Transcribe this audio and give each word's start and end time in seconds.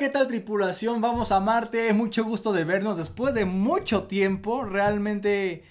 ¿qué 0.00 0.08
tal 0.08 0.28
tripulación? 0.28 1.02
Vamos 1.02 1.30
a 1.30 1.40
Marte, 1.40 1.92
mucho 1.92 2.24
gusto 2.24 2.54
de 2.54 2.64
vernos 2.64 2.96
después 2.96 3.34
de 3.34 3.44
mucho 3.44 4.04
tiempo, 4.04 4.64
realmente 4.64 5.62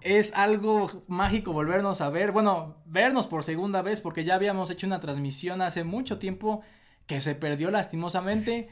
es 0.00 0.32
algo 0.34 1.04
mágico 1.06 1.52
volvernos 1.52 2.00
a 2.00 2.08
ver, 2.08 2.32
bueno, 2.32 2.78
vernos 2.86 3.26
por 3.26 3.44
segunda 3.44 3.82
vez 3.82 4.00
porque 4.00 4.24
ya 4.24 4.36
habíamos 4.36 4.70
hecho 4.70 4.86
una 4.86 5.00
transmisión 5.00 5.60
hace 5.60 5.84
mucho 5.84 6.18
tiempo 6.18 6.62
que 7.04 7.20
se 7.20 7.34
perdió 7.34 7.70
lastimosamente, 7.70 8.70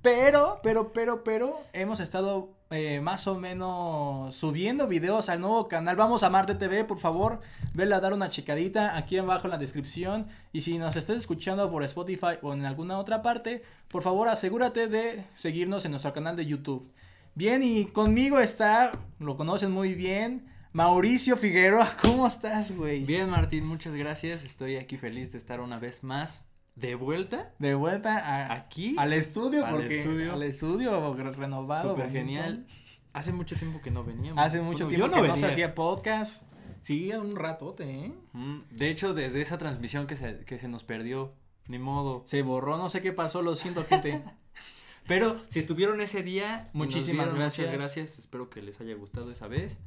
pero, 0.00 0.60
pero, 0.62 0.94
pero, 0.94 1.24
pero, 1.24 1.60
hemos 1.74 2.00
estado 2.00 2.56
eh, 2.74 3.00
más 3.00 3.26
o 3.28 3.36
menos 3.36 4.34
subiendo 4.34 4.88
videos 4.88 5.28
al 5.28 5.40
nuevo 5.40 5.68
canal. 5.68 5.94
Vamos 5.96 6.22
a 6.22 6.30
Marte 6.30 6.54
TV, 6.54 6.84
por 6.84 6.98
favor, 6.98 7.40
vele 7.72 7.94
a 7.94 8.00
dar 8.00 8.12
una 8.12 8.30
checadita 8.30 8.96
aquí 8.96 9.16
abajo 9.16 9.46
en 9.46 9.52
la 9.52 9.58
descripción. 9.58 10.26
Y 10.52 10.62
si 10.62 10.76
nos 10.78 10.96
estás 10.96 11.16
escuchando 11.16 11.70
por 11.70 11.84
Spotify 11.84 12.38
o 12.42 12.52
en 12.52 12.64
alguna 12.64 12.98
otra 12.98 13.22
parte, 13.22 13.62
por 13.88 14.02
favor 14.02 14.28
asegúrate 14.28 14.88
de 14.88 15.24
seguirnos 15.34 15.84
en 15.84 15.92
nuestro 15.92 16.12
canal 16.12 16.36
de 16.36 16.46
YouTube. 16.46 16.92
Bien, 17.34 17.62
y 17.62 17.86
conmigo 17.86 18.40
está, 18.40 18.92
lo 19.18 19.36
conocen 19.36 19.70
muy 19.70 19.94
bien, 19.94 20.46
Mauricio 20.72 21.36
Figueroa. 21.36 21.96
¿Cómo 22.02 22.26
estás, 22.26 22.72
güey? 22.72 23.04
Bien, 23.04 23.30
Martín, 23.30 23.66
muchas 23.66 23.94
gracias. 23.94 24.44
Estoy 24.44 24.76
aquí 24.76 24.98
feliz 24.98 25.32
de 25.32 25.38
estar 25.38 25.60
una 25.60 25.78
vez 25.78 26.02
más 26.02 26.48
de 26.76 26.94
vuelta. 26.94 27.54
De 27.58 27.74
vuelta 27.74 28.18
a, 28.18 28.52
aquí. 28.52 28.96
Al 28.98 29.12
estudio, 29.12 29.64
al 29.64 29.72
porque 29.74 30.00
estudio. 30.00 30.32
al 30.32 30.42
estudio 30.42 31.14
renovado. 31.32 31.90
Súper 31.90 32.06
bonito. 32.06 32.18
genial. 32.18 32.66
Hace 33.12 33.32
mucho 33.32 33.56
tiempo 33.56 33.80
que 33.80 33.90
no 33.90 34.02
veníamos. 34.04 34.42
Hace 34.44 34.60
mucho 34.60 34.84
Bueno, 34.86 34.88
tiempo 34.88 35.06
yo 35.06 35.08
no 35.16 35.22
que 35.22 35.28
no 35.28 35.36
se 35.36 35.42
venía. 35.42 35.52
hacía 35.52 35.74
podcast. 35.74 36.44
Sí, 36.80 37.10
un 37.12 37.36
ratote, 37.36 37.88
¿eh? 38.06 38.12
Mm, 38.32 38.58
De 38.72 38.90
hecho, 38.90 39.14
desde 39.14 39.40
esa 39.40 39.56
transmisión 39.56 40.06
que 40.06 40.16
se, 40.16 40.44
que 40.44 40.58
se 40.58 40.68
nos 40.68 40.84
perdió, 40.84 41.32
ni 41.68 41.78
modo. 41.78 42.22
Se 42.26 42.42
borró, 42.42 42.76
no 42.76 42.90
sé 42.90 43.00
qué 43.00 43.12
pasó, 43.12 43.40
lo 43.40 43.56
siento, 43.56 43.84
gente. 43.84 44.22
Pero 45.06 45.42
si 45.48 45.60
estuvieron 45.60 46.00
ese 46.00 46.22
día, 46.22 46.70
Muchísimas 46.72 47.26
vieron, 47.26 47.40
gracias. 47.40 47.68
Muchas 47.68 47.80
gracias. 47.80 48.18
Espero 48.18 48.50
que 48.50 48.62
les 48.62 48.80
haya 48.80 48.94
gustado 48.96 49.30
esa 49.30 49.46
vez. 49.48 49.78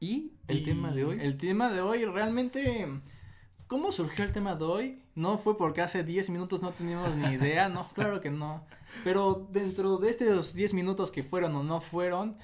Y 0.00 0.34
el 0.48 0.58
Y 0.58 0.64
tema 0.64 0.92
de 0.92 1.04
hoy. 1.04 1.18
El 1.20 1.36
tema 1.36 1.68
de 1.72 1.80
hoy, 1.80 2.04
realmente. 2.04 2.86
¿Cómo 3.66 3.90
surgió 3.92 4.24
el 4.24 4.32
tema 4.32 4.54
de 4.56 4.64
hoy? 4.64 5.02
No 5.18 5.36
fue 5.36 5.58
porque 5.58 5.80
hace 5.80 6.04
10 6.04 6.30
minutos 6.30 6.62
no 6.62 6.70
teníamos 6.70 7.16
ni 7.16 7.26
idea, 7.32 7.68
no, 7.68 7.88
claro 7.94 8.20
que 8.20 8.30
no. 8.30 8.64
Pero 9.02 9.48
dentro 9.50 9.96
de 9.98 10.10
estos 10.10 10.54
10 10.54 10.74
minutos 10.74 11.10
que 11.10 11.24
fueron 11.24 11.56
o 11.56 11.64
no 11.64 11.80
fueron, 11.80 12.38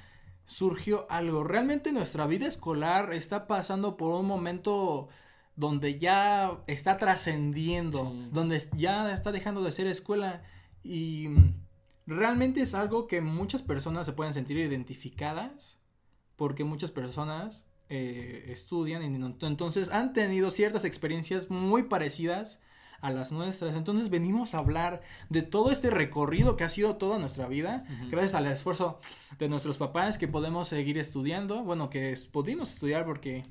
surgió 0.46 1.06
algo. 1.08 1.44
Realmente 1.44 1.92
nuestra 1.92 2.26
vida 2.26 2.46
escolar 2.48 3.12
está 3.12 3.46
pasando 3.46 3.96
por 3.96 4.12
un 4.20 4.26
momento 4.26 5.08
donde 5.54 5.98
ya 6.00 6.64
está 6.66 6.98
trascendiendo, 6.98 8.10
Sí. 8.10 8.28
donde 8.32 8.60
ya 8.76 9.12
está 9.12 9.30
dejando 9.30 9.62
de 9.62 9.70
ser 9.70 9.86
escuela 9.86 10.42
y 10.82 11.28
realmente 12.08 12.60
es 12.60 12.74
algo 12.74 13.06
que 13.06 13.20
muchas 13.20 13.62
personas 13.62 14.04
se 14.04 14.12
pueden 14.14 14.34
sentir 14.34 14.58
identificadas 14.58 15.78
porque 16.34 16.64
muchas 16.64 16.90
personas 16.90 17.66
eh, 17.94 18.52
estudian 18.52 19.02
entonces 19.02 19.90
han 19.90 20.12
tenido 20.12 20.50
ciertas 20.50 20.84
experiencias 20.84 21.50
muy 21.50 21.84
parecidas 21.84 22.60
a 23.00 23.10
las 23.10 23.32
nuestras. 23.32 23.76
Entonces 23.76 24.08
venimos 24.08 24.54
a 24.54 24.58
hablar 24.58 25.02
de 25.28 25.42
todo 25.42 25.70
este 25.70 25.90
recorrido 25.90 26.56
que 26.56 26.64
ha 26.64 26.68
sido 26.70 26.96
toda 26.96 27.18
nuestra 27.18 27.46
vida, 27.48 27.84
gracias 28.10 28.34
al 28.34 28.46
esfuerzo 28.46 28.98
de 29.38 29.48
nuestros 29.48 29.76
papás 29.76 30.16
que 30.16 30.26
podemos 30.28 30.68
seguir 30.68 30.96
estudiando, 30.98 31.62
bueno, 31.62 31.90
que 31.90 32.12
es- 32.12 32.26
pudimos 32.26 32.72
estudiar 32.74 33.04
porque 33.04 33.42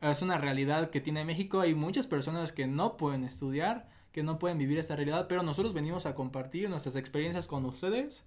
es 0.00 0.22
una 0.22 0.38
realidad 0.38 0.90
que 0.90 1.00
tiene 1.00 1.24
México. 1.24 1.60
Hay 1.60 1.74
muchas 1.74 2.06
personas 2.06 2.52
que 2.52 2.66
no 2.66 2.96
pueden 2.96 3.24
estudiar, 3.24 3.86
que 4.12 4.22
no 4.22 4.38
pueden 4.38 4.56
vivir 4.58 4.78
esta 4.78 4.96
realidad, 4.96 5.26
pero 5.28 5.42
nosotros 5.42 5.74
venimos 5.74 6.06
a 6.06 6.14
compartir 6.14 6.70
nuestras 6.70 6.96
experiencias 6.96 7.46
con 7.46 7.64
ustedes. 7.66 8.24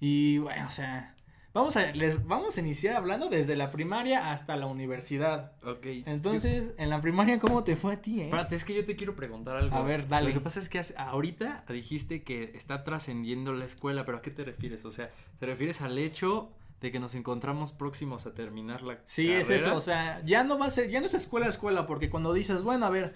Y 0.00 0.38
bueno, 0.38 0.66
o 0.66 0.70
sea, 0.70 1.14
vamos 1.54 1.76
a, 1.76 1.92
les, 1.92 2.24
vamos 2.26 2.56
a 2.56 2.60
iniciar 2.60 2.96
hablando 2.96 3.28
desde 3.28 3.56
la 3.56 3.70
primaria 3.70 4.30
hasta 4.32 4.56
la 4.56 4.66
universidad. 4.66 5.52
Ok. 5.64 5.86
Entonces, 6.06 6.70
en 6.78 6.90
la 6.90 7.00
primaria, 7.00 7.38
¿cómo 7.38 7.64
te 7.64 7.76
fue 7.76 7.94
a 7.94 8.02
ti, 8.02 8.20
eh? 8.20 8.24
Espérate, 8.24 8.56
es 8.56 8.64
que 8.64 8.74
yo 8.74 8.84
te 8.84 8.96
quiero 8.96 9.14
preguntar 9.16 9.56
algo. 9.56 9.74
A 9.76 9.82
ver, 9.82 10.08
dale. 10.08 10.28
Lo 10.28 10.34
que 10.34 10.40
pasa 10.40 10.58
es 10.60 10.68
que 10.68 10.78
hace- 10.78 10.94
ahorita 10.96 11.64
dijiste 11.68 12.22
que 12.22 12.52
está 12.54 12.84
trascendiendo 12.84 13.52
la 13.52 13.64
escuela, 13.64 14.04
pero 14.04 14.18
¿a 14.18 14.22
qué 14.22 14.30
te 14.30 14.44
refieres? 14.44 14.84
O 14.84 14.92
sea, 14.92 15.10
¿te 15.38 15.46
refieres 15.46 15.80
al 15.80 15.98
hecho 15.98 16.50
de 16.80 16.90
que 16.90 16.98
nos 16.98 17.14
encontramos 17.14 17.72
próximos 17.72 18.26
a 18.26 18.34
terminar 18.34 18.82
la 18.82 18.98
Sí, 19.04 19.30
es 19.30 19.50
eso, 19.50 19.76
o 19.76 19.80
sea, 19.80 20.20
ya 20.24 20.42
no 20.42 20.58
va 20.58 20.66
a 20.66 20.70
ser, 20.70 20.90
ya 20.90 20.98
no 21.00 21.06
es 21.06 21.14
escuela 21.14 21.46
escuela, 21.46 21.86
porque 21.86 22.10
cuando 22.10 22.32
dices, 22.32 22.62
bueno, 22.62 22.86
a 22.86 22.90
ver, 22.90 23.14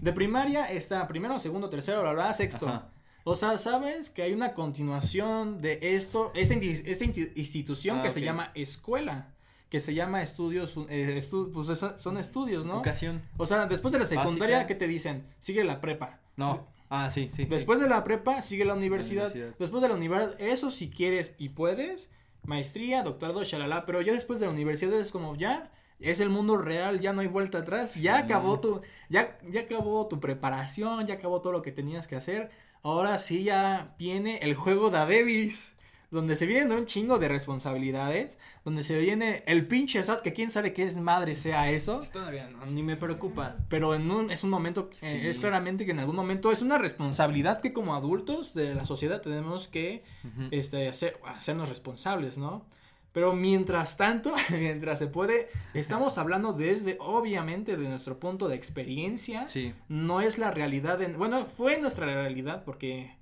de 0.00 0.12
primaria 0.12 0.64
está 0.72 1.06
primero, 1.06 1.38
segundo, 1.38 1.70
tercero, 1.70 2.02
la 2.02 2.10
verdad, 2.12 2.32
sexto. 2.34 2.66
Ajá. 2.66 2.88
O 3.24 3.36
sea, 3.36 3.56
sabes 3.58 4.10
que 4.10 4.22
hay 4.22 4.32
una 4.34 4.52
continuación 4.52 5.60
de 5.62 5.78
esto, 5.96 6.30
esta, 6.34 6.54
esta 6.54 7.04
institución 7.04 7.98
Ah, 7.98 8.02
que 8.02 8.10
se 8.10 8.20
llama 8.20 8.50
escuela, 8.54 9.28
que 9.70 9.80
se 9.80 9.94
llama 9.94 10.22
estudios, 10.22 10.76
eh, 10.90 11.16
estu- 11.18 11.50
pues 11.52 11.66
son 12.00 12.18
estudios, 12.18 12.64
¿no? 12.66 12.74
Educación. 12.74 13.22
O 13.38 13.46
sea, 13.46 13.66
después 13.66 13.92
de 13.92 13.98
la 13.98 14.04
secundaria, 14.04 14.56
Básica. 14.58 14.66
¿qué 14.68 14.74
te 14.74 14.86
dicen? 14.86 15.26
Sigue 15.38 15.64
la 15.64 15.80
prepa. 15.80 16.20
No. 16.36 16.66
Ah, 16.90 17.10
sí, 17.10 17.28
sí. 17.30 17.36
sí. 17.36 17.44
Después 17.46 17.80
de 17.80 17.88
la 17.88 18.04
prepa, 18.04 18.42
sigue 18.42 18.64
la 18.66 18.74
universidad. 18.74 19.30
universidad. 19.32 19.56
Después 19.58 19.82
de 19.82 19.88
la 19.88 19.94
universidad, 19.94 20.38
eso 20.40 20.70
si 20.70 20.90
quieres 20.90 21.34
y 21.38 21.48
puedes, 21.48 22.10
maestría, 22.44 23.02
doctorado, 23.02 23.42
shalala. 23.42 23.86
Pero 23.86 24.02
ya 24.02 24.12
después 24.12 24.38
de 24.38 24.46
la 24.46 24.52
universidad 24.52 25.00
es 25.00 25.10
como 25.10 25.34
ya, 25.34 25.72
es 25.98 26.20
el 26.20 26.28
mundo 26.28 26.58
real, 26.58 27.00
ya 27.00 27.12
no 27.14 27.22
hay 27.22 27.26
vuelta 27.28 27.58
atrás. 27.58 27.94
Ya 27.96 28.18
acabó 28.18 28.60
tu, 28.60 28.82
ya, 29.08 29.38
ya 29.50 29.62
acabó 29.62 30.06
tu 30.08 30.20
preparación, 30.20 31.06
ya 31.06 31.14
acabó 31.14 31.40
todo 31.40 31.52
lo 31.54 31.62
que 31.62 31.72
tenías 31.72 32.06
que 32.06 32.16
hacer. 32.16 32.50
Ahora 32.84 33.18
sí 33.18 33.44
ya 33.44 33.94
viene 33.98 34.38
el 34.42 34.54
juego 34.54 34.90
de 34.90 34.98
Davis. 34.98 35.74
Donde 36.10 36.36
se 36.36 36.46
viene 36.46 36.72
un 36.76 36.86
chingo 36.86 37.18
de 37.18 37.28
responsabilidades. 37.28 38.38
Donde 38.62 38.82
se 38.82 38.98
viene 38.98 39.42
el 39.46 39.66
pinche 39.66 40.02
SAT, 40.02 40.20
que 40.20 40.34
quién 40.34 40.50
sabe 40.50 40.74
qué 40.74 40.84
es 40.84 40.96
madre 40.96 41.34
sea 41.34 41.70
eso. 41.70 42.00
Todavía 42.12 42.46
no, 42.48 42.66
ni 42.66 42.82
me 42.82 42.96
preocupa. 42.96 43.56
Pero 43.70 43.94
en 43.94 44.10
un, 44.10 44.30
es 44.30 44.44
un 44.44 44.50
momento, 44.50 44.90
eh, 45.00 45.28
es 45.28 45.40
claramente 45.40 45.86
que 45.86 45.92
en 45.92 45.98
algún 45.98 46.14
momento 46.14 46.52
es 46.52 46.60
una 46.60 46.76
responsabilidad 46.76 47.62
que 47.62 47.72
como 47.72 47.94
adultos 47.94 48.52
de 48.52 48.74
la 48.74 48.84
sociedad 48.84 49.22
tenemos 49.22 49.66
que 49.66 50.04
este, 50.50 50.86
hacer, 50.86 51.18
hacernos 51.24 51.70
responsables, 51.70 52.36
¿no? 52.36 52.66
Pero 53.14 53.32
mientras 53.32 53.96
tanto, 53.96 54.34
mientras 54.50 54.98
se 54.98 55.06
puede, 55.06 55.48
estamos 55.72 56.18
hablando 56.18 56.52
desde, 56.52 56.98
obviamente, 57.00 57.76
de 57.78 57.88
nuestro 57.88 58.18
punto 58.18 58.48
de 58.48 58.56
experiencia. 58.56 59.48
Sí. 59.48 59.72
No 59.88 60.20
es 60.20 60.36
la 60.36 60.50
realidad, 60.50 61.00
en, 61.00 61.16
bueno, 61.16 61.46
fue 61.46 61.78
nuestra 61.78 62.04
realidad 62.06 62.64
porque 62.64 63.16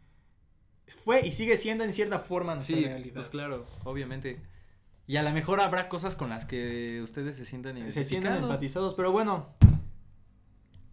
fue 1.05 1.25
y 1.25 1.31
sigue 1.31 1.57
siendo 1.57 1.85
en 1.85 1.93
cierta 1.93 2.19
forma 2.19 2.55
nuestra 2.55 2.77
Sí, 2.77 2.85
realidad. 2.85 3.15
pues 3.17 3.29
claro, 3.29 3.67
obviamente. 3.85 4.41
Y 5.07 5.17
a 5.17 5.23
lo 5.23 5.31
mejor 5.33 5.61
habrá 5.61 5.89
cosas 5.91 6.17
con 6.17 6.31
las 6.31 6.47
que 6.47 7.01
ustedes 7.03 7.37
se 7.37 7.45
sientan 7.45 7.75
se 7.77 7.83
sienten 8.03 8.33
identificados. 8.33 8.43
empatizados, 8.45 8.95
pero 8.95 9.13
bueno, 9.13 9.49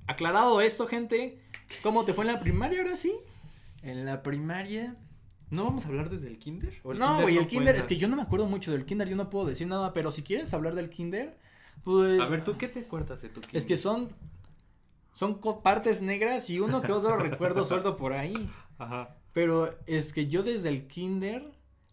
aclarado 0.08 0.62
esto, 0.62 0.88
gente, 0.88 1.40
¿cómo 1.84 2.04
te 2.06 2.14
fue 2.14 2.26
en 2.26 2.34
la 2.34 2.40
primaria 2.40 2.82
ahora 2.82 2.98
sí? 2.98 3.14
En 3.82 4.06
la 4.06 4.24
primaria. 4.24 4.96
¿No 5.52 5.64
vamos 5.64 5.86
a 5.86 5.90
hablar 5.90 6.10
desde 6.10 6.28
el 6.28 6.38
kinder? 6.38 6.80
¿O 6.84 6.94
No, 6.94 7.22
güey, 7.22 7.38
el 7.38 7.48
kinder, 7.48 7.74
cuenta? 7.74 7.80
es 7.80 7.88
que 7.88 7.98
yo 7.98 8.08
no 8.08 8.16
me 8.16 8.22
acuerdo 8.22 8.46
mucho 8.46 8.72
del 8.72 8.86
kinder, 8.86 9.08
yo 9.10 9.16
no 9.16 9.30
puedo 9.30 9.48
decir 9.48 9.68
nada, 9.68 9.94
pero 9.94 10.12
si 10.12 10.22
quieres 10.24 10.54
hablar 10.54 10.76
del 10.76 10.90
kinder, 10.90 11.38
pues... 11.84 12.20
A 12.22 12.30
ver, 12.30 12.44
¿tú 12.44 12.58
qué 12.58 12.68
te 12.68 12.82
acuerdas 12.82 13.22
de 13.22 13.30
tu 13.30 13.42
kinder? 13.42 13.58
Es 13.58 13.66
que 13.66 13.76
son, 13.78 14.10
son 15.14 15.40
partes 15.64 16.02
negras 16.02 16.50
y 16.50 16.60
uno 16.60 16.82
que 16.82 16.92
otro 16.92 17.18
recuerdo 17.18 17.66
suelto 17.66 17.96
por 17.96 18.14
ahí, 18.14 18.50
Ajá. 18.78 19.16
pero 19.34 19.76
es 19.88 20.14
que 20.14 20.28
yo 20.28 20.44
desde 20.44 20.70
el 20.70 20.88
kinder, 20.88 21.44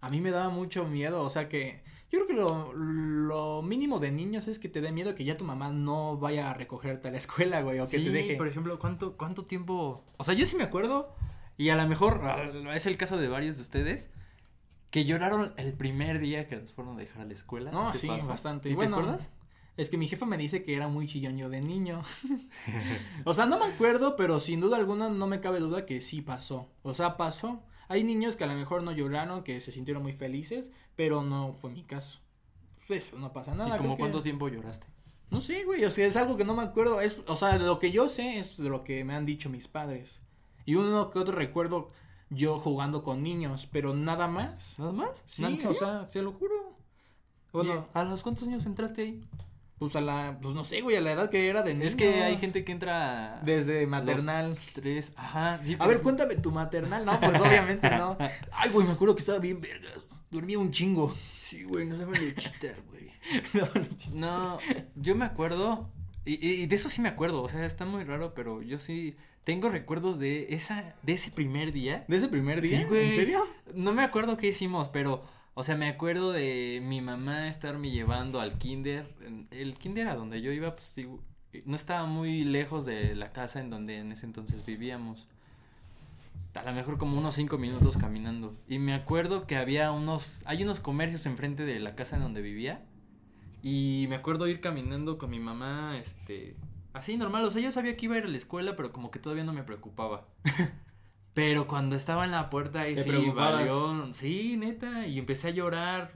a 0.00 0.08
mí 0.10 0.20
me 0.20 0.30
daba 0.30 0.50
mucho 0.50 0.84
miedo, 0.86 1.22
o 1.22 1.30
sea 1.30 1.48
que... 1.48 1.84
Yo 2.08 2.20
creo 2.20 2.26
que 2.28 2.34
lo, 2.34 2.72
lo 2.72 3.62
mínimo 3.62 3.98
de 3.98 4.12
niños 4.12 4.46
es 4.46 4.60
que 4.60 4.68
te 4.68 4.80
dé 4.80 4.92
miedo 4.92 5.16
que 5.16 5.24
ya 5.24 5.36
tu 5.36 5.44
mamá 5.44 5.70
no 5.70 6.16
vaya 6.16 6.50
a 6.50 6.54
recogerte 6.54 7.08
a 7.08 7.10
la 7.10 7.18
escuela, 7.18 7.62
güey, 7.62 7.80
o 7.80 7.88
que 7.88 7.98
te 7.98 8.10
deje. 8.10 8.36
por 8.36 8.46
ejemplo, 8.46 8.78
¿cuánto, 8.78 9.16
¿cuánto 9.16 9.44
tiempo? 9.44 10.04
O 10.16 10.22
sea, 10.22 10.34
yo 10.34 10.46
sí 10.46 10.54
me 10.54 10.62
acuerdo, 10.62 11.16
y 11.56 11.68
a 11.70 11.76
lo 11.76 11.86
mejor 11.86 12.20
ah, 12.24 12.50
es 12.74 12.86
el 12.86 12.96
caso 12.96 13.16
de 13.18 13.28
varios 13.28 13.56
de 13.56 13.62
ustedes, 13.62 14.10
que 14.90 15.04
lloraron 15.04 15.52
el 15.56 15.72
primer 15.74 16.20
día 16.20 16.46
que 16.46 16.56
los 16.56 16.72
fueron 16.72 16.96
a 16.96 17.00
dejar 17.00 17.22
a 17.22 17.24
la 17.26 17.32
escuela. 17.32 17.70
No, 17.70 17.92
¿Qué 17.92 17.98
sí, 17.98 18.06
pasó? 18.08 18.28
bastante. 18.28 18.70
¿Y 18.70 18.74
Bueno, 18.74 18.96
te 18.96 19.02
acuerdas? 19.02 19.30
Es 19.76 19.90
que 19.90 19.98
mi 19.98 20.08
jefa 20.08 20.24
me 20.24 20.38
dice 20.38 20.64
que 20.64 20.74
era 20.74 20.88
muy 20.88 21.06
chillón 21.06 21.36
yo 21.36 21.50
de 21.50 21.60
niño. 21.60 22.02
o 23.24 23.34
sea, 23.34 23.44
no 23.46 23.58
me 23.58 23.66
acuerdo, 23.66 24.16
pero 24.16 24.40
sin 24.40 24.60
duda 24.60 24.76
alguna 24.78 25.10
no 25.10 25.26
me 25.26 25.40
cabe 25.40 25.60
duda 25.60 25.84
que 25.84 26.00
sí 26.00 26.22
pasó. 26.22 26.70
O 26.82 26.94
sea, 26.94 27.16
pasó. 27.16 27.62
Hay 27.88 28.02
niños 28.02 28.36
que 28.36 28.44
a 28.44 28.46
lo 28.46 28.54
mejor 28.54 28.82
no 28.82 28.92
lloraron, 28.92 29.44
que 29.44 29.60
se 29.60 29.72
sintieron 29.72 30.02
muy 30.02 30.12
felices, 30.12 30.72
pero 30.96 31.22
no 31.22 31.52
fue 31.52 31.70
mi 31.70 31.84
caso. 31.84 32.20
Pues 32.88 33.12
no 33.14 33.32
pasa 33.32 33.54
nada. 33.54 33.76
¿Y 33.76 33.78
como 33.78 33.96
que- 33.96 34.00
cuánto 34.00 34.22
tiempo 34.22 34.48
lloraste? 34.48 34.86
No 35.28 35.40
sé, 35.40 35.64
güey, 35.64 35.84
o 35.84 35.90
sea, 35.90 36.06
es 36.06 36.16
algo 36.16 36.36
que 36.36 36.44
no 36.44 36.54
me 36.54 36.62
acuerdo. 36.62 37.00
Es, 37.00 37.18
o 37.26 37.36
sea, 37.36 37.58
lo 37.58 37.78
que 37.78 37.90
yo 37.90 38.08
sé 38.08 38.38
es 38.38 38.56
de 38.56 38.68
lo 38.70 38.82
que 38.84 39.04
me 39.04 39.14
han 39.14 39.26
dicho 39.26 39.50
mis 39.50 39.68
padres. 39.68 40.22
Y 40.66 40.74
uno 40.74 41.10
que 41.10 41.18
otro 41.18 41.34
recuerdo 41.34 41.90
yo 42.28 42.58
jugando 42.58 43.02
con 43.02 43.22
niños, 43.22 43.66
pero 43.70 43.94
nada 43.94 44.28
más. 44.28 44.78
¿Nada 44.78 44.92
más? 44.92 45.22
Sí, 45.26 45.44
¿En 45.44 45.66
o 45.66 45.72
sea, 45.72 46.06
se 46.08 46.20
lo 46.20 46.32
juro. 46.32 46.76
Bueno, 47.52 47.88
¿a 47.94 48.02
los 48.04 48.22
cuántos 48.22 48.46
años 48.46 48.66
entraste 48.66 49.00
ahí? 49.02 49.24
Pues 49.78 49.94
a 49.94 50.00
la, 50.00 50.38
pues 50.42 50.54
no 50.54 50.64
sé, 50.64 50.80
güey, 50.80 50.96
a 50.96 51.00
la 51.00 51.12
edad 51.12 51.30
que 51.30 51.48
era 51.48 51.62
de 51.62 51.74
niños. 51.74 51.88
Es 51.90 51.96
que 51.96 52.22
hay 52.22 52.36
gente 52.38 52.64
que 52.64 52.72
entra. 52.72 53.40
Desde 53.44 53.86
maternal. 53.86 54.58
Tres. 54.74 55.12
Ajá. 55.16 55.60
Sí, 55.62 55.76
A 55.78 55.86
ver, 55.86 56.00
cuéntame 56.02 56.36
tu 56.36 56.50
maternal. 56.50 57.04
No, 57.04 57.18
pues 57.20 57.40
obviamente 57.40 57.88
no. 57.90 58.16
Ay, 58.52 58.70
güey, 58.70 58.86
me 58.86 58.94
acuerdo 58.94 59.14
que 59.14 59.20
estaba 59.20 59.38
bien 59.38 59.60
vergas. 59.60 59.92
Dormía 60.30 60.58
un 60.58 60.70
chingo. 60.70 61.14
Sí, 61.48 61.62
güey, 61.64 61.86
no 61.86 61.96
daba 61.96 62.12
lechita, 62.12 62.68
güey. 62.90 63.12
No 64.12 64.58
yo 64.96 65.14
me 65.14 65.24
acuerdo. 65.26 65.90
Y, 66.24 66.34
y- 66.44 66.62
y 66.62 66.66
de 66.66 66.74
eso 66.74 66.88
sí 66.88 67.00
me 67.00 67.08
acuerdo. 67.08 67.42
O 67.42 67.48
sea, 67.48 67.64
está 67.64 67.84
muy 67.84 68.02
raro, 68.04 68.34
pero 68.34 68.62
yo 68.62 68.78
sí. 68.78 69.16
Tengo 69.46 69.68
recuerdos 69.68 70.18
de 70.18 70.48
esa. 70.50 70.96
De 71.04 71.12
ese 71.12 71.30
primer 71.30 71.70
día. 71.70 72.04
¿De 72.08 72.16
ese 72.16 72.26
primer 72.26 72.60
día? 72.60 72.80
Sí, 72.80 72.84
güey. 72.84 73.04
¿En 73.04 73.12
serio? 73.12 73.44
No 73.76 73.92
me 73.92 74.02
acuerdo 74.02 74.36
qué 74.36 74.48
hicimos, 74.48 74.88
pero, 74.88 75.22
o 75.54 75.62
sea, 75.62 75.76
me 75.76 75.86
acuerdo 75.86 76.32
de 76.32 76.82
mi 76.82 77.00
mamá 77.00 77.46
estarme 77.46 77.92
llevando 77.92 78.40
al 78.40 78.58
kinder. 78.58 79.08
El 79.52 79.74
kinder 79.74 80.08
a 80.08 80.16
donde 80.16 80.42
yo 80.42 80.50
iba, 80.50 80.74
pues, 80.74 80.92
digo, 80.96 81.22
no 81.64 81.76
estaba 81.76 82.06
muy 82.06 82.42
lejos 82.42 82.86
de 82.86 83.14
la 83.14 83.30
casa 83.30 83.60
en 83.60 83.70
donde 83.70 83.98
en 83.98 84.10
ese 84.10 84.26
entonces 84.26 84.66
vivíamos. 84.66 85.28
A 86.54 86.64
lo 86.64 86.72
mejor 86.72 86.98
como 86.98 87.16
unos 87.16 87.36
cinco 87.36 87.56
minutos 87.56 87.96
caminando. 87.96 88.56
Y 88.66 88.80
me 88.80 88.94
acuerdo 88.94 89.46
que 89.46 89.54
había 89.54 89.92
unos, 89.92 90.42
hay 90.46 90.64
unos 90.64 90.80
comercios 90.80 91.24
enfrente 91.24 91.64
de 91.64 91.78
la 91.78 91.94
casa 91.94 92.16
en 92.16 92.22
donde 92.22 92.40
vivía. 92.42 92.84
Y 93.62 94.06
me 94.08 94.16
acuerdo 94.16 94.48
ir 94.48 94.60
caminando 94.60 95.18
con 95.18 95.30
mi 95.30 95.38
mamá, 95.38 95.98
este, 95.98 96.56
así 96.96 97.16
normal. 97.16 97.44
O 97.44 97.50
sea, 97.50 97.62
yo 97.62 97.70
sabía 97.72 97.96
que 97.96 98.06
iba 98.06 98.14
a 98.14 98.18
ir 98.18 98.24
a 98.24 98.28
la 98.28 98.36
escuela, 98.36 98.76
pero 98.76 98.92
como 98.92 99.10
que 99.10 99.18
todavía 99.18 99.44
no 99.44 99.52
me 99.52 99.62
preocupaba. 99.62 100.26
Pero 101.34 101.66
cuando 101.66 101.96
estaba 101.96 102.24
en 102.24 102.30
la 102.30 102.48
puerta 102.48 102.80
ahí 102.80 102.96
sí 102.96 103.10
valió. 103.34 104.10
Sí, 104.14 104.56
neta. 104.56 105.06
Y 105.06 105.18
empecé 105.18 105.48
a 105.48 105.50
llorar 105.50 106.12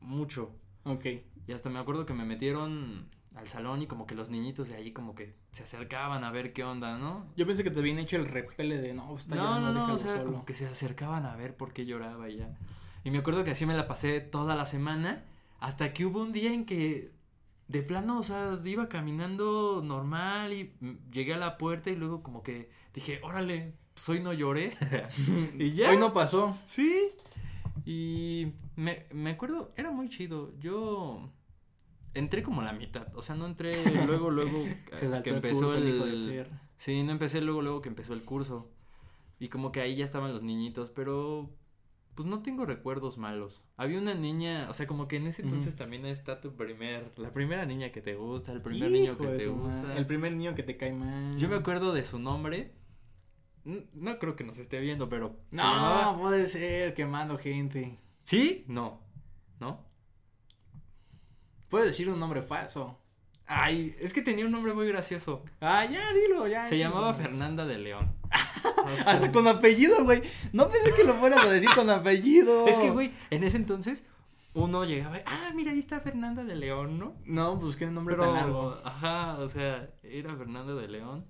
mucho. 0.00 0.50
Ok. 0.84 1.04
Y 1.46 1.52
hasta 1.52 1.68
me 1.68 1.78
acuerdo 1.78 2.06
que 2.06 2.14
me 2.14 2.24
metieron 2.24 3.06
al 3.34 3.48
salón 3.48 3.82
y 3.82 3.86
como 3.86 4.06
que 4.06 4.14
los 4.14 4.30
niñitos 4.30 4.70
de 4.70 4.76
ahí 4.76 4.92
como 4.92 5.14
que 5.14 5.34
se 5.52 5.64
acercaban 5.64 6.24
a 6.24 6.30
ver 6.30 6.54
qué 6.54 6.64
onda, 6.64 6.96
¿no? 6.96 7.26
Yo 7.36 7.46
pensé 7.46 7.64
que 7.64 7.70
te 7.70 7.80
habían 7.80 7.98
hecho 7.98 8.16
el 8.16 8.24
repele 8.24 8.78
de 8.78 8.94
no, 8.94 9.14
está 9.14 9.34
No, 9.34 9.42
llorando, 9.42 9.72
no, 9.74 9.88
no, 9.88 9.94
o 9.94 9.98
sea, 9.98 10.12
solo. 10.12 10.24
como 10.24 10.46
que 10.46 10.54
se 10.54 10.66
acercaban 10.66 11.26
a 11.26 11.36
ver 11.36 11.54
por 11.54 11.74
qué 11.74 11.84
lloraba 11.84 12.30
y 12.30 12.38
ya. 12.38 12.56
Y 13.04 13.10
me 13.10 13.18
acuerdo 13.18 13.44
que 13.44 13.50
así 13.50 13.66
me 13.66 13.74
la 13.74 13.86
pasé 13.86 14.20
toda 14.22 14.56
la 14.56 14.64
semana, 14.64 15.22
hasta 15.60 15.92
que 15.92 16.06
hubo 16.06 16.22
un 16.22 16.32
día 16.32 16.50
en 16.50 16.64
que 16.64 17.12
de 17.68 17.82
plano, 17.82 18.18
o 18.18 18.22
sea, 18.22 18.56
iba 18.64 18.88
caminando 18.88 19.82
normal 19.84 20.52
y 20.52 20.74
mm, 20.80 21.10
llegué 21.10 21.34
a 21.34 21.38
la 21.38 21.58
puerta 21.58 21.90
y 21.90 21.96
luego 21.96 22.22
como 22.22 22.42
que 22.42 22.70
dije, 22.94 23.20
órale, 23.22 23.74
pues 23.94 24.08
hoy 24.08 24.20
no 24.20 24.32
lloré. 24.32 24.72
y 25.58 25.72
ya. 25.72 25.90
Hoy 25.90 25.98
no 25.98 26.12
pasó. 26.12 26.56
Sí. 26.66 27.10
Y 27.84 28.52
me, 28.76 29.06
me 29.12 29.30
acuerdo, 29.30 29.72
era 29.76 29.90
muy 29.90 30.08
chido. 30.08 30.52
Yo 30.58 31.30
entré 32.14 32.42
como 32.42 32.62
la 32.62 32.72
mitad, 32.72 33.14
o 33.14 33.22
sea, 33.22 33.34
no 33.34 33.46
entré 33.46 33.76
luego, 34.06 34.30
luego 34.30 34.64
que 34.98 35.06
el 35.30 35.36
empezó 35.36 35.66
curso, 35.66 35.76
el 35.76 35.86
el... 35.86 36.26
de 36.26 36.32
perra. 36.42 36.62
Sí, 36.78 37.02
no 37.02 37.12
empecé 37.12 37.40
luego, 37.40 37.62
luego 37.62 37.82
que 37.82 37.88
empezó 37.88 38.14
el 38.14 38.22
curso. 38.22 38.70
Y 39.38 39.48
como 39.48 39.70
que 39.70 39.80
ahí 39.80 39.96
ya 39.96 40.04
estaban 40.04 40.32
los 40.32 40.42
niñitos, 40.42 40.90
pero 40.90 41.50
pues 42.16 42.26
no 42.26 42.42
tengo 42.42 42.66
recuerdos 42.66 43.18
malos. 43.18 43.62
Había 43.76 43.98
una 44.00 44.14
niña, 44.14 44.66
o 44.68 44.74
sea, 44.74 44.86
como 44.88 45.06
que 45.06 45.16
en 45.16 45.28
ese 45.28 45.42
entonces 45.42 45.76
también 45.76 46.04
está 46.06 46.40
tu 46.40 46.56
primer, 46.56 47.12
la 47.16 47.30
primera 47.32 47.64
niña 47.66 47.92
que 47.92 48.00
te 48.02 48.16
gusta, 48.16 48.50
el 48.52 48.62
primer 48.62 48.90
niño 48.90 49.16
que 49.16 49.26
te 49.28 49.46
gusta. 49.46 49.94
El 49.96 50.06
primer 50.06 50.32
niño 50.32 50.54
que 50.56 50.64
te 50.64 50.76
cae 50.76 50.92
mal. 50.92 51.36
Yo 51.36 51.48
me 51.48 51.54
acuerdo 51.56 51.92
de 51.92 52.04
su 52.04 52.18
nombre. 52.18 52.72
No 53.64 54.18
creo 54.18 54.34
que 54.36 54.44
nos 54.44 54.58
esté 54.58 54.80
viendo, 54.80 55.08
pero. 55.08 55.36
se 55.50 55.56
No, 55.56 55.62
llamaba- 55.62 56.18
puede 56.18 56.46
ser, 56.46 56.94
quemando 56.94 57.36
gente. 57.38 57.98
¿Sí? 58.22 58.64
No. 58.66 59.02
¿No? 59.60 59.84
Puedes 61.68 61.88
decir 61.88 62.08
un 62.08 62.18
nombre 62.20 62.42
falso. 62.42 62.98
Ay, 63.46 63.96
es 64.00 64.12
que 64.12 64.22
tenía 64.22 64.44
un 64.44 64.52
nombre 64.52 64.74
muy 64.74 64.88
gracioso. 64.88 65.44
Ah, 65.60 65.84
ya, 65.84 66.12
dilo, 66.12 66.48
ya. 66.48 66.66
Se 66.66 66.76
llamaba. 66.76 67.14
Fernanda 67.14 67.64
de 67.64 67.78
León. 67.78 68.12
Hasta 69.06 69.30
con 69.30 69.46
apellido, 69.46 70.02
güey. 70.04 70.22
No 70.52 70.68
pensé 70.68 70.92
que 70.94 71.04
lo 71.04 71.14
fueras 71.14 71.44
a 71.44 71.50
decir 71.50 71.70
con 71.74 71.88
apellido. 71.90 72.66
Es 72.66 72.78
que, 72.78 72.90
güey, 72.90 73.12
en 73.30 73.44
ese 73.44 73.56
entonces 73.56 74.04
uno 74.54 74.84
llegaba 74.84 75.18
y, 75.18 75.22
ah, 75.26 75.52
mira, 75.54 75.72
ahí 75.72 75.78
está 75.78 76.00
Fernanda 76.00 76.42
de 76.42 76.56
León, 76.56 76.98
¿no? 76.98 77.14
No, 77.24 77.58
pues 77.60 77.76
qué 77.76 77.86
nombre 77.86 78.16
Pero, 78.16 78.32
tan 78.32 78.34
largo. 78.34 78.80
ajá, 78.84 79.38
o 79.38 79.48
sea, 79.48 79.90
era 80.02 80.34
Fernanda 80.34 80.74
de 80.74 80.88
León. 80.88 81.24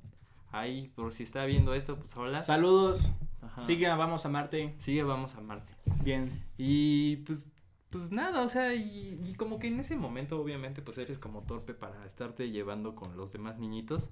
Ahí, 0.52 0.90
por 0.94 1.12
si 1.12 1.24
está 1.24 1.44
viendo 1.44 1.74
esto, 1.74 1.96
pues 1.96 2.16
hola. 2.16 2.44
Saludos. 2.44 3.12
Ajá. 3.42 3.62
Sigue, 3.62 3.88
vamos 3.88 4.24
a 4.24 4.28
Marte. 4.28 4.74
Sigue, 4.78 5.02
vamos 5.02 5.34
a 5.34 5.40
Marte. 5.40 5.74
Bien. 6.02 6.44
Y 6.56 7.16
pues, 7.16 7.50
pues 7.96 8.12
nada, 8.12 8.43
o 8.43 8.48
sea, 8.48 8.75
y, 8.75 9.20
y 9.26 9.34
como 9.34 9.58
que 9.58 9.69
en 9.69 9.81
ese 9.81 9.96
momento, 9.96 10.40
obviamente, 10.40 10.82
pues 10.82 10.98
eres 10.98 11.19
como 11.19 11.43
torpe 11.43 11.75
para 11.75 12.04
estarte 12.06 12.50
llevando 12.50 12.94
con 12.94 13.16
los 13.16 13.32
demás 13.32 13.58
niñitos. 13.58 14.10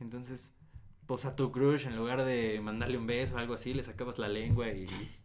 Entonces, 0.00 0.54
pues 1.06 1.24
a 1.24 1.34
tu 1.34 1.50
crush, 1.50 1.86
en 1.86 1.96
lugar 1.96 2.24
de 2.24 2.60
mandarle 2.62 2.96
un 2.96 3.06
beso 3.06 3.34
o 3.34 3.38
algo 3.38 3.54
así, 3.54 3.74
le 3.74 3.82
sacabas 3.82 4.18
la 4.18 4.28
lengua 4.28 4.68
y. 4.68 4.86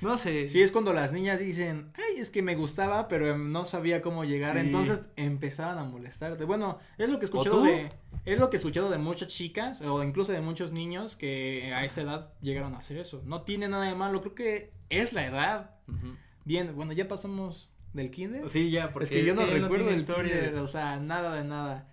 No 0.00 0.16
sé. 0.16 0.46
Sí, 0.46 0.62
es 0.62 0.70
cuando 0.70 0.92
las 0.92 1.12
niñas 1.12 1.40
dicen, 1.40 1.90
ay, 1.96 2.20
es 2.20 2.30
que 2.30 2.40
me 2.40 2.54
gustaba, 2.54 3.08
pero 3.08 3.26
em, 3.26 3.50
no 3.50 3.64
sabía 3.64 4.00
cómo 4.00 4.24
llegar. 4.24 4.54
Sí. 4.54 4.60
Entonces 4.60 5.02
empezaban 5.16 5.76
a 5.76 5.82
molestarte. 5.82 6.44
Bueno, 6.44 6.78
es 6.98 7.10
lo 7.10 7.18
que 7.18 7.24
he 7.24 7.26
escuchado 7.26 7.64
de. 7.64 7.88
Es 8.24 8.38
lo 8.38 8.48
que 8.48 8.56
he 8.56 8.58
escuchado 8.58 8.90
de 8.90 8.98
muchas 8.98 9.26
chicas, 9.26 9.80
o 9.80 10.04
incluso 10.04 10.30
de 10.30 10.40
muchos 10.40 10.70
niños, 10.70 11.16
que 11.16 11.72
a 11.74 11.84
esa 11.84 12.02
edad 12.02 12.32
llegaron 12.40 12.76
a 12.76 12.78
hacer 12.78 12.96
eso. 12.98 13.22
No 13.24 13.42
tiene 13.42 13.66
nada 13.66 13.86
de 13.86 13.96
malo, 13.96 14.20
creo 14.20 14.36
que 14.36 14.72
es 14.88 15.12
la 15.14 15.26
edad. 15.26 15.74
Ujú. 15.88 16.14
Bien, 16.44 16.74
bueno, 16.74 16.92
ya 16.92 17.08
pasamos 17.08 17.70
del 17.92 18.10
kinder. 18.10 18.48
Sí, 18.50 18.70
ya, 18.70 18.92
porque 18.92 19.04
es 19.04 19.10
que 19.10 19.24
yo 19.24 19.34
no 19.34 19.46
recuerdo 19.46 19.90
el 19.90 20.00
historia. 20.00 20.32
kinder, 20.34 20.56
o 20.56 20.66
sea, 20.66 20.98
nada 20.98 21.34
de 21.34 21.44
nada. 21.44 21.92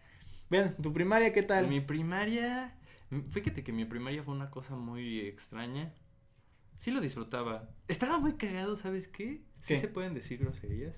Bien, 0.50 0.76
¿tu 0.82 0.94
primaria 0.94 1.34
qué 1.34 1.44
tal? 1.44 1.68
Mi 1.68 1.82
primaria, 1.82 2.76
fíjate 3.30 3.64
que 3.64 3.72
mi 3.72 3.86
primaria 3.86 4.24
fue 4.24 4.34
una 4.34 4.50
cosa 4.50 4.76
muy 4.76 5.20
extraña. 5.22 5.94
Sí 6.78 6.92
lo 6.92 7.02
disfrutaba. 7.02 7.70
Estaba 7.88 8.20
muy 8.20 8.34
cagado, 8.34 8.78
¿sabes 8.78 9.08
qué? 9.08 9.42
Sí 9.62 9.74
¿Qué? 9.74 9.80
se 9.80 9.88
pueden 9.88 10.14
decir 10.14 10.40
groserías. 10.40 10.96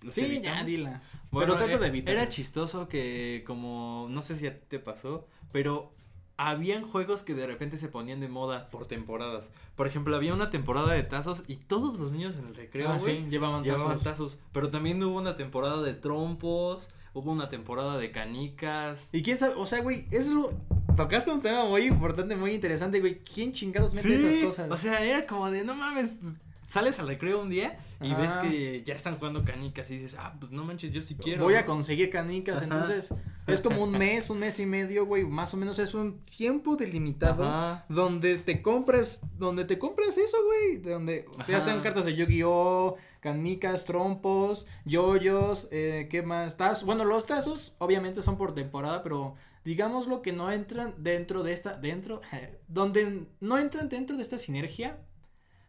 ¿Las 0.00 0.14
Sí, 0.16 0.22
ya, 0.22 0.26
evitamos? 0.26 0.66
dilas. 0.66 1.20
Bueno, 1.30 1.54
pero 1.54 1.64
trata 1.64 1.78
de 1.78 1.86
e- 1.86 1.88
evitar. 1.90 2.14
Era 2.14 2.28
chistoso 2.28 2.88
que 2.88 3.44
como, 3.46 4.08
no 4.10 4.22
sé 4.22 4.34
si 4.34 4.46
a 4.48 4.58
ti 4.58 4.64
te 4.68 4.78
pasó, 4.80 5.28
pero 5.52 5.94
habían 6.36 6.82
juegos 6.82 7.22
que 7.22 7.34
de 7.34 7.46
repente 7.46 7.76
se 7.76 7.88
ponían 7.88 8.20
de 8.20 8.28
moda 8.28 8.70
por 8.70 8.86
temporadas. 8.86 9.50
Por 9.76 9.86
ejemplo, 9.86 10.16
había 10.16 10.34
una 10.34 10.50
temporada 10.50 10.92
de 10.92 11.02
tazos 11.02 11.44
y 11.46 11.56
todos 11.56 11.98
los 11.98 12.12
niños 12.12 12.36
en 12.36 12.46
el 12.46 12.54
recreo, 12.54 12.88
Ah, 12.90 12.98
sí, 13.00 13.26
llevaban 13.28 13.62
llevaban 13.62 13.88
tazos. 13.98 14.02
tazos. 14.04 14.38
Pero 14.52 14.70
también 14.70 15.02
hubo 15.02 15.18
una 15.18 15.36
temporada 15.36 15.82
de 15.82 15.94
trompos, 15.94 16.88
hubo 17.14 17.30
una 17.30 17.48
temporada 17.48 17.98
de 17.98 18.10
canicas. 18.10 19.08
Y 19.12 19.22
quién 19.22 19.38
sabe, 19.38 19.54
o 19.56 19.66
sea, 19.66 19.80
güey, 19.82 20.04
eso 20.10 20.50
tocaste 20.96 21.30
un 21.30 21.42
tema 21.42 21.64
muy 21.64 21.82
importante, 21.86 22.34
muy 22.36 22.52
interesante, 22.52 23.00
güey. 23.00 23.20
¿Quién 23.20 23.52
chingados 23.52 23.94
mete 23.94 24.14
esas 24.14 24.44
cosas? 24.44 24.70
O 24.70 24.78
sea, 24.78 25.04
era 25.04 25.26
como 25.26 25.50
de, 25.50 25.64
no 25.64 25.74
mames, 25.74 26.10
pues, 26.20 26.34
sales 26.72 26.98
al 26.98 27.06
recreo 27.06 27.42
un 27.42 27.50
día 27.50 27.78
y 28.00 28.14
ves 28.14 28.32
que 28.38 28.82
ya 28.82 28.94
están 28.94 29.16
jugando 29.16 29.44
canicas 29.44 29.90
y 29.90 29.98
dices, 29.98 30.16
ah, 30.18 30.34
pues 30.40 30.52
no 30.52 30.64
manches, 30.64 30.90
yo 30.90 31.02
sí 31.02 31.16
quiero. 31.16 31.44
Voy 31.44 31.54
a 31.54 31.60
¿no?". 31.60 31.66
conseguir 31.66 32.08
canicas, 32.08 32.56
Ajá. 32.56 32.64
entonces 32.64 33.14
es 33.46 33.60
como 33.60 33.82
un 33.84 33.92
mes, 33.92 34.30
un 34.30 34.38
mes 34.38 34.58
y 34.58 34.64
medio, 34.64 35.04
güey, 35.04 35.24
más 35.24 35.52
o 35.52 35.58
menos 35.58 35.78
es 35.78 35.92
un 35.94 36.20
tiempo 36.24 36.76
delimitado 36.76 37.44
Ajá. 37.44 37.84
donde 37.90 38.38
te 38.38 38.62
compras, 38.62 39.20
donde 39.38 39.66
te 39.66 39.78
compras 39.78 40.16
eso, 40.16 40.38
güey, 40.46 40.78
de 40.78 40.92
donde, 40.92 41.26
o 41.38 41.44
sea, 41.44 41.60
sean 41.60 41.80
cartas 41.80 42.06
de 42.06 42.16
Yu-Gi-Oh, 42.16 42.96
canicas, 43.20 43.84
trompos, 43.84 44.66
yoyos, 44.86 45.68
eh, 45.70 46.08
¿qué 46.10 46.22
más? 46.22 46.56
Tazos, 46.56 46.84
bueno, 46.84 47.04
los 47.04 47.26
tazos 47.26 47.74
obviamente 47.78 48.22
son 48.22 48.38
por 48.38 48.54
temporada, 48.54 49.02
pero 49.02 49.34
digámoslo 49.62 50.22
que 50.22 50.32
no 50.32 50.50
entran 50.50 50.94
dentro 50.96 51.42
de 51.42 51.52
esta, 51.52 51.76
dentro, 51.76 52.22
donde 52.66 53.26
no 53.40 53.58
entran 53.58 53.90
dentro 53.90 54.16
de 54.16 54.22
esta 54.22 54.38
sinergia, 54.38 54.98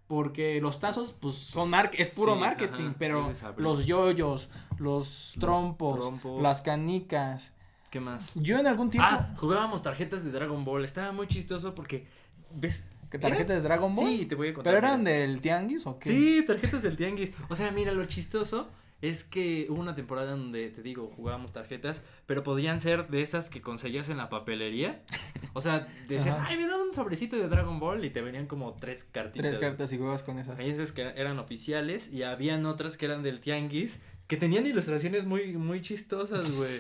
porque 0.07 0.59
los 0.61 0.79
tazos, 0.79 1.13
pues, 1.13 1.35
son 1.35 1.69
mar 1.69 1.89
es 1.93 2.09
puro 2.09 2.33
Sí, 2.33 2.39
marketing, 2.39 2.83
ajá, 2.85 2.95
pero 2.99 3.31
los 3.57 3.85
yoyos, 3.85 4.49
los 4.77 5.33
trompos, 5.39 5.99
trompos. 5.99 6.41
las 6.41 6.61
canicas. 6.61 7.51
¿Qué 7.89 7.99
más? 7.99 8.31
Yo 8.35 8.57
en 8.57 8.67
algún 8.67 8.89
tiempo. 8.89 9.07
Ah, 9.09 9.33
jugábamos 9.37 9.83
tarjetas 9.83 10.23
de 10.23 10.31
Dragon 10.31 10.65
Ball. 10.65 10.83
Estaba 10.83 11.11
muy 11.11 11.27
chistoso 11.27 11.75
porque, 11.75 12.07
¿ves? 12.51 12.85
¿Qué 13.11 13.19
tarjetas 13.19 13.57
de 13.57 13.61
Dragon 13.61 13.93
Ball? 13.93 14.07
Sí, 14.07 14.25
te 14.25 14.33
voy 14.33 14.47
a 14.49 14.53
contar. 14.55 14.73
¿Pero 14.73 14.77
eran 14.87 15.03
del 15.03 15.39
tianguis 15.41 15.85
o 15.85 15.99
qué? 15.99 16.09
Sí, 16.09 16.43
tarjetas 16.47 16.81
del 16.81 16.95
tianguis. 16.95 17.31
O 17.49 17.55
sea, 17.55 17.69
mira, 17.69 17.91
lo 17.91 18.03
chistoso 18.05 18.69
es 19.03 19.25
que 19.25 19.67
hubo 19.69 19.81
una 19.81 19.95
temporada 19.95 20.31
donde, 20.31 20.69
te 20.69 20.81
digo, 20.81 21.11
jugábamos 21.13 21.51
tarjetas, 21.51 22.01
pero 22.25 22.41
podían 22.41 22.79
ser 22.79 23.09
de 23.09 23.21
esas 23.21 23.49
que 23.49 23.61
conseguías 23.61 24.07
en 24.07 24.15
la 24.15 24.29
papelería. 24.29 25.03
O 25.51 25.59
sea, 25.59 25.87
decías, 26.07 26.37
Ajá. 26.37 26.47
ay, 26.49 26.57
me 26.57 26.67
dan 26.67 26.79
un 26.79 26.93
sobrecito 26.93 27.35
de 27.35 27.49
Dragon 27.49 27.81
Ball 27.81 28.05
y 28.05 28.09
te 28.11 28.21
venían 28.21 28.47
como 28.47 28.75
tres 28.75 29.03
cartitas. 29.03 29.51
Tres 29.51 29.59
cartas 29.59 29.91
y 29.91 29.97
juegas 29.97 30.23
con 30.23 30.39
esas. 30.39 30.57
Hay 30.57 30.69
esas 30.69 30.93
que 30.93 31.01
eran 31.17 31.37
oficiales 31.37 32.11
y 32.13 32.23
habían 32.23 32.65
otras 32.65 32.95
que 32.95 33.05
eran 33.05 33.23
del 33.23 33.41
tianguis 33.41 34.01
que 34.27 34.37
tenían 34.37 34.65
ilustraciones 34.65 35.25
muy, 35.25 35.57
muy 35.57 35.81
chistosas, 35.81 36.49
güey. 36.51 36.79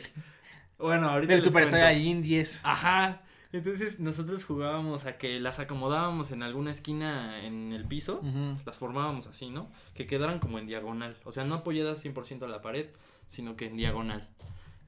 Bueno, 0.77 1.09
ahorita 1.09 1.33
Del 1.33 1.41
Super 1.41 1.63
cuento. 1.63 1.77
Saiyajin 1.77 2.21
10. 2.21 2.61
Ajá. 2.63 3.21
Entonces 3.53 3.99
nosotros 3.99 4.43
jugábamos 4.43 5.05
a 5.05 5.17
que 5.17 5.39
las 5.39 5.59
acomodábamos 5.59 6.31
en 6.31 6.43
alguna 6.43 6.71
esquina 6.71 7.45
en 7.45 7.71
el 7.71 7.85
piso. 7.85 8.21
Las 8.65 8.77
formábamos 8.77 9.27
así, 9.27 9.49
¿no? 9.49 9.71
Que 9.93 10.05
quedaran 10.07 10.39
como 10.39 10.59
en 10.59 10.67
diagonal. 10.67 11.15
O 11.23 11.31
sea, 11.31 11.45
no 11.45 11.55
apoyadas 11.55 12.03
100% 12.03 12.43
a 12.43 12.47
la 12.47 12.61
pared, 12.61 12.87
sino 13.27 13.55
que 13.55 13.67
en 13.67 13.77
diagonal. 13.77 14.27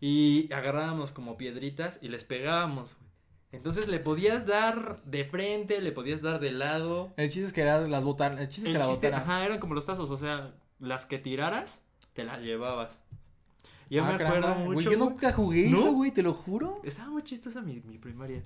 Y 0.02 0.52
agarrábamos 0.52 1.12
como 1.12 1.38
piedritas 1.38 2.00
y 2.02 2.10
les 2.10 2.24
pegábamos. 2.24 2.98
Entonces 3.52 3.88
le 3.88 4.00
podías 4.00 4.46
dar 4.46 5.02
de 5.06 5.24
frente, 5.24 5.80
le 5.82 5.92
podías 5.92 6.22
dar 6.22 6.40
de 6.42 6.52
lado. 6.52 7.14
El 7.16 7.30
chiste 7.30 7.48
es 7.48 7.54
que 7.54 7.62
era 7.62 7.88
las 7.88 8.04
botanas. 8.04 8.42
El 8.42 8.50
chiste 8.50 8.70
es 8.70 8.76
El 8.76 8.82
que 8.82 8.86
la 8.88 8.92
chiste- 8.92 9.08
botanas. 9.08 9.30
ajá, 9.30 9.46
eran 9.46 9.60
como 9.60 9.76
los 9.76 9.86
tazos, 9.86 10.10
o 10.10 10.18
sea, 10.18 10.54
las 10.80 11.06
que 11.06 11.20
tiraras, 11.20 11.82
te 12.14 12.24
las 12.26 12.42
llevabas. 12.44 13.00
Yo 13.90 14.04
Ah, 14.04 14.12
me 14.12 14.18
caramba, 14.18 14.38
acuerdo 14.52 14.56
mucho. 14.66 14.74
Güey, 14.74 14.86
yo 14.86 14.98
nunca 14.98 15.32
jugué 15.34 15.70
¿No? 15.70 15.78
eso, 15.78 15.92
güey, 15.94 16.12
te 16.12 16.24
lo 16.24 16.34
juro. 16.34 16.82
Estaba 16.84 17.10
muy 17.10 17.24
chistosa 17.24 17.62
mi, 17.62 17.82
mi 17.82 17.98
primaria. 17.98 18.42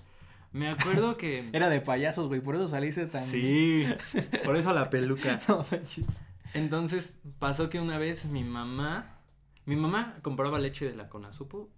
Me 0.52 0.68
acuerdo 0.70 1.16
que. 1.18 1.50
Era 1.54 1.70
de 1.70 1.80
payasos, 1.82 2.28
güey, 2.28 2.42
por 2.42 2.56
eso 2.56 2.68
saliste 2.68 3.06
tan. 3.06 3.24
Sí, 3.24 3.86
por 4.46 4.56
eso 4.56 4.74
la 4.74 4.90
peluca. 4.90 5.40
No 5.48 5.64
manches. 5.72 6.22
Entonces 6.54 7.20
pasó 7.40 7.70
que 7.70 7.80
una 7.80 7.98
vez 7.98 8.26
mi 8.26 8.44
mamá. 8.44 9.16
Mi 9.66 9.76
mamá 9.76 10.18
compraba 10.24 10.58
leche 10.60 10.86
de 10.90 10.96
la 10.96 11.08
Conasupo. 11.10 11.70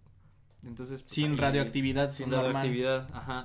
Entonces. 0.65 1.03
pues, 1.03 1.13
Sin 1.13 1.31
ahí- 1.31 1.37
radioactividad, 1.37 2.09
Sin 2.09 2.29
normal. 2.29 2.53
radioactividad, 2.53 3.09
ajá. 3.13 3.43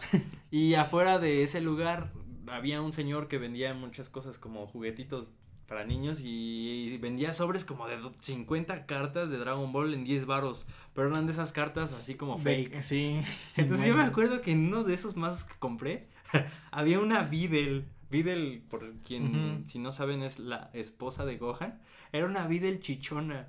Y 0.51 0.75
afuera 0.75 1.19
de 1.19 1.43
ese 1.43 1.61
lugar 1.61 2.13
había 2.47 2.81
un 2.81 2.93
señor 2.93 3.27
que 3.27 3.39
vendía 3.39 3.75
muchas 3.75 4.09
cosas 4.09 4.39
como 4.39 4.67
juguetitos 4.69 5.35
para 5.67 5.85
niños 5.85 6.21
y 6.23 6.97
vendía 6.99 7.33
sobres 7.33 7.65
como 7.65 7.87
de 7.89 7.97
do- 7.99 8.15
50 8.21 8.87
cartas 8.87 9.31
de 9.31 9.39
Dragon 9.39 9.73
Ball 9.73 9.95
en 9.95 10.05
10 10.05 10.27
varos, 10.27 10.67
pero 10.95 11.09
eran 11.09 11.27
de 11.27 11.33
esas 11.33 11.53
cartas 11.53 11.93
así 11.93 12.15
como 12.15 12.39
fake. 12.39 12.71
Fake, 12.71 12.83
sí. 12.83 13.21
Entonces 13.57 13.87
yo 13.87 13.95
me 13.97 14.05
acuerdo 14.05 14.41
que 14.43 14.53
en 14.53 14.67
uno 14.69 14.85
de 14.85 14.95
esos 14.95 15.17
mazos 15.17 15.45
que 15.45 15.55
compré 15.59 16.07
había 16.71 17.01
una 17.01 17.23
Videl. 17.23 17.87
Videl, 18.09 18.63
por 18.71 18.93
quien 19.05 19.65
si 19.67 19.81
no 19.81 19.91
saben 19.91 20.23
es 20.23 20.39
la 20.39 20.71
esposa 20.73 21.25
de 21.25 21.39
Gohan, 21.39 21.81
era 22.13 22.27
una 22.27 22.47
Videl 22.47 22.79
chichona. 22.79 23.49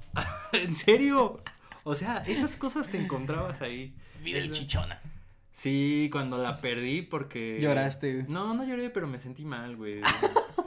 ¿En 0.54 0.74
serio? 0.74 1.42
O 1.84 1.94
sea, 1.94 2.16
esas 2.26 2.56
cosas 2.56 2.88
te 2.88 2.96
encontrabas 2.98 3.60
ahí. 3.60 3.94
Vida 4.24 4.38
el 4.38 4.52
chichona. 4.52 5.00
Sí, 5.52 6.08
cuando 6.10 6.38
la 6.38 6.60
perdí 6.62 7.02
porque... 7.02 7.58
Lloraste, 7.60 8.14
güey. 8.14 8.26
No, 8.28 8.54
no 8.54 8.64
lloré, 8.64 8.88
pero 8.88 9.06
me 9.06 9.18
sentí 9.20 9.44
mal, 9.44 9.76
güey. 9.76 10.00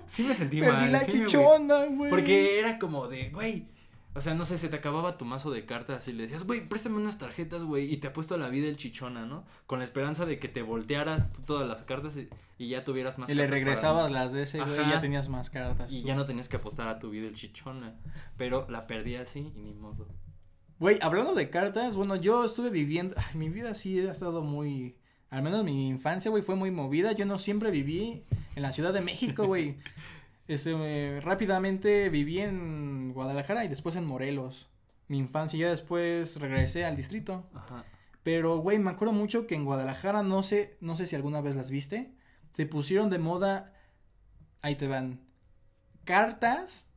Sí 0.07 0.23
me 0.23 0.35
sentí 0.35 0.59
Perdí 0.59 0.71
mal. 0.71 0.91
la 0.91 1.01
sí 1.01 1.11
chichona, 1.13 1.85
güey. 1.85 2.09
Porque 2.09 2.59
era 2.59 2.77
como 2.79 3.07
de, 3.07 3.29
güey. 3.29 3.67
O 4.15 4.21
sea, 4.21 4.35
no 4.35 4.45
sé, 4.45 4.59
se 4.59 4.69
te 4.69 4.75
acababa 4.75 5.17
tu 5.17 5.25
mazo 5.25 5.49
de 5.49 5.65
cartas 5.65 6.07
y 6.07 6.13
le 6.13 6.23
decías, 6.23 6.43
güey, 6.43 6.67
préstame 6.69 6.97
unas 6.97 7.17
tarjetas, 7.17 7.63
güey, 7.63 7.91
y 7.91 7.97
te 7.97 8.07
ha 8.07 8.13
puesto 8.13 8.37
la 8.37 8.47
vida 8.49 8.67
el 8.67 8.77
chichona, 8.77 9.25
¿no? 9.25 9.43
Con 9.65 9.79
la 9.79 9.85
esperanza 9.85 10.27
de 10.27 10.37
que 10.37 10.47
te 10.47 10.61
voltearas 10.61 11.33
tú 11.33 11.41
todas 11.41 11.67
las 11.67 11.81
cartas 11.81 12.15
y, 12.17 12.29
y 12.59 12.67
ya 12.69 12.83
tuvieras 12.83 13.17
más 13.17 13.27
Y 13.31 13.33
le 13.33 13.41
cartas 13.45 13.59
para- 13.59 13.65
regresabas 13.65 14.11
las 14.11 14.31
de 14.31 14.43
ese, 14.43 14.59
güey, 14.59 14.71
y 14.85 14.89
ya 14.91 15.01
tenías 15.01 15.29
más 15.29 15.49
cartas. 15.49 15.91
Y 15.91 16.01
tú. 16.01 16.07
ya 16.07 16.15
no 16.15 16.25
tenías 16.25 16.47
que 16.47 16.57
apostar 16.57 16.89
a 16.89 16.99
tu 16.99 17.09
vida 17.09 17.27
el 17.27 17.33
chichona. 17.33 17.95
Pero 18.37 18.67
la 18.69 18.85
perdí 18.85 19.15
así 19.15 19.51
y 19.55 19.59
ni 19.61 19.73
modo. 19.73 20.07
Güey, 20.79 20.99
hablando 21.01 21.33
de 21.33 21.49
cartas, 21.49 21.95
bueno, 21.95 22.15
yo 22.15 22.45
estuve 22.45 22.69
viviendo, 22.69 23.15
ay, 23.17 23.35
mi 23.35 23.49
vida 23.49 23.73
sí 23.73 23.99
ha 24.05 24.11
estado 24.11 24.43
muy, 24.43 24.95
al 25.33 25.41
menos 25.41 25.65
mi 25.65 25.87
infancia, 25.89 26.29
güey, 26.29 26.43
fue 26.43 26.55
muy 26.55 26.69
movida. 26.69 27.11
Yo 27.13 27.25
no 27.25 27.39
siempre 27.39 27.71
viví 27.71 28.23
en 28.55 28.61
la 28.61 28.71
Ciudad 28.71 28.93
de 28.93 29.01
México, 29.01 29.45
güey. 29.47 29.77
Este, 30.47 30.73
eh, 30.75 31.21
rápidamente 31.21 32.09
viví 32.09 32.37
en 32.37 33.13
Guadalajara 33.13 33.65
y 33.65 33.67
después 33.67 33.95
en 33.95 34.05
Morelos. 34.05 34.69
Mi 35.07 35.17
infancia, 35.17 35.57
ya 35.57 35.71
después 35.71 36.39
regresé 36.39 36.85
al 36.85 36.95
distrito. 36.95 37.49
Ajá. 37.55 37.83
Pero, 38.21 38.57
güey, 38.57 38.77
me 38.77 38.91
acuerdo 38.91 39.11
mucho 39.11 39.47
que 39.47 39.55
en 39.55 39.65
Guadalajara, 39.65 40.21
no 40.21 40.43
sé, 40.43 40.77
no 40.81 40.95
sé 40.95 41.07
si 41.07 41.15
alguna 41.15 41.41
vez 41.41 41.55
las 41.55 41.71
viste, 41.71 42.13
se 42.53 42.67
pusieron 42.67 43.09
de 43.09 43.17
moda, 43.17 43.73
ahí 44.61 44.75
te 44.75 44.87
van, 44.87 45.19
cartas 46.03 46.93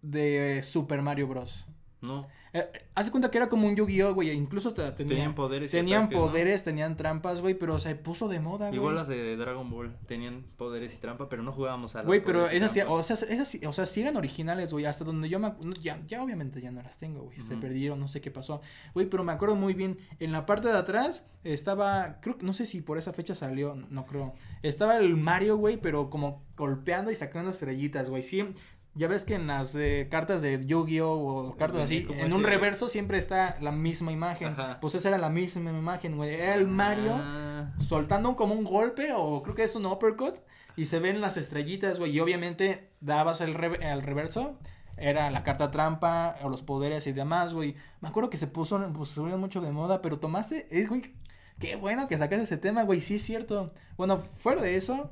de 0.00 0.62
Super 0.62 1.02
Mario 1.02 1.26
Bros. 1.26 1.66
No, 2.02 2.28
Eh, 2.52 2.68
hace 2.94 3.10
cuenta 3.10 3.30
que 3.30 3.38
era 3.38 3.48
como 3.48 3.68
un 3.68 3.76
Yu-Gi-Oh, 3.76 4.12
güey, 4.12 4.30
incluso 4.30 4.68
hasta 4.68 4.94
tenían, 4.96 5.16
tenían 5.16 5.34
poderes. 5.34 5.72
y 5.72 5.76
tenían 5.76 6.08
poderes, 6.08 6.64
tenían 6.64 6.96
trampas, 6.96 7.40
güey, 7.40 7.54
pero 7.54 7.78
se 7.78 7.94
puso 7.94 8.28
de 8.28 8.40
moda, 8.40 8.68
güey. 8.68 8.78
Igual 8.78 8.96
las 8.96 9.08
de 9.08 9.36
Dragon 9.36 9.70
Ball 9.70 9.96
tenían 10.06 10.44
poderes 10.56 10.92
y 10.94 10.96
trampa, 10.96 11.28
pero 11.28 11.42
no 11.42 11.52
jugábamos 11.52 11.94
a 11.94 11.98
las 11.98 12.06
Güey, 12.06 12.24
pero 12.24 12.48
esas 12.48 12.72
sí, 12.72 12.80
o 12.80 13.02
sea, 13.02 13.14
esas 13.14 13.48
sí, 13.48 13.64
o 13.64 13.72
sea, 13.72 13.86
sí 13.86 14.00
eran 14.00 14.16
originales, 14.16 14.72
güey, 14.72 14.84
hasta 14.84 15.04
donde 15.04 15.28
yo 15.28 15.38
me, 15.38 15.52
no, 15.60 15.74
ya, 15.74 16.02
ya 16.06 16.22
obviamente 16.22 16.60
ya 16.60 16.72
no 16.72 16.82
las 16.82 16.98
tengo, 16.98 17.22
güey, 17.22 17.40
se 17.40 17.56
perdieron, 17.56 18.00
no 18.00 18.08
sé 18.08 18.20
qué 18.20 18.30
pasó, 18.30 18.60
güey, 18.94 19.08
pero 19.08 19.22
me 19.22 19.32
acuerdo 19.32 19.54
muy 19.54 19.74
bien, 19.74 19.98
en 20.18 20.32
la 20.32 20.44
parte 20.44 20.68
de 20.68 20.76
atrás 20.76 21.24
estaba, 21.44 22.18
creo 22.20 22.36
que, 22.36 22.44
no 22.44 22.52
sé 22.52 22.66
si 22.66 22.80
por 22.80 22.98
esa 22.98 23.12
fecha 23.12 23.34
salió, 23.34 23.76
no 23.90 24.06
creo, 24.06 24.34
estaba 24.62 24.96
el 24.96 25.16
Mario, 25.16 25.56
güey, 25.56 25.76
pero 25.76 26.10
como 26.10 26.44
golpeando 26.56 27.10
y 27.10 27.14
sacando 27.14 27.50
estrellitas, 27.50 28.10
güey, 28.10 28.22
sí, 28.22 28.44
ya 28.94 29.08
ves 29.08 29.24
que 29.24 29.34
en 29.34 29.46
las 29.46 29.74
eh, 29.76 30.08
cartas 30.10 30.42
de 30.42 30.64
Yu-Gi-Oh 30.66 31.10
o 31.48 31.56
cartas 31.56 31.88
Venía 31.88 32.08
así, 32.10 32.20
en 32.20 32.32
un 32.32 32.42
reverso 32.44 32.88
siempre 32.88 33.18
está 33.18 33.56
la 33.60 33.72
misma 33.72 34.12
imagen, 34.12 34.48
Ajá. 34.48 34.78
pues 34.80 34.94
esa 34.94 35.08
era 35.08 35.18
la 35.18 35.28
misma 35.28 35.70
imagen, 35.70 36.16
güey, 36.16 36.34
era 36.34 36.54
el 36.54 36.66
Mario 36.66 37.12
Ah, 37.16 37.72
soltando 37.88 38.34
como 38.36 38.54
un 38.54 38.64
golpe 38.64 39.12
o 39.14 39.42
creo 39.42 39.54
que 39.54 39.62
es 39.64 39.74
un 39.76 39.86
uppercut 39.86 40.36
y 40.76 40.86
se 40.86 40.98
ven 40.98 41.20
las 41.20 41.36
estrellitas, 41.36 41.98
güey, 41.98 42.12
y 42.12 42.20
obviamente 42.20 42.90
dabas 43.00 43.40
el, 43.40 43.54
re- 43.54 43.78
el 43.92 44.02
reverso, 44.02 44.58
era 44.96 45.30
la 45.30 45.44
carta 45.44 45.70
trampa 45.70 46.36
o 46.42 46.48
los 46.48 46.62
poderes 46.62 47.06
y 47.06 47.12
demás, 47.12 47.54
güey. 47.54 47.74
Me 48.00 48.08
acuerdo 48.08 48.28
que 48.28 48.36
se 48.36 48.46
puso, 48.46 48.78
pues, 48.92 49.08
se 49.10 49.20
mucho 49.20 49.60
de 49.60 49.72
moda, 49.72 50.02
pero 50.02 50.18
tomaste, 50.18 50.66
eh, 50.70 50.86
güey, 50.86 51.14
qué 51.58 51.76
bueno 51.76 52.06
que 52.06 52.18
sacaste 52.18 52.44
ese 52.44 52.56
tema, 52.58 52.82
güey, 52.82 53.00
sí 53.00 53.14
es 53.14 53.22
cierto. 53.22 53.72
Bueno, 53.96 54.18
fuera 54.18 54.60
de 54.62 54.76
eso, 54.76 55.10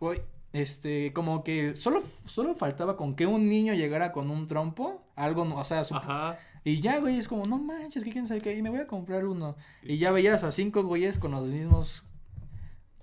güey, 0.00 0.22
este, 0.52 1.12
como 1.12 1.42
que 1.44 1.74
solo, 1.74 2.02
solo 2.26 2.54
faltaba 2.54 2.96
con 2.96 3.14
que 3.14 3.26
un 3.26 3.48
niño 3.48 3.74
llegara 3.74 4.12
con 4.12 4.30
un 4.30 4.46
trompo, 4.48 5.02
algo, 5.16 5.42
o 5.42 5.64
sea, 5.64 5.84
su- 5.84 5.94
Ajá. 5.94 6.38
y 6.64 6.80
ya, 6.80 6.98
güey, 7.00 7.18
es 7.18 7.28
como, 7.28 7.46
no 7.46 7.58
manches, 7.58 8.04
que 8.04 8.10
quién 8.12 8.26
sabe 8.26 8.40
qué, 8.40 8.56
y 8.56 8.62
me 8.62 8.70
voy 8.70 8.80
a 8.80 8.86
comprar 8.86 9.24
uno. 9.26 9.56
Y 9.82 9.98
ya 9.98 10.10
veías 10.12 10.44
a 10.44 10.52
cinco 10.52 10.82
güeyes 10.84 11.18
con 11.18 11.30
los 11.32 11.50
mismos, 11.50 12.04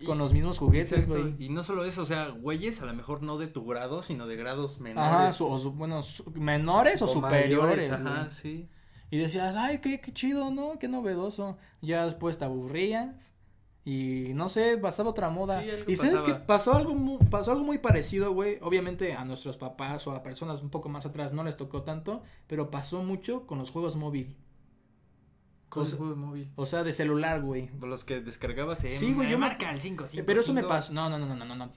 con 0.06 0.16
Y- 0.18 0.20
los 0.20 0.32
mismos 0.34 0.58
juguetes, 0.60 1.08
güey. 1.08 1.36
Y 1.40 1.50
no 1.50 1.64
solo 1.64 1.84
eso, 1.86 2.04
o 2.04 2.06
sea, 2.06 2.30
güeyes 2.30 2.82
a 2.82 2.86
lo 2.86 2.94
mejor 2.94 3.22
no 3.24 3.38
de 3.38 3.48
tu 3.48 3.66
grado, 3.66 4.02
sino 4.04 4.28
de 4.28 4.36
grados 4.36 4.80
menores. 4.80 5.12
Ajá, 5.12 5.34
su- 5.34 5.48
o 5.48 5.58
su- 5.58 5.72
bueno, 5.72 6.04
su- 6.04 6.30
menores 6.32 7.02
o, 7.02 7.08
superiores. 7.08 7.90
mayores, 7.90 7.92
Ajá, 7.92 8.30
sí. 8.30 8.70
Y 9.12 9.18
decías, 9.18 9.56
ay, 9.56 9.80
qué, 9.80 10.00
qué 10.00 10.14
chido, 10.14 10.52
¿no? 10.52 10.78
Qué 10.78 10.88
novedoso. 10.88 11.58
Ya 11.82 12.06
después 12.06 12.38
te 12.38 12.46
aburrías. 12.46 13.34
Y 13.92 14.34
no 14.36 14.50
sé, 14.50 14.78
pasaba 14.78 15.10
otra 15.10 15.30
moda. 15.30 15.62
Sí, 15.64 15.70
y 15.88 15.96
sabes 15.96 16.22
que 16.22 16.36
pasó 16.36 16.74
algo, 16.74 16.94
mu- 16.94 17.18
pasó 17.30 17.52
algo 17.54 17.64
muy 17.64 17.80
parecido, 17.80 18.34
güey. 18.34 18.60
Obviamente 18.62 19.14
a 19.14 19.26
nuestros 19.26 19.58
papás 19.58 20.06
o 20.06 20.12
a 20.12 20.22
personas 20.22 20.62
un 20.62 20.70
poco 20.70 20.90
más 20.90 21.06
atrás 21.08 21.34
no 21.34 21.44
les 21.44 21.58
tocó 21.58 21.82
tanto. 21.82 22.22
Pero 22.48 22.70
pasó 22.70 23.02
mucho 23.02 23.48
con 23.48 23.58
los 23.58 23.72
juegos 23.72 23.96
móvil. 23.96 24.36
Con 25.70 25.82
O 25.82 25.86
el 25.86 25.90
sea- 25.90 25.98
juego 25.98 26.16
móvil. 26.16 26.52
O 26.56 26.66
sea, 26.66 26.84
de 26.84 26.92
celular, 26.92 27.42
güey. 27.42 27.70
Los 27.82 28.04
que 28.04 28.20
descargabas 28.22 28.84
en 28.84 28.92
Sí, 28.92 29.14
güey, 29.14 29.30
yo 29.30 29.40
marca 29.40 29.72
el 29.72 29.80
5, 29.82 30.06
Pero 30.26 30.42
eso 30.42 30.54
me 30.54 30.64
pasó. 30.64 30.94
No, 30.94 31.10
no, 31.10 31.18
no, 31.18 31.36
no, 31.36 31.46
no, 31.46 31.56
no. 31.56 31.72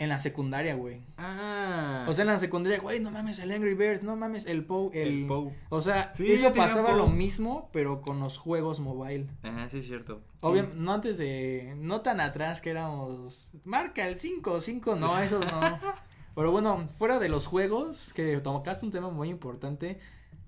En 0.00 0.08
la 0.08 0.18
secundaria, 0.18 0.74
güey. 0.76 1.02
Ah. 1.18 2.06
O 2.08 2.14
sea, 2.14 2.22
en 2.22 2.28
la 2.28 2.38
secundaria, 2.38 2.80
güey, 2.80 3.00
no 3.00 3.10
mames, 3.10 3.38
el 3.38 3.52
Angry 3.52 3.74
Birds, 3.74 4.02
no 4.02 4.16
mames, 4.16 4.46
el 4.46 4.64
Pou, 4.64 4.90
el... 4.94 5.08
el 5.08 5.26
Pou. 5.26 5.52
O 5.68 5.82
sea, 5.82 6.14
Sí, 6.14 6.32
eso 6.32 6.54
pasaba 6.54 6.94
lo 6.94 7.08
mismo, 7.08 7.68
pero 7.70 8.00
con 8.00 8.18
los 8.18 8.38
juegos 8.38 8.80
mobile. 8.80 9.26
Ajá, 9.42 9.68
sí 9.68 9.76
es 9.80 9.86
cierto. 9.86 10.22
Obviamente, 10.40 10.78
no 10.78 10.94
antes 10.94 11.18
de, 11.18 11.74
no 11.76 12.00
tan 12.00 12.22
atrás 12.22 12.62
que 12.62 12.70
éramos, 12.70 13.52
marca 13.66 14.08
el 14.08 14.16
5, 14.16 14.62
5, 14.62 14.96
no, 14.96 15.18
esos 15.20 15.44
no. 15.44 15.78
Pero 16.34 16.50
bueno, 16.50 16.88
fuera 16.88 17.18
de 17.18 17.28
los 17.28 17.46
juegos, 17.46 18.14
que 18.14 18.38
tocaste 18.38 18.86
un 18.86 18.92
tema 18.92 19.10
muy 19.10 19.28
importante, 19.28 19.98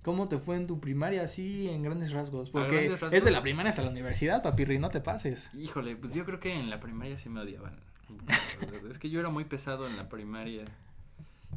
¿cómo 0.00 0.30
te 0.30 0.38
fue 0.38 0.56
en 0.56 0.66
tu 0.66 0.80
primaria 0.80 1.24
así 1.24 1.68
en 1.68 1.82
grandes 1.82 2.12
rasgos? 2.12 2.48
Porque 2.48 2.88
grandes 2.88 3.12
es 3.12 3.22
de 3.22 3.30
la 3.30 3.42
primaria 3.42 3.68
hasta 3.68 3.82
la 3.82 3.90
universidad, 3.90 4.42
papirri, 4.42 4.78
no 4.78 4.88
te 4.88 5.02
pases. 5.02 5.50
Híjole, 5.52 5.94
pues 5.96 6.14
yo 6.14 6.24
creo 6.24 6.40
que 6.40 6.54
en 6.54 6.70
la 6.70 6.80
primaria 6.80 7.18
sí 7.18 7.28
me 7.28 7.40
odiaban. 7.40 7.91
es 8.90 8.98
que 8.98 9.10
yo 9.10 9.20
era 9.20 9.28
muy 9.28 9.44
pesado 9.44 9.86
en 9.86 9.96
la 9.96 10.08
primaria. 10.08 10.64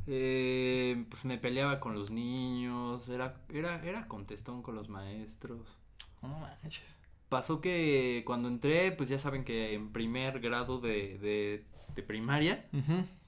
Eh, 0.07 1.03
pues 1.09 1.25
me 1.25 1.37
peleaba 1.37 1.79
con 1.79 1.95
los 1.95 2.11
niños, 2.11 3.09
era, 3.09 3.37
era, 3.49 3.83
era 3.83 4.07
contestón 4.07 4.61
con 4.61 4.75
los 4.75 4.89
maestros. 4.89 5.61
No 6.21 6.29
manches. 6.39 6.97
Pasó 7.29 7.59
que 7.59 8.23
cuando 8.25 8.47
entré, 8.47 8.91
pues 8.91 9.09
ya 9.09 9.17
saben 9.17 9.43
que 9.43 9.73
en 9.73 9.91
primer 9.91 10.39
grado 10.41 10.79
de, 10.79 11.17
de, 11.17 11.65
de 11.95 12.03
primaria, 12.03 12.67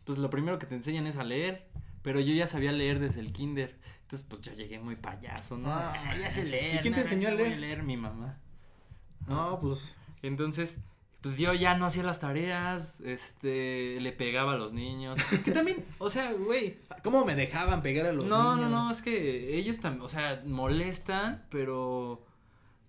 pues 0.04 0.20
lo 0.20 0.30
primero 0.30 0.60
que 0.60 0.68
te 0.68 0.76
enseñan 0.76 1.08
es 1.08 1.18
a 1.18 1.24
leer, 1.24 1.68
pero 2.04 2.20
yo 2.20 2.34
ya 2.34 2.46
sabía 2.46 2.72
leer 2.72 3.00
desde 3.00 3.22
el 3.22 3.34
kinder. 3.34 3.76
Entonces, 4.04 4.26
pues 4.30 4.42
yo 4.42 4.54
llegué 4.54 4.80
muy 4.80 4.96
payaso, 4.96 5.58
¿no? 5.58 5.70
Ah, 5.70 6.16
ya 6.18 6.32
sé 6.32 6.44
¿y 6.44 6.50
leer. 6.50 6.82
quién 6.82 6.94
te 6.94 7.02
enseñó 7.02 7.28
a 7.28 7.32
leer? 7.32 7.58
leer 7.60 7.84
mi 7.84 7.98
mamá. 7.98 8.38
No, 9.28 9.60
pues, 9.60 9.96
Entonces, 10.22 10.80
pues 11.28 11.38
yo 11.40 11.54
ya 11.54 11.76
no 11.78 11.86
hacía 11.86 12.04
las 12.04 12.20
tareas, 12.20 13.00
este, 13.02 14.00
le 14.02 14.12
pegaba 14.12 14.54
a 14.54 14.58
los 14.58 14.74
niños. 14.74 15.18
Que 15.46 15.52
también, 15.52 15.86
o 16.00 16.10
sea, 16.10 16.32
güey. 16.34 16.78
¿cómo 17.04 17.26
me 17.26 17.36
dejaban 17.36 17.82
pegar 17.82 18.06
a 18.08 18.14
los 18.14 18.26
No, 18.26 18.56
niños? 18.56 18.70
no, 18.72 18.86
no, 18.86 18.92
es 18.92 19.02
que 19.02 19.58
ellos 19.58 19.80
también, 19.80 20.04
o 20.06 20.10
sea, 20.10 20.42
molestan, 20.46 21.44
pero 21.50 22.24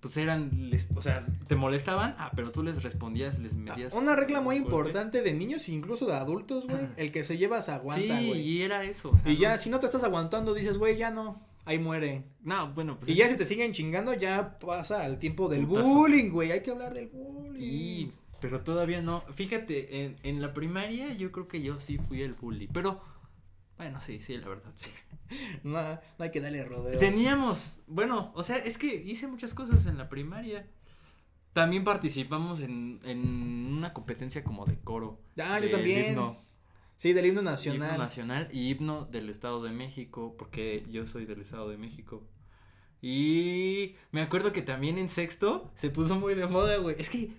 pues 0.01 0.17
eran, 0.17 0.71
les, 0.71 0.89
o 0.95 1.03
sea, 1.03 1.27
te 1.49 1.57
molestaban, 1.57 2.15
ah, 2.19 2.31
pero 2.37 2.53
tú 2.53 2.63
les 2.63 2.83
respondías, 2.85 3.41
les 3.41 3.55
metías. 3.55 3.93
Una 3.95 4.15
regla 4.15 4.41
muy 4.41 4.61
golpe. 4.61 4.69
importante 4.71 5.23
de 5.23 5.33
niños 5.33 5.69
e 5.69 5.73
incluso 5.73 6.07
de 6.07 6.15
adultos, 6.15 6.67
güey, 6.69 6.87
el 6.97 7.11
que 7.11 7.25
se 7.25 7.37
lleva 7.37 7.61
se 7.63 7.73
aguanta, 7.73 8.19
Sí, 8.21 8.29
güey. 8.29 8.41
y 8.41 8.63
era 8.63 8.85
eso. 8.85 9.11
o 9.11 9.17
sea, 9.17 9.31
Y 9.33 9.37
ya, 9.39 9.53
no- 9.53 9.59
si 9.59 9.71
no 9.71 9.81
te 9.81 9.87
estás 9.87 10.05
aguantando, 10.05 10.55
dices, 10.55 10.79
güey, 10.79 10.97
ya 10.97 11.11
no. 11.11 11.41
ahí 11.65 11.79
muere. 11.81 12.25
No, 12.45 12.73
bueno, 12.75 12.97
pues. 12.97 13.09
Y 13.11 13.15
ya 13.17 13.29
si 13.29 13.37
te 13.37 13.45
siguen 13.45 13.73
chingando, 13.73 14.15
ya 14.15 14.59
pasa 14.59 15.03
al 15.05 15.19
tiempo 15.19 15.49
del 15.49 15.67
Putazo. 15.67 15.89
bullying, 15.89 16.31
güey. 16.31 16.51
Hay 16.53 16.63
que 16.63 16.71
hablar 16.71 16.95
del 16.95 17.09
bullying. 17.09 17.61
Y, 17.61 18.13
pero 18.41 18.61
todavía 18.63 19.01
no. 19.03 19.23
Fíjate, 19.33 20.05
en, 20.05 20.17
en 20.23 20.43
la 20.43 20.55
primaria 20.55 21.13
yo 21.13 21.33
creo 21.33 21.49
que 21.49 21.63
yo 21.63 21.81
sí 21.81 21.99
fui 21.99 22.23
el 22.23 22.35
bully. 22.35 22.69
Pero, 22.69 23.01
bueno, 23.77 24.01
sí, 24.01 24.21
sí, 24.21 24.37
la 24.37 24.49
verdad, 24.49 24.73
sí. 24.75 24.87
No, 25.63 25.83
no 25.83 26.01
hay 26.19 26.31
que 26.31 26.41
darle 26.41 26.65
rodeos. 26.65 26.99
Teníamos, 26.99 27.81
bueno, 27.87 28.33
o 28.35 28.43
sea, 28.43 28.57
es 28.57 28.79
que 28.79 28.95
hice 28.95 29.27
muchas 29.27 29.53
cosas 29.55 29.87
en 29.87 29.99
la 29.99 30.09
primaria. 30.09 30.67
También 31.53 31.85
participamos 31.85 32.61
en, 32.61 33.01
en 33.05 33.19
una 33.77 33.93
competencia 33.93 34.45
como 34.45 34.65
de 34.65 34.79
coro. 34.79 35.21
Ah, 35.39 35.57
yo 35.59 35.63
del 35.63 35.71
también. 35.71 36.11
himno. 36.13 36.39
Sí, 36.95 37.13
del 37.13 37.27
himno 37.27 37.43
nacional. 37.43 37.91
Himno 37.91 38.05
nacional 38.05 38.49
y 38.53 38.71
himno 38.71 39.05
del 39.05 39.29
Estado 39.29 39.63
de 39.63 39.71
México, 39.71 40.35
porque 40.39 40.85
yo 40.91 41.07
soy 41.07 41.27
del 41.27 41.41
Estado 41.41 41.69
de 41.69 41.77
México. 41.77 42.27
Y 43.01 43.95
me 44.11 44.21
acuerdo 44.23 44.53
que 44.53 44.63
también 44.63 44.99
en 44.99 45.09
sexto 45.09 45.71
se 45.75 45.91
puso 45.91 46.19
muy 46.19 46.35
de 46.35 46.47
moda, 46.47 46.77
güey. 46.79 46.97
Es 46.99 47.09
que, 47.11 47.31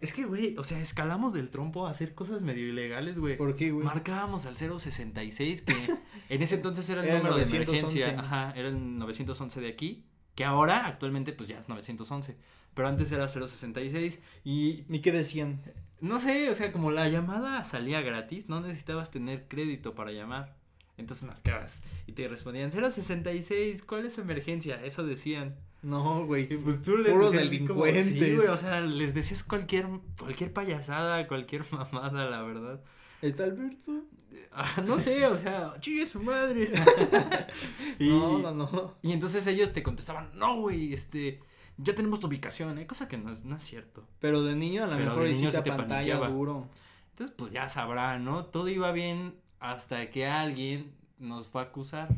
es 0.00 0.12
que, 0.12 0.24
güey, 0.24 0.56
o 0.58 0.64
sea, 0.64 0.80
escalamos 0.80 1.32
del 1.32 1.50
trompo 1.50 1.86
a 1.86 1.90
hacer 1.90 2.14
cosas 2.14 2.42
medio 2.42 2.66
ilegales, 2.68 3.18
güey. 3.18 3.36
¿Por 3.36 3.54
qué, 3.54 3.70
güey? 3.70 3.84
Marcábamos 3.84 4.46
al 4.46 4.56
066, 4.56 5.62
que 5.62 5.74
en 6.28 6.42
ese 6.42 6.54
entonces 6.56 6.88
era 6.88 7.02
el 7.02 7.08
Era 7.08 7.18
número 7.18 7.36
de 7.36 7.44
911. 7.44 7.80
emergencia. 8.00 8.20
Ajá, 8.20 8.52
era 8.56 8.68
el 8.68 8.98
911 8.98 9.60
de 9.60 9.68
aquí. 9.68 10.06
Que 10.34 10.44
ahora, 10.44 10.86
actualmente, 10.86 11.32
pues 11.32 11.48
ya 11.48 11.58
es 11.58 11.68
911. 11.68 12.36
Pero 12.74 12.88
antes 12.88 13.10
era 13.12 13.28
066. 13.28 14.20
Y 14.44 14.84
¿Y 14.88 14.98
qué 15.00 15.12
decían? 15.12 15.60
no 16.00 16.18
sé, 16.18 16.48
o 16.48 16.54
sea, 16.54 16.72
como 16.72 16.90
la 16.90 17.08
llamada 17.08 17.62
salía 17.64 18.00
gratis, 18.00 18.48
no 18.48 18.60
necesitabas 18.62 19.10
tener 19.10 19.48
crédito 19.48 19.94
para 19.94 20.12
llamar. 20.12 20.56
Entonces 20.96 21.26
marcabas 21.28 21.82
y 22.06 22.12
te 22.12 22.26
respondían 22.28 22.70
066, 22.72 23.82
¿cuál 23.82 24.06
es 24.06 24.14
su 24.14 24.20
emergencia? 24.22 24.82
Eso 24.84 25.04
decían. 25.04 25.56
No, 25.82 26.26
güey. 26.26 26.46
Pues 26.58 26.82
tú 26.82 26.98
les 26.98 27.12
Puros 27.12 27.28
como- 27.28 27.38
delincuentes. 27.40 28.06
sí, 28.08 28.34
güey, 28.36 28.48
o 28.48 28.56
sea, 28.56 28.80
les 28.82 29.14
decías 29.14 29.42
cualquier 29.42 29.86
cualquier 30.18 30.52
payasada, 30.52 31.26
cualquier 31.26 31.62
mamada, 31.72 32.28
la 32.28 32.42
verdad. 32.42 32.80
¿Está 33.22 33.44
Alberto? 33.44 34.04
Ah, 34.52 34.82
no 34.86 34.98
sé, 34.98 35.26
o 35.26 35.36
sea, 35.36 35.74
chingue 35.80 36.06
su 36.06 36.20
madre. 36.22 36.70
y, 37.98 38.08
No, 38.08 38.38
no, 38.38 38.52
no. 38.52 38.96
y 39.02 39.12
entonces 39.12 39.46
ellos 39.46 39.72
te 39.72 39.82
contestaban, 39.82 40.30
"No, 40.34 40.56
güey, 40.60 40.92
este 40.92 41.40
ya 41.76 41.94
tenemos 41.94 42.20
tu 42.20 42.26
ubicación", 42.26 42.78
¿eh? 42.78 42.86
cosa 42.86 43.08
que 43.08 43.16
no 43.18 43.30
es, 43.30 43.44
no 43.44 43.56
es 43.56 43.62
cierto. 43.62 44.06
Pero 44.18 44.42
de 44.42 44.54
niño 44.56 44.84
a 44.84 44.86
lo 44.86 44.96
mejor 44.98 45.26
hiciste 45.28 45.62
pantalla 45.62 45.86
paniqueaba. 45.86 46.28
duro. 46.28 46.68
Entonces, 47.10 47.34
pues 47.36 47.52
ya 47.52 47.68
sabrá, 47.68 48.18
¿no? 48.18 48.46
Todo 48.46 48.68
iba 48.68 48.90
bien 48.92 49.34
hasta 49.60 50.10
que 50.10 50.26
alguien 50.26 50.92
nos 51.18 51.48
fue 51.48 51.60
a 51.62 51.64
acusar. 51.66 52.08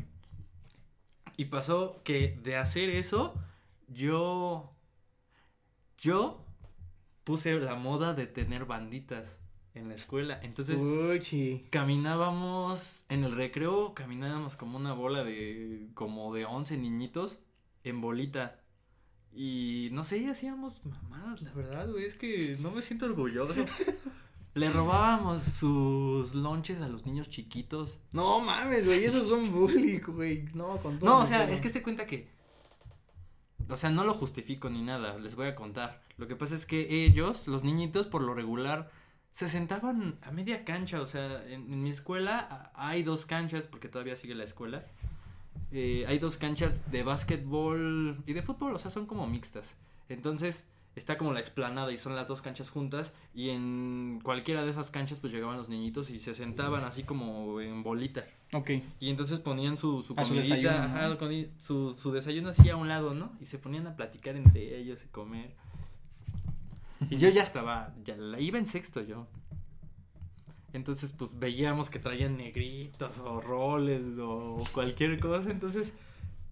Y 1.35 1.45
pasó 1.45 2.01
que 2.03 2.39
de 2.43 2.57
hacer 2.57 2.89
eso, 2.89 3.33
yo. 3.87 4.69
Yo 5.97 6.45
puse 7.23 7.57
la 7.59 7.75
moda 7.75 8.13
de 8.13 8.27
tener 8.27 8.65
banditas 8.65 9.39
en 9.73 9.89
la 9.89 9.95
escuela. 9.95 10.39
Entonces, 10.43 10.79
Uy, 10.81 11.19
chi. 11.19 11.65
caminábamos 11.69 13.05
en 13.09 13.23
el 13.23 13.31
recreo, 13.31 13.93
caminábamos 13.93 14.55
como 14.55 14.77
una 14.77 14.93
bola 14.93 15.23
de. 15.23 15.87
como 15.93 16.33
de 16.33 16.45
11 16.45 16.77
niñitos 16.77 17.39
en 17.83 18.01
bolita. 18.01 18.59
Y 19.35 19.89
no 19.91 20.03
sé, 20.03 20.27
hacíamos 20.29 20.85
mamadas, 20.85 21.41
la 21.41 21.53
verdad, 21.53 21.89
güey. 21.89 22.05
Es 22.05 22.15
que 22.15 22.55
no 22.59 22.71
me 22.71 22.81
siento 22.81 23.05
orgulloso. 23.05 23.53
Le 24.55 24.69
robábamos 24.69 25.41
sus 25.41 26.35
lonches 26.35 26.79
a 26.81 26.87
los 26.87 27.07
niños 27.07 27.27
chiquitos. 27.27 27.99
No 28.11 28.39
mames, 28.39 28.85
güey, 28.85 29.03
esos 29.03 29.27
son 29.27 29.51
bullying, 29.51 29.99
güey. 30.05 30.45
No, 30.53 30.77
con 30.77 30.99
todo. 30.99 31.09
No, 31.09 31.19
o 31.21 31.25
sea, 31.25 31.49
es 31.49 31.59
que 31.59 31.69
se 31.69 31.81
cuenta 31.81 32.05
que. 32.05 32.29
O 33.69 33.77
sea, 33.77 33.89
no 33.89 34.03
lo 34.03 34.13
justifico 34.13 34.69
ni 34.69 34.81
nada, 34.81 35.17
les 35.17 35.35
voy 35.35 35.47
a 35.47 35.55
contar. 35.55 36.01
Lo 36.17 36.27
que 36.27 36.35
pasa 36.35 36.55
es 36.55 36.65
que 36.65 37.05
ellos, 37.05 37.47
los 37.47 37.63
niñitos, 37.63 38.07
por 38.07 38.21
lo 38.21 38.33
regular, 38.33 38.91
se 39.31 39.49
sentaban 39.49 40.17
a 40.21 40.31
media 40.31 40.63
cancha. 40.63 41.01
O 41.01 41.07
sea, 41.07 41.45
en, 41.47 41.81
mi 41.81 41.89
escuela 41.89 42.71
hay 42.75 43.03
dos 43.03 43.25
canchas, 43.25 43.67
porque 43.67 43.89
todavía 43.89 44.15
sigue 44.15 44.35
la 44.35 44.43
escuela. 44.43 44.85
Eh, 45.71 46.05
hay 46.07 46.19
dos 46.19 46.37
canchas 46.37 46.89
de 46.91 47.03
básquetbol 47.03 48.23
y 48.27 48.33
de 48.33 48.41
fútbol, 48.43 48.75
o 48.75 48.77
sea, 48.77 48.91
son 48.91 49.07
como 49.07 49.25
mixtas. 49.27 49.75
Entonces, 50.07 50.69
está 50.95 51.17
como 51.17 51.33
la 51.33 51.39
explanada 51.39 51.91
y 51.91 51.97
son 51.97 52.15
las 52.15 52.27
dos 52.27 52.41
canchas 52.41 52.69
juntas. 52.69 53.13
Y 53.33 53.49
en 53.49 54.19
cualquiera 54.23 54.63
de 54.63 54.71
esas 54.71 54.89
canchas, 54.91 55.19
pues 55.19 55.33
llegaban 55.33 55.57
los 55.57 55.69
niñitos 55.69 56.09
y 56.09 56.19
se 56.19 56.33
sentaban 56.33 56.83
así 56.83 57.03
como 57.03 57.59
en 57.61 57.83
bolita. 57.83 58.25
Ok. 58.53 58.69
Y 58.99 59.09
entonces 59.09 59.39
ponían 59.39 59.77
su, 59.77 60.03
su 60.03 60.13
A 60.17 60.23
su 60.25 60.33
comidita, 60.35 60.55
desayuno, 60.55 60.77
¿no? 60.77 60.83
ajá, 60.85 61.17
con- 61.17 61.47
su, 61.57 61.91
su 61.93 62.11
desayuno 62.11 62.49
así 62.49 62.69
a 62.69 62.75
un 62.75 62.87
lado, 62.87 63.13
¿no? 63.13 63.31
Y 63.41 63.45
se 63.45 63.57
ponían 63.57 63.87
a 63.87 63.95
platicar 63.95 64.35
entre 64.35 64.77
ellos 64.77 65.03
y 65.03 65.07
comer. 65.07 65.51
Y 67.09 67.17
yo 67.17 67.27
ya 67.29 67.41
estaba, 67.43 67.93
ya 68.05 68.15
la 68.15 68.39
iba 68.39 68.57
en 68.57 68.65
sexto 68.65 69.01
yo. 69.01 69.27
Entonces, 70.71 71.11
pues 71.11 71.37
veíamos 71.37 71.89
que 71.89 71.99
traían 71.99 72.37
negritos 72.37 73.19
o 73.19 73.39
roles 73.41 74.05
o 74.19 74.63
cualquier 74.73 75.19
cosa. 75.19 75.51
Entonces, 75.51 75.95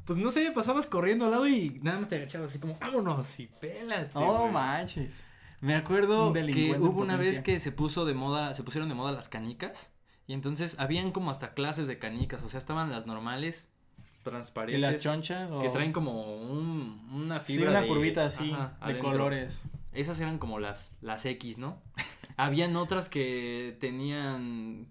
pues 0.06 0.18
no 0.20 0.30
sé, 0.32 0.52
pasabas 0.52 0.86
corriendo 0.88 1.26
al 1.26 1.32
lado 1.32 1.48
y 1.48 1.80
nada 1.84 2.00
más 2.00 2.10
te 2.10 2.16
agachabas 2.16 2.50
así 2.52 2.60
como, 2.60 2.78
vámonos 2.80 3.40
y 3.40 3.48
pélate. 3.48 4.12
No 4.14 4.40
güey". 4.42 4.52
manches. 4.52 5.26
Me 5.62 5.76
acuerdo 5.76 6.34
que 6.34 6.76
hubo 6.80 7.02
una 7.02 7.18
vez 7.18 7.40
que 7.40 7.60
se 7.60 7.72
puso 7.72 8.06
de 8.06 8.14
moda, 8.16 8.54
se 8.54 8.64
pusieron 8.64 8.90
de 8.90 8.96
moda 8.96 9.12
las 9.12 9.30
canicas. 9.30 9.92
Y 10.28 10.34
entonces 10.34 10.76
habían 10.80 11.12
como 11.12 11.30
hasta 11.30 11.54
clases 11.54 11.88
de 11.88 12.00
canicas. 12.00 12.42
O 12.44 12.48
sea, 12.48 12.58
estaban 12.58 12.90
las 12.90 13.06
normales, 13.06 13.70
¿Y 14.00 14.24
transparentes. 14.24 14.82
las 14.82 14.98
chonchas? 15.02 15.50
Que 15.62 15.68
o- 15.68 15.72
traen 15.72 15.92
como 15.94 16.36
un, 16.38 16.98
una 17.14 17.40
Sí, 17.42 17.54
fibra. 17.54 17.70
una 17.72 17.82
de- 17.82 17.88
curvita 17.88 18.26
así, 18.26 18.52
ajá, 18.52 18.74
de 18.80 18.86
adentro. 18.86 19.12
colores. 19.12 19.62
Esas 19.94 20.20
eran 20.20 20.38
como 20.40 20.58
las, 20.60 20.98
las 21.02 21.26
X, 21.26 21.58
¿no? 21.58 21.82
Habían 22.38 22.76
otras 22.76 23.10
que 23.10 23.78
tenían. 23.80 24.88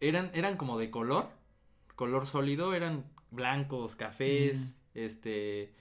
Eran, 0.00 0.30
eran 0.34 0.56
como 0.56 0.78
de 0.78 0.90
color. 0.90 1.30
Color 1.94 2.26
sólido. 2.26 2.74
Eran 2.74 3.04
blancos, 3.32 3.96
cafés. 3.96 4.80
Este. 4.94 5.72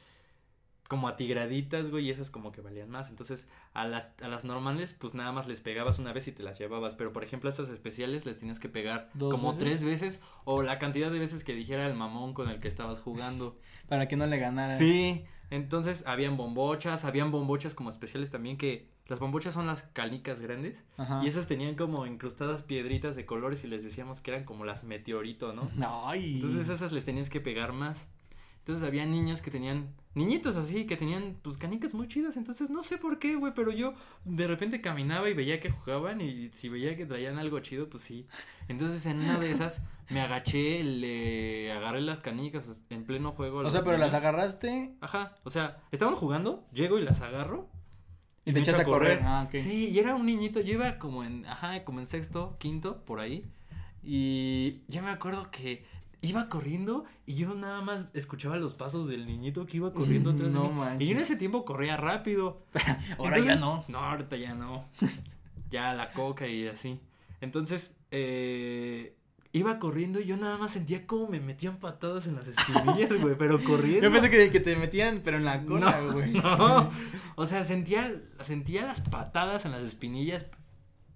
Como 0.88 1.08
atigraditas, 1.08 1.90
güey. 1.90 2.08
Y 2.08 2.10
esas 2.10 2.30
como 2.30 2.52
que 2.52 2.62
valían 2.62 2.90
más. 2.90 3.10
Entonces, 3.10 3.48
a 3.74 3.86
las, 3.86 4.10
a 4.22 4.28
las 4.28 4.44
normales, 4.44 4.94
pues 4.98 5.14
nada 5.14 5.32
más 5.32 5.48
les 5.48 5.62
pegabas 5.62 6.00
una 6.00 6.12
vez 6.12 6.28
y 6.28 6.32
te 6.32 6.44
las 6.44 6.60
llevabas. 6.60 6.96
Pero 6.96 7.14
por 7.14 7.24
ejemplo, 7.24 7.50
a 7.50 7.52
estas 7.52 7.70
especiales 7.70 8.26
les 8.26 8.40
tenías 8.40 8.60
que 8.60 8.68
pegar 8.68 9.10
¿Dos 9.14 9.32
como 9.32 9.50
veces? 9.50 9.60
tres 9.60 9.86
veces. 9.86 10.24
O 10.44 10.64
la 10.64 10.80
cantidad 10.80 11.12
de 11.12 11.20
veces 11.20 11.44
que 11.44 11.54
dijera 11.54 11.86
el 11.88 11.94
mamón 11.94 12.34
con 12.34 12.50
el 12.50 12.60
que 12.60 12.68
estabas 12.68 13.00
jugando. 13.00 13.58
Para 13.88 14.08
que 14.08 14.18
no 14.18 14.26
le 14.26 14.38
ganara. 14.38 14.76
Sí, 14.76 15.24
entonces 15.50 16.06
habían 16.08 16.38
bombochas, 16.38 17.06
habían 17.06 17.30
bombochas 17.30 17.76
como 17.76 17.90
especiales 17.90 18.32
también 18.32 18.58
que 18.58 18.90
las 19.12 19.20
bombochas 19.20 19.54
son 19.54 19.68
las 19.68 19.84
canicas 19.84 20.40
grandes 20.40 20.86
Ajá. 20.96 21.22
y 21.22 21.28
esas 21.28 21.46
tenían 21.46 21.76
como 21.76 22.06
incrustadas 22.06 22.64
piedritas 22.64 23.18
de 23.18 23.26
colores 23.26 23.62
y 23.66 23.68
les 23.68 23.84
decíamos 23.84 24.22
que 24.22 24.32
eran 24.32 24.46
como 24.46 24.64
las 24.64 24.86
meteorito, 24.86 25.52
¿no? 25.52 25.70
Ay. 26.08 26.36
Entonces 26.36 26.70
esas 26.70 26.94
les 26.94 27.04
tenías 27.04 27.30
que 27.30 27.42
pegar 27.42 27.74
más. 27.74 28.08
Entonces 28.60 28.88
había 28.88 29.06
niños 29.06 29.42
que 29.42 29.52
tenían, 29.52 29.94
niñitos 30.16 30.56
así, 30.56 30.86
que 30.86 30.96
tenían 30.96 31.36
pues 31.42 31.58
canicas 31.58 31.94
muy 31.94 32.08
chidas. 32.08 32.38
Entonces 32.38 32.70
no 32.70 32.84
sé 32.84 32.98
por 32.98 33.20
qué, 33.20 33.36
güey, 33.36 33.54
pero 33.54 33.72
yo 33.72 33.96
de 34.24 34.48
repente 34.48 34.80
caminaba 34.80 35.28
y 35.30 35.34
veía 35.34 35.60
que 35.60 35.70
jugaban 35.70 36.22
y 36.22 36.50
si 36.54 36.70
veía 36.70 36.96
que 36.96 37.06
traían 37.06 37.38
algo 37.38 37.60
chido, 37.60 37.90
pues 37.90 38.04
sí. 38.04 38.28
Entonces 38.70 39.06
en 39.08 39.20
una 39.20 39.40
de 39.40 39.52
esas 39.52 39.84
me 40.10 40.22
agaché, 40.22 40.86
le 40.86 41.70
agarré 41.74 42.00
las 42.00 42.22
canicas 42.22 42.82
en 42.90 43.04
pleno 43.04 43.34
juego. 43.34 43.60
O 43.60 43.70
sea, 43.72 43.84
pero 43.84 43.98
las 43.98 44.14
niños. 44.14 44.24
agarraste 44.24 44.96
Ajá, 45.02 45.36
o 45.44 45.50
sea, 45.50 45.82
estaban 45.92 46.16
jugando, 46.16 46.66
llego 46.72 46.98
y 46.98 47.02
las 47.02 47.20
agarro. 47.20 47.68
Y 48.46 48.54
te 48.54 48.60
echaste 48.60 48.82
a 48.82 48.86
correr. 48.86 49.22
Ah. 49.24 49.48
Sí, 49.52 49.90
y 49.90 50.00
era 50.00 50.16
un 50.16 50.26
niñito, 50.26 50.60
yo 50.62 50.74
iba 50.74 50.98
como 50.98 51.24
en, 51.24 51.46
ajá, 51.46 51.84
como 51.84 52.00
en 52.00 52.08
sexto, 52.08 52.56
quinto, 52.60 53.04
por 53.06 53.20
ahí. 53.20 53.46
Y 54.04 54.82
ya 54.88 55.02
me 55.02 55.10
acuerdo 55.10 55.52
que 55.52 55.86
iba 56.24 56.50
corriendo 56.50 57.06
y 57.26 57.34
yo 57.36 57.54
nada 57.56 57.82
más 57.82 58.06
escuchaba 58.14 58.58
los 58.58 58.76
pasos 58.76 59.08
del 59.08 59.26
niñito 59.26 59.66
que 59.66 59.78
iba 59.78 59.94
corriendo 59.94 60.32
atrás 60.32 60.54
No 60.54 60.64
de 60.64 60.70
mí. 60.70 60.76
manches. 60.76 61.02
Y 61.08 61.12
yo 61.12 61.16
en 61.18 61.22
ese 61.24 61.36
tiempo 61.36 61.66
corría 61.66 61.98
rápido. 61.98 62.64
Ahora 63.18 63.40
ya 63.40 63.56
no. 63.56 63.84
No, 63.88 64.00
ahorita 64.00 64.38
ya 64.38 64.54
no. 64.54 64.86
ya 65.72 65.94
la 65.94 66.12
coca 66.12 66.48
y 66.48 66.68
así. 66.68 67.00
Entonces, 67.42 67.98
eh, 68.12 69.16
iba 69.54 69.80
corriendo 69.80 70.20
y 70.20 70.26
yo 70.26 70.38
nada 70.38 70.58
más 70.58 70.72
sentía 70.72 71.06
como 71.06 71.28
me 71.28 71.40
metían 71.40 71.78
patadas 71.78 72.26
en 72.28 72.36
las 72.36 72.48
espinillas, 72.48 73.14
güey, 73.22 73.36
pero 73.38 73.62
corriendo. 73.64 74.04
Yo 74.08 74.12
pensé 74.12 74.30
que, 74.30 74.50
que 74.52 74.60
te 74.60 74.76
metían, 74.78 75.22
pero 75.24 75.38
en 75.38 75.46
la 75.46 75.66
cola, 75.66 76.00
No, 76.02 76.14
güey. 76.14 76.32
no. 76.32 76.90
O 77.36 77.46
sea, 77.46 77.66
sentía, 77.66 78.22
sentía 78.42 78.86
las 78.86 79.02
patadas 79.02 79.66
en 79.66 79.72
las 79.72 79.86
espinillas. 79.86 80.46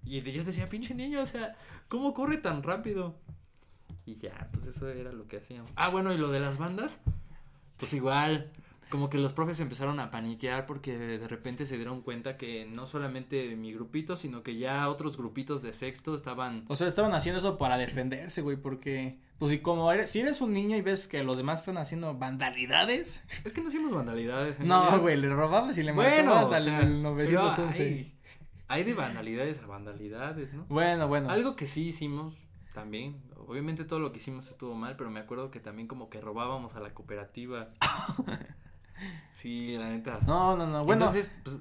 Y 0.04 0.22
yo 0.22 0.44
decía, 0.44 0.70
pinche 0.70 0.94
niño, 0.94 1.22
o 1.22 1.26
sea, 1.26 1.56
¿cómo 1.88 2.14
corre 2.14 2.38
tan 2.38 2.62
rápido? 2.62 3.16
Y 4.06 4.16
ya, 4.16 4.50
pues 4.52 4.68
eso 4.68 4.88
era 4.90 5.12
lo 5.12 5.28
que 5.28 5.38
hacíamos. 5.38 5.72
Ah, 5.76 5.90
bueno, 5.90 6.14
y 6.14 6.18
lo 6.18 6.30
de 6.30 6.40
las 6.40 6.58
bandas, 6.60 7.00
pues 7.78 7.94
igual, 7.94 8.52
como 8.90 9.10
que 9.10 9.18
los 9.18 9.34
profes 9.34 9.60
empezaron 9.60 10.00
a 10.00 10.12
paniquear 10.12 10.66
porque 10.66 10.98
de 10.98 11.28
repente 11.28 11.66
se 11.66 11.76
dieron 11.78 12.02
cuenta 12.02 12.38
que 12.38 12.66
no 12.66 12.88
solamente 12.88 13.56
mi 13.56 13.74
grupito, 13.74 14.18
sino 14.18 14.44
que 14.44 14.58
ya 14.58 14.88
otros 14.90 15.18
grupitos 15.18 15.62
de 15.62 15.74
sexto 15.74 16.16
estaban... 16.16 16.66
O 16.68 16.76
sea, 16.76 16.88
estaban 16.88 17.14
haciendo 17.14 17.40
eso 17.40 17.58
para 17.58 17.78
defenderse, 17.78 18.42
güey, 18.42 18.58
porque 18.58 19.18
Pues 19.40 19.52
si 19.52 19.60
como 19.60 19.92
eres, 19.92 20.10
si 20.10 20.20
eres 20.20 20.42
un 20.42 20.54
niño 20.54 20.78
y 20.78 20.82
ves 20.82 21.08
que 21.08 21.24
los 21.24 21.38
demás 21.38 21.62
están 21.62 21.78
haciendo 21.78 22.14
vandalidades. 22.18 23.24
Es 23.44 23.54
que 23.54 23.62
no 23.62 23.70
hacíamos 23.70 23.92
vandalidades. 23.92 24.60
No, 24.60 25.00
güey, 25.00 25.18
le 25.18 25.30
robabas 25.30 25.78
y 25.78 25.84
le 25.84 25.92
Bueno, 25.92 26.36
al 26.36 26.48
sea, 26.48 26.86
911. 26.86 27.78
pero 27.78 27.86
hay, 27.86 28.16
hay 28.68 28.84
de 28.84 28.94
vandalidades 28.94 29.60
a 29.60 29.68
vandalidades, 29.68 30.54
¿no? 30.54 30.66
Bueno, 30.70 31.08
bueno. 31.08 31.30
Algo 31.30 31.56
que 31.56 31.68
sí 31.68 31.88
hicimos 31.88 32.46
también, 32.74 33.22
obviamente 33.48 33.86
todo 33.86 34.00
lo 34.00 34.12
que 34.12 34.18
hicimos 34.18 34.50
estuvo 34.50 34.76
mal, 34.76 34.96
pero 34.98 35.10
me 35.10 35.20
acuerdo 35.20 35.50
que 35.50 35.60
también 35.60 35.88
como 35.88 36.10
que 36.10 36.20
robábamos 36.22 36.76
a 36.76 36.80
la 36.80 36.94
cooperativa. 36.94 37.70
sí, 39.34 39.76
la 39.78 39.90
neta. 39.90 40.20
No, 40.26 40.56
no, 40.58 40.66
no. 40.68 40.86
Bueno, 40.86 41.06
Entonces, 41.06 41.32
pues, 41.44 41.60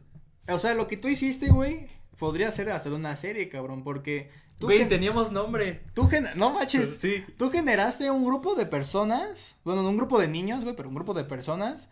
o 0.49 0.59
sea, 0.59 0.75
lo 0.75 0.87
que 0.87 0.97
tú 0.97 1.09
hiciste, 1.09 1.51
güey, 1.51 1.89
podría 2.19 2.51
ser 2.53 2.71
hasta 2.71 2.91
de 2.91 2.97
una 2.97 3.17
serie, 3.17 3.49
cabrón, 3.49 3.83
porque 3.85 4.31
tú, 4.59 4.67
güey, 4.67 4.87
teníamos 4.89 5.33
nombre. 5.33 5.83
tú 5.95 6.07
gen- 6.09 6.29
no 6.37 6.51
manches, 6.53 6.99
Sí. 7.01 7.25
tú 7.37 7.51
generaste 7.51 8.11
un 8.11 8.25
grupo 8.25 8.55
de 8.55 8.67
personas, 8.67 9.57
bueno, 9.65 9.83
no 9.83 9.91
un 9.91 9.97
grupo 9.97 10.19
de 10.21 10.29
niños, 10.29 10.65
güey, 10.65 10.77
pero 10.77 10.89
un 10.89 10.95
grupo 10.95 11.15
de 11.15 11.25
personas 11.25 11.89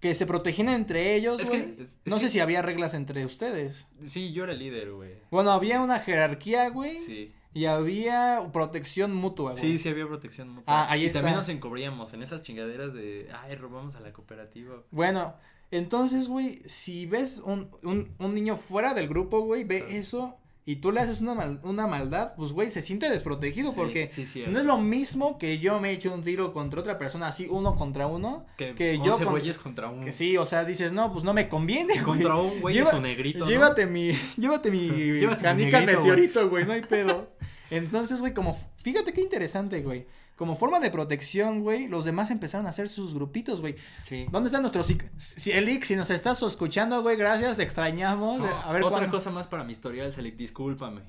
que 0.00 0.14
se 0.14 0.26
protegían 0.26 0.68
entre 0.68 1.16
ellos, 1.16 1.40
Es 1.40 1.48
güey. 1.48 1.74
que, 1.74 1.82
es- 1.82 1.98
es 2.04 2.12
no 2.12 2.20
sé 2.20 2.26
que- 2.26 2.32
si 2.32 2.40
había 2.40 2.62
reglas 2.62 2.94
entre 2.94 3.24
ustedes. 3.26 3.88
Sí, 4.06 4.32
yo 4.32 4.44
era 4.44 4.52
el 4.52 4.60
líder, 4.60 4.92
güey. 4.92 5.14
Bueno, 5.30 5.50
había 5.50 5.80
una 5.80 5.98
jerarquía, 5.98 6.68
güey, 6.70 6.98
Sí. 7.00 7.32
Y 7.54 7.64
había 7.66 8.40
protección 8.52 9.14
mutua, 9.14 9.52
güey. 9.52 9.60
Sí, 9.62 9.78
sí 9.78 9.88
había 9.88 10.06
protección 10.06 10.48
mutua. 10.50 10.64
Ah, 10.66 10.86
ahí 10.92 11.02
y 11.02 11.06
está. 11.06 11.20
también 11.20 11.36
nos 11.36 11.48
encubríamos 11.48 12.12
en 12.12 12.22
esas 12.22 12.42
chingaderas 12.42 12.92
de, 12.94 13.28
ay, 13.42 13.56
robamos 13.56 13.94
a 13.96 14.00
la 14.00 14.12
cooperativa. 14.12 14.82
Bueno, 14.90 15.34
entonces, 15.70 16.28
güey, 16.28 16.60
si 16.66 17.06
ves 17.06 17.38
un, 17.44 17.70
un, 17.82 18.14
un 18.18 18.34
niño 18.34 18.56
fuera 18.56 18.94
del 18.94 19.08
grupo, 19.08 19.40
güey, 19.40 19.64
ve 19.64 19.82
Ah. 19.86 19.92
eso 19.92 20.36
y 20.70 20.76
tú 20.76 20.92
le 20.92 21.00
haces 21.00 21.22
una, 21.22 21.34
mal- 21.34 21.60
una 21.62 21.86
maldad, 21.86 22.34
pues, 22.36 22.52
güey, 22.52 22.70
se 22.70 22.82
siente 22.82 23.08
desprotegido 23.08 23.70
Sí, 23.70 23.74
porque 23.76 24.06
sí, 24.06 24.44
no 24.48 24.58
es 24.58 24.66
lo 24.66 24.76
mismo 24.76 25.38
que 25.38 25.58
yo 25.60 25.80
me 25.80 25.92
eche 25.92 26.10
un 26.10 26.22
tiro 26.22 26.52
contra 26.52 26.80
otra 26.80 26.98
persona 26.98 27.28
así, 27.28 27.46
uno 27.48 27.74
contra 27.74 28.06
uno, 28.06 28.44
que, 28.58 28.74
que 28.74 28.98
yo 28.98 29.12
11 29.14 29.24
con- 29.24 29.32
güeyes 29.32 29.56
contra 29.58 29.88
un 29.88 30.04
que 30.04 30.12
sí, 30.12 30.36
o 30.36 30.44
sea, 30.44 30.66
dices, 30.66 30.92
no, 30.92 31.10
pues 31.10 31.24
no 31.24 31.32
me 31.32 31.48
conviene, 31.48 31.94
güey. 31.94 32.04
contra 32.04 32.36
un 32.36 32.60
güey 32.60 32.74
Lleva- 32.74 32.90
su 32.90 33.00
negrito, 33.00 33.46
¿no? 33.46 33.50
Llévate 33.50 33.86
mi, 33.86 34.12
llévate 34.36 34.70
mi 34.70 34.88
Llévate 35.20 35.36
mi 35.38 35.42
canica 35.42 35.80
negrito, 35.80 36.00
güey. 36.00 36.10
meteorito, 36.10 36.48
güey, 36.50 36.66
no 36.66 36.72
hay 36.74 36.82
pedo. 36.82 37.30
Entonces, 37.70 38.20
güey, 38.20 38.34
como, 38.34 38.58
fíjate 38.76 39.12
qué 39.12 39.20
interesante, 39.22 39.80
güey. 39.82 40.06
Como 40.38 40.54
forma 40.54 40.78
de 40.78 40.90
protección, 40.90 41.62
güey, 41.62 41.88
los 41.88 42.04
demás 42.04 42.30
empezaron 42.30 42.66
a 42.66 42.70
hacer 42.70 42.88
sus 42.88 43.12
grupitos, 43.12 43.60
güey. 43.60 43.74
Sí. 44.04 44.24
¿Dónde 44.30 44.46
está 44.48 44.60
nuestro 44.60 44.84
si, 44.84 44.96
si 45.16 45.50
Elic, 45.50 45.82
si 45.84 45.96
nos 45.96 46.10
estás 46.10 46.40
escuchando, 46.42 47.02
güey, 47.02 47.16
gracias, 47.16 47.56
te 47.56 47.64
extrañamos. 47.64 48.38
No, 48.38 48.46
a 48.46 48.72
ver 48.72 48.82
otra 48.84 48.98
cuándo- 49.00 49.16
cosa 49.16 49.30
más 49.32 49.48
para 49.48 49.64
mi 49.64 49.72
historial, 49.72 50.12
Selic, 50.12 50.36
discúlpame. 50.36 51.02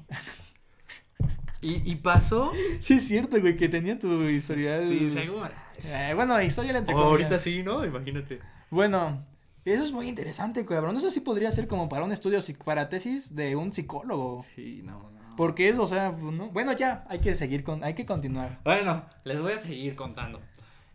Y, 1.62 1.92
y 1.92 1.96
pasó. 1.98 2.52
Sí, 2.82 2.96
es 2.96 3.08
cierto, 3.08 3.40
güey, 3.40 3.56
que 3.58 3.70
tenía 3.70 4.00
tu 4.00 4.24
historial. 4.24 4.88
Sí, 4.88 5.10
seguro. 5.10 5.50
Eh, 5.84 6.14
bueno, 6.16 6.42
historial 6.42 6.78
entre 6.78 6.96
Oh, 6.96 7.00
ahorita 7.00 7.38
sí, 7.38 7.62
¿no? 7.64 7.86
Imagínate. 7.86 8.40
Bueno, 8.70 9.26
eso 9.66 9.84
es 9.84 9.92
muy 9.92 10.08
interesante, 10.08 10.66
cabrón. 10.66 10.98
Eso 10.98 11.12
sí 11.12 11.20
podría 11.20 11.52
ser 11.52 11.68
como 11.68 11.88
para 11.88 12.04
un 12.04 12.12
estudio, 12.12 12.40
para 12.66 12.90
tesis 12.90 13.36
de 13.36 13.56
un 13.56 13.74
psicólogo. 13.74 14.44
Sí, 14.56 14.82
no, 14.84 15.12
no. 15.12 15.19
Porque 15.40 15.70
es, 15.70 15.80
o 15.80 15.88
sea, 15.88 16.12
no- 16.12 16.50
bueno, 16.50 16.74
ya, 16.74 17.06
hay 17.08 17.20
que 17.20 17.34
seguir 17.34 17.64
con, 17.64 17.82
hay 17.86 17.94
que 17.94 18.06
continuar. 18.06 18.60
Bueno, 18.66 19.06
les 19.24 19.42
voy 19.42 19.54
a 19.54 19.60
seguir 19.62 19.96
contando. 19.96 20.42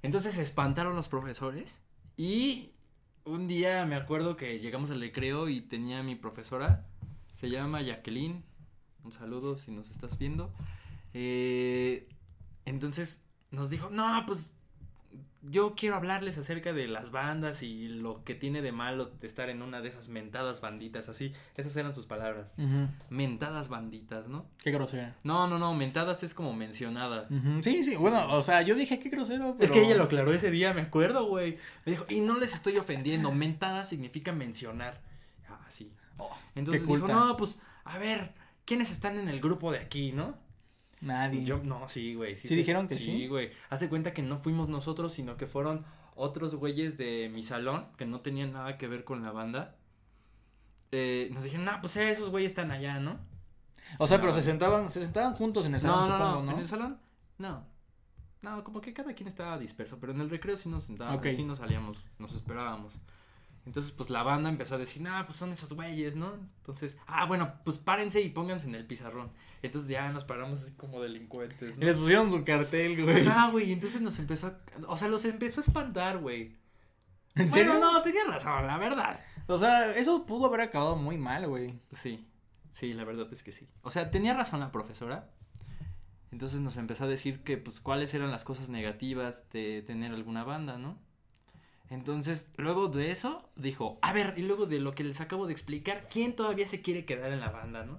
Entonces 0.02 0.34
se 0.34 0.42
espantaron 0.42 0.94
los 0.94 1.08
profesores 1.08 1.80
y 2.18 2.72
un 3.24 3.48
día 3.48 3.86
me 3.86 3.96
acuerdo 3.96 4.36
que 4.36 4.58
llegamos 4.58 4.90
al 4.90 5.00
recreo 5.00 5.48
y 5.48 5.62
tenía 5.62 6.02
mi 6.02 6.14
profesora, 6.14 6.84
se 7.32 7.48
llama 7.48 7.80
Jacqueline, 7.80 8.44
un 9.02 9.12
saludo 9.12 9.56
si 9.56 9.70
nos 9.70 9.90
estás 9.90 10.18
viendo. 10.18 10.52
Eh, 11.14 12.06
entonces 12.66 13.22
nos 13.50 13.70
dijo, 13.70 13.88
no, 13.88 14.24
pues 14.26 14.54
yo 15.50 15.74
quiero 15.74 15.96
hablarles 15.96 16.38
acerca 16.38 16.72
de 16.72 16.88
las 16.88 17.10
bandas 17.10 17.62
y 17.62 17.88
lo 17.88 18.24
que 18.24 18.34
tiene 18.34 18.62
de 18.62 18.72
malo 18.72 19.06
de 19.06 19.26
estar 19.26 19.50
en 19.50 19.62
una 19.62 19.80
de 19.80 19.88
esas 19.88 20.08
mentadas 20.08 20.60
banditas, 20.60 21.08
así, 21.08 21.32
esas 21.56 21.76
eran 21.76 21.94
sus 21.94 22.06
palabras, 22.06 22.54
mentadas 23.10 23.68
banditas, 23.68 24.28
¿no? 24.28 24.46
Qué 24.62 24.70
grosera. 24.70 25.16
No, 25.22 25.46
no, 25.46 25.58
no, 25.58 25.74
mentadas 25.74 26.22
es 26.22 26.34
como 26.34 26.52
mencionada. 26.52 27.28
Sí, 27.62 27.82
sí, 27.82 27.96
bueno, 27.96 28.26
o 28.30 28.42
sea, 28.42 28.62
yo 28.62 28.74
dije 28.74 28.98
qué 28.98 29.08
grosero, 29.08 29.54
pero... 29.58 29.64
Es 29.64 29.70
que 29.70 29.82
ella 29.82 29.96
lo 29.96 30.04
aclaró 30.04 30.32
ese 30.32 30.50
día, 30.50 30.72
me 30.72 30.82
acuerdo, 30.82 31.26
güey. 31.26 31.58
Me 31.84 31.92
dijo, 31.92 32.06
y 32.08 32.20
no 32.20 32.38
les 32.38 32.54
estoy 32.54 32.78
ofendiendo, 32.78 33.32
mentada 33.32 33.84
significa 33.84 34.32
mencionar. 34.32 35.00
Ah, 35.48 35.66
sí. 35.68 35.92
Entonces 36.54 36.84
qué 36.84 36.92
dijo, 36.94 37.08
no, 37.08 37.36
pues, 37.36 37.58
a 37.84 37.98
ver, 37.98 38.32
¿quiénes 38.64 38.90
están 38.90 39.18
en 39.18 39.28
el 39.28 39.40
grupo 39.40 39.72
de 39.72 39.78
aquí, 39.78 40.12
no? 40.12 40.36
Nadie. 41.04 41.44
Yo, 41.44 41.60
no, 41.62 41.88
sí, 41.88 42.14
güey. 42.14 42.36
¿Sí 42.36 42.54
dijeron 42.54 42.88
que 42.88 42.94
sí? 42.96 43.04
Sí, 43.04 43.26
güey. 43.28 43.50
Hace 43.70 43.88
cuenta 43.88 44.12
que 44.12 44.22
no 44.22 44.38
fuimos 44.38 44.68
nosotros, 44.68 45.12
sino 45.12 45.36
que 45.36 45.46
fueron 45.46 45.84
otros 46.16 46.54
güeyes 46.56 46.96
de 46.96 47.30
mi 47.32 47.42
salón 47.42 47.86
que 47.96 48.06
no 48.06 48.20
tenían 48.20 48.52
nada 48.52 48.78
que 48.78 48.88
ver 48.88 49.04
con 49.04 49.22
la 49.22 49.30
banda. 49.30 49.76
Eh, 50.92 51.28
nos 51.32 51.44
dijeron, 51.44 51.66
no, 51.66 51.72
pues 51.80 51.96
esos 51.96 52.30
güeyes 52.30 52.52
están 52.52 52.70
allá, 52.70 53.00
¿no? 53.00 53.18
O 53.98 54.06
sea, 54.06 54.18
No. 54.18 54.22
pero 54.22 54.34
se 54.34 54.42
sentaban, 54.42 54.90
se 54.90 55.00
sentaban 55.00 55.34
juntos 55.34 55.66
en 55.66 55.74
el 55.74 55.80
salón, 55.80 56.08
no, 56.08 56.16
supongo, 56.16 56.42
no. 56.44 56.52
En 56.52 56.58
el 56.58 56.68
salón, 56.68 56.98
no. 57.38 57.66
No, 58.42 58.62
como 58.62 58.80
que 58.80 58.92
cada 58.92 59.14
quien 59.14 59.26
estaba 59.26 59.58
disperso, 59.58 59.98
pero 59.98 60.12
en 60.12 60.20
el 60.20 60.30
recreo 60.30 60.56
sí 60.56 60.68
nos 60.68 60.84
sentábamos, 60.84 61.22
sí 61.34 61.42
nos 61.44 61.58
salíamos, 61.58 62.04
nos 62.18 62.34
esperábamos. 62.34 62.92
Entonces, 63.66 63.92
pues 63.92 64.10
la 64.10 64.22
banda 64.22 64.50
empezó 64.50 64.74
a 64.74 64.78
decir, 64.78 65.00
nah, 65.02 65.24
pues 65.24 65.38
son 65.38 65.50
esos 65.50 65.72
güeyes, 65.72 66.16
¿no? 66.16 66.34
Entonces, 66.58 66.98
ah, 67.06 67.24
bueno, 67.24 67.54
pues 67.64 67.78
párense 67.78 68.20
y 68.20 68.28
pónganse 68.28 68.66
en 68.68 68.74
el 68.74 68.86
pizarrón. 68.86 69.32
Entonces 69.62 69.88
ya 69.88 70.10
nos 70.12 70.24
paramos 70.24 70.62
así 70.62 70.72
como 70.72 71.00
delincuentes, 71.00 71.76
Y 71.76 71.80
¿no? 71.80 71.86
les 71.86 71.96
pusieron 71.96 72.30
su 72.30 72.44
cartel, 72.44 73.02
güey. 73.02 73.26
Ah, 73.26 73.48
güey, 73.50 73.70
y 73.70 73.72
entonces 73.72 74.02
nos 74.02 74.18
empezó 74.18 74.48
a... 74.48 74.58
O 74.86 74.96
sea, 74.96 75.08
los 75.08 75.24
empezó 75.24 75.60
a 75.62 75.64
espantar, 75.64 76.18
güey. 76.18 76.56
¿En 77.36 77.48
Bueno, 77.48 77.72
serio? 77.72 77.78
no, 77.80 78.02
tenía 78.02 78.24
razón, 78.26 78.66
la 78.66 78.76
verdad. 78.76 79.20
O 79.46 79.58
sea, 79.58 79.96
eso 79.96 80.26
pudo 80.26 80.46
haber 80.46 80.60
acabado 80.60 80.96
muy 80.96 81.16
mal, 81.16 81.46
güey. 81.48 81.80
Sí, 81.92 82.28
sí, 82.70 82.92
la 82.92 83.04
verdad 83.04 83.26
es 83.32 83.42
que 83.42 83.50
sí. 83.52 83.66
O 83.82 83.90
sea, 83.90 84.10
tenía 84.10 84.34
razón 84.34 84.60
la 84.60 84.70
profesora. 84.72 85.30
Entonces 86.30 86.60
nos 86.60 86.76
empezó 86.76 87.04
a 87.04 87.08
decir 87.08 87.42
que, 87.44 87.56
pues, 87.56 87.80
cuáles 87.80 88.12
eran 88.12 88.30
las 88.30 88.44
cosas 88.44 88.68
negativas 88.68 89.48
de 89.50 89.82
tener 89.86 90.12
alguna 90.12 90.44
banda, 90.44 90.76
¿no? 90.78 90.98
Entonces, 91.90 92.50
luego 92.56 92.88
de 92.88 93.10
eso, 93.10 93.48
dijo, 93.56 93.98
a 94.02 94.12
ver, 94.12 94.34
y 94.36 94.42
luego 94.42 94.66
de 94.66 94.80
lo 94.80 94.92
que 94.92 95.04
les 95.04 95.20
acabo 95.20 95.46
de 95.46 95.52
explicar, 95.52 96.08
¿quién 96.10 96.34
todavía 96.34 96.66
se 96.66 96.80
quiere 96.80 97.04
quedar 97.04 97.32
en 97.32 97.40
la 97.40 97.50
banda, 97.50 97.84
no? 97.84 97.98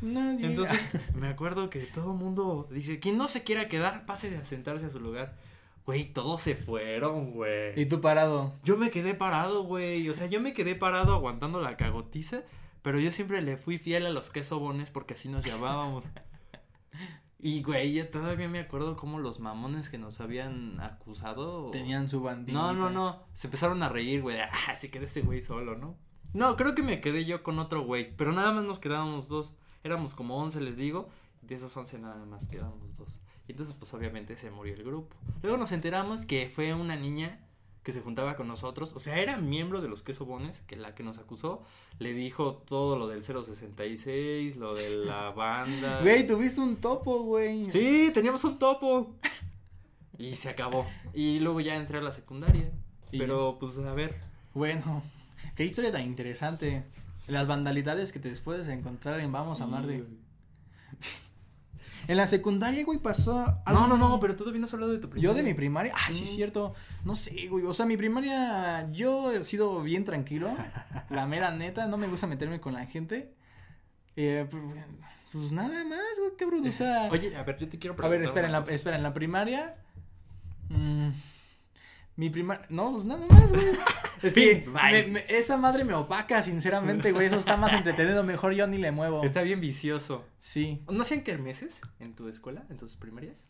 Nadie. 0.00 0.46
Entonces, 0.46 0.88
me 1.14 1.28
acuerdo 1.28 1.70
que 1.70 1.80
todo 1.80 2.12
el 2.12 2.18
mundo 2.18 2.68
dice, 2.70 3.00
quien 3.00 3.16
no 3.18 3.28
se 3.28 3.42
quiera 3.42 3.68
quedar, 3.68 4.06
pase 4.06 4.36
a 4.36 4.44
sentarse 4.44 4.86
a 4.86 4.90
su 4.90 5.00
lugar. 5.00 5.36
Güey, 5.84 6.12
todos 6.12 6.42
se 6.42 6.54
fueron, 6.54 7.30
güey. 7.30 7.80
Y 7.80 7.86
tú 7.86 8.00
parado. 8.00 8.54
Yo 8.62 8.76
me 8.76 8.90
quedé 8.90 9.14
parado, 9.14 9.62
güey. 9.62 10.08
O 10.10 10.14
sea, 10.14 10.26
yo 10.26 10.38
me 10.38 10.52
quedé 10.52 10.74
parado 10.74 11.14
aguantando 11.14 11.62
la 11.62 11.78
cagotiza. 11.78 12.42
Pero 12.82 13.00
yo 13.00 13.10
siempre 13.10 13.42
le 13.42 13.56
fui 13.56 13.78
fiel 13.78 14.06
a 14.06 14.10
los 14.10 14.30
quesobones 14.30 14.90
porque 14.90 15.14
así 15.14 15.28
nos 15.28 15.44
llamábamos. 15.44 16.04
Y, 17.40 17.62
güey, 17.62 17.92
ya 17.92 18.10
todavía 18.10 18.48
me 18.48 18.58
acuerdo 18.58 18.96
cómo 18.96 19.20
los 19.20 19.38
mamones 19.38 19.88
que 19.88 19.96
nos 19.96 20.20
habían 20.20 20.80
acusado. 20.80 21.70
Tenían 21.70 22.08
su 22.08 22.20
bandita. 22.20 22.58
No, 22.58 22.72
no, 22.72 22.90
no. 22.90 23.22
Se 23.32 23.46
empezaron 23.46 23.82
a 23.82 23.88
reír, 23.88 24.22
güey. 24.22 24.38
Ah, 24.40 24.74
se 24.74 24.90
quedó 24.90 25.04
ese 25.04 25.22
güey 25.22 25.40
solo, 25.40 25.76
¿no? 25.76 25.96
No, 26.34 26.56
creo 26.56 26.74
que 26.74 26.82
me 26.82 27.00
quedé 27.00 27.24
yo 27.24 27.44
con 27.44 27.60
otro 27.60 27.84
güey. 27.84 28.16
Pero 28.16 28.32
nada 28.32 28.50
más 28.52 28.64
nos 28.64 28.80
quedábamos 28.80 29.28
dos. 29.28 29.54
Éramos 29.84 30.16
como 30.16 30.36
once, 30.36 30.60
les 30.60 30.76
digo. 30.76 31.08
De 31.42 31.54
esos 31.54 31.76
once 31.76 31.96
nada 31.98 32.24
más 32.26 32.48
quedábamos 32.48 32.96
dos. 32.96 33.20
Y 33.46 33.52
entonces, 33.52 33.74
pues 33.78 33.94
obviamente 33.94 34.36
se 34.36 34.50
murió 34.50 34.74
el 34.74 34.82
grupo. 34.82 35.16
Luego 35.42 35.56
nos 35.56 35.70
enteramos 35.70 36.26
que 36.26 36.50
fue 36.50 36.74
una 36.74 36.96
niña 36.96 37.47
que 37.88 37.92
se 37.94 38.02
juntaba 38.02 38.36
con 38.36 38.46
nosotros. 38.48 38.92
O 38.94 38.98
sea, 38.98 39.16
era 39.18 39.38
miembro 39.38 39.80
de 39.80 39.88
los 39.88 40.02
quesobones. 40.02 40.60
Que 40.66 40.76
la 40.76 40.94
que 40.94 41.02
nos 41.02 41.16
acusó 41.16 41.62
le 41.98 42.12
dijo 42.12 42.56
todo 42.66 42.98
lo 42.98 43.06
del 43.08 43.22
066, 43.22 44.58
lo 44.58 44.74
de 44.74 45.06
la 45.06 45.30
banda. 45.36 46.02
Güey, 46.02 46.26
tuviste 46.26 46.60
un 46.60 46.76
topo, 46.76 47.22
güey. 47.22 47.70
Sí, 47.70 48.10
teníamos 48.12 48.44
un 48.44 48.58
topo. 48.58 49.14
Y 50.18 50.34
se 50.36 50.50
acabó. 50.50 50.84
Y 51.14 51.40
luego 51.40 51.60
ya 51.62 51.76
entré 51.76 51.96
a 51.96 52.02
la 52.02 52.12
secundaria. 52.12 52.70
Y- 53.10 53.18
Pero, 53.18 53.56
pues, 53.58 53.78
a 53.78 53.94
ver. 53.94 54.16
Bueno, 54.52 55.02
qué 55.56 55.64
historia 55.64 55.90
tan 55.90 56.02
interesante. 56.02 56.84
Las 57.26 57.46
vandalidades 57.46 58.12
que 58.12 58.18
te 58.18 58.30
puedes 58.32 58.68
encontrar 58.68 59.18
en 59.20 59.32
Vamos 59.32 59.62
a 59.62 59.64
Amar 59.64 59.86
de... 59.86 60.04
En 62.06 62.16
la 62.16 62.26
secundaria, 62.26 62.84
güey, 62.84 63.00
pasó 63.00 63.40
algo- 63.66 63.80
No, 63.80 63.88
no, 63.88 63.96
no, 63.98 64.20
pero 64.20 64.36
todavía 64.36 64.60
no 64.60 64.66
has 64.66 64.74
hablado 64.74 64.92
de 64.92 64.98
tu 64.98 65.12
Yo 65.16 65.34
de 65.34 65.42
mi 65.42 65.54
primaria, 65.54 65.92
ah, 65.96 66.06
sí, 66.12 66.20
Mm. 66.20 66.24
es 66.24 66.30
cierto. 66.36 66.74
No 67.04 67.14
sé, 67.16 67.48
güey. 67.48 67.64
O 67.66 67.72
sea, 67.72 67.84
mi 67.86 67.96
primaria, 67.96 68.90
yo 68.92 69.32
he 69.32 69.44
sido 69.44 69.82
bien 69.82 70.04
tranquilo. 70.04 70.54
la 71.10 71.26
mera 71.26 71.50
neta, 71.50 71.86
no 71.86 71.96
me 71.96 72.06
gusta 72.06 72.26
meterme 72.26 72.60
con 72.60 72.72
la 72.74 72.86
gente. 72.86 73.32
Eh, 74.16 74.46
pues, 74.50 74.62
pues 75.32 75.52
nada 75.52 75.84
más, 75.84 76.00
güey, 76.18 76.30
cabrón. 76.38 76.66
O 76.66 76.70
sea, 76.70 77.08
Oye, 77.10 77.36
a 77.36 77.42
ver, 77.42 77.58
yo 77.58 77.68
te 77.68 77.78
quiero 77.78 77.94
a 77.94 77.96
preguntar. 77.96 78.18
ver, 78.18 78.22
espera, 78.26 78.46
en 78.46 78.52
la, 78.52 78.58
espera, 78.74 78.96
en 78.96 79.02
la 79.02 79.12
primaria. 79.12 79.76
mm, 80.70 81.08
mi 82.18 82.28
primaria. 82.30 82.66
No, 82.68 82.92
pues 82.92 83.04
nada 83.06 83.24
más, 83.30 83.50
güey. 83.52 83.64
Es 84.22 84.34
que 84.34 84.66
me- 84.66 85.04
me- 85.06 85.24
esa 85.28 85.56
madre 85.56 85.84
me 85.84 85.94
opaca, 85.94 86.42
sinceramente, 86.42 87.12
güey. 87.12 87.28
Eso 87.28 87.38
está 87.38 87.56
más 87.56 87.72
entretenido. 87.72 88.24
Mejor 88.24 88.52
yo 88.52 88.66
ni 88.66 88.76
le 88.76 88.90
muevo. 88.90 89.22
Está 89.22 89.42
bien 89.42 89.60
vicioso. 89.60 90.26
Sí. 90.38 90.82
¿No 90.90 91.02
hacían 91.02 91.22
kermeses 91.22 91.80
en 92.00 92.14
tu 92.16 92.26
escuela, 92.28 92.66
en 92.68 92.76
tus 92.78 92.96
primarias? 92.96 93.44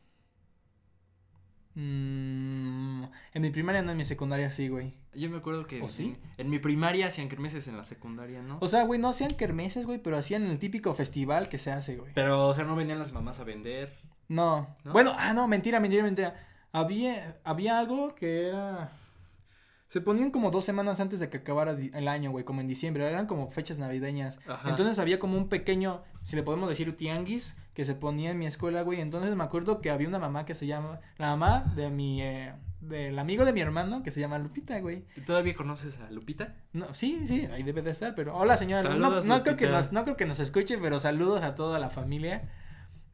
Mm, 1.74 3.04
en 3.34 3.42
mi 3.42 3.50
primaria 3.50 3.82
no, 3.82 3.92
en 3.92 3.96
mi 3.96 4.04
secundaria 4.04 4.50
sí, 4.50 4.68
güey. 4.68 4.94
Yo 5.14 5.30
me 5.30 5.38
acuerdo 5.38 5.66
que 5.66 5.80
¿O 5.80 5.84
en, 5.84 5.88
sí? 5.90 6.16
en 6.36 6.50
mi 6.50 6.58
primaria 6.58 7.06
hacían 7.06 7.28
kermeses 7.28 7.68
en 7.68 7.76
la 7.76 7.84
secundaria, 7.84 8.42
¿no? 8.42 8.58
O 8.60 8.68
sea, 8.68 8.82
güey, 8.84 9.00
no 9.00 9.08
hacían 9.08 9.30
kermeses, 9.30 9.86
güey, 9.86 10.02
pero 10.02 10.16
hacían 10.18 10.42
el 10.46 10.58
típico 10.58 10.92
festival 10.92 11.48
que 11.48 11.58
se 11.58 11.70
hace, 11.70 11.96
güey. 11.96 12.12
Pero, 12.14 12.48
o 12.48 12.54
sea, 12.54 12.64
no 12.64 12.74
venían 12.76 12.98
las 12.98 13.12
mamás 13.12 13.38
a 13.40 13.44
vender. 13.44 13.96
No. 14.28 14.76
¿No? 14.84 14.92
Bueno, 14.92 15.14
ah, 15.16 15.32
no, 15.32 15.46
mentira, 15.48 15.78
mentira, 15.80 16.02
mentira. 16.02 16.47
Había, 16.72 17.38
había 17.44 17.78
algo 17.78 18.14
que 18.14 18.48
era... 18.48 18.92
Se 19.88 20.02
ponían 20.02 20.30
como 20.30 20.50
dos 20.50 20.66
semanas 20.66 21.00
antes 21.00 21.18
de 21.18 21.30
que 21.30 21.38
acabara 21.38 21.72
el 21.72 22.08
año, 22.08 22.30
güey, 22.30 22.44
como 22.44 22.60
en 22.60 22.68
diciembre. 22.68 23.06
Eran 23.06 23.26
como 23.26 23.48
fechas 23.48 23.78
navideñas. 23.78 24.38
Ajá. 24.46 24.68
Entonces 24.68 24.98
había 24.98 25.18
como 25.18 25.38
un 25.38 25.48
pequeño, 25.48 26.02
si 26.22 26.36
le 26.36 26.42
podemos 26.42 26.68
decir, 26.68 26.94
tianguis 26.94 27.56
que 27.72 27.86
se 27.86 27.94
ponía 27.94 28.32
en 28.32 28.38
mi 28.38 28.46
escuela, 28.46 28.82
güey. 28.82 29.00
Entonces 29.00 29.34
me 29.34 29.44
acuerdo 29.44 29.80
que 29.80 29.90
había 29.90 30.08
una 30.08 30.18
mamá 30.18 30.44
que 30.44 30.54
se 30.54 30.66
llama, 30.66 31.00
la 31.16 31.28
mamá 31.28 31.72
de 31.74 31.88
mi, 31.88 32.20
eh, 32.20 32.52
del 32.80 33.18
amigo 33.18 33.44
de 33.44 33.52
mi 33.52 33.60
hermano 33.60 34.02
que 34.02 34.10
se 34.10 34.20
llama 34.20 34.38
Lupita, 34.38 34.78
güey. 34.80 35.04
¿Todavía 35.26 35.54
conoces 35.54 35.98
a 35.98 36.10
Lupita? 36.10 36.54
No, 36.72 36.94
sí, 36.94 37.26
sí, 37.26 37.46
ahí 37.46 37.62
debe 37.62 37.82
de 37.82 37.90
estar, 37.90 38.14
pero 38.14 38.36
hola 38.36 38.56
señora, 38.56 38.82
Saludos, 38.82 39.24
no, 39.24 39.36
no 39.36 39.42
creo 39.42 39.56
que 39.56 39.68
nos, 39.68 39.92
no 39.92 40.04
creo 40.04 40.16
que 40.16 40.26
nos 40.26 40.40
escuche, 40.40 40.78
pero 40.78 41.00
saludos 41.00 41.42
a 41.42 41.54
toda 41.54 41.78
la 41.78 41.90
familia. 41.90 42.48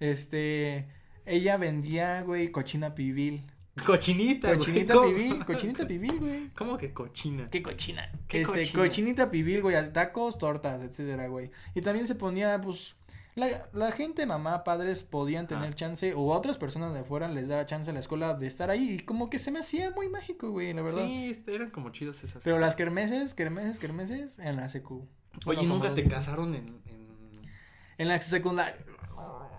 Este, 0.01 0.89
ella 1.27 1.57
vendía, 1.57 2.23
güey, 2.23 2.51
cochina 2.51 2.95
pibil. 2.95 3.45
Cochinita, 3.85 4.49
güey. 4.49 4.59
Cochinita 4.59 4.95
¿Cómo? 4.95 5.09
pibil, 5.09 5.45
cochinita 5.47 5.87
pibil, 5.87 6.21
güey. 6.21 6.49
¿Cómo 6.55 6.79
que 6.79 6.93
cochina? 6.93 7.49
¿Qué 7.51 7.63
cochina? 7.63 8.11
¿Qué 8.29 8.43
este, 8.43 8.59
cochina? 8.61 8.83
cochinita 8.85 9.31
pibil, 9.31 9.63
güey, 9.63 9.93
tacos, 9.93 10.39
tortas, 10.39 10.81
etcétera, 10.83 11.27
güey. 11.29 11.51
Y 11.75 11.81
también 11.81 12.07
se 12.07 12.15
ponía, 12.15 12.61
pues, 12.61 12.95
la, 13.35 13.49
la 13.73 13.91
gente, 13.91 14.27
mamá, 14.27 14.63
padres, 14.63 15.03
podían 15.03 15.49
tener 15.49 15.73
Ah. 15.73 15.75
chance, 15.75 16.15
o 16.15 16.27
otras 16.33 16.57
personas 16.57 16.93
de 16.95 17.01
afuera 17.01 17.29
les 17.29 17.49
daba 17.49 17.67
chance 17.67 17.91
a 17.91 17.93
la 17.95 17.99
escuela 17.99 18.35
de 18.35 18.47
estar 18.47 18.71
ahí, 18.71 18.93
y 18.93 19.01
como 19.01 19.29
que 19.29 19.41
se 19.41 19.51
me 19.51 19.59
hacía 19.59 19.91
muy 19.91 20.09
mágico, 20.09 20.51
güey, 20.51 20.73
la 20.73 20.83
verdad. 20.83 21.05
Sí, 21.05 21.31
este, 21.31 21.55
eran 21.57 21.71
como 21.71 21.91
chidas 21.91 22.23
esas. 22.23 22.45
Pero 22.45 22.61
las 22.61 22.77
kermeses, 22.77 23.35
kermeses, 23.35 23.81
kermeses, 23.81 24.39
en 24.39 24.55
la 24.55 24.69
secu. 24.69 25.09
Oye, 25.47 25.67
¿nunca 25.67 25.93
te 25.95 26.05
casaron 26.05 26.55
en, 26.55 26.69
en... 26.87 27.05
En 27.99 28.09
la 28.09 28.21
secundaria. 28.21 28.77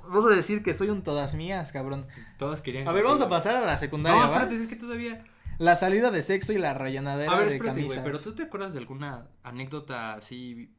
Vamos 0.07 0.31
a 0.31 0.35
decir 0.35 0.61
que 0.63 0.73
soy 0.73 0.89
un 0.89 1.03
todas 1.03 1.35
mías, 1.35 1.71
cabrón. 1.71 2.07
Todas 2.37 2.61
querían... 2.61 2.87
A 2.87 2.91
ver, 2.91 3.03
vamos 3.03 3.21
a 3.21 3.29
pasar 3.29 3.55
a 3.55 3.61
la 3.61 3.77
secundaria, 3.77 4.19
No, 4.19 4.27
¿va? 4.27 4.33
espérate, 4.33 4.59
es 4.61 4.67
que 4.67 4.75
todavía... 4.75 5.23
La 5.57 5.75
salida 5.77 6.11
de 6.11 6.21
sexo 6.21 6.51
y 6.51 6.57
la 6.57 6.73
rellenadera 6.73 7.31
A 7.31 7.35
ver, 7.39 7.47
de 7.49 7.55
espérate, 7.55 7.81
güey, 7.83 7.97
camisas. 7.97 8.03
pero 8.03 8.19
¿tú 8.19 8.35
te 8.35 8.43
acuerdas 8.43 8.73
de 8.73 8.79
alguna 8.79 9.27
anécdota 9.43 10.13
así 10.15 10.69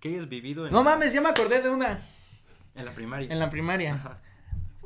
que 0.00 0.08
hayas 0.08 0.28
vivido 0.30 0.66
en, 0.66 0.72
No 0.72 0.82
mames, 0.82 1.12
ya 1.12 1.20
me 1.20 1.28
acordé 1.28 1.60
de 1.60 1.68
una. 1.68 1.98
en 2.74 2.84
la 2.86 2.92
primaria? 2.92 3.30
En 3.30 3.38
la 3.38 3.50
primaria. 3.50 3.94
Ajá. 3.96 4.18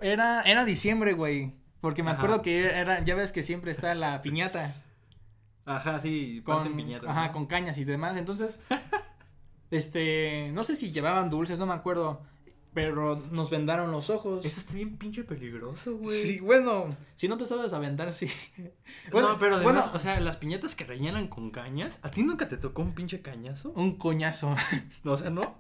Era, 0.03 0.43
era 0.43 0.65
diciembre, 0.65 1.13
güey. 1.13 1.53
Porque 1.81 2.03
me 2.03 2.11
Ajá. 2.11 2.19
acuerdo 2.19 2.43
que 2.43 2.67
era, 2.67 3.05
ya 3.05 3.15
ves 3.15 3.31
que 3.31 3.43
siempre 3.45 3.71
está 3.71 3.95
la 3.95 4.21
piñata. 4.23 4.75
Ajá, 5.67 6.01
sí, 6.01 6.43
Con, 6.45 6.75
piñatas. 6.77 7.09
ajá, 7.09 7.27
¿no? 7.29 7.33
con 7.33 7.47
cañas 7.47 7.79
y 7.79 7.85
demás. 7.85 8.17
Entonces, 8.17 8.59
este, 9.71 10.51
no 10.53 10.65
sé 10.65 10.77
si 10.77 10.93
llevaban 10.93 11.31
dulces, 11.31 11.59
no 11.59 11.67
me 11.67 11.75
acuerdo. 11.75 12.23
Pero 12.75 13.23
nos 13.31 13.51
vendaron 13.51 13.93
los 13.93 14.11
ojos. 14.11 14.45
Eso 14.45 14.61
está 14.61 14.75
bien 14.75 14.97
pinche 14.97 15.23
peligroso, 15.23 15.97
güey. 15.97 16.23
Sí, 16.23 16.41
bueno, 16.41 16.95
si 17.15 17.29
no 17.29 17.37
te 17.37 17.47
sabes 17.47 17.73
aventar, 17.73 18.13
sí. 18.13 18.29
no, 19.13 19.39
pero 19.39 19.57
además, 19.57 19.63
bueno, 19.63 19.83
o 19.95 20.01
sea, 20.01 20.19
las 20.21 20.37
piñatas 20.37 20.75
que 20.75 20.85
rellenan 20.85 21.29
con 21.29 21.51
cañas, 21.51 22.01
¿a 22.03 22.11
ti 22.11 22.25
nunca 22.25 22.49
te 22.49 22.57
tocó 22.57 22.83
un 22.83 22.95
pinche 22.95 23.23
cañazo? 23.23 23.73
un 23.77 23.97
coñazo. 23.97 24.55
O 25.05 25.17
sea, 25.17 25.31
¿no? 25.31 25.55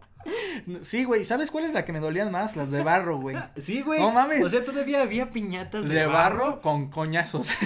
Sí, 0.80 1.04
güey, 1.04 1.24
¿sabes 1.24 1.50
cuáles 1.50 1.72
la 1.72 1.84
que 1.84 1.92
me 1.92 2.00
dolían 2.00 2.32
más? 2.32 2.56
Las 2.56 2.70
de 2.70 2.82
barro, 2.82 3.18
güey. 3.18 3.36
Sí, 3.56 3.82
güey. 3.82 4.00
No 4.00 4.10
mames. 4.10 4.44
O 4.44 4.48
sea, 4.48 4.64
todavía 4.64 5.02
había 5.02 5.30
piñatas 5.30 5.88
de, 5.88 5.94
De 5.94 6.06
barro 6.06 6.60
con 6.62 6.90
coñazos. 6.90 7.50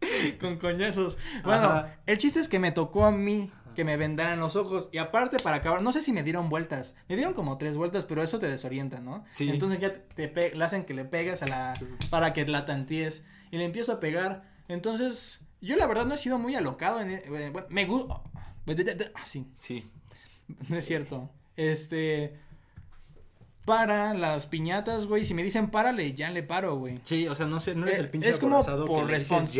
con 0.40 0.58
coñazos. 0.58 1.16
Bueno, 1.44 1.64
Ajá. 1.64 1.96
el 2.06 2.18
chiste 2.18 2.40
es 2.40 2.48
que 2.48 2.58
me 2.58 2.72
tocó 2.72 3.04
a 3.04 3.10
mí 3.10 3.50
que 3.78 3.84
me 3.84 3.96
vendaran 3.96 4.40
los 4.40 4.56
ojos. 4.56 4.88
Y 4.90 4.98
aparte, 4.98 5.36
para 5.38 5.58
acabar, 5.58 5.82
no 5.82 5.92
sé 5.92 6.02
si 6.02 6.12
me 6.12 6.24
dieron 6.24 6.48
vueltas. 6.48 6.96
Me 7.08 7.14
dieron 7.14 7.32
como 7.32 7.58
tres 7.58 7.76
vueltas, 7.76 8.06
pero 8.06 8.24
eso 8.24 8.40
te 8.40 8.48
desorienta, 8.48 8.98
¿no? 8.98 9.24
Sí. 9.30 9.48
Entonces 9.48 9.78
ya 9.78 9.92
te, 9.92 10.52
le 10.52 10.64
hacen 10.64 10.84
que 10.84 10.94
le 10.94 11.04
pegas 11.04 11.44
a 11.44 11.46
la. 11.46 11.74
para 12.10 12.32
que 12.32 12.44
la 12.44 12.66
tantees. 12.66 13.24
Y 13.52 13.56
le 13.56 13.64
empiezo 13.64 13.92
a 13.92 14.00
pegar. 14.00 14.50
Entonces, 14.66 15.42
yo 15.60 15.76
la 15.76 15.86
verdad 15.86 16.06
no 16.06 16.14
he 16.14 16.18
sido 16.18 16.40
muy 16.40 16.56
alocado 16.56 17.00
en. 17.00 17.10
eh, 17.10 17.22
bueno, 17.28 17.68
me 17.68 17.84
gusta. 17.84 18.20
Ah, 19.14 19.24
sí. 19.24 19.46
Sí. 19.54 19.88
No 20.68 20.76
es 20.76 20.84
cierto. 20.84 21.30
Este. 21.56 22.36
Para 23.64 24.12
las 24.12 24.46
piñatas, 24.46 25.06
güey. 25.06 25.24
Si 25.24 25.34
me 25.34 25.44
dicen 25.44 25.70
párale, 25.70 26.14
ya 26.14 26.32
le 26.32 26.42
paro, 26.42 26.74
güey. 26.74 26.98
Sí, 27.04 27.28
o 27.28 27.36
sea, 27.36 27.46
no 27.46 27.60
sé, 27.60 27.76
no 27.76 27.86
eres 27.86 27.98
Eh, 27.98 28.00
el 28.00 28.08
pinche 28.08 28.28
es 28.28 28.40
como 28.40 28.60
por 28.64 29.06
que 29.06 29.12
le 29.12 29.18
dices 29.20 29.52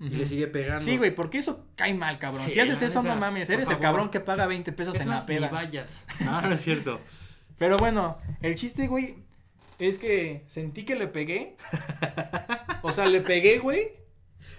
y 0.00 0.08
le 0.10 0.26
sigue 0.26 0.46
pegando. 0.46 0.80
Sí, 0.80 0.96
güey, 0.96 1.14
porque 1.14 1.38
eso 1.38 1.66
cae 1.74 1.94
mal, 1.94 2.18
cabrón. 2.18 2.40
Sí, 2.40 2.52
si 2.52 2.60
haces 2.60 2.80
eso, 2.82 3.02
no 3.02 3.16
mames. 3.16 3.50
Eres 3.50 3.68
el 3.68 3.78
cabrón 3.78 4.10
que 4.10 4.20
paga 4.20 4.46
20 4.46 4.72
pesos 4.72 4.96
Es 4.96 5.02
en 5.02 5.10
la 5.10 5.24
peda. 5.24 5.48
vayas. 5.48 6.06
Ah, 6.20 6.42
no 6.46 6.54
es 6.54 6.60
cierto. 6.60 7.00
Pero 7.56 7.76
bueno, 7.76 8.18
el 8.40 8.54
chiste, 8.54 8.86
güey, 8.86 9.16
es 9.78 9.98
que 9.98 10.44
sentí 10.46 10.84
que 10.84 10.94
le 10.94 11.08
pegué. 11.08 11.56
O 12.82 12.92
sea, 12.92 13.06
le 13.06 13.20
pegué, 13.20 13.58
güey. 13.58 13.98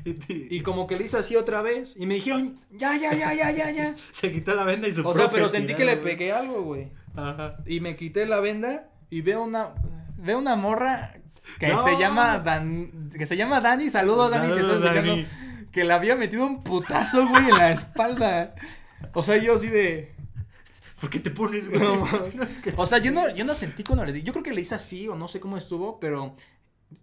Y, 0.05 0.61
como 0.61 0.87
que 0.87 0.97
le 0.97 1.05
hice 1.05 1.17
así 1.17 1.35
otra 1.35 1.61
vez. 1.61 1.95
Y 1.97 2.05
me 2.05 2.15
dijeron, 2.15 2.59
ya, 2.71 2.95
ya, 2.97 3.13
ya, 3.13 3.33
ya, 3.33 3.51
ya, 3.51 3.71
ya. 3.71 3.95
se 4.11 4.31
quitó 4.31 4.55
la 4.55 4.63
venda 4.63 4.87
y 4.87 4.95
su 4.95 5.07
O 5.07 5.13
sea, 5.13 5.29
pero 5.29 5.49
sentí 5.49 5.73
que 5.73 5.85
le 5.85 5.97
pegué 5.97 6.31
algo, 6.31 6.63
güey. 6.63 6.91
Ajá. 7.15 7.57
Y 7.65 7.79
me 7.79 7.95
quité 7.95 8.25
la 8.25 8.39
venda 8.39 8.89
y 9.09 9.21
veo 9.21 9.43
una 9.43 9.73
veo 10.17 10.37
una 10.37 10.55
morra 10.55 11.18
que 11.59 11.67
No. 11.69 11.83
se 11.83 11.97
llama 11.97 12.39
Dan 12.39 13.09
que 13.17 13.25
se 13.25 13.35
llama 13.37 13.61
Dani, 13.61 13.89
saludos 13.89 14.31
Dani, 14.31 14.47
si 14.53 14.59
estás 14.59 14.65
Saludos, 14.79 14.83
escuchando, 14.83 15.11
Dani. 15.15 15.27
que 15.71 15.83
le 15.83 15.93
había 15.93 16.15
metido 16.15 16.45
un 16.45 16.63
putazo, 16.63 17.27
güey, 17.27 17.43
en 17.49 17.57
la 17.57 17.71
espalda. 17.71 18.55
O 19.13 19.23
sea, 19.23 19.37
yo 19.37 19.55
así 19.55 19.67
de 19.67 20.13
¿Por 20.99 21.09
qué 21.09 21.19
te 21.19 21.31
pones, 21.31 21.69
güey? 21.69 21.81
No. 21.81 22.05
No, 22.33 22.43
es 22.43 22.59
que- 22.59 22.73
O 22.75 22.85
sea, 22.85 22.97
yo 22.97 23.11
no 23.11 23.29
yo 23.33 23.45
no 23.45 23.55
sentí 23.55 23.83
cuando 23.83 24.03
le 24.05 24.11
di, 24.13 24.21
yo 24.23 24.33
creo 24.33 24.43
que 24.43 24.53
le 24.53 24.61
hice 24.61 24.75
así 24.75 25.07
o 25.07 25.15
no 25.15 25.27
sé 25.29 25.39
cómo 25.39 25.57
estuvo, 25.57 25.99
pero 25.99 26.35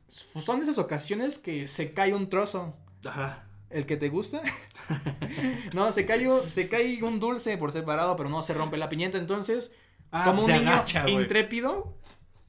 son 0.08 0.62
esas 0.62 0.78
ocasiones 0.78 1.38
que 1.38 1.66
se 1.68 1.92
cae 1.92 2.14
un 2.14 2.28
trozo. 2.28 2.76
Ajá. 3.04 3.42
¿El 3.70 3.84
que 3.86 3.96
te 3.96 4.08
gusta? 4.10 4.40
no, 5.72 5.90
se 5.92 6.06
cae, 6.06 6.28
un- 6.28 6.48
se 6.50 6.68
cae 6.68 7.02
un 7.02 7.18
dulce 7.18 7.56
por 7.58 7.72
separado, 7.72 8.16
pero 8.16 8.28
no 8.28 8.42
se 8.42 8.54
rompe 8.54 8.76
la 8.76 8.88
piñata. 8.88 9.18
Entonces, 9.18 9.72
Ah, 10.12 10.24
como 10.24 10.40
un 10.40 10.46
se 10.46 10.52
niño 10.58 10.70
agacha, 10.70 11.08
intrépido, 11.08 11.96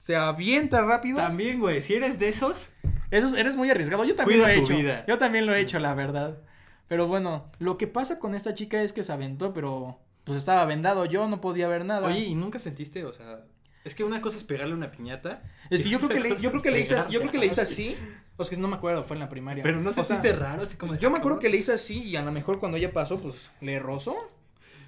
se 0.08 0.16
avienta 0.16 0.82
rápido. 0.84 1.18
También, 1.18 1.60
güey, 1.60 1.82
si 1.82 1.94
eres 1.96 2.18
de 2.18 2.30
esos, 2.30 2.70
Eso 3.12 3.28
es- 3.28 3.34
eres 3.34 3.56
muy 3.58 3.70
arriesgado. 3.70 4.06
Yo 4.06 4.16
también 4.16 4.40
Cuida 4.40 4.48
lo 4.48 4.54
he 4.54 4.58
tu 4.66 4.66
hecho. 4.72 4.76
vida. 4.82 5.06
Yo 5.06 5.18
también 5.18 5.46
lo 5.46 5.54
he 5.54 5.60
hecho, 5.60 5.80
la 5.80 5.94
verdad. 5.94 6.38
Pero 6.88 7.08
bueno, 7.08 7.50
lo 7.60 7.78
que 7.78 7.88
pasa 7.88 8.20
con 8.20 8.34
esta 8.36 8.54
chica 8.54 8.82
es 8.82 8.94
que 8.94 9.04
se 9.04 9.12
aventó, 9.12 9.54
pero 9.54 10.00
pues 10.24 10.38
estaba 10.38 10.64
vendado. 10.66 11.04
Yo 11.06 11.28
no 11.28 11.42
podía 11.42 11.68
ver 11.68 11.84
nada. 11.84 12.08
Oye, 12.08 12.20
¿y 12.20 12.36
nunca 12.36 12.58
sentiste, 12.60 13.04
o 13.04 13.12
sea, 13.14 13.42
es 13.84 13.96
que 13.96 14.04
una 14.06 14.22
cosa 14.22 14.38
es 14.38 14.44
pegarle 14.46 14.74
una 14.74 14.92
piñata, 14.92 15.42
es 15.70 15.84
que 15.84 15.90
yo 15.90 15.98
creo 16.00 16.10
que 16.10 16.20
le, 16.22 16.38
yo 16.38 16.52
creo 16.52 16.62
que 16.62 16.72
le 16.72 16.80
hice, 16.82 16.96
yo 17.10 17.20
creo 17.20 17.32
que 17.32 17.38
le 17.38 17.46
hice 17.48 17.62
así. 17.62 17.98
O 18.38 18.44
es 18.44 18.50
que 18.50 18.56
no 18.58 18.68
me 18.70 18.76
acuerdo, 18.76 19.04
fue 19.04 19.16
en 19.18 19.20
la 19.22 19.30
primaria. 19.30 19.62
pero 19.64 19.82
no 19.82 19.90
O 19.90 19.94
sea, 19.94 20.04
sentiste 20.06 20.34
raro, 20.38 20.64
así 20.64 20.78
como 20.78 20.94
de, 20.94 21.00
Yo 21.00 21.10
me 21.10 21.16
"Ah, 21.16 21.20
acuerdo 21.20 21.38
cabrón". 21.40 21.52
que 21.52 21.56
le 21.56 21.58
hice 21.58 21.74
así 21.74 22.04
y 22.04 22.16
a 22.16 22.22
lo 22.22 22.32
mejor 22.32 22.60
cuando 22.60 22.78
ella 22.78 22.94
pasó, 22.94 23.20
pues 23.20 23.50
le 23.62 23.78
rozó. 23.80 24.16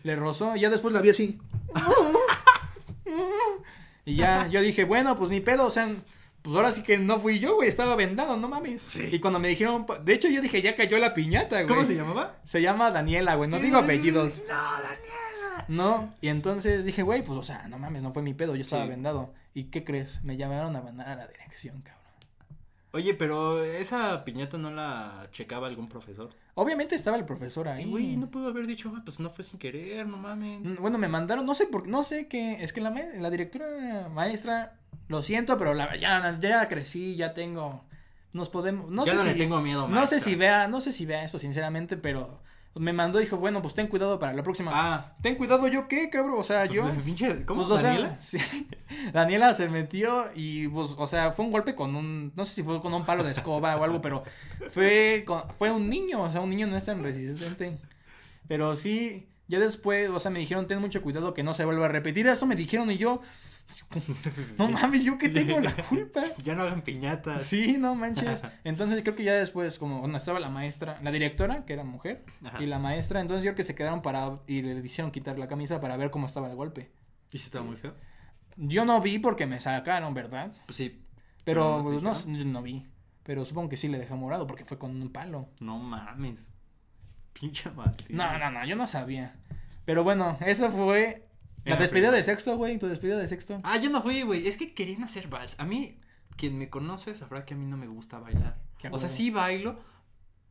Le 0.03 0.15
rozó 0.15 0.55
y 0.55 0.61
ya 0.61 0.69
después 0.69 0.93
la 0.93 1.01
vi 1.01 1.09
así. 1.09 1.39
y 4.05 4.15
ya, 4.15 4.47
yo 4.51 4.61
dije, 4.61 4.83
bueno, 4.83 5.17
pues 5.17 5.29
ni 5.31 5.39
pedo, 5.39 5.65
o 5.67 5.69
sea, 5.71 5.89
pues 6.41 6.55
ahora 6.55 6.71
sí 6.71 6.83
que 6.83 6.97
no 6.97 7.19
fui 7.19 7.39
yo, 7.39 7.55
güey, 7.55 7.67
estaba 7.69 7.95
vendado, 7.95 8.37
no 8.37 8.47
mames. 8.47 8.81
Sí. 8.81 9.09
Y 9.11 9.19
cuando 9.19 9.39
me 9.39 9.47
dijeron, 9.49 9.85
de 10.03 10.13
hecho 10.13 10.29
yo 10.29 10.41
dije, 10.41 10.61
ya 10.61 10.75
cayó 10.75 10.97
la 10.97 11.13
piñata, 11.13 11.57
güey. 11.57 11.67
¿Cómo 11.67 11.83
se 11.85 11.95
llamaba? 11.95 12.37
Se 12.45 12.61
llama 12.61 12.91
Daniela, 12.91 13.35
güey, 13.35 13.49
no 13.49 13.59
digo 13.59 13.77
apellidos. 13.77 14.43
No, 14.47 14.53
Daniela. 14.55 15.65
No, 15.67 16.13
y 16.21 16.29
entonces 16.29 16.85
dije, 16.85 17.03
güey, 17.03 17.23
pues 17.23 17.37
o 17.37 17.43
sea, 17.43 17.67
no 17.67 17.77
mames, 17.77 18.01
no 18.01 18.13
fue 18.13 18.23
mi 18.23 18.33
pedo, 18.33 18.55
yo 18.55 18.61
estaba 18.61 18.83
Sí. 18.83 18.89
vendado. 18.89 19.33
¿Y 19.53 19.65
qué 19.65 19.83
crees? 19.83 20.23
Me 20.23 20.37
llamaron 20.37 20.75
a 20.75 20.81
mandar 20.81 21.09
a 21.09 21.15
la 21.15 21.27
dirección, 21.27 21.81
cabrón. 21.81 21.98
Oye, 22.91 23.13
pero 23.13 23.63
esa 23.63 24.23
piñata 24.25 24.57
no 24.57 24.71
la 24.71 25.27
checaba 25.31 25.67
algún 25.67 25.87
profesor. 25.87 26.29
Obviamente 26.55 26.95
estaba 26.95 27.17
el 27.17 27.25
profesor 27.25 27.67
ahí. 27.67 27.85
Güey, 27.85 28.17
no 28.17 28.31
pudo 28.31 28.47
haber 28.47 28.65
dicho, 28.65 28.91
"Ah, 28.97 29.01
pues 29.05 29.19
no 29.19 29.29
fue 29.29 29.43
sin 29.43 29.59
querer, 29.59 30.07
no 30.07 30.17
mames. 30.17 30.61
Mm, 30.61 30.81
Bueno, 30.81 30.97
me 30.97 31.07
mandaron, 31.07 31.45
no 31.45 31.53
sé 31.53 31.67
por 31.67 31.87
no 31.87 32.03
sé 32.03 32.27
qué, 32.27 32.63
es 32.63 32.73
que 32.73 32.81
la, 32.81 32.89
ma- 32.89 33.01
la 33.19 33.29
directora 33.29 34.09
maestra, 34.09 34.79
lo 35.07 35.21
siento, 35.21 35.57
pero 35.59 35.73
la, 35.75 35.95
ya, 35.97 36.37
ya 36.39 36.67
crecí, 36.67 37.15
ya 37.15 37.33
tengo, 37.35 37.83
nos 38.33 38.49
podemos, 38.49 38.89
no 38.89 39.05
ya 39.05 39.11
sé 39.11 39.17
no 39.17 39.23
si, 39.23 39.29
le 39.29 39.35
tengo 39.35 39.61
miedo, 39.61 39.81
no 39.81 39.87
sé 39.87 39.93
maestra. 39.95 40.19
si 40.19 40.35
vea, 40.35 40.67
no 40.67 40.81
sé 40.81 40.91
si 40.91 41.05
vea 41.05 41.23
eso 41.23 41.37
sinceramente, 41.37 41.95
pero 41.95 42.41
me 42.75 42.93
mandó, 42.93 43.19
dijo, 43.19 43.37
bueno, 43.37 43.61
pues 43.61 43.73
ten 43.73 43.87
cuidado 43.87 44.19
para 44.19 44.33
la 44.33 44.43
próxima. 44.43 44.71
Ah, 44.73 45.15
Ten 45.21 45.35
cuidado, 45.35 45.67
¿yo 45.67 45.87
qué, 45.87 46.09
cabrón? 46.09 46.35
O 46.39 46.43
sea, 46.43 46.61
pues, 46.65 46.73
yo, 46.73 46.89
pinche, 47.03 47.43
¿cómo? 47.45 47.61
pues, 47.67 47.71
o 47.71 47.77
sea, 47.79 47.89
¿Daniela? 47.91 48.15
sí. 48.19 48.37
Daniela 49.11 49.53
se 49.53 49.67
metió 49.69 50.25
y, 50.35 50.67
pues, 50.69 50.95
o 50.97 51.07
sea, 51.07 51.31
fue 51.31 51.45
un 51.45 51.51
golpe 51.51 51.75
con 51.75 51.95
un, 51.95 52.31
no 52.35 52.45
sé 52.45 52.55
si 52.55 52.63
fue 52.63 52.81
con 52.81 52.93
un 52.93 53.05
palo 53.05 53.23
de 53.23 53.31
escoba 53.31 53.75
o 53.75 53.83
algo, 53.83 54.01
pero 54.01 54.23
fue, 54.71 55.23
con- 55.25 55.43
fue 55.57 55.71
un 55.71 55.89
niño, 55.89 56.21
o 56.21 56.31
sea, 56.31 56.41
un 56.41 56.49
niño 56.49 56.67
no 56.67 56.77
es 56.77 56.85
tan 56.85 57.03
resistente. 57.03 57.77
Pero 58.47 58.75
sí, 58.75 59.27
ya 59.47 59.59
después, 59.59 60.09
o 60.09 60.19
sea, 60.19 60.31
me 60.31 60.39
dijeron, 60.39 60.67
ten 60.67 60.79
mucho 60.79 61.01
cuidado 61.01 61.33
que 61.33 61.43
no 61.43 61.53
se 61.53 61.65
vuelva 61.65 61.85
a 61.85 61.89
repetir. 61.89 62.27
Eso 62.27 62.45
me 62.45 62.55
dijeron 62.55 62.89
y 62.91 62.97
yo, 62.97 63.21
No 64.57 64.67
mames, 64.69 65.03
¿yo 65.03 65.17
qué 65.17 65.29
tengo 65.29 65.59
la 65.59 65.75
culpa? 65.75 66.23
Ya 66.43 66.55
no 66.55 66.63
hagan 66.63 66.81
piñatas. 66.81 67.43
Sí, 67.43 67.77
no 67.77 67.95
manches. 67.95 68.43
Entonces 68.63 69.01
creo 69.01 69.15
que 69.15 69.23
ya 69.23 69.33
después, 69.33 69.79
como 69.79 69.99
bueno, 69.99 70.17
estaba 70.17 70.39
la 70.39 70.49
maestra, 70.49 70.99
la 71.01 71.11
directora, 71.11 71.65
que 71.65 71.73
era 71.73 71.83
mujer, 71.83 72.23
Ajá. 72.43 72.61
y 72.61 72.65
la 72.65 72.79
maestra, 72.79 73.19
entonces 73.19 73.43
yo 73.43 73.49
creo 73.51 73.57
que 73.57 73.63
se 73.63 73.75
quedaron 73.75 74.01
para, 74.01 74.39
y 74.47 74.61
le 74.61 74.79
hicieron 74.85 75.11
quitar 75.11 75.39
la 75.39 75.47
camisa 75.47 75.81
para 75.81 75.97
ver 75.97 76.11
cómo 76.11 76.27
estaba 76.27 76.49
el 76.49 76.55
golpe. 76.55 76.91
¿Y 77.31 77.37
si 77.37 77.45
estaba 77.45 77.65
muy 77.65 77.75
feo? 77.75 77.95
Yo 78.57 78.85
no 78.85 79.01
vi 79.01 79.19
porque 79.19 79.47
me 79.47 79.59
sacaron, 79.59 80.13
¿verdad? 80.13 80.51
Pues 80.65 80.77
sí. 80.77 81.05
Pero 81.43 81.81
¿No 81.81 81.99
no, 81.99 82.45
no 82.45 82.61
vi. 82.61 82.85
Pero 83.23 83.45
supongo 83.45 83.69
que 83.69 83.77
sí 83.77 83.87
le 83.87 83.99
dejó 83.99 84.17
morado 84.17 84.47
porque 84.47 84.65
fue 84.65 84.77
con 84.77 85.01
un 85.01 85.11
palo. 85.11 85.49
No 85.61 85.77
mames. 85.77 86.51
Pinche 87.33 87.69
Martín. 87.71 88.17
No, 88.17 88.37
no, 88.37 88.51
no, 88.51 88.65
yo 88.65 88.75
no 88.75 88.87
sabía. 88.87 89.35
Pero 89.85 90.03
bueno, 90.03 90.37
eso 90.41 90.71
fue 90.71 91.28
la 91.65 91.75
despedida 91.77 92.11
de 92.11 92.23
sexto, 92.23 92.55
güey, 92.57 92.77
tu 92.79 92.87
despedida 92.87 93.17
de 93.17 93.27
sexto. 93.27 93.59
Ah, 93.63 93.77
yo 93.77 93.89
no 93.89 94.01
fui, 94.01 94.21
güey. 94.23 94.47
Es 94.47 94.57
que 94.57 94.73
querían 94.73 95.03
hacer 95.03 95.27
vals. 95.27 95.59
A 95.59 95.65
mí, 95.65 95.99
quien 96.37 96.57
me 96.57 96.69
conoce 96.69 97.13
sabrá 97.15 97.45
que 97.45 97.53
a 97.53 97.57
mí 97.57 97.65
no 97.65 97.77
me 97.77 97.87
gusta 97.87 98.19
bailar. 98.19 98.57
O 98.91 98.97
sea, 98.97 99.09
sí 99.09 99.29
bailo, 99.29 99.79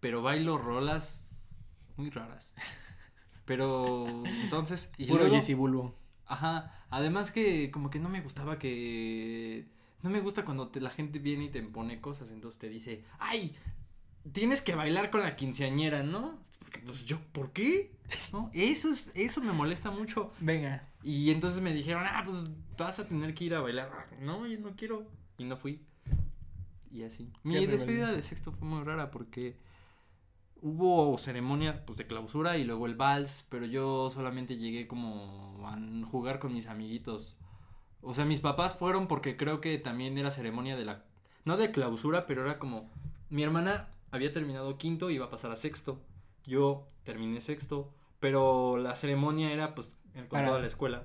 pero 0.00 0.22
bailo 0.22 0.58
rolas 0.58 1.24
muy 1.96 2.10
raras. 2.10 2.52
Pero 3.44 4.06
entonces. 4.42 4.90
Y 4.98 5.06
Puro 5.06 5.26
luego- 5.26 5.56
Bulbo. 5.56 5.94
Ajá. 6.26 6.74
Además 6.90 7.30
que 7.30 7.70
como 7.70 7.90
que 7.90 7.98
no 7.98 8.08
me 8.08 8.20
gustaba 8.20 8.58
que. 8.58 9.66
No 10.02 10.10
me 10.10 10.20
gusta 10.20 10.44
cuando 10.44 10.68
te- 10.68 10.80
la 10.80 10.90
gente 10.90 11.18
viene 11.18 11.44
y 11.44 11.48
te 11.48 11.58
impone 11.58 12.00
cosas. 12.00 12.30
Entonces 12.30 12.58
te 12.60 12.68
dice, 12.68 13.04
ay, 13.18 13.56
tienes 14.32 14.60
que 14.60 14.74
bailar 14.74 15.10
con 15.10 15.22
la 15.22 15.34
quinceañera, 15.36 16.02
¿no? 16.02 16.38
Porque, 16.60 16.80
pues 16.80 17.04
yo, 17.06 17.18
¿por 17.32 17.52
qué? 17.52 17.92
¿No? 18.32 18.50
Eso, 18.52 18.92
es, 18.92 19.10
eso 19.14 19.40
me 19.40 19.52
molesta 19.52 19.90
mucho. 19.90 20.32
Venga. 20.40 20.86
Y 21.08 21.30
entonces 21.30 21.62
me 21.62 21.72
dijeron, 21.72 22.02
ah, 22.04 22.22
pues 22.22 22.44
vas 22.76 22.98
a 22.98 23.08
tener 23.08 23.34
que 23.34 23.44
ir 23.44 23.54
a 23.54 23.62
bailar. 23.62 23.90
No, 24.20 24.46
yo 24.46 24.58
no 24.58 24.76
quiero. 24.76 25.06
Y 25.38 25.44
no 25.44 25.56
fui. 25.56 25.80
Y 26.90 27.02
así. 27.02 27.32
Mi 27.44 27.64
despedida 27.64 28.12
de 28.12 28.20
sexto 28.20 28.52
fue 28.52 28.68
muy 28.68 28.84
rara 28.84 29.10
porque 29.10 29.56
hubo 30.60 31.16
ceremonia 31.16 31.86
pues 31.86 31.96
de 31.96 32.06
clausura 32.06 32.58
y 32.58 32.64
luego 32.64 32.84
el 32.84 32.94
vals, 32.94 33.46
pero 33.48 33.64
yo 33.64 34.10
solamente 34.10 34.58
llegué 34.58 34.86
como 34.86 35.66
a 35.66 35.78
jugar 36.10 36.40
con 36.40 36.52
mis 36.52 36.66
amiguitos. 36.66 37.38
O 38.02 38.12
sea, 38.12 38.26
mis 38.26 38.40
papás 38.40 38.76
fueron 38.76 39.08
porque 39.08 39.38
creo 39.38 39.62
que 39.62 39.78
también 39.78 40.18
era 40.18 40.30
ceremonia 40.30 40.76
de 40.76 40.84
la 40.84 41.06
no 41.46 41.56
de 41.56 41.70
clausura, 41.70 42.26
pero 42.26 42.42
era 42.42 42.58
como 42.58 42.90
mi 43.30 43.42
hermana 43.42 43.88
había 44.10 44.30
terminado 44.30 44.76
quinto 44.76 45.08
y 45.08 45.14
iba 45.14 45.24
a 45.24 45.30
pasar 45.30 45.52
a 45.52 45.56
sexto. 45.56 46.02
Yo 46.44 46.86
terminé 47.02 47.40
sexto, 47.40 47.94
pero 48.20 48.76
la 48.76 48.94
ceremonia 48.94 49.50
era 49.52 49.74
pues 49.74 49.96
en- 50.14 50.26
con 50.26 50.44
toda 50.44 50.60
la 50.60 50.66
escuela. 50.66 51.04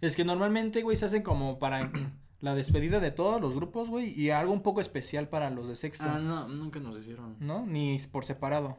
Es 0.00 0.16
que 0.16 0.24
normalmente, 0.24 0.82
güey, 0.82 0.96
se 0.96 1.04
hacen 1.06 1.22
como 1.22 1.58
para 1.58 1.90
la 2.40 2.54
despedida 2.54 3.00
de 3.00 3.10
todos 3.10 3.40
los 3.40 3.54
grupos, 3.54 3.88
güey, 3.90 4.08
y 4.18 4.30
algo 4.30 4.52
un 4.52 4.62
poco 4.62 4.80
especial 4.80 5.28
para 5.28 5.50
los 5.50 5.68
de 5.68 5.76
sexto. 5.76 6.04
Ah, 6.08 6.18
no, 6.18 6.48
nunca 6.48 6.80
nos 6.80 6.98
hicieron. 6.98 7.36
¿No? 7.40 7.66
Ni 7.66 7.98
por 8.10 8.24
separado. 8.24 8.78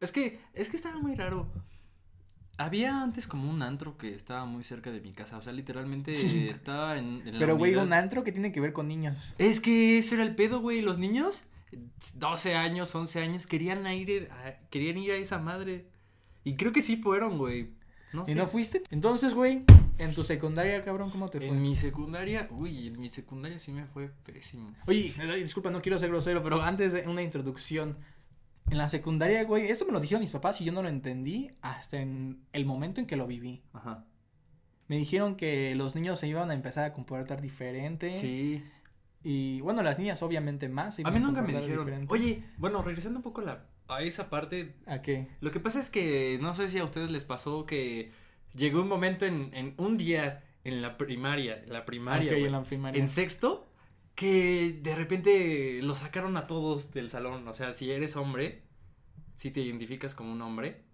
Es 0.00 0.12
que, 0.12 0.40
es 0.54 0.70
que 0.70 0.76
estaba 0.76 0.98
muy 0.98 1.14
raro. 1.14 1.50
Había 2.60 3.02
antes 3.02 3.28
como 3.28 3.48
un 3.48 3.62
antro 3.62 3.96
que 3.96 4.14
estaba 4.14 4.44
muy 4.44 4.64
cerca 4.64 4.90
de 4.90 5.00
mi 5.00 5.12
casa. 5.12 5.38
O 5.38 5.42
sea, 5.42 5.52
literalmente 5.52 6.12
estaba 6.50 6.98
en, 6.98 7.22
en 7.26 7.34
la 7.34 7.38
Pero, 7.38 7.56
güey, 7.56 7.76
un 7.76 7.92
antro 7.92 8.24
que 8.24 8.32
tiene 8.32 8.52
que 8.52 8.60
ver 8.60 8.72
con 8.72 8.88
niños. 8.88 9.34
Es 9.38 9.60
que 9.60 9.98
ese 9.98 10.16
era 10.16 10.24
el 10.24 10.34
pedo, 10.34 10.60
güey. 10.60 10.80
Los 10.80 10.98
niños, 10.98 11.44
12 12.14 12.56
años, 12.56 12.94
11 12.94 13.20
años, 13.22 13.46
querían 13.46 13.86
ir 13.86 14.28
a, 14.32 14.58
querían 14.70 14.98
ir 14.98 15.12
a 15.12 15.16
esa 15.16 15.38
madre. 15.38 15.88
Y 16.44 16.56
creo 16.56 16.72
que 16.72 16.82
sí 16.82 16.96
fueron, 16.96 17.38
güey. 17.38 17.77
No 18.12 18.24
¿Y 18.26 18.34
no 18.34 18.46
fuiste? 18.46 18.82
Entonces, 18.90 19.34
güey, 19.34 19.64
en 19.98 20.14
tu 20.14 20.22
secundaria, 20.24 20.80
cabrón, 20.82 21.10
¿cómo 21.10 21.28
te 21.28 21.38
fue? 21.38 21.48
En 21.48 21.60
mi 21.60 21.74
secundaria, 21.76 22.48
uy, 22.50 22.88
en 22.88 22.98
mi 22.98 23.10
secundaria 23.10 23.58
sí 23.58 23.72
me 23.72 23.84
fue 23.86 24.10
pésimo. 24.24 24.74
Oye, 24.86 25.12
disculpa, 25.42 25.70
no 25.70 25.82
quiero 25.82 25.98
ser 25.98 26.08
grosero, 26.08 26.42
pero 26.42 26.62
antes 26.62 26.92
de 26.92 27.06
una 27.06 27.22
introducción. 27.22 27.96
En 28.70 28.76
la 28.76 28.90
secundaria, 28.90 29.44
güey, 29.44 29.66
esto 29.68 29.86
me 29.86 29.92
lo 29.92 30.00
dijeron 30.00 30.20
mis 30.20 30.30
papás 30.30 30.60
y 30.60 30.64
yo 30.64 30.72
no 30.72 30.82
lo 30.82 30.88
entendí 30.90 31.50
hasta 31.62 31.98
en 31.98 32.42
el 32.52 32.66
momento 32.66 33.00
en 33.00 33.06
que 33.06 33.16
lo 33.16 33.26
viví. 33.26 33.62
Ajá. 33.72 34.04
Me 34.88 34.96
dijeron 34.96 35.36
que 35.36 35.74
los 35.74 35.94
niños 35.94 36.18
se 36.18 36.28
iban 36.28 36.50
a 36.50 36.54
empezar 36.54 36.84
a 36.84 36.92
comportar 36.92 37.40
diferente. 37.40 38.12
Sí. 38.12 38.62
Y 39.22 39.60
bueno, 39.62 39.82
las 39.82 39.98
niñas 39.98 40.22
obviamente 40.22 40.68
más. 40.68 40.96
se 40.96 41.02
A 41.02 41.08
iban 41.08 41.14
mí 41.14 41.20
nunca 41.20 41.42
me 41.42 41.48
dijeron. 41.48 41.84
diferente. 41.84 42.12
Oye, 42.12 42.44
bueno, 42.56 42.82
regresando 42.82 43.18
un 43.18 43.22
poco 43.22 43.40
a, 43.40 43.44
la, 43.44 43.64
a 43.88 44.02
esa 44.02 44.28
parte 44.30 44.74
¿A 44.86 45.00
qué? 45.02 45.28
Lo 45.40 45.50
que 45.50 45.60
pasa 45.60 45.80
es 45.80 45.90
que 45.90 46.38
no 46.40 46.54
sé 46.54 46.68
si 46.68 46.78
a 46.78 46.84
ustedes 46.84 47.10
les 47.10 47.24
pasó 47.24 47.66
que 47.66 48.12
llegó 48.54 48.82
un 48.82 48.88
momento 48.88 49.24
en, 49.26 49.50
en 49.54 49.74
un 49.78 49.96
día 49.96 50.44
en 50.64 50.82
la 50.82 50.98
primaria, 50.98 51.62
en 51.62 51.72
la 51.72 51.84
primaria, 51.86 52.32
en 52.32 52.52
la 52.52 52.62
primaria. 52.62 53.00
en 53.00 53.08
sexto, 53.08 53.66
que 54.14 54.78
de 54.82 54.94
repente 54.94 55.80
lo 55.82 55.94
sacaron 55.94 56.36
a 56.36 56.46
todos 56.46 56.92
del 56.92 57.08
salón. 57.08 57.46
O 57.48 57.54
sea, 57.54 57.72
si 57.72 57.90
eres 57.90 58.16
hombre, 58.16 58.64
si 59.36 59.50
te 59.50 59.60
identificas 59.60 60.14
como 60.14 60.32
un 60.32 60.42
hombre, 60.42 60.84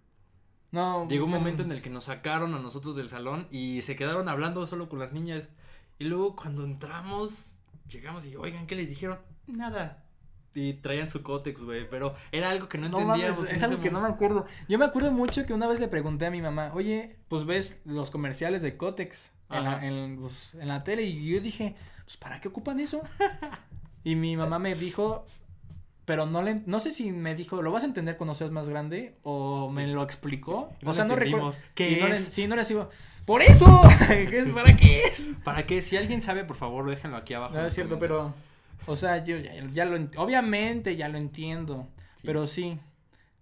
No. 0.71 1.09
llegó 1.09 1.25
un 1.25 1.31
momento 1.33 1.63
en 1.63 1.73
el 1.73 1.83
que 1.83 1.91
nos 1.91 2.05
sacaron 2.05 2.55
a 2.55 2.59
nosotros 2.61 2.95
del 2.97 3.09
salón 3.09 3.49
y 3.51 3.81
se 3.83 3.97
quedaron 3.97 4.29
hablando 4.29 4.67
solo 4.67 4.89
con 4.89 4.99
las 5.01 5.13
niñas. 5.13 5.49
Y 5.99 6.05
luego 6.05 6.37
cuando 6.37 6.65
entramos, 6.65 7.59
llegamos 7.89 8.27
y, 8.27 8.37
oigan, 8.37 8.67
¿qué 8.67 8.77
les 8.77 8.89
dijeron? 8.91 9.19
Nada. 9.47 10.04
Y 10.57 10.75
traían 10.75 11.11
su 11.11 11.23
cótex, 11.23 11.63
güey, 11.65 11.89
pero 11.89 12.15
era 12.31 12.51
algo 12.51 12.69
que 12.69 12.79
no 12.79 12.89
No 12.89 13.01
entendíamos. 13.01 13.39
mames, 13.39 13.53
es 13.53 13.63
algo 13.63 13.81
que 13.81 13.91
no 13.91 14.01
me 14.01 14.09
acuerdo. 14.09 14.47
Yo 14.69 14.79
me 14.79 14.85
acuerdo 14.85 15.11
mucho 15.11 15.45
que 15.47 15.53
una 15.53 15.67
vez 15.67 15.81
le 15.81 15.89
pregunté 15.89 16.27
a 16.27 16.31
mi 16.31 16.41
mamá, 16.41 16.71
oye, 16.75 17.17
pues 17.29 17.45
ves 17.45 17.81
los 17.85 18.11
comerciales 18.11 18.63
de 18.63 18.77
en 19.51 19.65
la, 19.65 19.87
en, 19.87 20.17
pues, 20.19 20.55
en 20.55 20.69
la 20.69 20.83
tele 20.83 21.03
y 21.03 21.29
yo 21.33 21.41
dije, 21.41 21.75
pues 22.05 22.17
¿para 22.17 22.41
qué 22.41 22.49
ocupan 22.49 22.81
eso? 22.81 23.03
y 24.05 24.17
mi 24.17 24.37
mamá 24.37 24.59
me 24.59 24.75
dijo, 24.75 25.27
pero 26.05 26.27
no 26.27 26.43
le, 26.43 26.63
no 26.67 26.81
sé 26.81 26.91
si 26.93 27.13
me 27.13 27.35
dijo, 27.35 27.63
lo 27.63 27.73
vas 27.73 27.83
a 27.83 27.87
entender 27.87 28.17
cuando 28.17 28.35
seas 28.35 28.51
más 28.51 28.69
grande 28.69 29.17
o 29.23 29.71
me 29.71 29.87
lo 29.87 30.03
explicó. 30.03 30.71
No 30.83 30.91
o 30.91 30.95
sea, 30.95 31.05
no 31.05 31.17
recuerdo. 31.17 31.53
¿Qué 31.75 31.99
no 32.01 32.09
le- 32.09 32.15
es? 32.15 32.25
sí, 32.25 32.47
no 32.47 32.57
les 32.57 32.69
digo, 32.69 32.91
por 33.25 33.43
eso, 33.43 33.67
¿Qué 34.09 34.39
es? 34.39 34.51
¿para 34.51 34.77
qué 34.77 35.01
es? 35.05 35.31
Para 35.45 35.67
que 35.67 35.83
si 35.83 35.97
alguien 35.97 36.21
sabe, 36.23 36.45
por 36.45 36.57
favor, 36.57 36.89
déjenlo 36.89 37.17
aquí 37.17 37.35
abajo. 37.35 37.55
No 37.55 37.67
es 37.67 37.73
cierto, 37.75 37.99
pero, 37.99 38.35
o 38.87 38.97
sea, 38.97 39.25
yo 39.25 39.37
ya, 39.39 39.53
ya 39.73 39.85
lo, 39.85 39.97
ent- 39.97 40.17
obviamente 40.17 40.97
ya 40.97 41.09
lo 41.09 41.19
entiendo, 41.19 41.89
Sí. 42.17 42.23
pero 42.27 42.47
sí. 42.47 42.79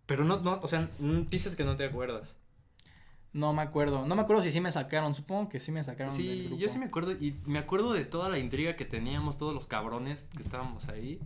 Pero 0.06 0.24
no, 0.24 0.40
no, 0.40 0.58
o 0.62 0.68
sea, 0.68 0.88
dices 1.30 1.54
que 1.56 1.64
no 1.64 1.76
te 1.76 1.84
acuerdas. 1.84 2.36
No 3.32 3.54
me 3.54 3.62
acuerdo. 3.62 4.04
No 4.06 4.14
me 4.14 4.20
acuerdo 4.22 4.42
si 4.42 4.50
sí 4.50 4.60
me 4.60 4.70
sacaron. 4.70 5.14
Supongo 5.14 5.48
que 5.48 5.58
sí 5.58 5.72
me 5.72 5.82
sacaron 5.84 6.14
del 6.14 6.22
Sí, 6.26 6.42
grupo. 6.48 6.60
yo 6.60 6.68
sí 6.68 6.78
me 6.78 6.84
acuerdo 6.86 7.12
y 7.12 7.34
me 7.46 7.58
acuerdo 7.58 7.94
de 7.94 8.04
toda 8.04 8.28
la 8.28 8.38
intriga 8.38 8.76
que 8.76 8.84
teníamos 8.84 9.38
todos 9.38 9.54
los 9.54 9.66
cabrones 9.66 10.28
que 10.36 10.42
estábamos 10.42 10.88
ahí. 10.88 11.18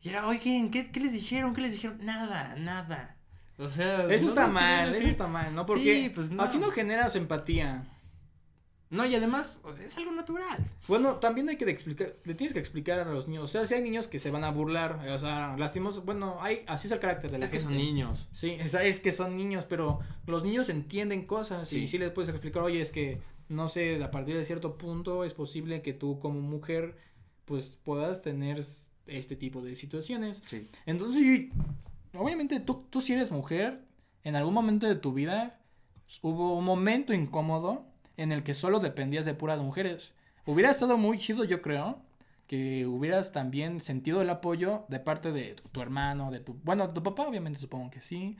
Y 0.00 0.08
era, 0.08 0.26
oigan, 0.26 0.70
¿qué, 0.70 0.90
qué 0.90 0.98
les 0.98 1.12
dijeron? 1.12 1.54
¿Qué 1.54 1.60
les 1.60 1.72
dijeron? 1.74 1.98
Nada, 2.04 2.56
nada. 2.56 3.16
O 3.56 3.68
sea, 3.68 4.06
Eso 4.12 4.24
no 4.24 4.30
está 4.30 4.46
mal, 4.48 4.92
eso 4.94 5.06
está 5.08 5.28
mal, 5.28 5.54
¿no? 5.54 5.64
Porque 5.64 6.02
Sí, 6.02 6.08
pues 6.08 6.32
no. 6.32 6.42
así 6.42 6.58
no 6.58 6.70
generas 6.72 7.14
empatía. 7.14 7.84
No, 8.92 9.06
y 9.06 9.14
además 9.14 9.62
es 9.82 9.96
algo 9.96 10.12
natural. 10.12 10.70
Bueno, 10.86 11.14
también 11.14 11.48
hay 11.48 11.56
que 11.56 11.68
explicar, 11.68 12.14
le 12.24 12.34
tienes 12.34 12.52
que 12.52 12.58
explicar 12.60 13.00
a 13.00 13.04
los 13.06 13.26
niños. 13.26 13.44
O 13.44 13.46
sea, 13.46 13.66
si 13.66 13.72
hay 13.74 13.82
niños 13.82 14.06
que 14.06 14.18
se 14.18 14.30
van 14.30 14.44
a 14.44 14.50
burlar, 14.50 15.08
o 15.08 15.18
sea, 15.18 15.56
lastimos, 15.56 16.04
bueno, 16.04 16.36
hay, 16.40 16.58
así 16.66 16.86
es 16.88 16.92
el 16.92 16.98
carácter 17.00 17.30
de 17.30 17.38
la 17.38 17.46
Es 17.46 17.50
que 17.50 17.58
son 17.58 17.70
gente. 17.70 17.84
niños. 17.84 18.28
Sí, 18.32 18.50
es, 18.50 18.74
es 18.74 19.00
que 19.00 19.10
son 19.10 19.34
niños, 19.36 19.64
pero 19.64 20.00
los 20.26 20.44
niños 20.44 20.68
entienden 20.68 21.24
cosas 21.26 21.68
Sí. 21.70 21.78
y 21.80 21.86
sí 21.88 21.96
les 21.96 22.10
puedes 22.10 22.28
explicar, 22.28 22.62
oye, 22.62 22.82
es 22.82 22.92
que, 22.92 23.22
no 23.48 23.68
sé, 23.68 24.02
a 24.04 24.10
partir 24.10 24.36
de 24.36 24.44
cierto 24.44 24.76
punto 24.76 25.24
es 25.24 25.32
posible 25.34 25.80
que 25.80 25.94
tú 25.94 26.18
como 26.20 26.40
mujer, 26.42 26.96
pues 27.46 27.78
puedas 27.82 28.20
tener 28.20 28.62
este 29.06 29.36
tipo 29.36 29.62
de 29.62 29.74
situaciones. 29.74 30.42
Sí. 30.46 30.68
Entonces, 30.84 31.48
obviamente 32.14 32.60
tú, 32.60 32.84
tú 32.90 33.00
si 33.00 33.14
eres 33.14 33.30
mujer, 33.30 33.86
en 34.22 34.36
algún 34.36 34.52
momento 34.54 34.86
de 34.86 34.96
tu 34.96 35.14
vida 35.14 35.58
hubo 36.20 36.58
un 36.58 36.64
momento 36.64 37.14
incómodo 37.14 37.86
en 38.22 38.32
el 38.32 38.44
que 38.44 38.54
solo 38.54 38.80
dependías 38.80 39.24
de 39.24 39.34
puras 39.34 39.58
mujeres. 39.58 40.14
Hubiera 40.46 40.70
estado 40.70 40.96
muy 40.96 41.18
chido, 41.18 41.44
yo 41.44 41.62
creo, 41.62 42.00
que 42.46 42.86
hubieras 42.86 43.32
también 43.32 43.80
sentido 43.80 44.22
el 44.22 44.30
apoyo 44.30 44.84
de 44.88 45.00
parte 45.00 45.32
de 45.32 45.54
tu, 45.54 45.68
tu 45.68 45.80
hermano, 45.80 46.30
de 46.30 46.40
tu, 46.40 46.54
bueno, 46.64 46.90
tu 46.90 47.02
papá 47.02 47.26
obviamente 47.26 47.58
supongo 47.58 47.90
que 47.90 48.00
sí, 48.00 48.36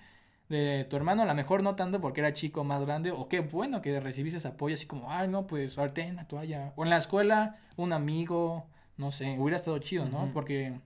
de 0.49 0.87
tu 0.88 0.97
hermano, 0.97 1.23
a 1.23 1.27
lo 1.27 1.35
mejor 1.35 1.62
no 1.62 1.75
tanto 1.75 2.01
porque 2.01 2.21
era 2.21 2.33
chico 2.33 2.63
más 2.63 2.85
grande, 2.85 3.11
o 3.11 3.29
qué 3.29 3.40
bueno 3.40 3.81
que 3.83 3.98
recibiste 4.00 4.37
ese 4.38 4.48
apoyo 4.48 4.75
así 4.75 4.87
como, 4.87 5.11
ay, 5.11 5.29
no, 5.29 5.46
pues, 5.46 5.79
arte 5.79 6.02
en 6.02 6.17
la 6.17 6.29
toalla, 6.29 6.73
o 6.77 6.85
en 6.85 6.90
la 6.90 6.98
escuela, 6.98 7.56
un 7.77 7.92
amigo, 7.92 8.67
no 8.96 9.11
sé, 9.11 9.37
hubiera 9.38 9.56
estado 9.56 9.79
chido, 9.79 10.04
¿no? 10.04 10.31
Porque, 10.35 10.79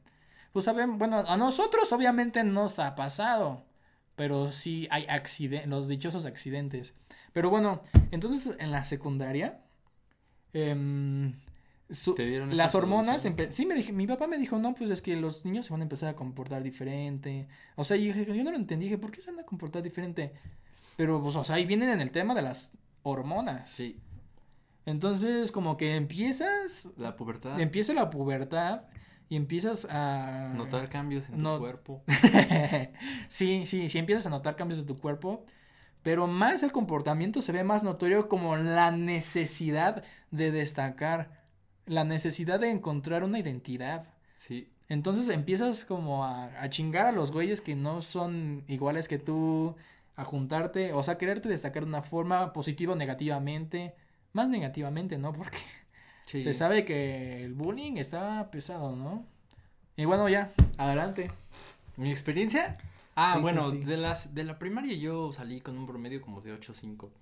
pues, 0.52 0.64
saben, 0.64 0.98
bueno, 0.98 1.24
a 1.26 1.36
nosotros 1.36 1.92
obviamente 1.92 2.44
nos 2.44 2.78
ha 2.78 2.94
pasado, 2.94 3.64
pero 4.14 4.52
sí 4.52 4.86
hay 4.90 5.06
accidentes, 5.08 5.68
los 5.68 5.88
dichosos 5.88 6.24
accidentes. 6.24 6.94
Pero 7.36 7.50
bueno, 7.50 7.82
entonces 8.12 8.56
en 8.58 8.70
la 8.72 8.82
secundaria, 8.84 9.60
em, 10.54 11.34
su- 11.90 12.14
¿Te 12.14 12.24
dieron 12.24 12.56
las 12.56 12.74
hormonas, 12.74 13.28
sí 13.50 13.66
me 13.66 13.74
dije, 13.74 13.92
mi 13.92 14.06
papá 14.06 14.26
me 14.26 14.38
dijo, 14.38 14.56
no, 14.58 14.74
pues 14.74 14.88
es 14.88 15.02
que 15.02 15.16
los 15.16 15.44
niños 15.44 15.66
se 15.66 15.72
van 15.74 15.82
a 15.82 15.84
empezar 15.84 16.08
a 16.08 16.16
comportar 16.16 16.62
diferente. 16.62 17.46
O 17.74 17.84
sea, 17.84 17.98
y 17.98 18.06
dije, 18.06 18.24
yo 18.24 18.42
no 18.42 18.50
lo 18.52 18.56
entendí, 18.56 18.86
dije, 18.86 18.96
¿por 18.96 19.10
qué 19.10 19.20
se 19.20 19.30
van 19.30 19.40
a 19.40 19.44
comportar 19.44 19.82
diferente? 19.82 20.32
Pero, 20.96 21.22
pues, 21.22 21.36
o 21.36 21.44
sea, 21.44 21.56
ahí 21.56 21.66
vienen 21.66 21.90
en 21.90 22.00
el 22.00 22.10
tema 22.10 22.34
de 22.34 22.40
las 22.40 22.72
hormonas. 23.02 23.68
Sí. 23.68 24.00
Entonces, 24.86 25.52
como 25.52 25.76
que 25.76 25.94
empiezas, 25.94 26.88
La 26.96 27.16
pubertad. 27.16 27.60
empieza 27.60 27.92
la 27.92 28.08
pubertad 28.08 28.84
y 29.28 29.36
empiezas 29.36 29.86
a 29.90 30.54
Notar 30.56 30.88
cambios 30.88 31.28
en 31.28 31.42
No- 31.42 31.56
tu 31.56 31.60
cuerpo. 31.60 32.02
sí, 33.28 33.66
sí, 33.66 33.90
sí 33.90 33.98
empiezas 33.98 34.24
a 34.24 34.30
notar 34.30 34.56
cambios 34.56 34.80
de 34.80 34.86
tu 34.86 34.96
cuerpo, 34.98 35.44
pero 36.06 36.28
más 36.28 36.62
el 36.62 36.70
comportamiento 36.70 37.42
se 37.42 37.50
ve 37.50 37.64
más 37.64 37.82
notorio 37.82 38.28
como 38.28 38.54
la 38.54 38.92
necesidad 38.92 40.04
de 40.30 40.52
destacar, 40.52 41.30
la 41.84 42.04
necesidad 42.04 42.60
de 42.60 42.70
encontrar 42.70 43.24
una 43.24 43.40
identidad. 43.40 44.06
Sí. 44.36 44.68
Entonces 44.88 45.28
empiezas 45.30 45.84
como 45.84 46.24
a, 46.24 46.44
a 46.62 46.70
chingar 46.70 47.06
a 47.06 47.10
los 47.10 47.32
güeyes 47.32 47.60
que 47.60 47.74
no 47.74 48.02
son 48.02 48.62
iguales 48.68 49.08
que 49.08 49.18
tú, 49.18 49.74
a 50.14 50.24
juntarte, 50.24 50.92
o 50.92 51.02
sea, 51.02 51.18
quererte 51.18 51.48
destacar 51.48 51.82
de 51.82 51.88
una 51.88 52.02
forma 52.02 52.52
positiva 52.52 52.92
o 52.92 52.96
negativamente, 52.96 53.96
más 54.32 54.48
negativamente, 54.48 55.18
¿no? 55.18 55.32
Porque 55.32 55.58
Sí. 56.26 56.44
se 56.44 56.54
sabe 56.54 56.84
que 56.84 57.42
el 57.44 57.54
bullying 57.54 57.96
está 57.96 58.48
pesado, 58.52 58.94
¿no? 58.94 59.24
Y 59.96 60.04
bueno, 60.04 60.28
ya, 60.28 60.52
adelante. 60.78 61.32
¿Mi 61.96 62.12
experiencia? 62.12 62.76
Ah, 63.16 63.38
Sí, 63.38 63.42
sí, 63.42 63.42
bueno, 63.42 63.70
sí. 63.70 63.84
de 63.84 63.96
las 63.96 64.34
de 64.34 64.44
la 64.44 64.58
primaria 64.58 64.94
yo 64.96 65.32
salí 65.32 65.60
con 65.60 65.78
un 65.78 65.86
promedio 65.86 66.20
como 66.22 66.40
de 66.42 66.52
8.5. 66.52 67.12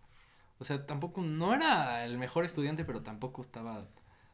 O 0.58 0.64
sea, 0.64 0.86
tampoco 0.86 1.22
no 1.22 1.54
era 1.54 2.04
el 2.04 2.18
mejor 2.18 2.44
estudiante, 2.44 2.84
pero 2.84 3.02
tampoco 3.02 3.42
estaba 3.42 3.80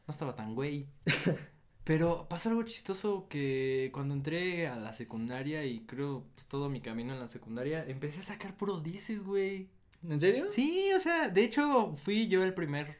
no 0.06 0.12
estaba 0.12 0.34
tan 0.36 0.54
güey. 0.54 0.88
Pero 1.84 2.28
pasó 2.28 2.50
algo 2.50 2.62
chistoso 2.64 3.26
que 3.28 3.90
cuando 3.92 4.14
entré 4.14 4.68
a 4.68 4.76
la 4.76 4.92
secundaria 4.92 5.64
y 5.64 5.86
creo 5.86 6.24
pues, 6.34 6.46
todo 6.46 6.68
mi 6.68 6.80
camino 6.80 7.12
en 7.14 7.20
la 7.20 7.28
secundaria, 7.28 7.84
empecé 7.86 8.20
a 8.20 8.22
sacar 8.22 8.56
puros 8.56 8.82
dieces, 8.84 9.24
güey. 9.24 9.68
¿En 10.08 10.20
serio? 10.20 10.46
Sí, 10.46 10.90
o 10.94 10.98
sea, 11.00 11.28
de 11.28 11.44
hecho 11.44 11.94
fui 11.96 12.28
yo 12.28 12.42
el 12.42 12.54
primer 12.54 12.96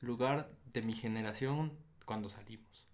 lugar 0.00 0.50
de 0.72 0.82
mi 0.82 0.94
generación 0.94 1.72
cuando 2.06 2.28
salimos. 2.28 2.86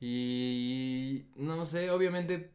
Y 0.00 1.26
no 1.36 1.64
sé, 1.64 1.90
obviamente, 1.90 2.52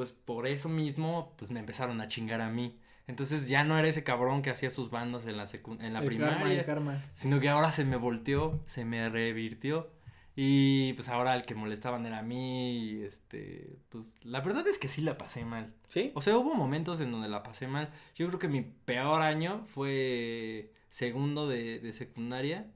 pues 0.00 0.12
por 0.12 0.46
eso 0.46 0.70
mismo, 0.70 1.34
pues 1.36 1.50
me 1.50 1.60
empezaron 1.60 2.00
a 2.00 2.08
chingar 2.08 2.40
a 2.40 2.48
mí. 2.48 2.78
Entonces 3.06 3.48
ya 3.48 3.64
no 3.64 3.78
era 3.78 3.86
ese 3.86 4.02
cabrón 4.02 4.40
que 4.40 4.48
hacía 4.48 4.70
sus 4.70 4.88
bandas 4.88 5.26
en 5.26 5.36
la 5.36 5.44
secu- 5.44 5.78
en 5.78 5.92
la 5.92 5.98
el 5.98 6.06
primaria, 6.06 6.36
karma, 6.38 6.52
el 6.54 6.64
karma. 6.64 7.04
sino 7.12 7.38
que 7.38 7.50
ahora 7.50 7.70
se 7.70 7.84
me 7.84 7.96
volteó, 7.96 8.62
se 8.64 8.86
me 8.86 9.10
revirtió. 9.10 9.90
Y 10.36 10.94
pues 10.94 11.10
ahora 11.10 11.34
el 11.34 11.42
que 11.42 11.54
molestaban 11.54 12.06
era 12.06 12.20
a 12.20 12.22
mí, 12.22 12.78
y 12.78 13.02
este, 13.02 13.76
pues 13.90 14.14
la 14.22 14.40
verdad 14.40 14.66
es 14.68 14.78
que 14.78 14.88
sí 14.88 15.02
la 15.02 15.18
pasé 15.18 15.44
mal. 15.44 15.74
¿Sí? 15.88 16.12
O 16.14 16.22
sea, 16.22 16.38
hubo 16.38 16.54
momentos 16.54 17.02
en 17.02 17.12
donde 17.12 17.28
la 17.28 17.42
pasé 17.42 17.66
mal. 17.68 17.90
Yo 18.16 18.26
creo 18.28 18.38
que 18.38 18.48
mi 18.48 18.62
peor 18.62 19.20
año 19.20 19.66
fue 19.66 20.72
segundo 20.88 21.46
de, 21.46 21.78
de 21.80 21.92
secundaria. 21.92 22.70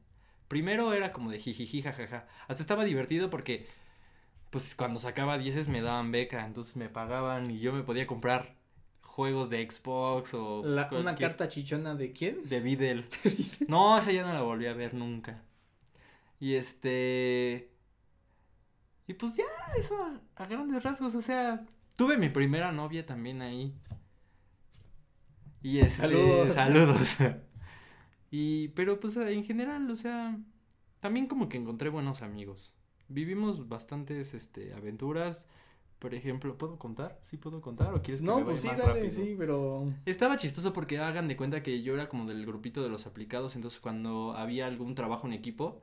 Primero 0.49 0.93
era 0.93 1.11
como 1.11 1.31
de 1.31 1.39
jijiji, 1.39 1.81
jajaja. 1.81 2.27
Hasta 2.49 2.63
estaba 2.63 2.85
divertido 2.85 3.31
porque, 3.31 3.67
pues, 4.55 4.75
cuando 4.77 5.01
sacaba 5.01 5.37
dieces 5.39 5.69
me 5.69 5.83
daban 5.83 6.13
beca, 6.13 6.47
entonces 6.47 6.77
me 6.77 6.89
pagaban 6.89 7.51
y 7.51 7.59
yo 7.61 7.73
me 7.73 7.83
podía 7.83 8.07
comprar 8.07 8.57
juegos 9.03 9.51
de 9.51 9.69
Xbox 9.69 10.35
o... 10.35 10.63
pues, 10.63 10.75
La- 10.75 10.89
una 10.93 11.17
carta 11.17 11.49
chichona 11.49 11.95
de 11.97 12.13
quién? 12.13 12.45
De 12.49 12.61
Videl. 12.61 13.07
No, 13.69 13.99
esa 13.99 14.13
ya 14.13 14.25
no 14.27 14.33
la 14.33 14.43
volví 14.43 14.67
a 14.67 14.73
ver 14.75 14.95
nunca. 14.95 15.43
Y 16.41 16.55
este... 16.55 17.71
Y 19.07 19.15
pues 19.15 19.37
ya, 19.37 19.45
eso 19.79 19.95
a, 20.37 20.43
a 20.43 20.47
grandes 20.47 20.83
rasgos, 20.83 21.15
o 21.15 21.21
sea, 21.23 21.67
tuve 21.97 22.17
mi 22.17 22.29
primera 22.31 22.73
novia 22.73 23.05
también 23.05 23.43
ahí. 23.43 23.75
Y 25.63 25.79
este... 25.81 26.03
Saludos. 26.03 26.55
Saludos. 26.55 27.17
y, 28.31 28.69
pero 28.69 29.01
pues 29.01 29.17
en 29.17 29.45
general, 29.45 29.91
o 29.91 29.97
sea, 29.97 30.39
también 31.01 31.27
como 31.27 31.49
que 31.49 31.57
encontré 31.59 31.89
buenos 31.91 32.23
amigos. 32.23 32.74
Vivimos 33.09 33.69
bastantes, 33.69 34.35
este, 34.35 34.75
aventuras. 34.75 35.47
Por 35.99 36.15
ejemplo, 36.15 36.59
¿puedo 36.59 36.79
contar? 36.79 37.19
¿Sí 37.23 37.37
puedo 37.39 37.61
contar 37.63 37.95
o 37.95 38.03
quieres 38.03 38.21
que 38.21 38.27
No, 38.27 38.45
pues 38.45 38.61
sí, 38.61 38.69
dale, 38.69 38.85
rápido? 38.87 39.11
sí, 39.11 39.35
pero... 39.39 39.93
Estaba 40.05 40.37
chistoso 40.37 40.73
porque 40.73 40.99
hagan 40.99 41.29
de 41.29 41.37
cuenta 41.37 41.63
que 41.63 41.83
yo 41.83 41.95
era 41.95 42.09
como 42.09 42.27
del 42.27 42.45
grupito 42.45 42.83
de 42.83 42.91
los 42.91 43.07
aplicados, 43.07 43.57
entonces 43.57 43.81
cuando 43.81 44.35
había 44.37 44.67
algún 44.67 44.95
trabajo 44.95 45.27
en 45.27 45.33
equipo, 45.33 45.81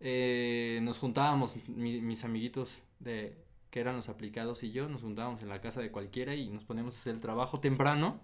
eh, 0.00 0.80
nos 0.82 0.98
juntábamos, 0.98 1.56
mi- 1.68 2.00
mis 2.00 2.24
amiguitos 2.24 2.82
de 3.00 3.36
que 3.70 3.80
eran 3.80 3.96
los 3.96 4.08
aplicados 4.08 4.64
y 4.64 4.72
yo, 4.72 4.88
nos 4.88 5.02
juntábamos 5.02 5.42
en 5.42 5.48
la 5.50 5.60
casa 5.60 5.80
de 5.80 5.90
cualquiera 5.90 6.34
y 6.34 6.48
nos 6.48 6.64
poníamos 6.64 6.94
a 6.96 6.98
hacer 6.98 7.14
el 7.14 7.20
trabajo 7.20 7.60
temprano 7.60 8.20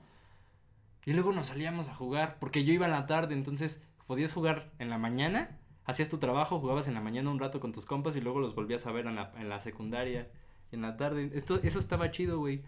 y 1.05 1.13
luego 1.13 1.33
nos 1.33 1.49
salíamos 1.49 1.89
a 1.89 1.95
jugar, 1.95 2.39
porque 2.41 2.65
yo 2.65 2.73
iba 2.73 2.87
en 2.87 2.93
la 2.93 3.07
tarde, 3.07 3.35
entonces 3.35 3.83
podías 4.07 4.33
jugar 4.33 4.73
en 4.79 4.89
la 4.91 4.99
mañana, 4.99 5.59
hacías 5.85 6.09
tu 6.09 6.19
trabajo, 6.19 6.61
jugabas 6.61 6.89
en 6.89 6.95
la 6.95 7.01
mañana 7.01 7.31
un 7.31 7.39
rato 7.39 7.61
con 7.61 7.73
tus 7.73 7.85
compas 7.85 8.17
y 8.17 8.21
luego 8.21 8.41
los 8.41 8.55
volvías 8.55 8.87
a 8.87 8.93
ver 8.93 9.07
en 9.07 9.17
la, 9.17 9.33
en 9.37 9.49
la 9.49 9.61
secundaria, 9.61 10.31
en 10.73 10.83
la 10.83 10.97
tarde, 10.97 11.31
esto, 11.35 11.61
eso 11.63 11.79
estaba 11.79 12.11
chido, 12.11 12.39
güey. 12.39 12.63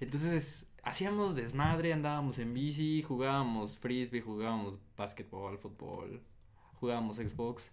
Entonces 0.00 0.66
hacíamos 0.82 1.36
desmadre, 1.36 1.92
andábamos 1.92 2.38
en 2.38 2.52
bici, 2.52 3.02
jugábamos 3.02 3.78
frisbee, 3.78 4.20
jugábamos 4.20 4.78
básquetbol, 4.96 5.58
fútbol, 5.58 6.22
jugábamos 6.74 7.16
Xbox. 7.16 7.70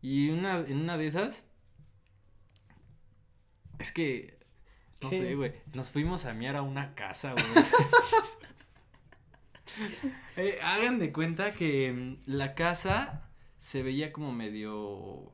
Y 0.00 0.30
una, 0.30 0.60
en 0.60 0.78
una 0.78 0.96
de 0.96 1.06
esas, 1.06 1.44
es 3.78 3.92
que, 3.92 4.38
no 5.02 5.10
¿Qué? 5.10 5.18
sé, 5.18 5.34
güey, 5.34 5.52
nos 5.74 5.90
fuimos 5.90 6.24
a 6.24 6.32
miar 6.32 6.56
a 6.56 6.62
una 6.62 6.94
casa, 6.94 7.32
güey. 7.32 7.44
Eh, 10.36 10.58
hagan 10.62 10.98
de 10.98 11.12
cuenta 11.12 11.54
que 11.54 11.90
mm, 11.90 12.16
la 12.26 12.54
casa 12.54 13.31
se 13.62 13.84
veía 13.84 14.12
como 14.12 14.32
medio, 14.32 15.30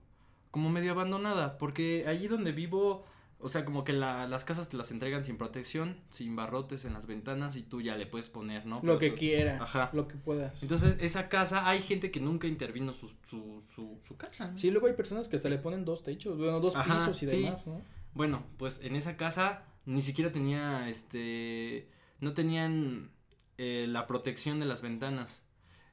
como 0.50 0.68
medio 0.68 0.92
abandonada, 0.92 1.56
porque 1.56 2.04
allí 2.06 2.28
donde 2.28 2.52
vivo, 2.52 3.06
o 3.40 3.48
sea, 3.48 3.64
como 3.64 3.84
que 3.84 3.94
la- 3.94 4.28
las 4.28 4.44
casas 4.44 4.68
te 4.68 4.76
las 4.76 4.90
entregan 4.90 5.24
sin 5.24 5.38
protección, 5.38 5.96
sin 6.10 6.36
barrotes 6.36 6.84
en 6.84 6.92
las 6.92 7.06
ventanas 7.06 7.56
y 7.56 7.62
tú 7.62 7.80
ya 7.80 7.96
le 7.96 8.04
puedes 8.04 8.28
poner, 8.28 8.66
¿no? 8.66 8.80
Lo 8.82 8.98
que 8.98 9.14
quieras, 9.14 9.62
Ajá. 9.62 9.88
lo 9.94 10.06
que 10.08 10.16
puedas. 10.16 10.62
Entonces, 10.62 10.98
esa 11.00 11.30
casa, 11.30 11.66
hay 11.66 11.80
gente 11.80 12.10
que 12.10 12.20
nunca 12.20 12.46
intervino 12.46 12.92
su, 12.92 13.08
su, 13.24 13.62
su, 13.74 13.98
su 14.06 14.16
casa. 14.18 14.48
¿no? 14.50 14.58
Sí, 14.58 14.70
luego 14.70 14.88
hay 14.88 14.92
personas 14.92 15.26
que 15.28 15.36
hasta 15.36 15.48
le 15.48 15.56
ponen 15.56 15.86
dos 15.86 16.02
techos, 16.02 16.36
bueno, 16.36 16.60
dos 16.60 16.76
Ajá, 16.76 16.96
pisos 16.98 17.22
y 17.22 17.26
sí. 17.28 17.42
demás, 17.44 17.66
¿no? 17.66 17.80
Bueno, 18.12 18.42
pues 18.58 18.80
en 18.82 18.94
esa 18.94 19.16
casa 19.16 19.62
ni 19.86 20.02
siquiera 20.02 20.30
tenía, 20.32 20.90
este, 20.90 21.88
no 22.20 22.34
tenían 22.34 23.10
eh, 23.56 23.86
la 23.88 24.06
protección 24.06 24.60
de 24.60 24.66
las 24.66 24.82
ventanas. 24.82 25.40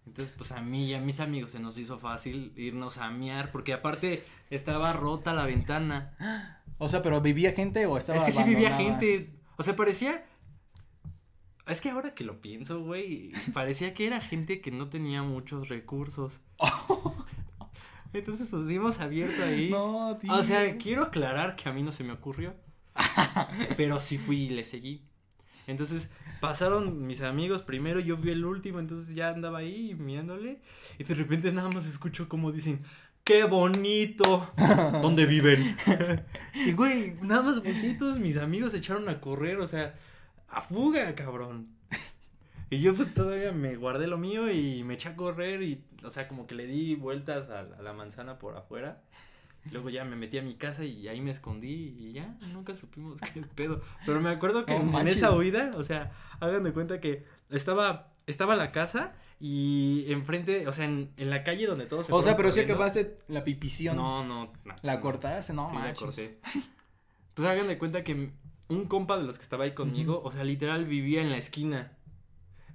Entonces, 0.05 0.33
pues 0.37 0.51
a 0.51 0.61
mí 0.61 0.85
y 0.85 0.93
a 0.93 0.99
mis 0.99 1.19
amigos 1.19 1.51
se 1.51 1.59
nos 1.59 1.77
hizo 1.77 1.97
fácil 1.97 2.53
irnos 2.55 2.97
a 2.97 3.09
miar, 3.09 3.51
porque 3.51 3.73
aparte 3.73 4.23
estaba 4.49 4.93
rota 4.93 5.33
la 5.33 5.45
ventana. 5.45 6.61
O 6.77 6.89
sea, 6.89 7.01
pero 7.01 7.21
vivía 7.21 7.53
gente 7.53 7.85
o 7.85 7.97
estaba 7.97 8.19
es 8.19 8.23
que 8.23 8.31
sí 8.31 8.43
vivía 8.43 8.75
gente, 8.77 9.33
o 9.57 9.63
sea, 9.63 9.75
parecía... 9.75 10.25
Es 11.67 11.81
que 11.81 11.89
ahora 11.89 12.13
que 12.13 12.23
lo 12.23 12.41
pienso, 12.41 12.81
güey, 12.81 13.31
parecía 13.53 13.95
que 13.95 14.05
era 14.05 14.21
gente 14.21 14.61
que 14.61 14.69
no 14.69 14.89
tenía 14.89 15.23
muchos 15.23 15.67
recursos. 15.67 16.39
Entonces, 18.13 18.47
pues 18.49 18.69
hemos 18.69 18.99
abierto 18.99 19.43
ahí. 19.43 19.71
No, 19.71 20.15
tío. 20.21 20.31
O 20.31 20.43
sea, 20.43 20.77
quiero 20.77 21.03
aclarar 21.03 21.55
que 21.55 21.67
a 21.67 21.73
mí 21.73 21.81
no 21.81 21.91
se 21.91 22.03
me 22.03 22.13
ocurrió. 22.13 22.53
pero 23.77 23.99
sí 23.99 24.17
fui 24.19 24.43
y 24.43 24.49
le 24.49 24.63
seguí. 24.63 25.03
Entonces 25.67 26.09
pasaron 26.39 27.05
mis 27.05 27.21
amigos 27.21 27.63
primero, 27.63 27.99
yo 27.99 28.17
fui 28.17 28.31
el 28.31 28.45
último, 28.45 28.79
entonces 28.79 29.15
ya 29.15 29.29
andaba 29.29 29.59
ahí 29.59 29.95
mirándole. 29.95 30.59
Y 30.97 31.03
de 31.03 31.15
repente 31.15 31.51
nada 31.51 31.69
más 31.69 31.85
escucho 31.85 32.29
como 32.29 32.51
dicen, 32.51 32.81
¡qué 33.23 33.43
bonito! 33.43 34.53
¿Dónde 35.01 35.25
viven? 35.25 35.77
y 36.53 36.71
güey, 36.73 37.15
nada 37.21 37.41
más 37.41 37.61
todos 37.97 38.19
mis 38.19 38.37
amigos 38.37 38.71
se 38.71 38.77
echaron 38.77 39.09
a 39.09 39.19
correr, 39.19 39.57
o 39.57 39.67
sea, 39.67 39.95
a 40.47 40.61
fuga, 40.61 41.13
cabrón. 41.15 41.69
Y 42.69 42.79
yo 42.79 42.95
pues 42.95 43.13
todavía 43.13 43.51
me 43.51 43.75
guardé 43.75 44.07
lo 44.07 44.17
mío 44.17 44.51
y 44.51 44.83
me 44.83 44.95
eché 44.95 45.09
a 45.09 45.15
correr 45.15 45.61
y, 45.61 45.83
o 46.03 46.09
sea, 46.09 46.27
como 46.27 46.47
que 46.47 46.55
le 46.55 46.65
di 46.65 46.95
vueltas 46.95 47.49
a 47.49 47.63
la 47.63 47.93
manzana 47.93 48.39
por 48.39 48.57
afuera. 48.57 49.01
Luego 49.71 49.89
ya 49.89 50.03
me 50.05 50.15
metí 50.15 50.37
a 50.37 50.43
mi 50.43 50.55
casa 50.55 50.83
y 50.83 51.07
ahí 51.07 51.21
me 51.21 51.31
escondí 51.31 51.95
y 51.97 52.13
ya, 52.13 52.37
nunca 52.53 52.75
supimos 52.75 53.19
qué 53.33 53.41
pedo. 53.55 53.81
Pero 54.05 54.21
me 54.21 54.29
acuerdo 54.29 54.65
que 54.65 54.77
No 54.77 54.99
en, 54.99 55.07
esa 55.07 55.31
huida, 55.31 55.71
o 55.75 55.83
sea, 55.83 56.11
hagan 56.39 56.63
de 56.63 56.71
cuenta 56.71 56.99
que 56.99 57.25
estaba, 57.49 58.13
estaba 58.27 58.55
la 58.55 58.71
casa 58.71 59.13
y 59.39 60.05
enfrente, 60.11 60.67
o 60.67 60.73
sea, 60.73 60.85
en, 60.85 61.11
en 61.17 61.29
la 61.29 61.43
calle 61.43 61.65
donde 61.65 61.85
todos 61.85 62.05
se 62.05 62.13
O 62.13 62.21
sea, 62.21 62.37
pero 62.37 62.51
sí 62.51 62.59
acabaste 62.59 63.17
la 63.27 63.43
pipición. 63.43 63.95
No, 63.95 64.23
no, 64.23 64.53
no, 64.63 64.75
¿La 64.83 64.95
no. 64.95 65.01
cortaste? 65.01 65.53
No, 65.53 65.69
sí, 65.69 65.75
la 65.75 65.93
corté. 65.93 66.39
Pues 67.33 67.47
hagan 67.47 67.67
de 67.67 67.77
cuenta 67.77 68.03
que 68.03 68.31
un 68.69 68.85
compa 68.85 69.17
de 69.17 69.23
los 69.23 69.37
que 69.37 69.43
estaba 69.43 69.65
ahí 69.65 69.73
conmigo, 69.73 70.21
o 70.23 70.31
sea, 70.31 70.43
literal 70.43 70.85
vivía 70.85 71.21
en 71.21 71.29
la 71.29 71.37
esquina. 71.37 71.91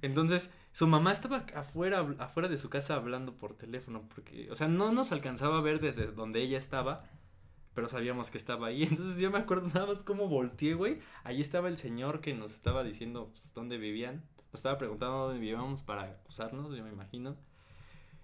Entonces, 0.01 0.53
su 0.73 0.87
mamá 0.87 1.11
estaba 1.11 1.45
afuera, 1.55 2.15
afuera 2.19 2.47
de 2.47 2.57
su 2.57 2.69
casa 2.69 2.95
hablando 2.95 3.33
por 3.37 3.55
teléfono, 3.55 4.07
porque, 4.13 4.49
o 4.51 4.55
sea, 4.55 4.67
no 4.67 4.91
nos 4.91 5.11
alcanzaba 5.11 5.57
a 5.57 5.61
ver 5.61 5.81
desde 5.81 6.07
donde 6.07 6.41
ella 6.41 6.57
estaba, 6.57 7.03
pero 7.73 7.87
sabíamos 7.87 8.31
que 8.31 8.37
estaba 8.37 8.67
ahí. 8.67 8.83
Entonces 8.89 9.17
yo 9.19 9.31
me 9.31 9.39
acuerdo 9.39 9.67
nada 9.67 9.85
más 9.85 10.01
cómo 10.01 10.27
volteé, 10.27 10.73
güey. 10.73 10.99
Ahí 11.23 11.41
estaba 11.41 11.67
el 11.67 11.77
señor 11.77 12.21
que 12.21 12.33
nos 12.33 12.53
estaba 12.53 12.83
diciendo 12.83 13.29
pues, 13.31 13.53
dónde 13.53 13.77
vivían. 13.77 14.23
Nos 14.51 14.59
estaba 14.59 14.77
preguntando 14.77 15.17
dónde 15.17 15.39
vivíamos 15.39 15.81
para 15.81 16.03
acusarnos, 16.03 16.75
yo 16.75 16.83
me 16.83 16.91
imagino. 16.91 17.37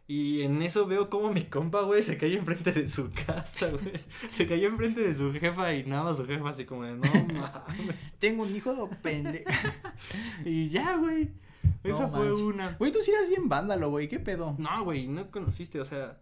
Y 0.10 0.43
en 0.43 0.62
eso 0.62 0.88
veo 0.88 1.10
como 1.10 1.34
mi 1.34 1.43
compa, 1.43 1.82
güey, 1.82 2.02
se 2.02 2.18
cayó 2.18 2.39
enfrente 2.39 2.72
de 2.72 2.88
su 2.88 3.12
casa, 3.12 3.70
güey. 3.72 4.00
Se 4.30 4.48
cayó 4.48 4.70
enfrente 4.70 5.02
de 5.02 5.14
su 5.14 5.34
jefa 5.34 5.74
y 5.74 5.84
nada, 5.84 6.14
su 6.14 6.26
jefa 6.26 6.48
así 6.48 6.64
como 6.64 6.84
de, 6.84 6.95
no 6.95 7.02
mames. 7.34 7.95
Tengo 8.18 8.43
un 8.43 8.56
hijo 8.56 8.89
pendejo. 9.02 9.50
y 10.45 10.70
ya, 10.70 10.95
güey. 10.95 11.30
No 11.84 11.91
Esa 11.91 12.07
fue 12.07 12.26
manches. 12.28 12.39
una. 12.39 12.76
Güey, 12.80 12.91
tú 12.91 12.99
sí 13.01 13.11
eras 13.11 13.28
bien 13.30 13.47
vándalo, 13.49 13.89
güey. 13.89 14.07
¿Qué 14.07 14.20
pedo? 14.20 14.55
No, 14.57 14.84
güey, 14.84 15.07
no 15.07 15.30
conociste, 15.32 15.80
o 15.80 15.86
sea, 15.86 16.18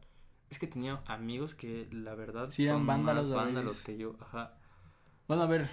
es 0.50 0.60
que 0.60 0.68
tenía 0.68 1.02
amigos 1.08 1.56
que 1.56 1.88
la 1.92 2.14
verdad 2.16 2.50
Sí, 2.52 2.66
eran 2.66 2.78
son 2.78 2.88
vándalos, 2.88 3.28
más 3.30 3.36
vándalos 3.38 3.82
que 3.82 3.98
yo, 3.98 4.16
ajá. 4.22 4.54
Bueno, 5.28 5.44
a 5.44 5.48
ver. 5.48 5.70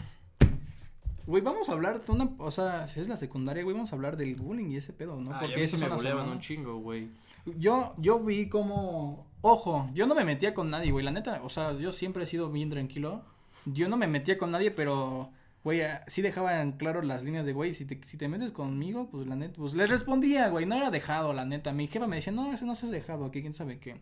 Güey, 1.27 1.43
vamos 1.43 1.68
a 1.68 1.73
hablar 1.73 2.05
de 2.05 2.11
una. 2.12 2.29
O 2.39 2.51
sea, 2.51 2.89
si 2.89 3.01
es 3.01 3.09
la 3.09 3.16
secundaria, 3.16 3.62
güey, 3.62 3.75
vamos 3.77 3.93
a 3.93 3.97
hablar 3.97 4.16
del 4.16 4.35
bullying 4.35 4.70
y 4.70 4.77
ese 4.77 4.93
pedo, 4.93 5.20
¿no? 5.20 5.33
Ah, 5.33 5.39
Porque 5.43 5.62
eso 5.62 5.79
me 5.79 5.87
hormonas. 5.87 6.27
un 6.29 6.41
chingo, 6.41 6.79
güey. 6.79 7.11
Yo, 7.59 7.95
yo 7.99 8.18
vi 8.20 8.49
como. 8.49 9.27
Ojo, 9.41 9.89
yo 9.95 10.07
no 10.07 10.14
me 10.14 10.25
metía 10.25 10.55
con 10.55 10.70
nadie, 10.70 10.91
güey. 10.91 11.05
La 11.05 11.11
neta, 11.12 11.41
o 11.45 11.49
sea, 11.49 11.73
yo 11.75 11.93
siempre 11.93 12.25
he 12.25 12.27
sido 12.27 12.51
bien 12.51 12.70
tranquilo. 12.70 13.23
Yo 13.66 13.89
no 13.89 13.97
me 13.97 14.07
metía 14.09 14.37
con 14.39 14.51
nadie, 14.51 14.70
pero. 14.73 15.31
Güey, 15.65 15.83
ah, 15.83 16.05
sí 16.09 16.23
dejaban 16.23 16.73
claro 16.73 17.03
las 17.03 17.23
líneas 17.23 17.47
de, 17.47 17.53
güey, 17.53 17.73
si 17.75 17.85
te, 17.85 18.01
si 18.07 18.17
te 18.17 18.29
metes 18.29 18.51
conmigo, 18.51 19.09
pues 19.11 19.27
la 19.27 19.37
neta, 19.37 19.55
pues 19.59 19.75
les 19.75 19.89
respondía, 19.89 20.49
güey, 20.49 20.67
no 20.67 20.77
era 20.77 20.91
dejado, 20.91 21.33
la 21.33 21.45
neta. 21.45 21.73
Mi 21.73 21.87
jefa 21.87 22.07
me 22.07 22.17
decía, 22.17 22.33
no, 22.33 22.53
ese 22.53 22.65
no 22.65 22.75
se 22.75 22.87
has 22.87 22.93
dejado, 22.93 23.25
aquí 23.27 23.43
quién 23.43 23.55
sabe 23.55 23.79
qué. 23.79 24.01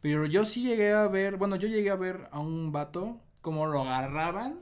Pero 0.00 0.26
yo 0.26 0.44
sí 0.44 0.62
llegué 0.62 0.92
a 0.92 1.08
ver, 1.08 1.36
bueno, 1.36 1.56
yo 1.56 1.66
llegué 1.66 1.90
a 1.90 1.96
ver 1.96 2.28
a 2.30 2.38
un 2.38 2.70
vato 2.72 3.20
como 3.40 3.66
lo 3.66 3.82
agarraban 3.82 4.60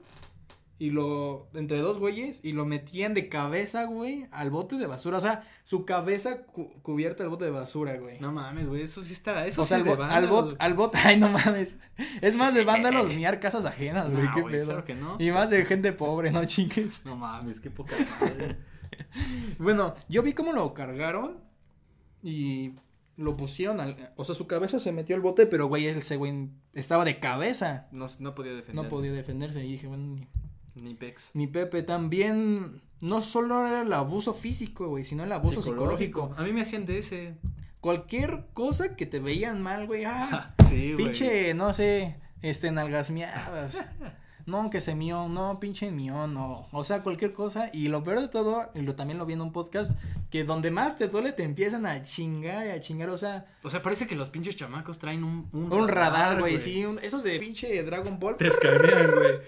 y 0.82 0.90
lo, 0.90 1.48
entre 1.54 1.78
dos 1.78 1.98
güeyes, 1.98 2.40
y 2.42 2.52
lo 2.54 2.66
metían 2.66 3.14
de 3.14 3.28
cabeza, 3.28 3.84
güey, 3.84 4.26
al 4.32 4.50
bote 4.50 4.78
de 4.78 4.88
basura. 4.88 5.18
O 5.18 5.20
sea, 5.20 5.44
su 5.62 5.84
cabeza 5.84 6.42
cu- 6.42 6.72
cubierta 6.82 7.22
al 7.22 7.28
bote 7.28 7.44
de 7.44 7.52
basura, 7.52 7.96
güey. 7.98 8.18
No 8.18 8.32
mames, 8.32 8.66
güey, 8.66 8.82
eso 8.82 9.00
sí 9.00 9.12
está, 9.12 9.46
eso 9.46 9.62
o 9.62 9.64
sea, 9.64 9.78
sí 9.78 9.82
al, 9.84 9.88
es 9.92 9.96
de 9.98 10.02
al 10.02 10.08
vándalos. 10.10 10.30
bot, 10.50 10.56
al 10.58 10.74
bot, 10.74 10.94
ay, 11.04 11.18
no 11.20 11.28
mames. 11.28 11.78
Es 12.20 12.34
más 12.34 12.52
de 12.52 12.64
vándalos 12.64 13.06
miar 13.14 13.38
casas 13.38 13.64
ajenas, 13.64 14.12
güey, 14.12 14.28
qué 14.34 14.40
güey, 14.40 14.54
pedo. 14.54 14.64
claro 14.66 14.84
que 14.84 14.94
no. 14.96 15.16
Y 15.20 15.30
más 15.30 15.50
de 15.50 15.64
gente 15.66 15.92
pobre, 15.92 16.32
no 16.32 16.44
chingues. 16.46 17.04
No 17.04 17.14
mames, 17.14 17.60
qué 17.60 17.70
poca 17.70 17.94
madre. 18.20 18.56
Bueno, 19.58 19.94
yo 20.08 20.22
vi 20.22 20.32
cómo 20.32 20.52
lo 20.52 20.74
cargaron 20.74 21.38
y 22.22 22.72
lo 23.16 23.36
pusieron 23.36 23.80
al, 23.80 23.96
o 24.16 24.24
sea, 24.24 24.34
su 24.34 24.46
cabeza 24.46 24.78
se 24.80 24.90
metió 24.92 25.14
al 25.16 25.22
bote, 25.22 25.46
pero 25.46 25.66
güey, 25.66 25.86
ese 25.86 26.16
güey 26.16 26.48
estaba 26.72 27.04
de 27.04 27.20
cabeza. 27.20 27.88
No, 27.92 28.06
no 28.18 28.34
podía 28.34 28.52
defender. 28.52 28.82
No 28.84 28.88
podía 28.90 29.12
defenderse 29.12 29.64
y 29.64 29.70
dije, 29.72 29.86
bueno, 29.86 30.26
ni, 30.74 30.94
pex. 30.94 31.30
ni 31.34 31.46
Pepe 31.46 31.82
también 31.82 32.80
no 33.00 33.20
solo 33.22 33.66
era 33.66 33.82
el 33.82 33.92
abuso 33.92 34.32
físico, 34.34 34.88
güey, 34.88 35.04
sino 35.04 35.24
el 35.24 35.32
abuso 35.32 35.60
psicológico. 35.62 36.34
A 36.36 36.42
mí 36.42 36.52
me 36.52 36.62
hacían 36.62 36.86
de 36.86 36.98
ese. 36.98 37.34
Cualquier 37.80 38.46
cosa 38.52 38.94
que 38.96 39.06
te 39.06 39.18
veían 39.18 39.60
mal, 39.62 39.86
güey, 39.86 40.04
ah, 40.04 40.54
Sí, 40.68 40.92
güey. 40.92 41.04
pinche, 41.06 41.52
no 41.54 41.74
sé, 41.74 42.16
este, 42.40 42.70
nalgas 42.70 43.10
miadas. 43.10 43.84
No, 44.46 44.70
que 44.70 44.80
se 44.80 44.94
mió, 44.96 45.28
no, 45.28 45.60
pinche 45.60 45.90
mión, 45.92 46.34
no. 46.34 46.66
O 46.72 46.82
sea, 46.84 47.02
cualquier 47.04 47.32
cosa. 47.32 47.70
Y 47.72 47.86
lo 47.88 48.02
peor 48.02 48.20
de 48.20 48.26
todo, 48.28 48.70
y 48.74 48.80
lo 48.82 48.96
también 48.96 49.16
lo 49.18 49.24
vi 49.26 49.34
en 49.34 49.40
un 49.40 49.52
podcast, 49.52 49.96
que 50.30 50.42
donde 50.42 50.72
más 50.72 50.96
te 50.98 51.06
duele 51.06 51.30
te 51.32 51.44
empiezan 51.44 51.86
a 51.86 52.02
chingar 52.02 52.66
y 52.66 52.70
a 52.70 52.80
chingar. 52.80 53.08
O 53.10 53.16
sea, 53.16 53.46
O 53.62 53.70
sea, 53.70 53.82
parece 53.82 54.08
que 54.08 54.16
los 54.16 54.30
pinches 54.30 54.56
chamacos 54.56 54.98
traen 54.98 55.22
un, 55.22 55.48
un 55.52 55.86
radar, 55.88 56.40
güey, 56.40 56.58
sí. 56.58 56.84
un- 56.84 56.98
esos 57.02 57.22
de 57.22 57.38
pinche 57.38 57.80
Dragon 57.84 58.18
Ball. 58.18 58.36
Te 58.36 58.48
escanean, 58.48 59.10
güey. 59.12 59.32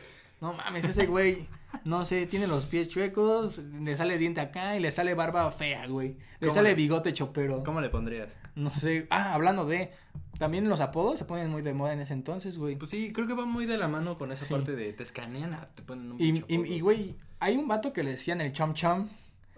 No 0.45 0.53
mames, 0.53 0.84
ese 0.84 1.07
güey, 1.07 1.47
no 1.84 2.05
sé, 2.05 2.26
tiene 2.26 2.47
los 2.47 2.66
pies 2.66 2.88
chuecos, 2.88 3.59
le 3.80 3.97
sale 3.97 4.18
diente 4.18 4.42
acá 4.42 4.76
y 4.76 4.80
le 4.80 4.90
sale 4.90 5.14
barba 5.14 5.51
fea, 5.53 5.86
güey. 5.86 6.18
Le 6.40 6.49
¿Cómo 6.49 6.55
sale 6.55 6.68
le- 6.70 6.74
bigote 6.74 7.14
chopero. 7.14 7.62
¿Cómo 7.64 7.80
le 7.80 7.88
pondrías? 7.88 8.38
No 8.55 8.68
sé. 8.70 9.07
Ah, 9.09 9.32
hablando 9.32 9.64
de. 9.64 9.90
También 10.38 10.68
los 10.68 10.80
apodos 10.82 11.18
se 11.18 11.24
ponen 11.24 11.49
muy 11.49 11.62
de 11.62 11.72
moda 11.72 11.95
en 11.95 12.01
ese 12.01 12.12
entonces, 12.12 12.59
güey. 12.59 12.76
Pues 12.76 12.90
sí, 12.90 13.11
creo 13.12 13.26
que 13.26 13.32
va 13.32 13.47
muy 13.47 13.64
de 13.64 13.78
la 13.78 13.88
mano 13.88 14.18
con 14.18 14.32
esa 14.32 14.45
Sí. 14.45 14.53
parte 14.53 14.76
de 14.76 14.92
te 14.92 15.03
escanean, 15.03 15.55
ah, 15.55 15.68
te 15.74 15.82
ponen 15.82 16.12
un 16.12 16.20
Y, 16.20 16.45
y, 16.49 16.80
güey, 16.80 17.16
hay 17.40 17.57
un 17.57 17.66
vato 17.66 17.92
que 17.95 18.03
le 18.03 18.11
decían 18.11 18.40
el 18.42 18.53
chom 18.53 18.74
chom. 18.74 19.09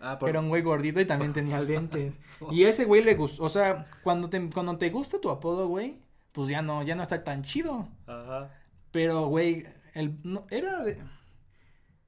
Ah, 0.00 0.18
por... 0.20 0.28
Era 0.28 0.38
un 0.38 0.48
güey 0.50 0.62
gordito 0.62 1.00
y 1.00 1.04
también 1.06 1.32
tenía 1.32 1.60
lentes. 1.62 2.14
y 2.52 2.62
ese 2.62 2.84
güey 2.84 3.02
le 3.02 3.14
gustó. 3.16 3.42
O 3.42 3.48
sea, 3.48 3.86
cuando 4.04 4.28
te, 4.30 4.48
cuando 4.50 4.78
te 4.78 4.90
gusta 4.90 5.20
tu 5.20 5.30
apodo, 5.30 5.66
güey, 5.66 5.96
pues 6.30 6.48
ya 6.48 6.62
no, 6.62 6.82
ya 6.84 6.94
no 6.94 7.02
está 7.02 7.24
tan 7.24 7.42
chido. 7.42 7.88
Ajá. 8.06 8.50
Pero, 8.92 9.26
güey, 9.26 9.66
el, 9.98 10.18
no, 10.22 10.46
era 10.50 10.82
de. 10.84 10.92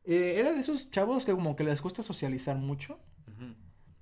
eh, 0.04 0.34
era 0.38 0.52
de 0.52 0.60
esos 0.60 0.90
chavos 0.90 1.24
que 1.24 1.32
como 1.32 1.56
que 1.56 1.64
les 1.64 1.80
gusta 1.82 2.02
socializar 2.02 2.56
mucho. 2.56 2.98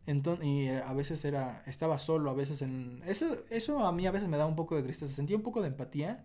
Entonces, 0.07 0.47
y 0.47 0.69
eh, 0.69 0.83
a 0.87 0.93
veces 0.93 1.25
era, 1.25 1.65
estaba 1.67 1.99
solo, 1.99 2.31
a 2.31 2.35
veces 2.35 2.63
en, 2.63 3.03
eso, 3.07 3.39
eso 3.51 3.85
a 3.85 3.91
mí 3.91 4.07
a 4.07 4.13
veces 4.13 4.29
me 4.29 4.37
da 4.37 4.47
un 4.47 4.55
poco 4.55 4.77
de 4.77 4.85
tristeza, 4.85 5.13
sentía 5.13 5.37
un 5.37 5.43
poco 5.43 5.63
de 5.63 5.67
empatía, 5.69 6.25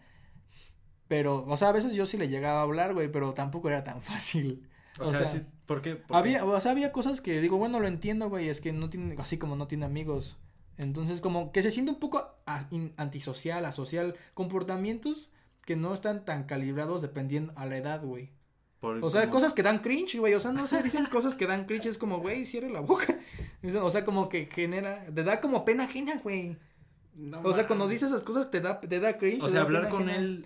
pero, 1.07 1.43
o 1.47 1.57
sea, 1.57 1.70
a 1.70 1.72
veces 1.72 1.93
yo 1.93 2.05
sí 2.05 2.16
le 2.18 2.30
llegaba 2.30 2.59
a 2.59 2.64
hablar, 2.64 2.93
güey, 2.93 3.12
pero 3.12 3.34
tampoco 3.34 3.70
era 3.70 3.84
tan 3.84 4.01
fácil. 4.01 4.68
O, 4.99 5.03
O 5.05 5.07
sea, 5.07 5.26
sea, 5.26 5.39
sí, 5.39 5.45
¿por 5.66 5.82
qué? 5.82 5.95
¿Por 5.95 6.16
Había, 6.16 6.39
qué? 6.39 6.45
o 6.45 6.62
sea, 6.62 6.72
había 6.74 6.91
cosas 6.91 7.22
que 7.22 7.41
digo, 7.41 7.57
bueno, 7.57 7.80
lo 7.80 7.88
entiendo, 7.88 8.30
güey, 8.30 8.49
es 8.49 8.62
que 8.62 8.72
no 8.72 8.89
tiene, 8.89 9.16
así 9.20 9.38
como 9.39 9.55
no 9.55 9.68
tiene 9.68 9.86
amigos, 9.86 10.38
entonces 10.78 11.20
como 11.20 11.51
que 11.51 11.64
se 11.64 11.72
siente 11.72 11.91
un 11.91 11.99
poco 11.99 12.20
a- 12.45 12.68
in- 12.72 12.93
antisocial, 12.97 13.66
asocial, 13.66 14.16
comportamientos 14.36 15.32
que 15.66 15.76
no 15.76 15.93
están 15.93 16.26
tan 16.26 16.43
calibrados 16.45 17.01
dependiendo 17.01 17.53
a 17.55 17.66
la 17.66 17.78
edad, 17.78 18.01
güey. 18.03 18.32
Por- 18.80 19.03
O 19.03 19.09
sea, 19.12 19.22
como- 19.24 19.34
cosas 19.34 19.53
que 19.53 19.62
dan 19.64 19.80
cringe, 19.80 20.18
güey. 20.18 20.34
O 20.34 20.39
sea, 20.39 20.51
no 20.51 20.66
sé, 20.66 20.82
dicen 20.82 21.05
cosas 21.05 21.36
que 21.36 21.45
dan 21.45 21.66
cringe. 21.66 21.86
Es 21.88 21.97
como, 21.99 22.20
güey, 22.20 22.45
cierre 22.45 22.70
la 22.70 22.82
boca. 22.82 23.20
O 23.84 23.89
sea, 23.91 24.03
como 24.03 24.28
que 24.28 24.47
genera. 24.51 25.05
Te 25.14 25.24
da 25.24 25.39
como 25.39 25.64
pena 25.66 25.84
ajena, 25.84 26.14
güey. 26.24 26.57
No 27.14 27.41
O 27.43 27.53
sea, 27.53 27.68
cuando 27.68 27.88
dices 27.88 28.09
esas 28.09 28.24
cosas 28.24 28.49
te 28.49 28.59
da, 28.59 28.80
te 28.82 28.99
da 28.99 29.18
cringe. 29.20 29.43
O 29.43 29.49
sea, 29.49 29.62
hablar 29.62 29.89
con 29.89 30.03
ajena. 30.09 30.16
él. 30.18 30.45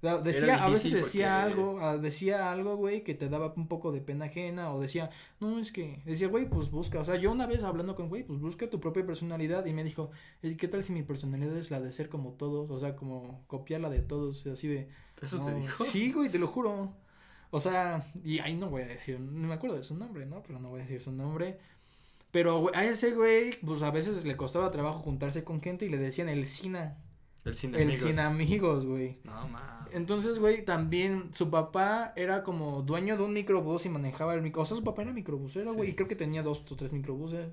Decía, 0.00 0.62
a 0.64 0.68
veces 0.68 0.92
decía 0.92 1.40
porque- 1.44 1.60
algo, 1.60 1.80
ah, 1.80 1.96
decía 1.98 2.52
algo, 2.52 2.76
güey, 2.76 3.02
que 3.02 3.14
te 3.14 3.28
daba 3.28 3.52
un 3.56 3.66
poco 3.66 3.90
de 3.90 4.00
pena 4.00 4.26
ajena. 4.26 4.72
O 4.72 4.80
decía, 4.80 5.10
no, 5.40 5.58
es 5.58 5.72
que. 5.72 6.00
Decía, 6.04 6.28
güey, 6.28 6.48
pues 6.48 6.70
busca. 6.70 7.00
O 7.00 7.04
sea, 7.04 7.16
yo 7.16 7.32
una 7.32 7.46
vez 7.46 7.64
hablando 7.64 7.96
con, 7.96 8.08
güey, 8.08 8.22
pues 8.22 8.38
busca 8.38 8.70
tu 8.70 8.78
propia 8.78 9.04
personalidad. 9.04 9.66
Y 9.66 9.72
me 9.72 9.82
dijo, 9.82 10.10
"¿Y 10.42 10.54
¿qué 10.56 10.68
tal 10.68 10.84
si 10.84 10.92
mi 10.92 11.02
personalidad 11.02 11.56
es 11.56 11.70
la 11.72 11.80
de 11.80 11.92
ser 11.92 12.08
como 12.08 12.32
todos? 12.34 12.70
O 12.70 12.78
sea, 12.78 12.94
como 12.94 13.42
copiar 13.48 13.80
la 13.80 13.90
de 13.90 14.00
todos. 14.00 14.46
Así 14.46 14.68
de. 14.68 14.88
¿Eso 15.20 15.38
No, 15.38 15.46
te 15.46 15.54
dijo? 15.56 15.84
Sí, 15.84 16.12
güey, 16.12 16.28
te 16.28 16.38
lo 16.38 16.46
juro. 16.46 16.92
O 17.50 17.60
sea, 17.60 18.06
y 18.22 18.38
ahí 18.40 18.54
no 18.54 18.68
voy 18.70 18.82
a 18.82 18.86
decir, 18.86 19.18
no 19.18 19.48
me 19.48 19.54
acuerdo 19.54 19.76
de 19.78 19.82
su 19.84 19.96
nombre, 19.96 20.26
¿no? 20.26 20.42
Pero 20.46 20.60
no 20.60 20.68
voy 20.68 20.80
a 20.80 20.82
decir 20.84 21.00
su 21.02 21.10
nombre. 21.12 21.58
Pero 22.30 22.60
güey, 22.60 22.74
a 22.76 22.84
ese 22.84 23.12
güey, 23.12 23.52
pues 23.64 23.82
a 23.82 23.90
veces 23.90 24.24
le 24.24 24.36
costaba 24.36 24.70
trabajo 24.70 24.98
juntarse 25.00 25.42
con 25.44 25.60
gente 25.62 25.86
y 25.86 25.88
le 25.88 25.96
decían 25.98 26.28
el 26.28 26.46
Sina. 26.46 26.98
El 27.48 27.56
sin 27.56 27.74
El 27.74 27.82
amigos. 27.88 28.00
sin 28.10 28.18
amigos, 28.20 28.86
güey. 28.86 29.18
No, 29.24 29.48
mames. 29.48 29.68
Entonces, 29.92 30.38
güey, 30.38 30.64
también 30.64 31.32
su 31.32 31.48
papá 31.50 32.12
era 32.14 32.42
como 32.42 32.82
dueño 32.82 33.16
de 33.16 33.22
un 33.22 33.32
microbús 33.32 33.86
y 33.86 33.88
manejaba 33.88 34.34
el 34.34 34.42
micro. 34.42 34.62
O 34.62 34.66
sea, 34.66 34.76
su 34.76 34.84
papá 34.84 35.02
era 35.02 35.12
microbusero, 35.12 35.72
güey, 35.72 35.88
Sí. 35.88 35.92
y 35.92 35.96
creo 35.96 36.08
que 36.08 36.16
tenía 36.16 36.42
dos 36.42 36.62
o 36.70 36.76
tres 36.76 36.92
microbuses. 36.92 37.48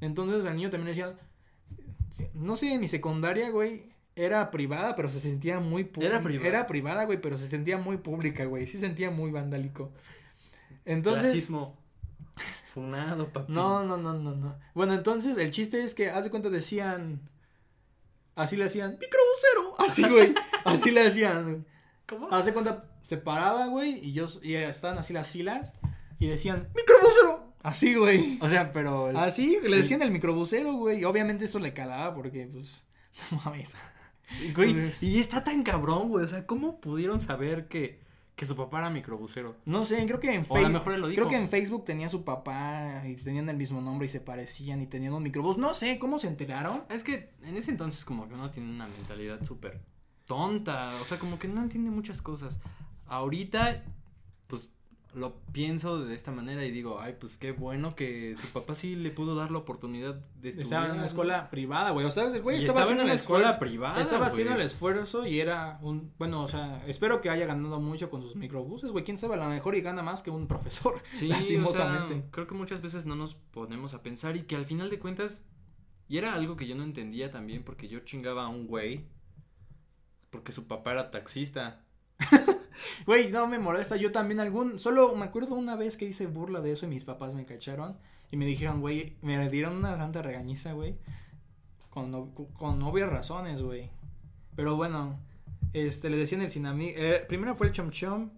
Entonces, 0.00 0.44
el 0.44 0.54
niño 0.56 0.70
también 0.70 0.88
decía, 0.96 1.16
no 2.34 2.56
sé, 2.56 2.72
en 2.74 2.80
mi 2.80 2.88
secundaria, 2.88 3.50
güey, 3.50 3.90
era 4.14 4.50
privada, 4.50 4.94
pero 4.94 5.08
se 5.08 5.18
sentía 5.20 5.58
muy 5.58 5.84
pública. 5.84 6.14
Era 6.14 6.22
privada. 6.22 6.48
Era 6.48 6.66
privada, 6.66 7.04
güey, 7.04 7.20
pero 7.20 7.36
se 7.36 7.46
sentía 7.46 7.78
muy 7.78 7.96
pública, 7.96 8.44
güey. 8.44 8.66
Sí 8.66 8.78
sentía 8.78 9.10
muy 9.10 9.30
vandálico. 9.30 9.90
Entonces, 10.84 11.30
Racismo. 11.30 11.76
Funado, 12.72 13.28
papi. 13.28 13.52
no, 13.52 13.84
no, 13.84 13.96
no, 13.98 14.14
no, 14.14 14.34
no. 14.34 14.56
Bueno, 14.74 14.94
entonces 14.94 15.36
el 15.36 15.50
chiste 15.50 15.82
es 15.84 15.94
que, 15.94 16.08
haz 16.10 16.24
de 16.24 16.30
cuenta, 16.30 16.48
decían, 16.48 17.20
así 18.34 18.56
le 18.56 18.64
hacían, 18.64 18.98
microbusero. 18.98 19.74
Así, 19.78 20.02
güey, 20.08 20.34
así 20.64 20.90
le 20.90 21.06
hacían. 21.06 21.66
¿Cómo? 22.06 22.30
Hace 22.32 22.52
cuenta, 22.52 22.84
se 23.04 23.16
paraba, 23.16 23.66
güey, 23.68 23.98
y 24.04 24.12
yo, 24.12 24.26
y 24.42 24.54
estaban 24.54 24.98
así 24.98 25.12
las 25.12 25.30
filas, 25.30 25.72
y 26.18 26.26
decían, 26.28 26.68
microbusero. 26.74 27.52
Así, 27.62 27.94
güey. 27.94 28.38
O 28.40 28.48
sea, 28.48 28.72
pero. 28.72 29.10
el- 29.10 29.16
Así, 29.16 29.58
le 29.62 29.76
decían 29.76 30.02
el 30.02 30.10
microbusero, 30.10 30.72
güey. 30.74 31.00
Y 31.00 31.04
obviamente 31.04 31.44
eso 31.44 31.60
le 31.60 31.72
calaba 31.72 32.12
porque, 32.14 32.48
pues, 32.52 32.84
no 33.30 33.40
mames. 33.44 33.74
Güey, 34.54 34.94
y 35.00 35.20
está 35.20 35.44
tan 35.44 35.62
cabrón, 35.62 36.08
güey. 36.08 36.24
O 36.24 36.28
sea, 36.28 36.44
¿cómo 36.46 36.80
pudieron 36.80 37.20
saber 37.20 37.68
que, 37.68 38.00
que 38.36 38.46
su 38.46 38.56
papá 38.56 38.78
era 38.78 38.90
microbusero? 38.90 39.56
No 39.66 39.84
sé, 39.84 40.04
creo 40.06 40.18
que 40.20 40.32
en 40.34 40.44
O 40.48 40.56
a 40.56 40.60
lo 40.60 40.64
Facebook. 40.66 40.72
mejor 40.72 40.92
él 40.94 41.00
lo 41.00 41.06
Creo 41.08 41.16
dijo. 41.18 41.28
que 41.30 41.36
en 41.36 41.48
Facebook 41.48 41.84
tenía 41.84 42.08
su 42.08 42.24
papá 42.24 43.02
y 43.06 43.14
tenían 43.16 43.48
el 43.48 43.56
mismo 43.56 43.80
nombre 43.80 44.06
y 44.06 44.08
se 44.08 44.20
parecían 44.20 44.80
y 44.82 44.86
tenían 44.86 45.12
un 45.14 45.22
microbús. 45.22 45.58
No 45.58 45.74
sé, 45.74 45.98
¿cómo 45.98 46.18
se 46.18 46.28
enteraron? 46.28 46.84
Es 46.88 47.02
que 47.04 47.30
en 47.42 47.56
ese 47.56 47.70
entonces 47.70 48.04
como 48.04 48.26
que 48.28 48.34
uno 48.34 48.50
tiene 48.50 48.70
una 48.70 48.86
mentalidad 48.88 49.44
súper 49.44 49.80
tonta, 50.26 50.90
o 51.00 51.04
sea, 51.04 51.18
como 51.18 51.38
que 51.38 51.48
no 51.48 51.62
entiende 51.62 51.90
muchas 51.90 52.22
cosas. 52.22 52.58
Ahorita, 53.06 53.82
lo 55.14 55.36
pienso 55.52 56.02
de 56.04 56.14
esta 56.14 56.30
manera 56.32 56.64
y 56.64 56.70
digo, 56.70 56.98
ay, 57.00 57.16
pues 57.20 57.36
qué 57.36 57.52
bueno 57.52 57.94
que 57.94 58.34
su 58.38 58.48
papá 58.52 58.74
sí 58.74 58.96
le 58.96 59.10
pudo 59.10 59.34
dar 59.34 59.50
la 59.50 59.58
oportunidad 59.58 60.14
de 60.40 60.48
estudiar. 60.48 60.62
Estaba 60.62 60.86
en 60.86 60.92
una 60.92 61.04
escuela 61.06 61.50
privada, 61.50 61.90
güey. 61.90 62.06
O 62.06 62.10
sea, 62.10 62.24
el 62.34 62.40
güey 62.40 62.58
estaba, 62.58 62.82
haciendo 62.82 63.02
en 63.02 63.06
una 63.08 63.14
escuela 63.14 63.50
esfuerzo- 63.50 63.58
privada. 63.58 64.00
Estaba 64.00 64.26
haciendo 64.26 64.54
el 64.54 64.62
esfuerzo 64.62 65.26
y 65.26 65.40
era 65.40 65.78
un. 65.82 66.12
Bueno, 66.18 66.42
o 66.42 66.48
sea, 66.48 66.82
espero 66.86 67.20
que 67.20 67.28
haya 67.30 67.44
ganado 67.46 67.78
mucho 67.80 68.08
con 68.10 68.22
sus 68.22 68.36
microbuses, 68.36 68.90
güey. 68.90 69.04
Quién 69.04 69.18
sabe, 69.18 69.34
a 69.34 69.36
lo 69.38 69.48
mejor 69.48 69.74
y 69.74 69.82
gana 69.82 70.02
más 70.02 70.22
que 70.22 70.30
un 70.30 70.46
profesor. 70.46 71.02
Sí, 71.12 71.28
lastimosamente. 71.28 71.88
lastimosamente. 71.90 72.28
creo 72.30 72.46
que 72.46 72.54
muchas 72.54 72.80
veces 72.80 73.04
no 73.06 73.14
nos 73.14 73.34
ponemos 73.34 73.94
a 73.94 74.02
pensar 74.02 74.36
y 74.36 74.42
que 74.44 74.56
al 74.56 74.64
final 74.66 74.88
de 74.90 74.98
cuentas 74.98 75.44
Y 76.08 76.18
era 76.18 76.34
algo 76.34 76.56
que 76.56 76.66
yo 76.66 76.74
no 76.74 76.84
entendía 76.84 77.30
también 77.30 77.62
porque 77.64 77.88
yo 77.88 78.00
chingaba 78.00 78.44
a 78.44 78.48
un 78.48 78.66
güey 78.66 79.04
porque 80.30 80.52
su 80.52 80.66
papá 80.66 80.92
era 80.92 81.10
taxista. 81.10 81.84
Güey, 83.06 83.30
no 83.32 83.46
me 83.46 83.58
molesta. 83.58 83.96
Yo 83.96 84.12
también 84.12 84.40
algún. 84.40 84.78
Solo 84.78 85.14
me 85.16 85.24
acuerdo 85.24 85.54
una 85.54 85.76
vez 85.76 85.96
que 85.96 86.04
hice 86.06 86.26
burla 86.26 86.60
de 86.60 86.72
eso 86.72 86.86
y 86.86 86.88
mis 86.88 87.04
papás 87.04 87.34
me 87.34 87.44
cacharon. 87.46 87.96
Y 88.30 88.36
me 88.36 88.46
dijeron, 88.46 88.80
güey, 88.80 89.16
me 89.22 89.48
dieron 89.50 89.76
una 89.76 89.96
santa 89.96 90.22
regañiza, 90.22 90.72
güey. 90.72 90.96
Con, 91.90 92.10
no- 92.10 92.30
con 92.54 92.82
obvias 92.82 93.10
razones, 93.10 93.62
güey. 93.62 93.90
Pero 94.56 94.76
bueno, 94.76 95.18
este, 95.72 96.08
le 96.10 96.16
decían 96.16 96.40
el 96.42 96.50
sin 96.50 96.66
amigos. 96.66 97.00
primero 97.28 97.54
fue 97.54 97.66
el 97.66 97.72
chom 97.72 97.90
chom, 97.90 98.30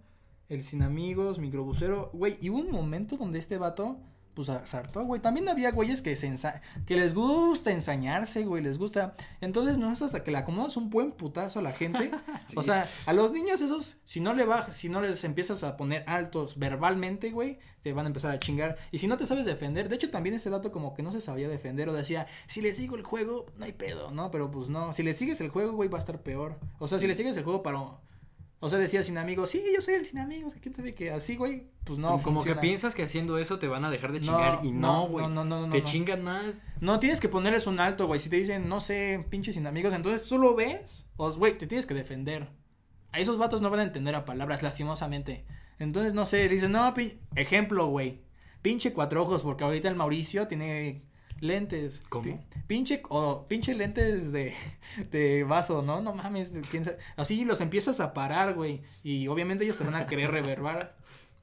el 0.49 0.63
sin 0.63 0.81
amigos, 0.81 1.39
microbusero. 1.39 2.09
Güey, 2.13 2.37
y 2.41 2.49
hubo 2.49 2.59
un 2.59 2.71
momento 2.71 3.15
donde 3.17 3.39
este 3.39 3.57
vato, 3.57 3.97
pues, 4.35 4.49
hartó, 4.49 5.03
güey. 5.05 5.21
También 5.21 5.49
había 5.49 5.71
güeyes 5.71 6.01
que, 6.03 6.15
se 6.15 6.27
ensa- 6.29 6.61
que 6.85 6.95
les 6.95 7.13
gusta 7.15 7.71
ensañarse, 7.71 8.45
güey, 8.45 8.61
les 8.61 8.77
gusta. 8.77 9.15
Entonces, 9.41 9.77
no 9.77 9.91
es 9.91 10.01
hasta 10.01 10.23
que 10.23 10.31
le 10.31 10.37
acomodas 10.37 10.77
un 10.77 10.89
buen 10.91 11.11
putazo 11.13 11.59
a 11.59 11.61
la 11.61 11.71
gente. 11.71 12.11
Sí. 12.47 12.53
O 12.57 12.61
sea, 12.63 12.87
a 13.07 13.13
los 13.13 13.31
niños 13.31 13.59
esos, 13.61 13.95
si 14.05 14.19
no 14.19 14.33
le 14.35 14.45
bajas, 14.45 14.75
si 14.75 14.87
no 14.87 15.01
les 15.01 15.23
empiezas 15.23 15.63
a 15.63 15.77
poner 15.77 16.03
altos 16.05 16.59
verbalmente, 16.59 17.31
güey, 17.31 17.57
te 17.81 17.91
van 17.93 18.05
a 18.05 18.07
empezar 18.09 18.29
a 18.31 18.39
chingar. 18.39 18.77
Y 18.91 18.99
si 18.99 19.07
no 19.07 19.17
te 19.17 19.25
sabes 19.25 19.45
defender, 19.47 19.89
de 19.89 19.95
hecho 19.95 20.11
también 20.11 20.35
este 20.35 20.51
dato 20.51 20.71
como 20.71 20.93
que 20.93 21.01
no 21.01 21.11
se 21.11 21.21
sabía 21.21 21.47
defender 21.49 21.89
o 21.89 21.93
decía, 21.93 22.27
si 22.47 22.61
le 22.61 22.71
sigo 22.73 22.97
el 22.97 23.03
juego, 23.03 23.47
no 23.57 23.65
hay 23.65 23.71
pedo, 23.73 24.11
¿no? 24.11 24.29
Pero 24.29 24.51
pues 24.51 24.69
no, 24.69 24.93
si 24.93 25.01
le 25.01 25.13
sigues 25.13 25.41
el 25.41 25.49
juego, 25.49 25.73
güey, 25.73 25.89
va 25.89 25.97
a 25.97 26.01
estar 26.01 26.21
peor. 26.21 26.59
O 26.77 26.87
sea, 26.87 26.99
si 26.99 27.07
le 27.07 27.15
sigues 27.15 27.35
el 27.37 27.43
juego 27.43 27.63
para... 27.63 27.79
O 28.65 28.69
sea, 28.69 28.79
decía 28.79 29.03
sin 29.03 29.17
amigos, 29.19 29.51
sí, 29.51 29.63
yo 29.73 29.79
soy 29.79 29.93
el 29.93 30.05
sin 30.05 30.17
amigos, 30.17 30.55
¿quién 30.59 30.73
sabe 30.73 30.93
que 30.95 31.11
así, 31.11 31.35
güey? 31.35 31.67
Pues 31.83 31.99
no, 31.99 32.17
como, 32.21 32.43
que 32.43 32.55
piensas 32.55 32.95
que 32.95 33.03
haciendo 33.03 33.37
eso 33.37 33.59
te 33.59 33.67
van 33.67 33.85
a 33.85 33.91
dejar 33.91 34.11
de 34.11 34.19
No, 34.19 34.25
chingar 34.25 34.59
y 34.65 34.71
no, 34.71 35.07
güey. 35.07 35.27
no, 35.27 35.45
no, 35.45 35.61
no, 35.67 35.69
te 35.71 35.79
no. 35.79 35.83
chingan 35.83 36.23
más. 36.23 36.63
No, 36.81 36.99
tienes 36.99 37.19
que 37.19 37.29
ponerles 37.29 37.67
un 37.67 37.79
alto, 37.79 38.07
güey. 38.07 38.19
Si 38.19 38.27
te 38.29 38.37
dicen, 38.37 38.67
no 38.67 38.81
sé, 38.81 39.23
pinche 39.29 39.53
sin 39.53 39.67
amigos, 39.67 39.93
entonces 39.93 40.27
tú 40.27 40.39
lo 40.39 40.55
ves, 40.55 41.05
o 41.17 41.31
güey, 41.33 41.57
te 41.57 41.67
tienes 41.67 41.85
que 41.85 41.93
defender. 41.93 42.49
A 43.11 43.19
esos 43.19 43.37
vatos 43.37 43.61
no 43.61 43.69
van 43.69 43.81
a 43.81 43.83
entender 43.83 44.15
a 44.15 44.25
palabras, 44.25 44.63
lastimosamente. 44.63 45.45
Entonces, 45.79 46.13
no 46.13 46.25
sé, 46.25 46.49
dicen, 46.49 46.71
no, 46.71 46.93
pin- 46.93 47.19
ejemplo, 47.35 47.85
güey. 47.87 48.21
Pinche 48.61 48.93
cuatro 48.93 49.21
ojos, 49.21 49.43
porque 49.43 49.63
ahorita 49.63 49.87
el 49.89 49.95
Mauricio 49.95 50.47
tiene 50.47 51.03
lentes. 51.39 52.03
¿Cómo? 52.09 52.23
Pi- 52.23 52.39
Pinche, 52.67 53.01
o 53.09 53.47
pinche 53.47 53.73
lentes 53.75 54.31
de, 54.31 54.53
de 55.11 55.43
vaso, 55.43 55.81
¿no? 55.81 56.01
No 56.01 56.13
mames, 56.13 56.53
quién 56.71 56.83
sabe. 56.85 56.97
Así 57.15 57.45
los 57.45 57.61
empiezas 57.61 57.99
a 57.99 58.13
parar, 58.13 58.53
güey. 58.55 58.81
Y 59.03 59.27
obviamente 59.27 59.63
ellos 59.63 59.77
te 59.77 59.83
van 59.83 59.95
a 59.95 60.07
querer 60.07 60.31
reverbar. 60.31 60.97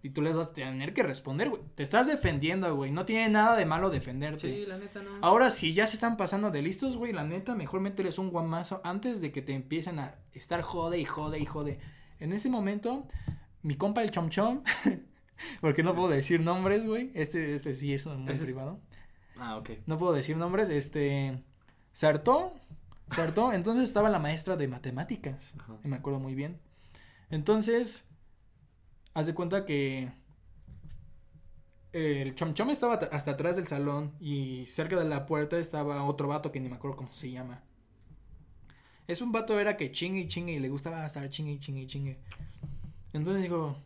Y 0.05 0.11
tú 0.11 0.20
les 0.20 0.34
vas 0.34 0.49
a 0.49 0.53
tener 0.53 0.95
que 0.95 1.05
responder, 1.05 1.49
güey. 1.49 1.62
Te 1.76 1.84
estás 1.84 2.09
defendiendo, 2.09 2.74
güey. 2.74 2.90
No 2.90 3.05
tiene 3.05 3.28
nada 3.28 3.57
de 3.57 3.64
malo 3.66 3.88
defenderte. 3.88 4.66
la 4.66 4.76
neta 4.76 5.01
no. 5.01 5.11
Ahora, 5.22 5.53
si 5.53 5.74
ya 5.74 5.86
se 5.86 5.95
están 5.95 6.16
pasando 6.16 6.51
de 6.51 6.61
listos, 6.61 6.97
güey, 6.97 7.12
la 7.12 7.22
neta, 7.22 7.55
mejor 7.55 7.80
mételes 7.80 8.18
un 8.18 8.30
guamazo 8.30 8.80
antes 8.82 9.20
de 9.20 9.30
que 9.30 9.43
te 9.43 9.53
empiecen 9.55 10.01
a 10.01 10.16
estar 10.32 10.61
jode 10.62 10.99
y 10.99 11.05
jode 11.05 11.38
y 11.38 11.45
jode. 11.47 11.78
En 12.18 12.32
ese 12.32 12.51
momento, 12.51 13.07
mi 13.62 13.76
compa 13.76 14.03
el 14.03 14.11
chom 14.11 14.28
chom, 14.28 14.64
porque 15.61 15.84
no 15.84 15.95
puedo 15.95 16.09
decir 16.09 16.40
nombres, 16.40 16.84
güey, 16.84 17.12
este, 17.14 17.55
este 17.55 17.72
sí 17.74 17.95
es 17.95 18.05
muy 18.07 18.32
Ese 18.32 18.45
privado, 18.45 18.80
Ah, 19.38 19.56
ok. 19.56 19.70
no 19.86 19.98
puedo 19.98 20.12
decir 20.12 20.36
nombres, 20.36 20.68
este, 20.68 21.42
se 21.92 22.06
hartó, 22.06 22.52
se 23.10 23.20
hartó, 23.22 23.52
entonces 23.54 23.84
estaba 23.84 24.10
la 24.10 24.18
maestra 24.18 24.56
de 24.56 24.68
matemáticas, 24.68 25.54
Ajá. 25.58 25.78
y 25.84 25.88
me 25.88 25.96
acuerdo 25.96 26.20
muy 26.20 26.34
bien. 26.34 26.58
Entonces, 27.30 28.04
haz 29.14 29.26
de 29.26 29.34
cuenta 29.34 29.64
que 29.64 30.10
el 31.92 32.34
chom 32.34 32.54
chom 32.54 32.70
estaba 32.70 32.98
ta- 32.98 33.08
hasta 33.12 33.32
atrás 33.32 33.56
del 33.56 33.66
salón 33.66 34.12
y 34.20 34.64
cerca 34.66 34.96
de 34.98 35.04
la 35.08 35.26
puerta 35.26 35.58
estaba 35.58 36.02
otro 36.04 36.28
vato 36.28 36.50
que 36.52 36.60
ni 36.60 36.68
me 36.68 36.76
acuerdo 36.76 36.96
cómo 36.96 37.12
se 37.12 37.30
llama. 37.30 37.62
Es 39.06 39.20
un 39.20 39.32
vato 39.32 39.58
era 39.60 39.76
que 39.76 39.90
chingue 39.90 40.20
y 40.20 40.28
chingue 40.28 40.52
y 40.54 40.58
le 40.58 40.68
gustaba 40.70 41.04
estar 41.04 41.28
chingue 41.28 41.52
y 41.52 41.58
chingue 41.58 41.82
y 41.82 41.86
chingue. 41.86 42.18
Entonces 43.12 43.42
digo, 43.42 43.76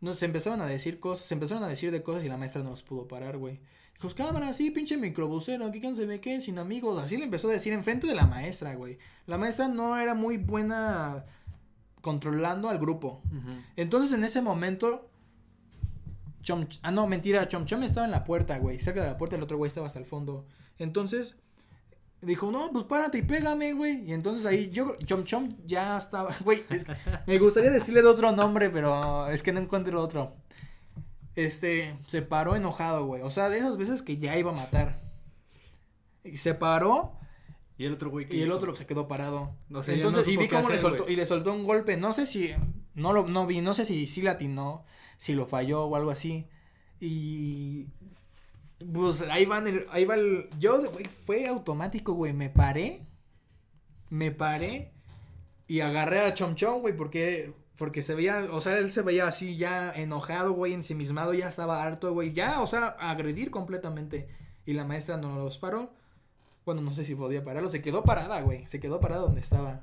no, 0.00 0.14
se 0.14 0.26
empezaban 0.26 0.60
a 0.60 0.66
decir 0.66 1.00
cosas, 1.00 1.26
se 1.26 1.34
empezaron 1.34 1.64
a 1.64 1.68
decir 1.68 1.90
de 1.90 2.02
cosas 2.04 2.22
y 2.24 2.28
la 2.28 2.36
maestra 2.36 2.62
no 2.62 2.70
los 2.70 2.82
pudo 2.84 3.08
parar, 3.08 3.36
güey. 3.36 3.58
Dijo, 4.00 4.14
cámara, 4.14 4.52
sí, 4.52 4.70
pinche 4.70 4.96
microbusero, 4.96 5.64
aquí 5.66 5.80
quién 5.80 5.96
se 5.96 6.04
ve 6.06 6.20
qué, 6.20 6.40
sin 6.40 6.58
amigos. 6.58 7.02
Así 7.02 7.16
le 7.16 7.24
empezó 7.24 7.48
a 7.48 7.52
decir 7.52 7.72
enfrente 7.72 8.06
de 8.06 8.14
la 8.14 8.26
maestra, 8.26 8.74
güey. 8.74 8.98
La 9.26 9.38
maestra 9.38 9.68
no 9.68 9.96
era 9.96 10.14
muy 10.14 10.36
buena 10.36 11.24
controlando 12.02 12.68
al 12.68 12.78
grupo. 12.78 13.22
Entonces 13.76 14.12
en 14.12 14.24
ese 14.24 14.42
momento. 14.42 15.08
Chom, 16.42 16.66
ah, 16.82 16.90
no, 16.92 17.06
mentira. 17.06 17.48
Chom 17.48 17.64
Chom 17.64 17.82
estaba 17.82 18.06
en 18.06 18.12
la 18.12 18.22
puerta, 18.24 18.58
güey. 18.58 18.78
Cerca 18.78 19.00
de 19.00 19.06
la 19.08 19.16
puerta, 19.18 19.36
el 19.36 19.42
otro 19.42 19.56
güey 19.56 19.68
estaba 19.68 19.86
hasta 19.86 19.98
el 19.98 20.04
fondo. 20.04 20.46
Entonces. 20.78 21.36
Dijo, 22.22 22.50
no, 22.50 22.70
pues 22.72 22.84
párate 22.84 23.18
y 23.18 23.22
pégame, 23.22 23.72
güey. 23.74 24.08
Y 24.08 24.12
entonces 24.14 24.46
ahí 24.46 24.70
yo, 24.70 24.96
Chom 25.04 25.24
Chom 25.24 25.54
ya 25.66 25.96
estaba. 25.98 26.34
Güey, 26.44 26.64
es- 26.70 26.86
me 27.26 27.38
gustaría 27.38 27.70
decirle 27.70 28.00
de 28.02 28.08
otro 28.08 28.32
nombre, 28.32 28.70
pero 28.70 29.28
es 29.28 29.42
que 29.42 29.52
no 29.52 29.60
encuentro 29.60 30.00
otro. 30.00 30.34
Este, 31.36 31.98
se 32.06 32.22
paró 32.22 32.56
enojado, 32.56 33.04
güey. 33.06 33.22
O 33.22 33.30
sea, 33.30 33.50
de 33.50 33.58
esas 33.58 33.76
veces 33.76 34.02
que 34.02 34.16
ya 34.16 34.36
iba 34.36 34.50
a 34.50 34.54
matar. 34.54 35.02
Y 36.24 36.38
se 36.38 36.54
paró 36.54 37.18
Y 37.78 37.84
el 37.84 37.92
otro 37.92 38.10
güey 38.10 38.26
y 38.28 38.40
el 38.40 38.50
otro 38.50 38.74
se 38.74 38.86
quedó 38.86 39.06
parado. 39.06 39.54
O 39.72 39.82
sea, 39.82 39.94
ya 39.94 39.98
Entonces, 39.98 40.26
no 40.26 40.32
y 40.32 40.36
vi 40.38 40.48
cómo 40.48 40.70
le 40.70 40.78
soltó, 40.78 41.08
y 41.08 41.14
le 41.14 41.26
soltó 41.26 41.52
un 41.52 41.64
golpe, 41.64 41.96
no 41.96 42.12
sé 42.14 42.26
si, 42.26 42.52
no 42.94 43.12
lo, 43.12 43.28
no 43.28 43.46
vi, 43.46 43.60
no 43.60 43.74
sé 43.74 43.84
si 43.84 44.06
sí 44.06 44.22
latinó, 44.22 44.84
si 45.18 45.34
lo 45.34 45.46
falló 45.46 45.84
o 45.84 45.94
algo 45.94 46.10
así, 46.10 46.48
y, 46.98 47.88
pues, 48.92 49.22
ahí 49.22 49.44
van 49.44 49.66
el, 49.66 49.86
ahí 49.90 50.06
va 50.06 50.14
el, 50.14 50.48
yo, 50.58 50.90
güey, 50.90 51.04
fue 51.04 51.46
automático, 51.46 52.14
güey, 52.14 52.32
me 52.32 52.48
paré, 52.48 53.06
me 54.08 54.32
paré, 54.32 54.92
y 55.68 55.80
agarré 55.80 56.20
a 56.20 56.34
Chom 56.34 56.54
Chom, 56.54 56.80
güey, 56.80 56.96
porque, 56.96 57.52
porque 57.78 58.02
se 58.02 58.14
veía, 58.14 58.46
o 58.50 58.60
sea, 58.60 58.78
él 58.78 58.90
se 58.90 59.02
veía 59.02 59.26
así 59.26 59.56
ya 59.56 59.92
enojado, 59.92 60.52
güey, 60.52 60.72
ensimismado, 60.72 61.34
ya 61.34 61.48
estaba 61.48 61.82
harto, 61.82 62.12
güey, 62.12 62.32
ya, 62.32 62.60
o 62.62 62.66
sea, 62.66 62.96
agredir 62.98 63.50
completamente, 63.50 64.28
y 64.64 64.72
la 64.72 64.84
maestra 64.84 65.16
no 65.16 65.36
los 65.36 65.58
paró, 65.58 65.92
bueno, 66.66 66.82
no 66.82 66.92
sé 66.92 67.04
si 67.04 67.14
podía 67.14 67.44
pararlo. 67.44 67.70
Se 67.70 67.80
quedó 67.80 68.02
parada, 68.02 68.40
güey. 68.40 68.66
Se 68.66 68.80
quedó 68.80 68.98
parada 68.98 69.22
donde 69.22 69.40
estaba. 69.40 69.82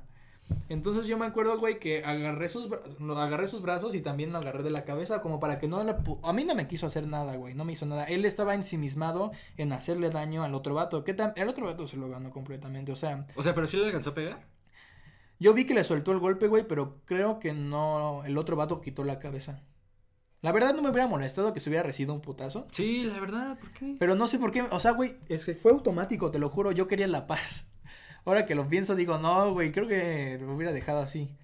Entonces 0.68 1.06
yo 1.06 1.16
me 1.16 1.24
acuerdo, 1.24 1.58
güey, 1.58 1.78
que 1.78 2.04
agarré 2.04 2.50
sus, 2.50 2.68
agarré 3.16 3.46
sus 3.46 3.62
brazos 3.62 3.94
y 3.94 4.02
también 4.02 4.30
lo 4.30 4.38
agarré 4.38 4.62
de 4.62 4.70
la 4.70 4.84
cabeza 4.84 5.22
como 5.22 5.40
para 5.40 5.58
que 5.58 5.66
no 5.66 5.82
le... 5.82 5.94
A 6.22 6.32
mí 6.34 6.44
no 6.44 6.54
me 6.54 6.68
quiso 6.68 6.86
hacer 6.86 7.06
nada, 7.06 7.36
güey. 7.36 7.54
No 7.54 7.64
me 7.64 7.72
hizo 7.72 7.86
nada. 7.86 8.04
Él 8.04 8.26
estaba 8.26 8.54
ensimismado 8.54 9.32
en 9.56 9.72
hacerle 9.72 10.10
daño 10.10 10.44
al 10.44 10.54
otro 10.54 10.74
vato. 10.74 11.04
Que 11.04 11.16
el 11.36 11.48
otro 11.48 11.64
vato 11.64 11.86
se 11.86 11.96
lo 11.96 12.10
ganó 12.10 12.30
completamente. 12.30 12.92
O 12.92 12.96
sea, 12.96 13.26
O 13.34 13.42
sea, 13.42 13.54
pero 13.54 13.66
sí 13.66 13.78
le 13.78 13.86
alcanzó 13.86 14.10
a 14.10 14.14
pegar. 14.14 14.53
Yo 15.40 15.52
vi 15.54 15.64
que 15.66 15.74
le 15.74 15.84
soltó 15.84 16.12
el 16.12 16.18
golpe, 16.18 16.46
güey, 16.48 16.66
pero 16.66 17.00
creo 17.04 17.38
que 17.40 17.52
no... 17.52 18.22
El 18.24 18.38
otro 18.38 18.56
vato 18.56 18.80
quitó 18.80 19.04
la 19.04 19.18
cabeza. 19.18 19.62
La 20.42 20.52
verdad 20.52 20.74
no 20.74 20.82
me 20.82 20.90
hubiera 20.90 21.06
molestado 21.06 21.52
que 21.52 21.60
se 21.60 21.70
hubiera 21.70 21.82
recibido 21.84 22.12
un 22.14 22.20
putazo. 22.20 22.66
Sí, 22.70 23.04
la 23.04 23.18
verdad, 23.18 23.58
¿por 23.58 23.70
qué? 23.72 23.96
Pero 23.98 24.14
no 24.14 24.26
sé 24.26 24.38
por 24.38 24.50
qué, 24.52 24.62
o 24.62 24.78
sea, 24.80 24.92
güey, 24.92 25.16
es 25.28 25.44
que 25.46 25.54
fue 25.54 25.72
automático, 25.72 26.30
te 26.30 26.38
lo 26.38 26.50
juro, 26.50 26.70
yo 26.72 26.86
quería 26.86 27.06
la 27.08 27.26
paz. 27.26 27.68
Ahora 28.26 28.44
que 28.46 28.54
lo 28.54 28.68
pienso, 28.68 28.94
digo, 28.94 29.18
no, 29.18 29.52
güey, 29.52 29.72
creo 29.72 29.88
que 29.88 30.38
lo 30.40 30.54
hubiera 30.54 30.72
dejado 30.72 30.98
así. 31.00 31.34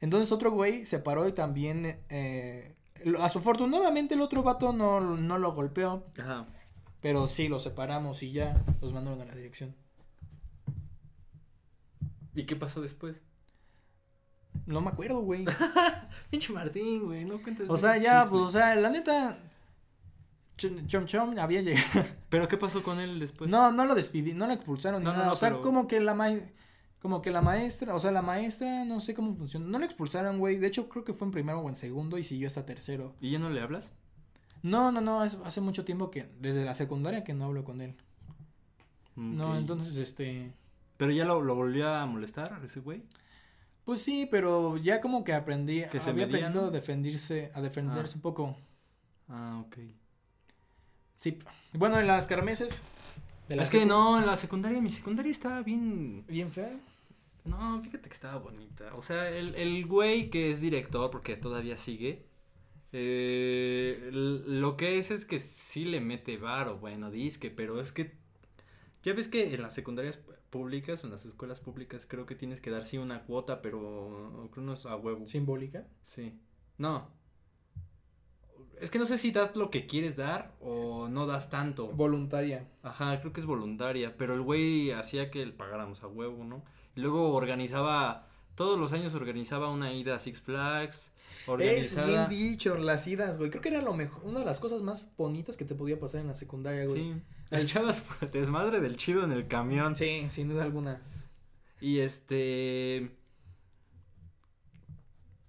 Entonces 0.00 0.30
otro 0.32 0.50
güey 0.52 0.86
se 0.86 0.98
paró 1.00 1.26
y 1.28 1.32
también, 1.32 2.00
eh, 2.08 2.76
lo- 3.04 3.22
afortunadamente 3.22 4.14
el 4.14 4.20
otro 4.20 4.42
vato 4.42 4.72
no, 4.72 5.00
no 5.00 5.38
lo 5.38 5.52
golpeó, 5.52 6.06
Ajá. 6.18 6.46
pero 7.00 7.26
sí, 7.26 7.48
los 7.48 7.62
separamos 7.64 8.22
y 8.22 8.32
ya 8.32 8.64
los 8.80 8.92
mandaron 8.92 9.20
a 9.20 9.24
la 9.26 9.34
dirección. 9.34 9.74
¿Y 12.34 12.44
qué 12.44 12.56
pasó 12.56 12.80
después? 12.80 13.22
No 14.66 14.80
me 14.80 14.88
acuerdo, 14.90 15.20
güey. 15.20 15.44
Pinche 16.30 16.52
Martín, 16.52 17.04
güey, 17.04 17.24
no 17.24 17.42
cuentes. 17.42 17.68
O 17.68 17.76
sea, 17.76 17.96
ya, 17.98 18.22
chisme. 18.22 18.30
pues, 18.38 18.42
o 18.48 18.50
sea, 18.50 18.74
la 18.76 18.90
neta, 18.90 19.38
Chom 20.56 21.06
Chom 21.06 21.38
había 21.38 21.62
llegado. 21.62 22.04
¿Pero 22.28 22.48
qué 22.48 22.56
pasó 22.56 22.82
con 22.82 23.00
él 23.00 23.18
después? 23.18 23.48
No, 23.50 23.72
no 23.72 23.84
lo 23.84 23.94
despidí, 23.94 24.32
no 24.34 24.46
lo 24.46 24.52
expulsaron 24.52 25.00
ni 25.00 25.04
No, 25.06 25.12
no, 25.12 25.16
nada. 25.18 25.26
no, 25.28 25.32
o 25.32 25.36
sea, 25.36 25.50
pero- 25.50 25.62
como 25.62 25.86
que 25.88 26.00
la 26.00 26.14
ma 26.14 26.28
como 27.00 27.22
que 27.22 27.30
la 27.30 27.40
maestra, 27.40 27.94
o 27.94 27.98
sea, 27.98 28.10
la 28.12 28.20
maestra, 28.20 28.84
no 28.84 29.00
sé 29.00 29.14
cómo 29.14 29.34
funciona. 29.34 29.64
No 29.66 29.78
lo 29.78 29.86
expulsaron, 29.86 30.38
güey. 30.38 30.58
De 30.58 30.66
hecho, 30.66 30.86
creo 30.90 31.02
que 31.02 31.14
fue 31.14 31.26
en 31.28 31.32
primero 31.32 31.60
o 31.60 31.68
en 31.70 31.74
segundo 31.74 32.18
y 32.18 32.24
siguió 32.24 32.46
hasta 32.46 32.66
tercero. 32.66 33.14
¿Y 33.22 33.30
ya 33.30 33.38
no 33.38 33.48
le 33.48 33.62
hablas? 33.62 33.90
No, 34.62 34.92
no, 34.92 35.00
no, 35.00 35.22
hace 35.22 35.60
mucho 35.62 35.86
tiempo 35.86 36.10
que, 36.10 36.30
desde 36.40 36.62
la 36.62 36.74
secundaria 36.74 37.24
que 37.24 37.32
no 37.32 37.46
hablo 37.46 37.64
con 37.64 37.80
él. 37.80 37.96
No, 39.16 39.56
entonces, 39.56 39.96
este, 39.96 40.52
¿Pero 41.00 41.10
ya 41.12 41.24
lo, 41.24 41.40
lo 41.42 41.54
volvió 41.56 41.88
a 41.92 42.06
molestar 42.06 42.60
ese 42.62 42.78
güey? 42.80 43.02
pues 43.84 44.02
sí, 44.02 44.28
pero 44.30 44.76
ya 44.76 45.00
como 45.00 45.24
que 45.24 45.32
aprendí, 45.32 45.82
Que 45.90 46.00
se 46.00 46.10
había 46.10 46.26
medía, 46.26 46.40
aprendido 46.46 46.62
¿no? 46.64 46.68
a 46.68 46.70
defenderse, 46.70 47.50
a 47.54 47.60
defenderse 47.60 48.12
Ah. 48.14 48.16
un 48.18 48.22
poco. 48.22 48.56
Ah, 49.28 49.64
ok. 49.66 49.78
Sí, 51.18 51.38
bueno, 51.72 51.98
en 51.98 52.06
las 52.06 52.26
carmeses. 52.28 52.82
de 53.48 53.56
la 53.56 53.62
Es 53.62 53.70
que 53.70 53.84
no, 53.86 54.18
en 54.20 54.26
la 54.26 54.36
secundaria, 54.36 54.80
mi 54.80 54.90
secundaria 54.90 55.32
estaba 55.32 55.62
bien... 55.62 56.24
Bien 56.28 56.52
fea. 56.52 56.70
No, 57.44 57.80
fíjate 57.82 58.08
que 58.08 58.14
estaba 58.14 58.38
bonita. 58.38 58.94
O 58.94 59.02
sea, 59.02 59.28
el, 59.30 59.54
el 59.56 59.86
güey 59.86 60.30
que 60.30 60.50
es 60.50 60.60
director, 60.60 61.10
porque 61.10 61.34
todavía 61.36 61.76
sigue, 61.76 62.26
eh, 62.92 64.10
lo 64.12 64.76
que 64.76 64.98
es 64.98 65.10
es 65.10 65.24
que 65.24 65.40
sí 65.40 65.84
le 65.84 66.00
mete 66.00 66.36
varo, 66.36 66.78
bueno, 66.78 67.10
disque, 67.10 67.50
pero 67.50 67.80
es 67.80 67.90
que 67.92 68.19
Ya 69.02 69.14
ves 69.14 69.28
que 69.28 69.54
en 69.54 69.62
las 69.62 69.74
secundarias 69.74 70.18
públicas 70.50 71.02
o 71.02 71.06
en 71.06 71.12
las 71.12 71.24
escuelas 71.24 71.60
públicas 71.60 72.06
creo 72.06 72.26
que 72.26 72.34
tienes 72.34 72.60
que 72.60 72.70
dar 72.70 72.84
sí 72.84 72.98
una 72.98 73.22
cuota, 73.24 73.62
pero 73.62 74.48
creo 74.52 74.64
no 74.64 74.74
es 74.74 74.84
a 74.84 74.96
huevo. 74.96 75.26
¿Simbólica? 75.26 75.86
Sí. 76.02 76.38
No. 76.76 77.08
Es 78.80 78.90
que 78.90 78.98
no 78.98 79.06
sé 79.06 79.18
si 79.18 79.30
das 79.30 79.56
lo 79.56 79.70
que 79.70 79.86
quieres 79.86 80.16
dar 80.16 80.54
o 80.60 81.08
no 81.08 81.26
das 81.26 81.50
tanto. 81.50 81.88
Voluntaria. 81.88 82.66
Ajá, 82.82 83.20
creo 83.20 83.32
que 83.32 83.40
es 83.40 83.46
voluntaria, 83.46 84.16
pero 84.16 84.34
el 84.34 84.40
güey 84.40 84.90
hacía 84.92 85.30
que 85.30 85.46
pagáramos 85.48 86.02
a 86.02 86.08
huevo, 86.08 86.44
¿no? 86.44 86.64
Y 86.96 87.00
luego 87.00 87.34
organizaba, 87.34 88.29
todos 88.54 88.78
los 88.78 88.92
años 88.92 89.14
organizaba 89.14 89.70
una 89.70 89.92
ida 89.92 90.16
a 90.16 90.18
Six 90.18 90.42
Flags. 90.42 91.12
Organizada... 91.46 92.02
Es 92.02 92.08
bien 92.08 92.28
dicho, 92.28 92.76
las 92.76 93.06
idas, 93.06 93.38
güey. 93.38 93.50
Creo 93.50 93.62
que 93.62 93.68
era 93.70 93.80
lo 93.80 93.94
mejor, 93.94 94.24
una 94.24 94.40
de 94.40 94.44
las 94.44 94.60
cosas 94.60 94.82
más 94.82 95.08
bonitas 95.16 95.56
que 95.56 95.64
te 95.64 95.74
podía 95.74 95.98
pasar 95.98 96.20
en 96.20 96.26
la 96.26 96.34
secundaria, 96.34 96.84
güey. 96.86 97.14
Sí. 97.14 97.22
Echabas 97.50 98.04
desmadre 98.32 98.80
del 98.80 98.96
chido 98.96 99.24
en 99.24 99.32
el 99.32 99.48
camión. 99.48 99.94
Sí, 99.94 100.26
sin 100.30 100.48
duda 100.48 100.62
alguna. 100.62 101.00
Y 101.80 102.00
este. 102.00 103.16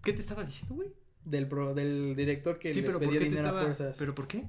¿Qué 0.04 0.14
te 0.14 0.22
estaba 0.22 0.44
diciendo, 0.44 0.76
güey? 0.76 0.94
Del, 1.24 1.48
pro, 1.48 1.74
del 1.76 2.16
director 2.16 2.58
que 2.58 2.74
sí, 2.74 2.82
les 2.82 2.90
pero 2.90 3.00
pedía 3.00 3.12
¿por 3.12 3.20
qué 3.20 3.24
te 3.26 3.30
dinero 3.30 3.48
estaba... 3.48 3.62
a 3.62 3.64
fuerzas. 3.66 3.98
¿Pero 4.00 4.16
por 4.16 4.28
qué? 4.28 4.46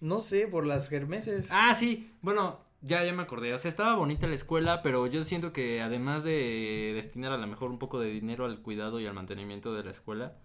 No 0.00 0.20
sé, 0.20 0.46
por 0.46 0.64
las 0.64 0.88
germeses. 0.88 1.48
Ah, 1.50 1.74
sí. 1.74 2.10
Bueno, 2.22 2.64
ya, 2.82 3.04
ya 3.04 3.12
me 3.12 3.22
acordé. 3.22 3.54
O 3.54 3.58
sea, 3.58 3.68
estaba 3.68 3.94
bonita 3.94 4.26
la 4.26 4.34
escuela, 4.34 4.82
pero 4.82 5.06
yo 5.06 5.24
siento 5.24 5.52
que 5.52 5.82
además 5.82 6.24
de 6.24 6.92
destinar 6.94 7.32
a 7.32 7.36
lo 7.36 7.46
mejor 7.46 7.70
un 7.70 7.78
poco 7.78 8.00
de 8.00 8.10
dinero 8.10 8.44
al 8.44 8.60
cuidado 8.60 9.00
y 9.00 9.06
al 9.06 9.14
mantenimiento 9.14 9.74
de 9.74 9.84
la 9.84 9.90
escuela, 9.90 10.36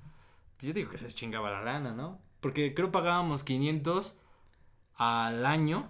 yo 0.60 0.74
digo 0.74 0.90
que 0.90 0.98
se 0.98 1.08
chingaba 1.08 1.52
la 1.52 1.64
lana, 1.64 1.94
¿no? 1.94 2.20
Porque 2.42 2.74
creo 2.74 2.92
pagábamos 2.92 3.44
500 3.44 4.16
al 4.96 5.46
año. 5.46 5.90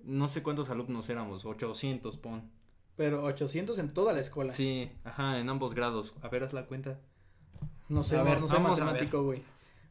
No 0.00 0.28
sé 0.28 0.42
cuántos 0.42 0.68
alumnos 0.68 1.08
éramos, 1.08 1.44
800, 1.44 2.16
pon. 2.18 2.50
Pero 2.96 3.22
800 3.22 3.78
en 3.78 3.90
toda 3.92 4.12
la 4.12 4.20
escuela. 4.20 4.52
Sí, 4.52 4.90
ajá, 5.04 5.38
en 5.38 5.48
ambos 5.48 5.74
grados. 5.74 6.14
A 6.22 6.28
ver, 6.28 6.42
haz 6.42 6.52
la 6.52 6.66
cuenta. 6.66 7.00
No 7.88 8.02
sé, 8.02 8.16
A 8.16 8.22
ver, 8.22 8.40
no 8.40 8.46
a 8.48 8.58
matemático, 8.58 9.22
güey. 9.22 9.42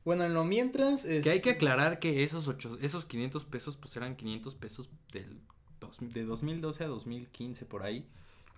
Bueno, 0.04 0.26
en 0.26 0.34
lo 0.34 0.44
mientras 0.44 1.06
es... 1.06 1.24
Que 1.24 1.30
hay 1.30 1.42
que 1.42 1.52
aclarar 1.52 2.00
que 2.00 2.24
esos 2.24 2.48
ocho, 2.48 2.78
esos 2.82 3.06
500 3.06 3.46
pesos 3.46 3.78
pues 3.78 3.96
eran 3.96 4.16
500 4.16 4.56
pesos 4.56 4.90
del 5.12 5.42
dos, 5.82 5.98
de 6.00 6.24
2012 6.24 6.86
a 6.86 6.88
2015 6.88 7.66
por 7.66 7.84
ahí. 7.84 8.06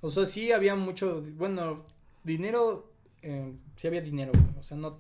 O 0.02 0.12
sea, 0.12 0.28
sí 0.28 0.52
había 0.52 0.76
mucho, 0.76 1.24
bueno, 1.38 1.82
dinero, 2.24 2.92
eh, 3.24 3.54
sí 3.78 3.88
había 3.88 4.02
dinero, 4.02 4.32
güey. 4.34 4.60
O 4.60 4.64
sea, 4.64 4.78
no... 4.78 5.00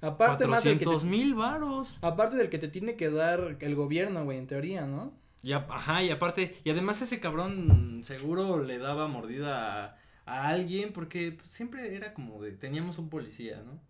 Aparte 0.00 0.46
más 0.46 0.62
del 0.64 0.78
que 0.78 0.84
te- 0.86 1.04
mil 1.06 1.34
varos. 1.34 1.98
Aparte 2.02 2.36
del 2.36 2.48
que 2.48 2.58
te 2.58 2.68
tiene 2.68 2.94
que 2.96 3.10
dar 3.10 3.56
el 3.60 3.74
gobierno, 3.74 4.24
güey, 4.24 4.38
en 4.38 4.46
teoría, 4.46 4.86
¿no? 4.86 5.12
Y 5.42 5.52
a- 5.52 5.66
ajá, 5.68 6.02
y 6.02 6.10
aparte, 6.10 6.56
y 6.64 6.70
además 6.70 7.02
ese 7.02 7.20
cabrón 7.20 8.00
seguro 8.02 8.62
le 8.62 8.78
daba 8.78 9.06
mordida 9.08 9.84
a, 9.84 9.96
a 10.24 10.48
alguien 10.48 10.92
porque 10.92 11.32
pues, 11.32 11.48
siempre 11.50 11.94
era 11.96 12.14
como 12.14 12.40
de, 12.42 12.52
teníamos 12.52 12.98
un 12.98 13.08
policía, 13.08 13.62
¿no? 13.64 13.80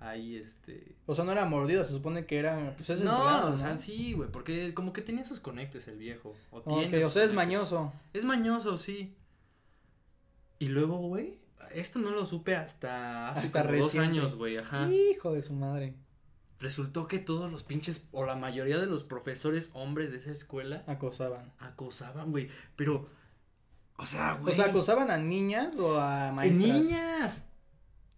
Ahí 0.00 0.36
este... 0.36 0.96
O 1.06 1.14
sea, 1.14 1.24
no 1.24 1.32
era 1.32 1.44
mordida, 1.46 1.82
se 1.82 1.92
supone 1.92 2.26
que 2.26 2.38
era, 2.38 2.74
pues 2.76 2.90
es 2.90 3.02
no, 3.02 3.12
empleado, 3.12 3.52
o 3.52 3.56
sea, 3.56 3.78
sí, 3.78 4.12
güey, 4.12 4.30
porque 4.30 4.74
como 4.74 4.92
que 4.92 5.00
tenía 5.00 5.24
sus 5.24 5.40
conectes 5.40 5.88
el 5.88 5.96
viejo. 5.96 6.34
O, 6.50 6.60
tiene 6.60 7.04
o 7.04 7.10
sea, 7.10 7.24
es 7.24 7.32
mañoso. 7.32 7.92
Es 8.12 8.24
mañoso, 8.24 8.76
sí. 8.76 9.16
Y 10.58 10.68
luego, 10.68 10.98
güey, 10.98 11.38
esto 11.72 11.98
no 11.98 12.10
lo 12.10 12.26
supe 12.26 12.54
hasta 12.54 13.30
hace 13.30 13.46
Hasta 13.46 13.64
como 13.64 13.78
dos 13.78 13.94
años, 13.96 14.34
güey, 14.34 14.58
ajá. 14.58 14.90
Hijo 14.92 15.32
de 15.32 15.42
su 15.42 15.54
madre. 15.54 15.94
Resultó 16.60 17.08
que 17.08 17.18
todos 17.18 17.50
los 17.50 17.62
pinches, 17.62 18.06
o 18.12 18.24
la 18.24 18.36
mayoría 18.36 18.78
de 18.78 18.86
los 18.86 19.04
profesores 19.04 19.70
hombres 19.74 20.10
de 20.10 20.18
esa 20.18 20.30
escuela, 20.30 20.84
Acosaban. 20.86 21.52
acosaban, 21.58 22.30
güey. 22.30 22.48
Pero, 22.76 23.08
o 23.96 24.06
sea, 24.06 24.34
güey. 24.34 24.52
O 24.52 24.56
sea, 24.56 24.66
acosaban 24.66 25.10
a 25.10 25.18
niñas 25.18 25.74
o 25.76 25.98
a 25.98 26.28
¡En 26.28 26.34
maestras. 26.34 26.68
niñas! 26.68 27.46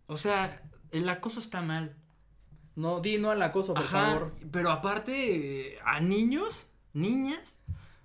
O 0.06 0.16
sea, 0.16 0.62
el 0.90 1.08
acoso 1.08 1.40
está 1.40 1.62
mal. 1.62 1.96
No, 2.74 3.00
di 3.00 3.18
no 3.18 3.30
al 3.30 3.40
acoso, 3.42 3.72
por 3.74 3.82
Ajá, 3.82 4.06
favor. 4.12 4.32
pero 4.50 4.70
aparte, 4.70 5.74
eh, 5.74 5.78
a 5.84 6.00
niños, 6.00 6.68
niñas, 6.92 7.58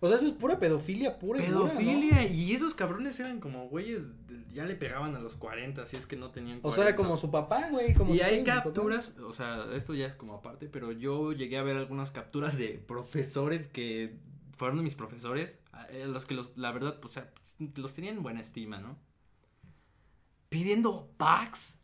O 0.04 0.08
sea, 0.08 0.18
eso 0.18 0.26
es 0.28 0.32
pura 0.32 0.58
pedofilia, 0.60 1.20
pura 1.20 1.44
y 1.44 1.48
dura, 1.48 1.60
¿no? 1.60 1.66
pedofilia. 1.68 2.26
Y 2.28 2.54
esos 2.54 2.74
cabrones 2.74 3.20
eran 3.20 3.40
como 3.40 3.68
güeyes, 3.70 4.08
ya 4.50 4.66
le 4.66 4.76
pegaban 4.76 5.14
a 5.16 5.20
los 5.20 5.36
40, 5.36 5.86
si 5.86 5.96
es 5.98 6.08
que 6.08 6.16
no 6.16 6.32
tenían 6.32 6.58
O 6.60 6.62
40. 6.64 6.84
sea, 6.84 6.96
como 6.96 7.18
su 7.18 7.30
papá, 7.30 7.68
güey. 7.70 7.94
Como 7.94 8.16
Y 8.16 8.22
hay 8.22 8.44
capturas, 8.44 9.14
o 9.20 9.32
sea, 9.34 9.66
esto 9.76 9.94
ya 9.94 10.08
es 10.08 10.16
como 10.16 10.34
aparte, 10.36 10.68
pero 10.70 10.92
yo 10.92 11.34
llegué 11.34 11.58
a 11.58 11.64
ver 11.64 11.78
algunas 11.78 12.10
capturas 12.12 12.58
de 12.58 12.70
profesores 12.80 13.68
que 13.68 14.18
fueron 14.58 14.82
mis 14.84 14.96
profesores, 14.96 15.60
eh, 15.90 16.06
los 16.08 16.26
que 16.26 16.34
los, 16.34 16.58
la 16.58 16.72
verdad, 16.72 17.00
pues, 17.00 17.18
o 17.18 17.22
sea, 17.22 17.32
los 17.76 17.94
tenían 17.94 18.18
en 18.18 18.24
buena 18.24 18.42
estima, 18.42 18.80
¿no? 18.80 18.98
Pidiendo 20.50 21.12
packs, 21.18 21.81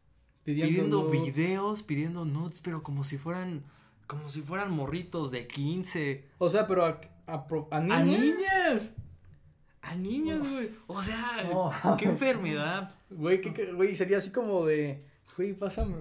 pidiendo 0.56 1.10
videos, 1.10 1.84
pidiendo 1.84 2.24
nudes, 2.24 2.62
pero 2.62 2.82
como 2.82 3.04
si 3.04 3.18
fueran, 3.18 3.64
como 4.08 4.30
si 4.30 4.42
fueran 4.42 4.72
morritos 4.72 5.30
de 5.32 5.46
15. 5.46 6.26
O 6.38 6.50
sea, 6.50 6.68
pero 6.68 6.86
a, 6.86 7.02
a, 7.28 7.34
a 7.72 7.78
¡A 7.78 7.80
niñas. 8.04 8.94
¡A 9.82 9.96
niñas, 9.96 10.40
güey! 10.40 10.70
O 10.88 11.04
sea, 11.04 11.44
No. 11.52 11.98
qué 11.98 12.06
enfermedad. 12.06 12.96
Güey, 13.10 13.42
¿qué- 13.42 13.54
qué- 13.54 13.72
güey, 13.74 13.96
sería 13.96 14.18
así 14.20 14.32
como 14.32 14.66
de, 14.66 15.04
güey, 15.36 15.54
pásame. 15.54 15.96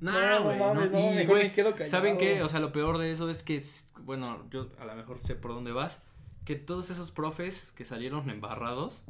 No, 0.00 0.12
No, 0.12 0.44
güey. 0.44 0.58
no, 0.58 0.74
mames, 0.74 0.90
no, 0.92 0.98
y, 0.98 1.14
mejor 1.14 1.26
güey, 1.36 1.44
me 1.44 1.52
quedo 1.52 1.72
callado. 1.72 1.90
¿saben 1.90 2.18
qué? 2.18 2.42
O 2.42 2.48
sea, 2.48 2.60
lo 2.60 2.72
peor 2.72 2.98
de 2.98 3.10
eso 3.10 3.30
es 3.30 3.42
que, 3.42 3.62
bueno, 4.02 4.44
yo 4.50 4.68
a 4.78 4.84
lo 4.84 4.94
mejor 4.96 5.18
sé 5.22 5.34
por 5.34 5.52
dónde 5.52 5.72
vas, 5.72 6.02
que 6.44 6.56
todos 6.56 6.90
esos 6.90 7.10
profes 7.10 7.72
que 7.74 7.86
salieron 7.86 8.28
embarrados 8.28 9.02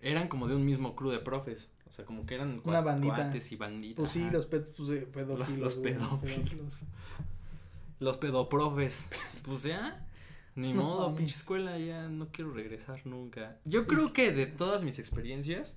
eran 0.00 0.28
como 0.28 0.48
de 0.48 0.56
un 0.56 0.64
mismo 0.64 0.96
crew 0.96 1.10
de 1.10 1.18
profes. 1.18 1.68
O 1.92 1.94
sea, 1.94 2.06
como 2.06 2.24
que 2.24 2.36
eran 2.36 2.62
Una 2.64 2.80
cua- 2.80 2.84
bandita. 2.84 3.14
cuates 3.16 3.52
y 3.52 3.56
banditas. 3.56 3.96
Pues 3.98 4.10
sí, 4.12 4.30
los, 4.30 4.48
ped- 4.50 4.72
pues, 4.74 4.88
eh, 4.90 5.06
pedófilos. 5.12 5.58
Los 5.60 5.76
güey, 5.76 5.92
pedófilos. 5.94 6.84
Los 8.00 8.16
pedoprofes. 8.16 9.10
Pues 9.44 9.62
ya. 9.64 10.08
Ni 10.54 10.72
No 10.72 10.82
modo, 10.82 11.14
pinche 11.14 11.34
escuela, 11.36 11.78
ya 11.78 12.08
no 12.08 12.28
quiero 12.32 12.50
regresar 12.52 13.06
nunca. 13.06 13.58
Yo 13.64 13.86
creo 13.86 14.12
que 14.12 14.32
de 14.32 14.46
todas 14.46 14.82
mis 14.84 14.98
experiencias, 14.98 15.76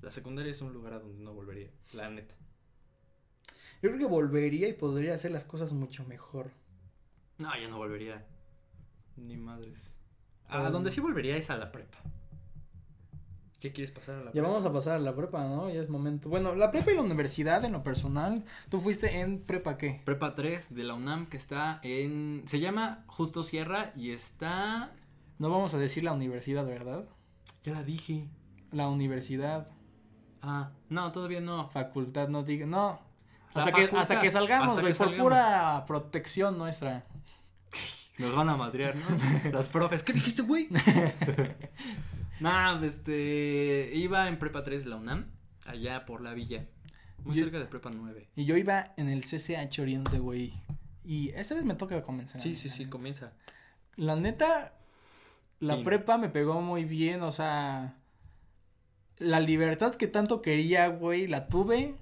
la 0.00 0.10
secundaria 0.10 0.50
es 0.50 0.62
un 0.62 0.72
lugar 0.72 0.92
a 0.94 0.98
donde 1.00 1.22
no 1.22 1.34
volvería, 1.34 1.70
la 1.92 2.08
neta. 2.10 2.34
Yo 3.82 3.90
creo 3.90 3.98
que 3.98 4.06
volvería 4.06 4.66
y 4.68 4.72
podría 4.72 5.14
hacer 5.14 5.30
las 5.30 5.44
cosas 5.44 5.72
mucho 5.72 6.04
mejor. 6.04 6.50
No, 7.38 7.50
yo 7.60 7.68
no 7.68 7.76
volvería. 7.78 8.26
Ni 9.16 9.36
madres. 9.36 9.78
A 10.48 10.62
Um, 10.66 10.72
donde 10.72 10.90
sí 10.90 11.00
volvería 11.00 11.36
es 11.36 11.50
a 11.50 11.56
la 11.56 11.70
prepa. 11.70 11.98
¿Qué 13.60 13.72
quieres 13.72 13.90
pasar 13.90 14.14
a 14.14 14.18
la 14.18 14.24
Ya 14.26 14.32
prepa? 14.32 14.48
vamos 14.48 14.66
a 14.66 14.72
pasar 14.72 14.96
a 14.96 14.98
la 15.00 15.14
prepa, 15.16 15.44
¿no? 15.44 15.68
Ya 15.68 15.80
es 15.80 15.88
momento. 15.88 16.28
Bueno, 16.28 16.54
la 16.54 16.70
prepa 16.70 16.92
y 16.92 16.94
la 16.94 17.02
universidad 17.02 17.64
en 17.64 17.72
lo 17.72 17.82
personal. 17.82 18.44
¿Tú 18.68 18.80
fuiste 18.80 19.18
en 19.20 19.40
prepa 19.40 19.76
qué? 19.76 20.00
Prepa 20.04 20.34
3 20.36 20.74
de 20.74 20.84
la 20.84 20.94
UNAM 20.94 21.26
que 21.26 21.36
está 21.36 21.80
en... 21.82 22.42
Se 22.46 22.60
llama 22.60 23.02
Justo 23.08 23.42
Sierra 23.42 23.92
y 23.96 24.12
está... 24.12 24.92
No 25.38 25.50
vamos 25.50 25.74
a 25.74 25.78
decir 25.78 26.04
la 26.04 26.12
universidad, 26.12 26.64
¿verdad? 26.64 27.04
Ya 27.64 27.72
la 27.72 27.82
dije. 27.82 28.28
La 28.70 28.88
universidad, 28.88 29.68
Ah, 30.40 30.70
no, 30.88 31.10
todavía 31.10 31.40
no. 31.40 31.68
facultad, 31.70 32.28
no 32.28 32.44
diga, 32.44 32.64
no. 32.66 33.00
Hasta 33.54 33.72
que, 33.72 33.84
hasta 33.96 34.20
que 34.20 34.30
salgamos, 34.30 34.68
hasta 34.68 34.82
que 34.82 34.88
por 34.88 34.94
salgamos. 34.96 35.22
pura 35.24 35.84
protección 35.86 36.56
nuestra. 36.58 37.04
Nos 38.18 38.36
van 38.36 38.48
a 38.50 38.56
madrear, 38.56 38.94
¿no? 38.94 39.50
Las 39.50 39.68
profes. 39.68 40.04
¿Qué 40.04 40.12
dijiste, 40.12 40.42
güey? 40.42 40.68
nah, 42.40 42.82
este... 42.84 43.90
Iba 43.94 44.28
en 44.28 44.38
Prepa 44.38 44.62
3 44.62 44.84
de 44.84 44.90
la 44.90 44.96
UNAM, 44.96 45.26
allá 45.66 46.04
por 46.06 46.20
la 46.20 46.34
villa. 46.34 46.66
Muy 47.24 47.34
Yo- 47.36 47.44
cerca 47.44 47.58
de 47.58 47.64
Prepa 47.66 47.90
9. 47.94 48.28
Y 48.36 48.44
yo 48.44 48.56
iba 48.56 48.92
en 48.96 49.08
el 49.08 49.22
CCH 49.24 49.80
Oriente, 49.80 50.18
güey. 50.18 50.54
Y 51.04 51.30
esta 51.30 51.54
vez 51.54 51.64
me 51.64 51.74
toca 51.74 52.02
comenzar. 52.02 52.40
Sí, 52.40 52.54
sí, 52.54 52.68
sí, 52.68 52.86
comienza. 52.86 53.32
La 53.96 54.14
neta, 54.14 54.74
la 55.60 55.82
prepa 55.82 56.18
me 56.18 56.28
pegó 56.28 56.60
muy 56.60 56.84
bien, 56.84 57.22
o 57.22 57.32
sea, 57.32 57.96
la 59.18 59.40
libertad 59.40 59.94
que 59.94 60.06
tanto 60.06 60.42
quería, 60.42 60.86
güey, 60.88 61.26
la 61.26 61.48
tuve. 61.48 61.96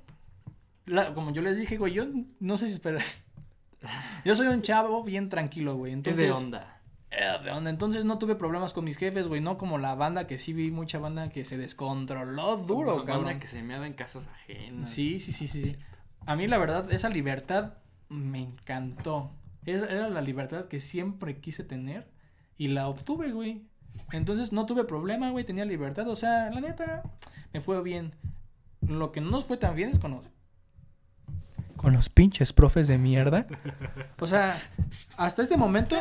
La- 0.85 1.15
como 1.15 1.33
yo 1.33 1.41
les 1.43 1.57
dije, 1.57 1.79
güey, 1.79 1.93
yo 1.95 2.05
no 2.41 2.59
sé 2.59 2.67
si 2.67 2.73
esperar. 2.75 3.03
Yo 4.25 4.35
soy 4.35 4.49
un 4.49 4.63
chavo 4.63 5.05
bien 5.05 5.29
tranquilo, 5.29 5.77
güey. 5.77 5.93
Es 5.93 5.97
Entonces, 5.99 6.23
de 6.23 6.33
onda. 6.33 6.76
Era 7.17 7.39
de 7.39 7.51
onda. 7.51 7.71
Entonces 7.71 8.05
no 8.05 8.19
tuve 8.19 8.35
problemas 8.35 8.73
con 8.75 8.85
mis 8.85 8.99
jefes, 8.99 9.27
güey. 9.27 9.41
No 9.41 9.57
como 9.57 9.79
la 9.79 9.95
banda 9.95 10.27
que 10.27 10.39
sí 10.39 10.53
vi 10.53 10.71
mucha 10.71 10.99
banda 10.99 11.31
que 11.31 11.45
se 11.47 11.57
descontroló 11.57 12.59
duro, 12.59 12.91
Como 12.93 13.05
banda 13.05 13.13
cabrón. 13.15 13.41
que 13.41 13.47
se 13.47 13.63
meaba 13.63 13.87
en 13.87 13.95
casas 13.95 14.27
ajenas. 14.29 14.91
Sí, 14.91 15.19
sí, 15.19 15.33
sí, 15.33 15.49
sí, 15.49 15.63
sí. 15.63 15.77
A 16.27 16.37
mí 16.37 16.47
la 16.47 16.59
verdad, 16.59 16.93
esa 16.93 17.09
libertad 17.09 17.75
me 18.11 18.41
encantó. 18.43 19.31
Esa 19.65 19.87
era 19.87 20.09
la 20.11 20.21
libertad 20.21 20.67
que 20.67 20.79
siempre 20.81 21.41
quise 21.41 21.65
tener 21.65 22.07
y 22.59 22.69
la 22.69 22.87
obtuve, 22.89 23.33
güey. 23.33 23.63
Entonces 24.13 24.53
no 24.53 24.67
tuve 24.67 24.85
problema, 24.85 25.31
güey, 25.31 25.45
tenía 25.45 25.65
libertad. 25.65 26.07
O 26.09 26.17
sea, 26.17 26.51
la 26.51 26.61
neta, 26.61 27.03
me 27.55 27.61
fue 27.63 27.83
bien. 27.83 28.15
Lo 28.83 29.11
que 29.11 29.21
no 29.23 29.31
nos 29.31 29.47
fue 29.47 29.57
tan 29.57 29.75
bien 29.75 29.89
es 29.89 29.99
con 29.99 30.11
los... 30.13 30.27
Con 31.77 31.93
los 31.93 32.09
pinches 32.09 32.53
profes 32.53 32.89
de 32.89 32.99
mierda. 32.99 33.47
O 34.19 34.27
sea, 34.27 34.59
hasta 35.17 35.43
este 35.43 35.57
momento, 35.57 35.97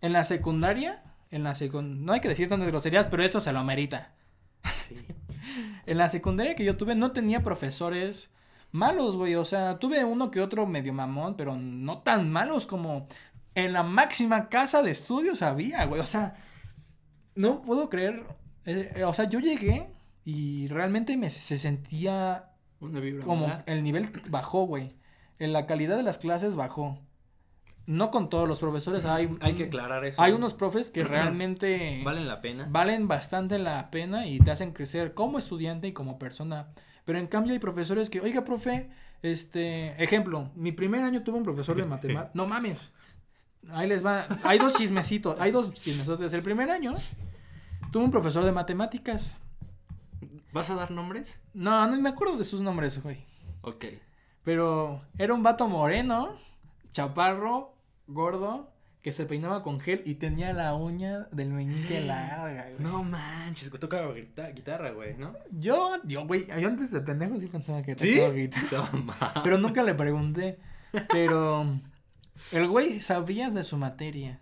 en 0.00 0.12
la 0.12 0.24
secundaria, 0.24 1.02
en 1.30 1.42
la 1.44 1.54
secundaria, 1.54 2.04
no 2.04 2.12
hay 2.12 2.20
que 2.20 2.28
decir 2.28 2.48
tantas 2.48 2.68
groserías, 2.68 3.08
pero 3.08 3.22
esto 3.22 3.40
se 3.40 3.52
lo 3.52 3.58
amerita. 3.60 4.14
Sí. 4.86 4.96
En 5.86 5.98
la 5.98 6.08
secundaria 6.08 6.56
que 6.56 6.64
yo 6.64 6.76
tuve 6.76 6.96
no 6.96 7.12
tenía 7.12 7.44
profesores 7.44 8.30
malos, 8.72 9.16
güey. 9.16 9.36
O 9.36 9.44
sea, 9.44 9.78
tuve 9.78 10.02
uno 10.04 10.32
que 10.32 10.40
otro 10.40 10.66
medio 10.66 10.92
mamón, 10.92 11.36
pero 11.36 11.56
no 11.56 11.98
tan 12.02 12.30
malos 12.30 12.66
como 12.66 13.06
en 13.54 13.72
la 13.72 13.84
máxima 13.84 14.48
casa 14.48 14.82
de 14.82 14.90
estudios 14.90 15.42
había, 15.42 15.84
güey. 15.86 16.00
O 16.00 16.06
sea, 16.06 16.34
no 17.36 17.62
puedo 17.62 17.88
creer. 17.88 18.24
eh, 18.64 19.04
o 19.06 19.14
sea, 19.14 19.28
yo 19.28 19.38
llegué 19.38 19.88
y 20.24 20.66
realmente 20.68 21.16
me 21.16 21.30
se 21.30 21.56
sentía 21.58 22.50
Una 22.80 22.98
vibra. 22.98 23.24
como 23.24 23.42
¿verdad? 23.46 23.62
el 23.66 23.84
nivel 23.84 24.10
bajó, 24.28 24.64
güey. 24.66 24.96
En 25.38 25.52
la 25.52 25.66
calidad 25.66 25.96
de 25.96 26.02
las 26.02 26.18
clases 26.18 26.56
bajó. 26.56 26.98
No 27.86 28.10
con 28.10 28.28
todos 28.28 28.48
los 28.48 28.58
profesores, 28.58 29.04
hay 29.04 29.28
Hay 29.40 29.54
que 29.54 29.64
aclarar 29.64 30.04
eso. 30.04 30.20
hay 30.20 30.32
unos 30.32 30.54
profes 30.54 30.90
que 30.90 31.04
realmente 31.04 32.02
Valen 32.04 32.26
la 32.26 32.40
pena. 32.40 32.66
valen 32.68 33.06
bastante 33.08 33.58
la 33.58 33.90
pena 33.90 34.26
y 34.26 34.38
te 34.40 34.50
hacen 34.50 34.72
crecer 34.72 35.14
como 35.14 35.38
estudiante 35.38 35.86
y 35.88 35.92
como 35.92 36.18
persona. 36.18 36.68
Pero 37.04 37.18
en 37.20 37.28
cambio 37.28 37.52
hay 37.52 37.60
profesores 37.60 38.10
que, 38.10 38.20
oiga, 38.20 38.44
profe, 38.44 38.90
este, 39.22 40.02
ejemplo, 40.02 40.50
mi 40.56 40.72
primer 40.72 41.02
año 41.04 41.22
tuve 41.22 41.38
un 41.38 41.44
profesor 41.44 41.76
de 41.76 41.84
matemáticas. 41.86 42.34
no 42.34 42.46
mames. 42.46 42.92
Ahí 43.70 43.88
les 43.88 44.04
va. 44.04 44.26
Hay 44.44 44.58
dos 44.58 44.74
chismecitos. 44.74 45.36
Hay 45.40 45.50
dos 45.52 45.72
chismecitos. 45.72 46.32
El 46.32 46.42
primer 46.42 46.70
año 46.70 46.94
tuve 47.92 48.04
un 48.04 48.10
profesor 48.10 48.44
de 48.44 48.52
matemáticas. 48.52 49.36
¿Vas 50.52 50.70
a 50.70 50.74
dar 50.74 50.90
nombres? 50.90 51.40
No, 51.54 51.86
no 51.86 52.00
me 52.00 52.08
acuerdo 52.08 52.36
de 52.36 52.44
sus 52.44 52.60
nombres, 52.60 53.02
güey. 53.02 53.24
Ok. 53.62 53.84
Pero 54.44 55.02
era 55.18 55.34
un 55.34 55.42
vato 55.42 55.68
moreno, 55.68 56.30
chaparro, 56.92 57.74
gordo, 58.06 58.72
que 59.02 59.12
se 59.12 59.24
peinaba 59.26 59.62
con 59.62 59.78
gel 59.80 60.02
y 60.04 60.16
tenía 60.16 60.52
la 60.52 60.74
uña 60.74 61.28
del 61.32 61.50
meñique 61.50 62.00
larga, 62.06 62.64
güey. 62.70 62.76
No 62.80 63.02
manches, 63.04 63.70
que 63.70 63.78
tocaba 63.78 64.12
guita- 64.14 64.50
guitarra, 64.52 64.90
güey, 64.90 65.16
¿no? 65.16 65.34
Yo, 65.52 65.96
yo, 66.04 66.26
güey, 66.26 66.46
yo 66.46 66.68
antes 66.68 66.90
de 66.90 67.00
pendejo 67.00 67.38
sí 67.40 67.46
pensaba 67.46 67.82
que 67.82 67.96
¿Sí? 67.98 68.14
tocaba 68.16 68.32
guitarra. 68.34 68.88
No. 68.92 69.42
Pero 69.44 69.58
nunca 69.58 69.82
le 69.82 69.94
pregunté. 69.94 70.58
Pero 71.10 71.78
el 72.52 72.68
güey 72.68 73.00
sabía 73.00 73.50
de 73.50 73.62
su 73.64 73.76
materia. 73.76 74.40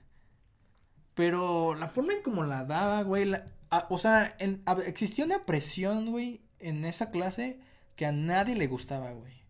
Pero 1.14 1.74
la 1.74 1.88
forma 1.88 2.12
en 2.14 2.22
como 2.22 2.44
la 2.44 2.64
daba, 2.64 3.02
güey, 3.02 3.24
la- 3.26 3.44
a- 3.70 3.86
o 3.90 3.98
sea, 3.98 4.34
en- 4.38 4.62
a- 4.66 4.72
existía 4.86 5.24
una 5.24 5.42
presión, 5.42 6.10
güey, 6.10 6.40
en 6.58 6.84
esa 6.84 7.10
clase 7.10 7.60
que 7.96 8.06
a 8.06 8.12
nadie 8.12 8.56
le 8.56 8.66
gustaba, 8.66 9.12
güey. 9.12 9.43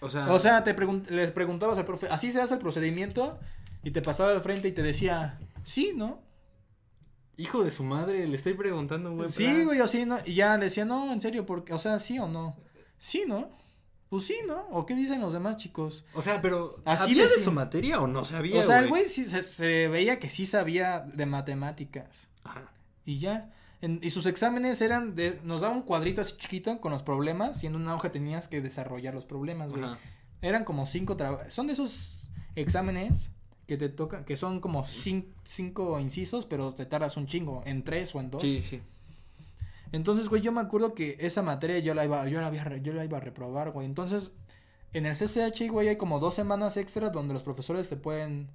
O 0.00 0.08
sea, 0.10 0.32
O 0.32 0.38
sea, 0.38 0.64
te 0.64 0.76
pregun- 0.76 1.06
les 1.08 1.30
preguntabas 1.30 1.78
al 1.78 1.84
profe, 1.86 2.08
¿así 2.08 2.30
se 2.30 2.40
hace 2.40 2.54
el 2.54 2.60
procedimiento? 2.60 3.38
Y 3.82 3.90
te 3.90 4.02
pasaba 4.02 4.30
al 4.32 4.40
frente 4.42 4.68
y 4.68 4.72
te 4.72 4.82
decía, 4.82 5.38
sí, 5.64 5.92
¿no? 5.94 6.22
hijo 7.36 7.64
de 7.64 7.72
su 7.72 7.82
madre, 7.82 8.28
le 8.28 8.36
estoy 8.36 8.54
preguntando, 8.54 9.12
güey. 9.12 9.28
Sí, 9.30 9.64
güey, 9.64 9.80
o 9.80 9.88
sí, 9.88 10.04
¿no? 10.06 10.18
Y 10.24 10.34
ya 10.34 10.56
le 10.56 10.66
decía, 10.66 10.84
no, 10.84 11.12
en 11.12 11.20
serio, 11.20 11.44
porque, 11.44 11.72
o 11.72 11.78
sea, 11.80 11.98
sí 11.98 12.16
o 12.18 12.28
no. 12.28 12.56
Sí, 12.98 13.24
¿no? 13.26 13.50
Pues 14.08 14.24
sí, 14.26 14.36
¿no? 14.46 14.68
¿O 14.70 14.86
qué 14.86 14.94
dicen 14.94 15.20
los 15.20 15.32
demás 15.32 15.56
chicos? 15.56 16.04
O 16.14 16.22
sea, 16.22 16.40
pero 16.40 16.80
Así 16.84 17.08
¿sabía 17.16 17.24
de 17.24 17.40
su 17.40 17.50
materia 17.50 18.00
o 18.00 18.06
no 18.06 18.24
sabía, 18.24 18.60
o 18.60 18.62
sea, 18.62 18.78
el 18.78 18.88
güey 18.88 19.08
sí 19.08 19.24
se, 19.24 19.42
se 19.42 19.88
veía 19.88 20.20
que 20.20 20.30
sí 20.30 20.46
sabía 20.46 21.00
de 21.00 21.26
matemáticas. 21.26 22.28
Ajá. 22.44 22.70
Y 23.04 23.18
ya. 23.18 23.50
En- 23.84 24.00
y 24.02 24.10
sus 24.10 24.26
exámenes 24.26 24.80
eran 24.80 25.14
de. 25.14 25.40
Nos 25.44 25.60
daba 25.60 25.74
un 25.74 25.82
cuadrito 25.82 26.20
así 26.20 26.34
chiquito 26.36 26.80
con 26.80 26.92
los 26.92 27.02
problemas. 27.02 27.62
Y 27.64 27.66
en 27.66 27.76
una 27.76 27.94
hoja 27.94 28.10
tenías 28.10 28.48
que 28.48 28.60
desarrollar 28.60 29.14
los 29.14 29.24
problemas, 29.24 29.70
güey. 29.70 29.84
Ajá. 29.84 29.98
Eran 30.42 30.64
como 30.64 30.86
cinco 30.86 31.16
trabajos. 31.16 31.52
Son 31.52 31.66
de 31.66 31.72
esos 31.74 32.28
exámenes 32.54 33.30
que 33.66 33.76
te 33.76 33.88
tocan. 33.88 34.24
Que 34.24 34.36
son 34.36 34.60
como 34.60 34.82
cin- 34.84 35.26
cinco 35.44 35.98
incisos, 36.00 36.46
pero 36.46 36.74
te 36.74 36.86
tardas 36.86 37.16
un 37.16 37.26
chingo. 37.26 37.62
En 37.66 37.82
tres 37.84 38.14
o 38.14 38.20
en 38.20 38.30
dos. 38.30 38.42
Sí, 38.42 38.62
sí. 38.62 38.80
Entonces, 39.92 40.28
güey, 40.28 40.42
yo 40.42 40.50
me 40.52 40.60
acuerdo 40.60 40.94
que 40.94 41.16
esa 41.20 41.42
materia 41.42 41.78
yo 41.78 41.94
la 41.94 42.04
iba, 42.04 42.28
yo 42.28 42.40
la, 42.40 42.48
había 42.48 42.76
yo 42.78 42.92
la 42.92 43.04
iba 43.04 43.18
a 43.18 43.20
reprobar, 43.20 43.70
güey. 43.70 43.86
Entonces, 43.86 44.30
en 44.92 45.06
el 45.06 45.14
CCH, 45.14 45.68
güey, 45.70 45.88
hay 45.88 45.96
como 45.96 46.18
dos 46.18 46.34
semanas 46.34 46.76
extra 46.76 47.10
donde 47.10 47.32
los 47.34 47.42
profesores 47.42 47.88
te 47.88 47.96
pueden 47.96 48.48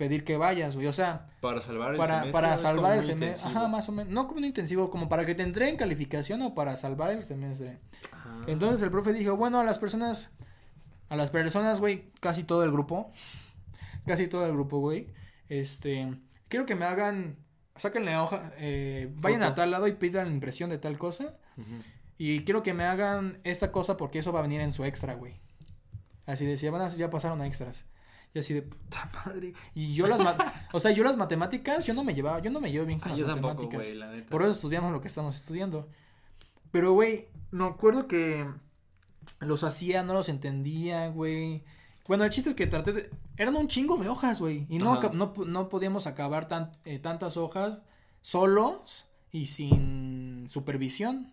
pedir 0.00 0.24
que 0.24 0.38
vayas, 0.38 0.76
güey. 0.76 0.86
O 0.86 0.94
sea, 0.94 1.28
Para 1.42 1.60
salvar 1.60 1.92
el 1.92 1.98
para, 1.98 2.20
semestre. 2.20 2.32
para 2.32 2.48
¿o 2.48 2.54
es 2.54 2.62
como 2.62 2.74
salvar 2.74 2.98
el 2.98 3.04
semestre. 3.04 3.50
Ajá, 3.50 3.68
más 3.68 3.86
o 3.90 3.92
menos. 3.92 4.10
No 4.10 4.26
como 4.26 4.38
un 4.38 4.46
intensivo, 4.46 4.88
como 4.88 5.10
para 5.10 5.26
que 5.26 5.34
te 5.34 5.42
entreguen 5.42 5.76
calificación 5.76 6.40
o 6.40 6.54
para 6.54 6.78
salvar 6.78 7.10
el 7.10 7.22
semestre. 7.22 7.78
Ah. 8.10 8.44
Entonces 8.46 8.80
el 8.82 8.90
profe 8.90 9.12
dijo, 9.12 9.36
bueno, 9.36 9.60
a 9.60 9.64
las 9.64 9.78
personas, 9.78 10.30
a 11.10 11.16
las 11.16 11.30
personas, 11.30 11.80
güey, 11.80 12.10
casi 12.18 12.44
todo 12.44 12.64
el 12.64 12.72
grupo, 12.72 13.12
casi 14.06 14.26
todo 14.26 14.46
el 14.46 14.52
grupo, 14.52 14.78
güey, 14.78 15.08
este, 15.50 16.16
quiero 16.48 16.64
que 16.64 16.74
me 16.74 16.86
hagan, 16.86 17.36
sáquenle 17.76 18.16
hoja, 18.16 18.52
eh, 18.56 19.12
vayan 19.16 19.42
a 19.42 19.54
tal 19.54 19.70
lado 19.70 19.86
y 19.86 19.92
pidan 19.92 20.32
impresión 20.32 20.70
de 20.70 20.78
tal 20.78 20.96
cosa, 20.96 21.34
y 22.16 22.42
quiero 22.44 22.62
que 22.62 22.72
me 22.72 22.84
hagan 22.84 23.38
esta 23.44 23.70
cosa 23.70 23.98
porque 23.98 24.20
eso 24.20 24.32
va 24.32 24.38
a 24.38 24.42
venir 24.42 24.62
en 24.62 24.72
su 24.72 24.82
extra, 24.86 25.12
güey. 25.12 25.34
Así 26.24 26.46
decía, 26.46 26.70
van 26.70 26.80
a, 26.80 26.88
ya 26.88 27.10
pasaron 27.10 27.42
a 27.42 27.46
extras. 27.46 27.84
Y 28.32 28.38
así 28.38 28.54
de 28.54 28.62
puta 28.62 29.10
madre. 29.26 29.52
Y 29.74 29.94
yo 29.94 30.06
las, 30.06 30.20
o 30.72 30.78
sea, 30.80 30.90
yo 30.92 31.02
las 31.02 31.16
matemáticas, 31.16 31.84
yo 31.86 31.94
no 31.94 32.04
me 32.04 32.14
llevaba, 32.14 32.40
yo 32.40 32.50
no 32.50 32.60
me 32.60 32.70
llevo 32.70 32.86
bien 32.86 33.00
con 33.00 33.08
Ah, 33.08 33.10
las 33.12 33.20
yo 33.20 33.26
tampoco, 33.26 33.54
matemáticas. 33.54 33.86
güey, 33.86 33.98
la 33.98 34.10
neta. 34.12 34.30
Por 34.30 34.42
eso 34.42 34.52
estudiamos 34.52 34.92
lo 34.92 35.00
que 35.00 35.08
estamos 35.08 35.34
estudiando. 35.36 35.88
Pero, 36.70 36.92
güey, 36.92 37.26
me 37.50 37.64
acuerdo 37.64 38.06
que 38.06 38.46
los 39.40 39.64
hacía, 39.64 40.02
no 40.04 40.12
los 40.14 40.28
entendía, 40.28 41.08
güey. 41.08 41.64
Bueno, 42.06 42.24
el 42.24 42.30
chiste 42.30 42.50
es 42.50 42.56
que 42.56 42.66
traté 42.66 42.92
de... 42.92 43.10
Eran 43.36 43.56
un 43.56 43.68
chingo 43.68 43.96
de 43.96 44.08
hojas, 44.08 44.40
güey. 44.40 44.66
Y 44.68 44.78
no, 44.78 45.00
no, 45.12 45.32
no 45.46 45.68
podíamos 45.68 46.06
acabar 46.06 46.46
tan, 46.48 46.72
eh, 46.84 46.98
tantas 46.98 47.36
hojas 47.36 47.80
solos 48.20 49.06
y 49.32 49.46
sin 49.46 50.46
supervisión. 50.48 51.32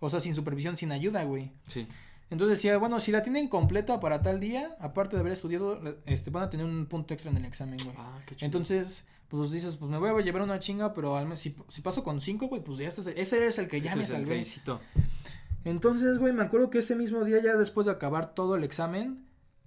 O 0.00 0.08
sea, 0.10 0.20
sin 0.20 0.34
supervisión, 0.34 0.76
sin 0.76 0.92
ayuda, 0.92 1.24
güey. 1.24 1.52
Sí. 1.66 1.86
Entonces 2.30 2.58
decía, 2.58 2.76
bueno, 2.76 3.00
si 3.00 3.10
la 3.10 3.22
tienen 3.22 3.48
completa 3.48 4.00
para 4.00 4.20
tal 4.20 4.38
día, 4.38 4.76
aparte 4.80 5.16
de 5.16 5.20
haber 5.20 5.32
estudiado, 5.32 5.80
este, 6.04 6.30
van 6.30 6.44
a 6.44 6.50
tener 6.50 6.66
un 6.66 6.86
punto 6.86 7.14
extra 7.14 7.30
en 7.30 7.38
el 7.38 7.44
examen, 7.46 7.78
güey. 7.82 7.96
Ah, 7.98 8.18
qué 8.26 8.36
chido. 8.36 8.46
Entonces, 8.46 9.04
pues 9.28 9.50
dices, 9.50 9.76
pues 9.76 9.90
me 9.90 9.98
voy 9.98 10.10
a 10.10 10.24
llevar 10.24 10.42
una 10.42 10.58
chinga, 10.58 10.92
pero 10.92 11.16
al 11.16 11.24
menos 11.24 11.40
si, 11.40 11.56
si 11.68 11.80
paso 11.80 12.04
con 12.04 12.20
cinco, 12.20 12.48
güey, 12.48 12.62
pues 12.62 12.78
ya 12.78 12.88
estás, 12.88 13.06
ese 13.06 13.46
es 13.46 13.58
el 13.58 13.68
que 13.68 13.80
ya 13.80 13.90
Ese 13.92 13.98
me 13.98 14.06
salvé. 14.06 14.46
Entonces, 15.64 16.18
güey, 16.18 16.32
me 16.32 16.42
acuerdo 16.42 16.70
que 16.70 16.78
ese 16.78 16.96
mismo 16.96 17.24
día, 17.24 17.42
ya 17.42 17.56
después 17.56 17.86
de 17.86 17.92
acabar 17.92 18.34
todo 18.34 18.56
el 18.56 18.64
examen, 18.64 19.24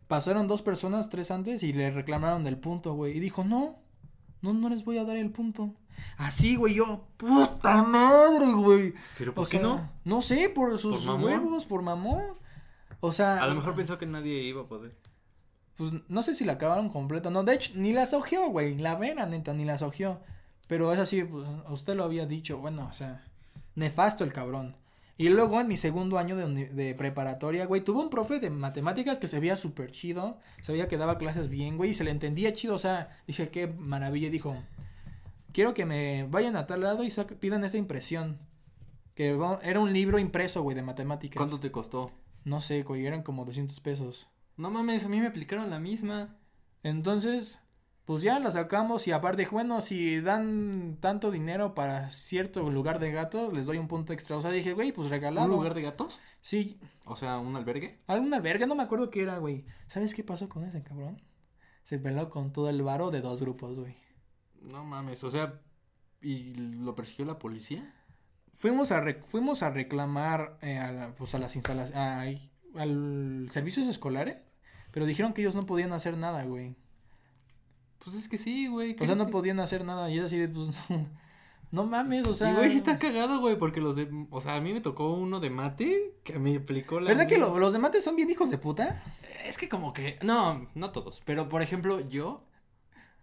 pasaron 0.07 0.47
dos 0.47 0.61
personas, 0.61 1.09
tres 1.09 1.31
antes, 1.31 1.63
y 1.63 1.73
le 1.73 1.89
reclamaron 1.89 2.43
del 2.43 2.57
punto, 2.57 2.93
güey. 2.93 3.17
Y 3.17 3.19
dijo, 3.19 3.43
no, 3.43 3.79
no, 4.41 4.53
no 4.53 4.69
les 4.69 4.83
voy 4.85 4.97
a 4.97 5.03
dar 5.05 5.17
el 5.17 5.31
punto. 5.31 5.73
Así, 6.17 6.55
güey, 6.55 6.75
yo, 6.75 7.05
puta 7.17 7.83
madre, 7.83 8.51
güey. 8.53 8.93
Pero 9.17 9.31
O 9.31 9.35
¿por 9.35 9.45
qué 9.49 9.57
sea, 9.57 9.61
no? 9.61 9.91
No 10.05 10.21
sé, 10.21 10.49
por 10.49 10.77
sus 10.79 11.07
huevos, 11.07 11.65
por 11.65 11.81
mamón. 11.81 12.40
O 13.01 13.11
sea, 13.11 13.41
A 13.43 13.47
lo 13.47 13.55
mejor 13.55 13.75
pensó 13.75 13.97
que 13.97 14.05
nadie 14.05 14.41
iba 14.43 14.61
a 14.61 14.67
poder. 14.67 14.95
pues 15.75 15.91
no 16.07 16.21
sé 16.21 16.33
si 16.35 16.45
la 16.45 16.53
acabaron 16.53 16.89
completa. 16.89 17.29
No, 17.29 17.43
de 17.43 17.55
hecho, 17.55 17.73
ni 17.75 17.91
las 17.93 18.13
ojeó, 18.13 18.49
güey. 18.49 18.77
La 18.77 18.95
vera, 18.95 19.25
neta, 19.25 19.53
ni 19.53 19.65
las 19.65 19.81
ojeó. 19.81 20.19
Pero 20.67 20.93
es 20.93 20.99
así, 20.99 21.23
pues, 21.23 21.47
usted 21.69 21.95
lo 21.95 22.03
había 22.03 22.25
dicho. 22.25 22.59
Bueno, 22.59 22.87
o 22.89 22.93
sea, 22.93 23.23
nefasto 23.75 24.23
el 24.23 24.31
cabrón. 24.33 24.77
Y 25.17 25.29
luego 25.29 25.59
en 25.59 25.67
mi 25.67 25.77
segundo 25.77 26.17
año 26.17 26.35
de, 26.35 26.69
de 26.69 26.95
preparatoria, 26.95 27.65
güey, 27.65 27.81
tuvo 27.81 28.01
un 28.01 28.09
profe 28.09 28.39
de 28.39 28.49
matemáticas 28.49 29.19
que 29.19 29.27
se 29.27 29.39
veía 29.39 29.55
súper 29.57 29.91
chido. 29.91 30.37
Se 30.61 30.71
veía 30.71 30.87
que 30.87 30.97
daba 30.97 31.17
clases 31.17 31.49
bien, 31.49 31.77
güey, 31.77 31.91
y 31.91 31.93
se 31.93 32.03
le 32.03 32.11
entendía 32.11 32.53
chido. 32.53 32.75
O 32.75 32.79
sea, 32.79 33.17
dije, 33.27 33.49
qué 33.49 33.67
maravilla. 33.67 34.27
Y 34.27 34.31
dijo, 34.31 34.55
quiero 35.53 35.73
que 35.73 35.85
me 35.85 36.25
vayan 36.29 36.55
a 36.55 36.65
tal 36.67 36.81
lado 36.81 37.03
y 37.03 37.11
pidan 37.39 37.63
esta 37.63 37.77
impresión. 37.77 38.37
Que 39.13 39.37
era 39.63 39.79
un 39.79 39.91
libro 39.91 40.19
impreso, 40.19 40.61
güey, 40.61 40.75
de 40.75 40.83
matemáticas. 40.83 41.37
¿Cuánto 41.37 41.59
te 41.59 41.71
costó? 41.71 42.11
No 42.43 42.61
sé, 42.61 42.83
güey, 42.83 43.05
eran 43.05 43.23
como 43.23 43.45
200 43.45 43.79
pesos. 43.81 44.27
No 44.57 44.69
mames, 44.71 45.05
a 45.05 45.09
mí 45.09 45.19
me 45.19 45.27
aplicaron 45.27 45.69
la 45.69 45.79
misma. 45.79 46.37
Entonces, 46.83 47.61
pues 48.05 48.23
ya 48.23 48.39
la 48.39 48.51
sacamos 48.51 49.07
y 49.07 49.11
aparte, 49.11 49.47
bueno, 49.51 49.81
si 49.81 50.19
dan 50.21 50.97
tanto 50.99 51.29
dinero 51.31 51.73
para 51.75 52.09
cierto 52.09 52.69
lugar 52.69 52.99
de 52.99 53.11
gatos, 53.11 53.53
les 53.53 53.65
doy 53.65 53.77
un 53.77 53.87
punto 53.87 54.13
extra. 54.13 54.37
O 54.37 54.41
sea, 54.41 54.51
dije, 54.51 54.73
güey, 54.73 54.91
pues 54.91 55.09
regalado. 55.09 55.47
¿Un 55.47 55.53
lugar 55.53 55.73
de 55.73 55.81
gatos? 55.83 56.19
Sí, 56.41 56.79
O 57.05 57.15
sea, 57.15 57.37
un 57.39 57.55
albergue. 57.55 57.99
algún 58.07 58.33
albergue, 58.33 58.65
no 58.67 58.75
me 58.75 58.83
acuerdo 58.83 59.09
qué 59.09 59.21
era, 59.23 59.37
güey. 59.37 59.65
¿Sabes 59.87 60.13
qué 60.15 60.23
pasó 60.23 60.49
con 60.49 60.63
ese 60.63 60.81
cabrón? 60.83 61.21
Se 61.83 61.99
peló 61.99 62.29
con 62.29 62.51
todo 62.51 62.69
el 62.69 62.81
varo 62.81 63.11
de 63.11 63.21
dos 63.21 63.39
grupos, 63.41 63.77
güey. 63.79 63.95
No 64.61 64.83
mames, 64.83 65.23
o 65.23 65.31
sea, 65.31 65.59
¿y 66.21 66.53
lo 66.53 66.95
persiguió 66.95 67.25
la 67.25 67.39
policía? 67.39 67.95
Fuimos 68.61 68.91
a, 68.91 69.03
fuimos 69.25 69.63
a 69.63 69.71
reclamar 69.71 70.57
eh, 70.61 70.77
a, 70.77 70.91
la- 70.91 71.15
pues 71.15 71.33
a 71.33 71.39
las 71.39 71.55
instalaciones, 71.55 72.39
al 72.75 73.47
servicios 73.49 73.87
escolares, 73.87 74.37
pero 74.91 75.07
dijeron 75.07 75.33
que 75.33 75.41
ellos 75.41 75.55
no 75.55 75.65
podían 75.65 75.91
hacer 75.93 76.15
nada, 76.15 76.43
güey. 76.43 76.75
Pues 78.03 78.15
es 78.15 78.27
que 78.29 78.37
sí, 78.37 78.67
güey. 78.67 78.95
O 78.99 79.05
sea, 79.05 79.15
no 79.15 79.27
podían 79.29 79.59
hacer 79.59 79.83
nada 79.83 80.09
y 80.11 80.19
es 80.19 80.25
así 80.25 80.37
de, 80.37 80.47
pues, 80.47 80.69
no, 80.89 81.07
no 81.71 81.85
mames, 81.85 82.27
o 82.27 82.35
sea. 82.35 82.51
y 82.51 82.55
güey, 82.55 82.69
sí 82.69 82.75
está 82.77 82.99
cagado, 82.99 83.39
güey, 83.39 83.57
porque 83.57 83.79
los 83.81 83.95
de, 83.95 84.07
o 84.29 84.41
sea, 84.41 84.55
a 84.57 84.61
mí 84.61 84.73
me 84.73 84.81
tocó 84.81 85.11
uno 85.11 85.39
de 85.39 85.49
mate 85.49 86.15
que 86.23 86.37
me 86.37 86.57
aplicó 86.57 86.99
la 86.99 87.09
¿Verdad 87.09 87.27
que 87.27 87.39
lo- 87.39 87.57
los 87.57 87.73
de 87.73 87.79
mate 87.79 87.99
son 87.99 88.15
bien 88.15 88.29
hijos 88.29 88.51
de 88.51 88.59
puta? 88.59 89.03
Es 89.43 89.57
que 89.57 89.69
como 89.69 89.91
que, 89.91 90.19
no, 90.21 90.67
no 90.75 90.91
todos, 90.91 91.21
pero 91.25 91.49
por 91.49 91.63
ejemplo, 91.63 91.99
yo, 92.09 92.43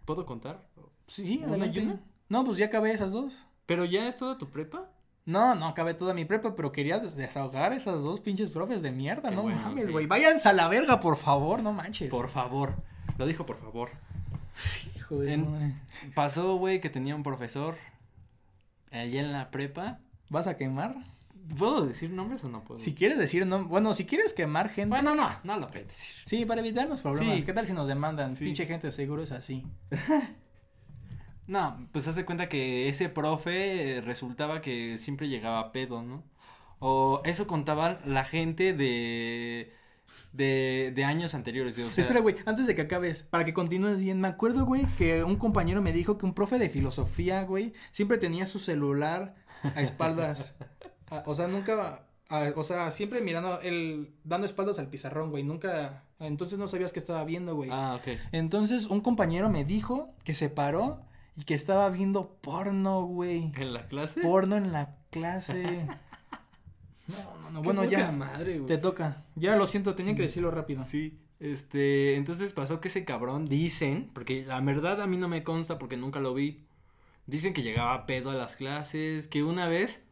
¿puedo 0.03 0.25
contar? 0.25 0.67
Sí, 1.07 1.37
¿Uno 1.43 1.47
y 1.55 1.61
adelante. 1.61 1.81
uno? 1.81 1.99
No, 2.27 2.43
pues 2.43 2.57
ya 2.57 2.65
acabé 2.65 2.91
esas 2.91 3.11
dos. 3.11 3.47
¿Pero 3.65 3.85
ya 3.85 4.07
es 4.09 4.17
toda 4.17 4.37
tu 4.37 4.49
prepa? 4.49 4.91
No, 5.29 5.53
no 5.55 5.67
acabé 5.67 5.93
toda 5.93 6.13
mi 6.13 6.25
prepa, 6.25 6.55
pero 6.55 6.71
quería 6.71 6.99
des- 6.99 7.15
desahogar 7.15 7.71
esas 7.73 8.01
dos 8.01 8.19
pinches 8.19 8.49
profes 8.49 8.81
de 8.81 8.91
mierda, 8.91 9.29
Qué 9.29 9.35
no 9.35 9.43
bueno, 9.43 9.61
mames, 9.61 9.85
sí. 9.85 9.91
güey. 9.91 10.07
Váyanse 10.07 10.49
a 10.49 10.53
la 10.53 10.67
verga, 10.67 10.99
por 10.99 11.17
favor, 11.17 11.61
no 11.61 11.71
manches. 11.73 12.09
Por 12.09 12.29
favor. 12.29 12.73
Lo 13.17 13.25
dijo 13.27 13.45
por 13.45 13.57
favor. 13.57 13.91
Hijo 14.95 15.17
de 15.19 15.33
En- 15.33 15.51
madre. 15.51 15.75
Pasó, 16.15 16.55
güey, 16.55 16.81
que 16.81 16.89
tenía 16.89 17.15
un 17.15 17.23
profesor 17.23 17.75
allá 18.91 19.19
en 19.21 19.31
la 19.31 19.51
prepa. 19.51 19.99
¿Vas 20.29 20.47
a 20.47 20.57
quemar? 20.57 20.95
¿Puedo 21.57 21.85
decir 21.85 22.11
nombres 22.11 22.43
o 22.43 22.49
no 22.49 22.63
puedo? 22.63 22.79
Si 22.79 22.93
quieres 22.93 23.17
decir 23.17 23.45
no, 23.47 23.65
bueno, 23.65 23.93
si 23.95 24.05
quieres 24.05 24.33
quemar 24.33 24.69
gente. 24.69 24.89
Bueno, 24.89 25.15
no, 25.15 25.29
no 25.43 25.57
lo 25.57 25.67
puedes 25.69 25.87
decir. 25.87 26.15
Sí, 26.25 26.45
para 26.45 26.61
evitar 26.61 26.87
los 26.87 27.01
problemas. 27.01 27.37
Sí. 27.37 27.43
¿Qué 27.43 27.53
tal 27.53 27.65
si 27.65 27.73
nos 27.73 27.87
demandan? 27.87 28.35
Sí. 28.35 28.45
Pinche 28.45 28.65
gente 28.67 28.91
seguro 28.91 29.23
es 29.23 29.31
así. 29.31 29.65
No, 31.49 31.87
pues 31.91 32.07
hace 32.07 32.25
cuenta 32.25 32.47
que 32.47 32.87
ese 32.89 33.09
profe 33.09 33.97
eh, 33.97 34.01
resultaba 34.01 34.61
que 34.61 34.97
siempre 34.97 35.27
llegaba 35.27 35.59
a 35.59 35.71
pedo, 35.71 36.03
¿no? 36.03 36.23
O 36.79 37.21
eso 37.25 37.47
contaba 37.47 37.99
la 38.05 38.23
gente 38.23 38.73
de 38.73 39.73
de, 40.31 40.91
de 40.95 41.03
años 41.05 41.33
anteriores, 41.33 41.77
o 41.77 41.91
sea, 41.91 42.01
Espera, 42.03 42.19
güey, 42.19 42.35
antes 42.45 42.67
de 42.67 42.75
que 42.75 42.81
acabes, 42.81 43.23
para 43.23 43.45
que 43.45 43.53
continúes 43.53 43.99
bien, 43.99 44.19
me 44.21 44.27
acuerdo, 44.27 44.65
güey, 44.65 44.85
que 44.97 45.23
un 45.23 45.35
compañero 45.37 45.81
me 45.81 45.91
dijo 45.91 46.17
que 46.17 46.25
un 46.25 46.33
profe 46.33 46.57
de 46.59 46.69
filosofía, 46.69 47.43
güey, 47.43 47.73
siempre 47.91 48.17
tenía 48.17 48.45
su 48.45 48.59
celular 48.59 49.35
a 49.75 49.81
espaldas. 49.81 50.55
A- 51.11 51.23
o 51.25 51.33
sea, 51.33 51.47
nunca, 51.47 52.03
a- 52.29 52.53
o 52.55 52.63
sea, 52.63 52.91
siempre 52.91 53.21
mirando, 53.21 53.59
el, 53.61 54.13
dando 54.23 54.45
espaldas 54.45 54.77
al 54.77 54.87
pizarrón, 54.89 55.31
güey, 55.31 55.43
nunca, 55.43 56.03
entonces 56.19 56.59
no 56.59 56.67
sabías 56.67 56.93
qué 56.93 56.99
estaba 56.99 57.23
viendo, 57.23 57.55
güey. 57.55 57.69
Ah, 57.73 57.95
ok. 57.99 58.07
Entonces, 58.31 58.85
un 58.85 59.01
compañero 59.01 59.49
me 59.49 59.65
dijo 59.65 60.13
que 60.23 60.35
se 60.35 60.49
paró 60.49 61.01
y 61.39 61.43
que 61.43 61.53
estaba 61.53 61.89
viendo 61.89 62.35
porno, 62.41 63.03
güey. 63.03 63.53
¿En 63.55 63.73
la 63.73 63.87
clase? 63.87 64.19
Porno 64.19 64.57
en 64.57 64.71
la 64.73 64.97
clase. 65.09 65.87
No, 67.09 67.41
no, 67.41 67.49
no, 67.49 67.63
bueno, 67.63 67.85
ya. 67.85 68.11
madre, 68.11 68.59
güey. 68.59 68.67
Te 68.67 68.77
toca. 68.77 69.23
Ya 69.33 69.55
lo 69.55 69.65
siento, 69.65 69.95
tenía 69.95 70.13
que 70.13 70.21
decirlo 70.21 70.51
rápido. 70.51 70.83
Sí, 70.83 71.17
este, 71.39 72.17
entonces 72.17 72.53
pasó 72.53 72.79
que 72.79 72.89
ese 72.89 73.03
cabrón, 73.03 73.45
dicen, 73.45 74.11
porque 74.13 74.45
la 74.45 74.61
verdad 74.61 75.01
a 75.01 75.07
mí 75.07 75.17
no 75.17 75.27
me 75.27 75.43
consta 75.43 75.79
porque 75.79 75.97
nunca 75.97 76.19
lo 76.19 76.35
vi, 76.35 76.67
dicen 77.25 77.55
que 77.55 77.63
llegaba 77.63 78.05
pedo 78.05 78.29
a 78.29 78.35
las 78.35 78.55
clases, 78.55 79.27
que 79.27 79.41
una 79.41 79.67
vez, 79.67 80.05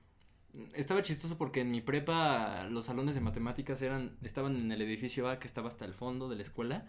estaba 0.73 1.03
chistoso 1.03 1.37
porque 1.37 1.61
en 1.61 1.69
mi 1.69 1.81
prepa 1.81 2.63
los 2.71 2.85
salones 2.85 3.13
de 3.13 3.21
matemáticas 3.21 3.79
eran, 3.83 4.17
estaban 4.23 4.57
en 4.57 4.71
el 4.71 4.81
edificio 4.81 5.29
A 5.29 5.37
que 5.37 5.45
estaba 5.45 5.67
hasta 5.67 5.85
el 5.85 5.93
fondo 5.93 6.29
de 6.29 6.37
la 6.37 6.41
escuela 6.41 6.83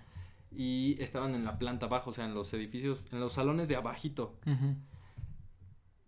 y 0.51 0.96
estaban 1.01 1.34
en 1.34 1.44
la 1.44 1.59
planta 1.59 1.86
abajo, 1.86 2.11
o 2.11 2.12
sea, 2.12 2.24
en 2.24 2.34
los 2.34 2.53
edificios, 2.55 3.05
en 3.12 3.20
los 3.20 3.32
salones 3.32 3.68
de 3.68 3.76
abajito. 3.76 4.36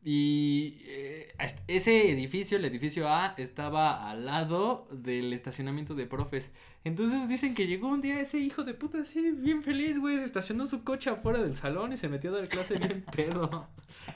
Y 0.03 0.79
eh, 0.87 1.35
ese 1.69 2.11
edificio, 2.11 2.57
el 2.57 2.65
edificio 2.65 3.09
A, 3.09 3.35
estaba 3.37 4.11
al 4.11 4.25
lado 4.25 4.89
del 4.91 5.33
estacionamiento 5.35 5.95
de 5.95 6.07
profes. 6.07 6.53
Entonces 6.85 7.29
dicen 7.29 7.55
que 7.55 7.67
llegó 7.67 7.89
un 7.89 8.01
día 8.01 8.19
ese 8.19 8.39
hijo 8.39 8.65
de 8.65 8.73
puta 8.73 9.03
así, 9.03 9.31
bien 9.33 9.63
feliz, 9.63 9.99
güey, 9.99 10.17
se 10.17 10.25
estacionó 10.25 10.67
su 10.67 10.85
coche 10.85 11.11
afuera 11.11 11.43
del 11.43 11.55
salón 11.55 11.93
y 11.93 11.99
se 11.99 12.09
metió 12.09 12.31
a 12.31 12.39
dar 12.39 12.49
clase 12.49 12.79
bien 12.79 13.05
pedo. 13.15 13.69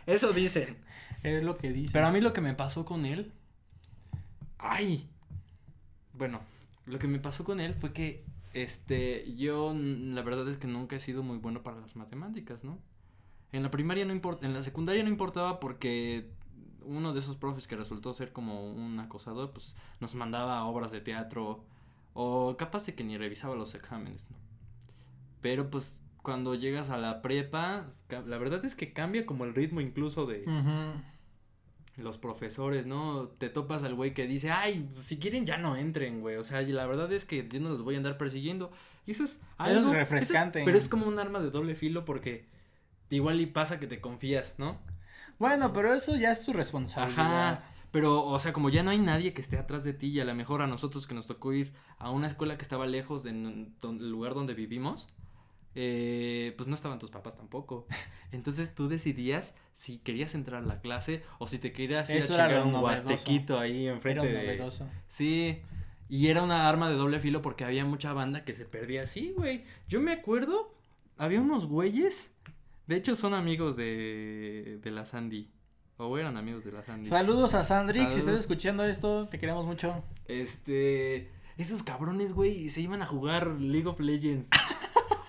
Eso 0.07 0.33
dicen. 0.33 0.79
Es 1.23 1.43
lo 1.43 1.57
que 1.57 1.73
dice. 1.73 1.93
Pero 1.93 2.07
a 2.07 2.13
mí 2.13 2.21
lo 2.21 2.33
que 2.33 2.41
me 2.41 2.55
pasó 2.55 2.85
con 2.85 3.05
él. 3.05 3.33
¡Ay! 4.59 5.09
Bueno, 6.13 6.41
lo 6.87 6.99
que 6.99 7.09
me 7.09 7.19
pasó 7.19 7.45
con 7.45 7.61
él 7.61 7.75
fue 7.75 7.93
que. 7.93 8.25
Este. 8.55 9.31
Yo, 9.37 9.75
la 9.75 10.23
verdad 10.23 10.49
es 10.49 10.57
que 10.57 10.67
nunca 10.67 10.97
he 10.97 11.01
sido 11.01 11.23
muy 11.23 11.39
bueno 11.39 11.63
para 11.63 11.81
las 11.81 11.97
matemáticas, 11.97 12.65
¿no? 12.65 12.79
En 13.53 13.63
la 13.63 13.71
primaria 13.71 14.05
no 14.05 14.13
importa. 14.13 14.47
En 14.47 14.55
la 14.55 14.63
secundaria 14.63 15.03
no 15.03 15.11
importaba 15.11 15.61
porque. 15.61 16.31
Uno 16.87 17.15
de 17.15 17.21
esos 17.21 17.37
profes 17.37 17.67
que 17.67 17.77
resultó 17.77 18.13
ser 18.13 18.31
como 18.33 18.71
un 18.71 19.01
acosador, 19.01 19.53
pues 19.53 19.75
nos 20.01 20.15
mandaba 20.15 20.65
obras 20.67 20.93
de 20.93 21.01
teatro. 21.01 21.65
O 22.13 22.57
capaz 22.59 22.87
de 22.87 22.95
que 22.95 23.05
ni 23.05 23.17
revisaba 23.17 23.55
los 23.55 23.75
exámenes, 23.75 24.31
¿no? 24.31 24.37
Pero 25.41 25.71
pues 25.71 26.03
cuando 26.23 26.55
llegas 26.55 26.91
a 26.91 26.97
la 26.97 27.21
prepa, 27.21 27.93
la 28.09 28.39
verdad 28.39 28.65
es 28.65 28.75
que 28.75 28.93
cambia 28.93 29.27
como 29.27 29.45
el 29.45 29.55
ritmo 29.55 29.81
incluso 29.81 30.25
de, 30.25 30.43
Ujú. 30.43 31.03
Los 31.97 32.19
profesores, 32.19 32.87
¿no? 32.87 33.29
Te 33.39 33.49
topas 33.49 33.85
al 33.85 33.95
güey 33.95 34.15
que 34.15 34.27
dice, 34.27 34.51
ay, 34.51 34.89
si 34.97 35.19
quieren 35.19 35.47
ya 35.47 35.57
no 35.59 35.77
entren, 35.77 36.21
güey. 36.21 36.37
O 36.37 36.45
sea, 36.45 36.63
y 36.63 36.73
la 36.73 36.87
verdad 36.87 37.13
es 37.13 37.25
que 37.25 37.49
yo 37.49 37.61
no 37.61 37.69
los 37.69 37.83
voy 37.83 37.95
a 37.95 37.99
andar 37.99 38.19
persiguiendo. 38.19 38.73
Y 39.07 39.13
eso 39.13 39.25
es 39.25 39.43
algo. 39.59 39.81
es 39.81 39.89
refrescante. 39.89 40.63
pero 40.65 40.77
es 40.77 40.89
como 40.89 41.07
un 41.07 41.19
arma 41.19 41.41
de 41.41 41.51
doble 41.51 41.75
filo 41.75 42.05
porque 42.05 42.47
igual 43.11 43.41
y 43.41 43.47
pasa 43.47 43.79
que 43.79 43.87
te 43.87 44.01
confías, 44.01 44.57
¿no? 44.59 44.79
Bueno, 45.39 45.73
pero 45.73 45.95
eso 45.95 46.17
ya 46.17 46.31
es 46.31 46.45
tu 46.45 46.53
responsabilidad. 46.53 47.53
Ajá. 47.53 47.71
Pero, 47.91 48.25
o 48.25 48.39
sea, 48.41 48.53
como 48.53 48.71
ya 48.71 48.83
no 48.83 48.91
hay 48.91 48.99
nadie 48.99 49.33
que 49.33 49.41
esté 49.41 49.57
atrás 49.57 49.85
de 49.85 49.93
ti 49.93 50.09
y 50.09 50.19
a 50.19 50.25
lo 50.25 50.35
mejor 50.35 50.63
a 50.63 50.67
nosotros 50.67 51.07
que 51.07 51.15
nos 51.15 51.27
tocó 51.27 51.53
ir 51.53 51.73
a 51.99 52.11
una 52.11 52.27
escuela 52.27 52.57
que 52.57 52.63
estaba 52.63 52.87
lejos 52.87 53.23
de 53.23 53.33
del 53.33 54.11
lugar 54.11 54.35
donde 54.35 54.55
vivimos, 54.55 55.09
eh, 55.75 56.55
pues 56.57 56.69
no 56.69 56.75
estaban 56.75 56.99
tus 56.99 57.11
papás 57.11 57.37
tampoco. 57.37 57.87
Entonces 58.33 58.75
tú 58.75 58.89
decidías 58.89 59.55
si 59.73 59.99
querías 59.99 60.35
entrar 60.35 60.63
a 60.63 60.67
la 60.67 60.81
clase 60.81 61.23
o 61.39 61.47
si 61.47 61.59
te 61.59 61.73
querías 61.73 62.11
ir 62.11 62.17
Eso 62.19 62.35
a 62.35 62.47
chingar 62.47 62.67
un 62.67 62.75
huastequito 62.75 63.59
ahí 63.59 63.87
Era 63.87 63.95
enfrente 63.95 64.27
de... 64.27 64.33
novedoso. 64.33 64.89
Sí, 65.07 65.61
y 66.09 66.29
era 66.29 66.43
una 66.43 66.69
arma 66.69 66.89
de 66.89 66.97
doble 66.97 67.21
filo 67.21 67.43
porque 67.43 67.65
había 67.65 67.85
mucha 67.85 68.13
banda 68.13 68.45
que 68.45 68.55
se 68.55 68.65
perdía 68.65 69.03
así, 69.03 69.33
güey. 69.37 69.65
Yo 69.89 70.01
me 70.01 70.13
acuerdo, 70.13 70.75
había 71.17 71.41
unos 71.41 71.67
güeyes, 71.67 72.31
de 72.87 72.97
hecho 72.97 73.17
son 73.17 73.35
amigos 73.35 73.77
de, 73.77 74.79
de 74.83 74.91
la 74.91 75.07
Sandy, 75.07 75.51
o 75.97 76.19
eran 76.19 76.37
amigos 76.37 76.65
de 76.65 76.73
la 76.73 76.85
Sandy. 76.85 77.09
Saludos 77.09 77.55
a 77.55 77.65
Sandrix, 77.65 78.15
si 78.15 78.21
estás 78.21 78.39
escuchando 78.39 78.85
esto, 78.85 79.27
te 79.27 79.39
queremos 79.39 79.65
mucho. 79.65 80.05
Este, 80.27 81.31
esos 81.57 81.83
cabrones, 81.83 82.33
güey, 82.33 82.69
se 82.69 82.81
iban 82.81 83.03
a 83.03 83.07
jugar 83.07 83.61
League 83.61 83.89
of 83.89 84.01
Legends. 84.01 84.49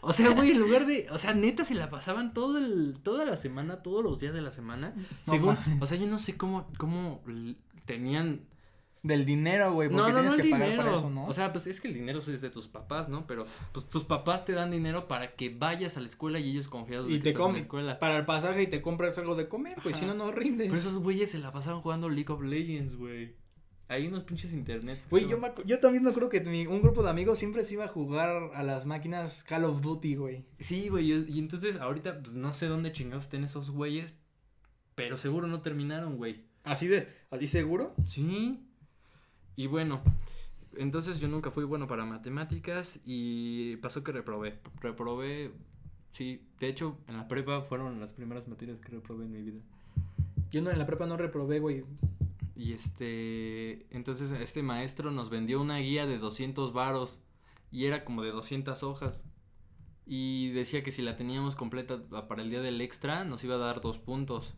O 0.08 0.14
sea, 0.14 0.30
güey, 0.30 0.52
en 0.52 0.60
lugar 0.60 0.86
de, 0.86 1.08
o 1.10 1.18
sea, 1.18 1.34
neta 1.34 1.66
se 1.66 1.74
la 1.74 1.90
pasaban 1.90 2.34
todo 2.34 2.58
el, 2.60 3.00
toda 3.02 3.26
la 3.26 3.38
semana, 3.38 3.82
todos 3.82 4.04
los 4.04 4.20
días 4.20 4.34
de 4.34 4.42
la 4.42 4.52
semana. 4.52 4.94
según, 5.24 5.56
mames. 5.56 5.82
o 5.82 5.88
sea, 5.88 5.98
yo 5.98 6.06
no 6.08 6.20
sé 6.20 6.38
cómo, 6.38 6.68
cómo 6.78 7.24
tenían 7.86 8.42
Del 9.02 9.26
dinero, 9.26 9.74
güey, 9.74 9.90
porque 9.90 10.12
no, 10.12 10.22
no, 10.22 10.22
tienes 10.22 10.32
no 10.32 10.38
el 10.38 10.44
que 10.44 10.50
pagar 10.50 10.70
dinero. 10.70 10.84
para 10.86 10.98
eso, 10.98 11.10
¿no? 11.10 11.26
O 11.26 11.34
sea, 11.34 11.52
pues 11.52 11.68
es 11.68 11.80
que 11.82 11.88
el 11.88 11.94
dinero 11.94 12.20
es 12.20 12.42
de 12.42 12.50
tus 12.50 12.68
papás, 12.68 13.08
¿no? 13.10 13.26
Pero 13.28 13.46
pues 13.72 13.88
tus 13.90 14.04
papás 14.04 14.46
te 14.46 14.54
dan 14.54 14.72
dinero 14.72 15.08
para 15.08 15.36
que 15.36 15.50
vayas 15.50 15.98
a 15.98 16.02
la 16.02 16.08
escuela 16.08 16.40
y 16.40 16.50
ellos 16.52 16.68
confiados 16.68 17.08
de 17.08 17.14
y 17.14 17.18
que 17.18 17.24
te 17.26 17.34
la 17.34 17.40
comes 17.40 17.62
escuela. 17.62 18.00
para 18.00 18.18
el 18.18 18.26
pasaje 18.26 18.64
y 18.64 18.68
te 18.68 18.82
compras 18.82 19.18
algo 19.18 19.36
de 19.36 19.48
comer, 19.48 19.78
pues 19.84 19.98
si 19.98 20.06
no, 20.06 20.14
no 20.14 20.32
rindes. 20.32 20.68
Pero 20.70 20.80
esos 20.80 20.98
güeyes 21.00 21.32
se 21.32 21.40
la 21.40 21.52
pasaban 21.52 21.82
jugando 21.82 22.10
League 22.10 22.32
of 22.32 22.42
Legends, 22.42 22.96
güey. 22.96 23.36
Hay 23.88 24.08
unos 24.08 24.24
pinches 24.24 24.54
internets. 24.54 25.08
Güey, 25.10 25.28
yo, 25.28 25.38
me 25.38 25.52
yo 25.66 25.80
también 25.80 26.04
no 26.04 26.12
creo 26.12 26.28
que 26.28 26.42
mi- 26.42 26.66
un 26.66 26.82
grupo 26.82 27.04
de 27.04 27.10
amigos 27.12 27.38
siempre 27.38 27.64
se 27.64 27.76
iba 27.76 27.86
a 27.86 27.88
jugar 27.88 28.52
a 28.56 28.64
las 28.64 28.86
máquinas 28.88 29.44
Call 29.44 29.64
of 29.66 29.82
Duty, 29.82 30.16
güey. 30.16 30.44
Sí, 30.60 30.90
güey, 30.90 31.12
y 31.12 31.26
y 31.30 31.40
entonces 31.40 31.78
ahorita 31.80 32.20
pues 32.22 32.34
no 32.34 32.54
sé 32.54 32.66
dónde 32.68 32.92
chingados 32.92 33.26
estén 33.26 33.44
esos 33.44 33.70
güeyes, 33.70 34.12
pero 34.96 35.18
seguro 35.18 35.46
no 35.48 35.62
terminaron, 35.62 36.18
güey. 36.18 36.40
Así 36.64 36.88
de, 36.88 37.08
así 37.30 37.46
seguro. 37.46 37.94
Sí. 38.06 38.60
Y 39.56 39.68
bueno, 39.68 40.02
entonces 40.78 41.20
yo 41.20 41.28
nunca 41.28 41.52
fui 41.52 41.64
bueno 41.64 41.88
para 41.88 42.06
matemáticas 42.06 43.00
y 43.06 43.76
pasó 43.78 44.04
que 44.04 44.12
reprobé. 44.12 44.58
Reprobé, 44.82 45.52
sí, 46.10 46.42
de 46.60 46.70
hecho 46.70 46.98
en 47.08 47.18
la 47.18 47.28
prepa 47.28 47.62
fueron 47.62 48.00
las 48.00 48.10
primeras 48.12 48.48
materias 48.48 48.80
que 48.80 48.90
reprobé 48.90 49.26
en 49.26 49.32
mi 49.32 49.42
vida. 49.44 49.60
Yo 50.50 50.62
no 50.64 50.72
en 50.72 50.80
la 50.80 50.88
prepa 50.88 51.06
no 51.06 51.18
reprobé, 51.18 51.60
güey. 51.60 51.84
Y 52.56 52.74
este, 52.74 53.86
entonces 53.96 54.32
este 54.32 54.64
maestro 54.64 55.12
nos 55.12 55.30
vendió 55.30 55.62
una 55.62 55.78
guía 55.80 56.06
de 56.06 56.18
200 56.18 56.72
varos 56.72 57.20
y 57.72 57.86
era 57.86 58.06
como 58.06 58.24
de 58.24 58.32
200 58.32 58.82
hojas. 58.84 59.26
Y 60.06 60.50
decía 60.52 60.84
que 60.84 60.92
si 60.92 61.02
la 61.02 61.18
teníamos 61.18 61.56
completa 61.56 62.02
para 62.28 62.42
el 62.42 62.50
día 62.50 62.62
del 62.62 62.80
extra 62.80 63.26
nos 63.26 63.44
iba 63.44 63.56
a 63.56 63.60
dar 63.60 63.82
dos 63.82 64.00
puntos. 64.00 64.56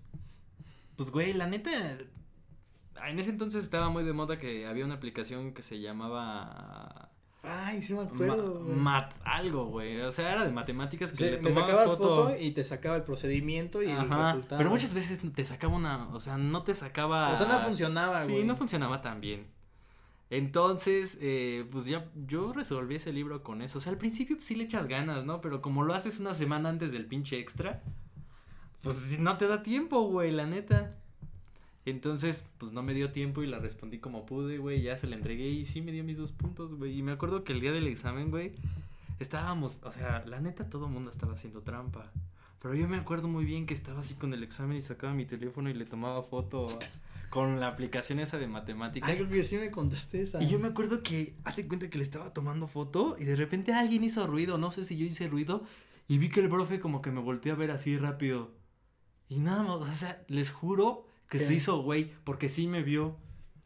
Pues 0.95 1.09
güey, 1.11 1.33
la 1.33 1.47
neta, 1.47 1.97
en 3.07 3.19
ese 3.19 3.29
entonces 3.31 3.63
estaba 3.63 3.89
muy 3.89 4.03
de 4.03 4.13
moda 4.13 4.37
que 4.39 4.67
había 4.67 4.85
una 4.85 4.95
aplicación 4.95 5.53
que 5.53 5.63
se 5.63 5.79
llamaba 5.79 7.11
Ay, 7.49 7.81
sí 7.81 7.93
me 7.93 7.99
Ma- 8.03 8.05
acuerdo, 8.05 8.63
güey. 8.63 8.75
Mat 8.75 9.13
algo, 9.23 9.65
güey. 9.67 10.01
O 10.01 10.11
sea, 10.11 10.31
era 10.31 10.43
de 10.43 10.51
matemáticas 10.51 11.11
que 11.11 11.17
Sí, 11.17 11.23
le 11.25 11.37
tomabas 11.37 11.63
sacabas 11.69 11.97
foto. 11.97 12.15
foto 12.27 12.35
y 12.41 12.51
te 12.51 12.63
sacaba 12.63 12.95
el 12.97 13.03
procedimiento 13.03 13.81
y 13.81 13.89
el 13.91 14.09
resultado. 14.09 14.57
Pero 14.57 14.69
muchas 14.69 14.93
veces 14.93 15.19
te 15.33 15.45
sacaba 15.45 15.75
una, 15.75 16.09
o 16.09 16.19
sea, 16.19 16.37
no 16.37 16.63
te 16.63 16.75
sacaba. 16.75 17.31
O 17.31 17.35
sea, 17.35 17.47
no 17.47 17.59
funcionaba, 17.59 18.23
Sí, 18.25 18.31
güey. 18.33 18.43
no 18.43 18.55
funcionaba 18.55 19.01
tan 19.01 19.21
bien. 19.21 19.47
Entonces, 20.29 21.17
eh, 21.21 21.65
pues 21.71 21.85
ya 21.85 22.05
yo 22.27 22.51
resolví 22.51 22.95
ese 22.95 23.13
libro 23.13 23.43
con 23.43 23.61
eso. 23.61 23.77
O 23.77 23.81
sea, 23.81 23.93
al 23.93 23.97
principio 23.97 24.35
pues, 24.35 24.45
sí 24.45 24.55
le 24.55 24.65
echas 24.65 24.87
ganas, 24.87 25.23
¿no? 25.25 25.39
Pero 25.39 25.61
como 25.61 25.83
lo 25.83 25.93
haces 25.93 26.19
una 26.19 26.33
semana 26.33 26.67
antes 26.69 26.91
del 26.91 27.05
pinche 27.05 27.39
extra, 27.39 27.81
pues 28.81 28.95
sí, 28.97 29.17
no 29.19 29.37
te 29.37 29.47
da 29.47 29.63
tiempo, 29.63 30.01
güey, 30.01 30.31
la 30.31 30.45
neta. 30.45 30.97
Entonces, 31.87 32.45
pues 32.57 32.73
no 32.73 32.83
me 32.83 32.93
dio 32.93 33.13
tiempo 33.13 33.43
y 33.43 33.47
la 33.47 33.59
respondí 33.59 33.99
como 33.99 34.25
pude, 34.25 34.57
güey. 34.57 34.81
Ya 34.81 34.97
se 34.97 35.07
la 35.07 35.15
entregué 35.15 35.47
y 35.47 35.63
sí 35.63 35.81
me 35.81 35.93
dio 35.93 36.03
mis 36.03 36.17
dos 36.17 36.33
puntos, 36.33 36.75
güey. 36.75 36.99
Y 36.99 37.01
me 37.01 37.13
acuerdo 37.13 37.45
que 37.45 37.53
el 37.53 37.61
día 37.61 37.71
del 37.71 37.87
examen, 37.87 38.29
güey, 38.29 38.51
estábamos, 39.21 39.79
o 39.83 39.93
sea, 39.93 40.25
la 40.27 40.41
neta 40.41 40.69
todo 40.69 40.87
el 40.87 40.91
mundo 40.91 41.09
estaba 41.09 41.31
haciendo 41.31 41.61
trampa. 41.61 42.11
Pero 42.61 42.75
yo 42.75 42.89
me 42.89 42.97
acuerdo 42.97 43.29
muy 43.29 43.45
bien 43.45 43.65
que 43.65 43.73
estaba 43.73 44.01
así 44.01 44.15
con 44.15 44.33
el 44.33 44.43
examen 44.43 44.75
y 44.75 44.81
sacaba 44.81 45.13
mi 45.13 45.25
teléfono 45.25 45.69
y 45.69 45.73
le 45.73 45.85
tomaba 45.85 46.23
foto 46.23 46.67
con 47.29 47.61
la 47.61 47.67
aplicación 47.67 48.19
esa 48.19 48.37
de 48.37 48.47
matemáticas. 48.47 49.09
Ay, 49.09 49.15
creo 49.15 49.29
que 49.29 49.43
sí 49.43 49.55
me 49.55 49.71
contesté 49.71 50.23
esa. 50.23 50.43
Y 50.43 50.49
yo 50.49 50.59
me 50.59 50.67
acuerdo 50.67 51.03
que, 51.03 51.35
hazte 51.45 51.69
cuenta 51.69 51.89
que 51.89 51.97
le 51.99 52.03
estaba 52.03 52.33
tomando 52.33 52.67
foto 52.67 53.15
y 53.17 53.23
de 53.23 53.37
repente 53.37 53.71
alguien 53.71 54.03
hizo 54.03 54.27
ruido, 54.27 54.57
no 54.57 54.73
sé 54.73 54.83
si 54.83 54.97
yo 54.97 55.05
hice 55.05 55.29
ruido, 55.29 55.63
y 56.09 56.17
vi 56.17 56.27
que 56.27 56.41
el 56.41 56.49
profe 56.49 56.81
como 56.81 57.01
que 57.01 57.11
me 57.11 57.21
volteó 57.21 57.53
a 57.53 57.55
ver 57.55 57.71
así 57.71 57.97
rápido. 57.97 58.51
Y 59.29 59.39
nada 59.39 59.63
más, 59.63 59.89
o 59.89 59.95
sea, 59.95 60.21
les 60.27 60.51
juro 60.51 61.06
que 61.29 61.37
¿Qué? 61.39 61.45
se 61.45 61.53
hizo 61.53 61.81
güey, 61.81 62.13
porque 62.23 62.49
sí 62.49 62.67
me 62.67 62.83
vio. 62.83 63.17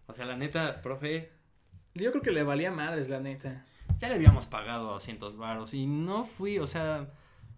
O 0.07 0.13
sea, 0.13 0.25
la 0.25 0.35
neta, 0.35 0.81
profe, 0.81 1.31
Yo 1.93 2.11
creo 2.11 2.21
que 2.23 2.31
le 2.31 2.43
valía 2.43 2.71
madres, 2.71 3.09
la 3.09 3.19
neta. 3.19 3.65
ya 3.97 4.07
le 4.09 4.15
habíamos 4.15 4.45
pagado 4.45 4.91
200 4.93 5.37
varos 5.37 5.73
y 5.73 5.85
no 5.85 6.23
fui, 6.25 6.57
o 6.59 6.67
sea, 6.67 7.11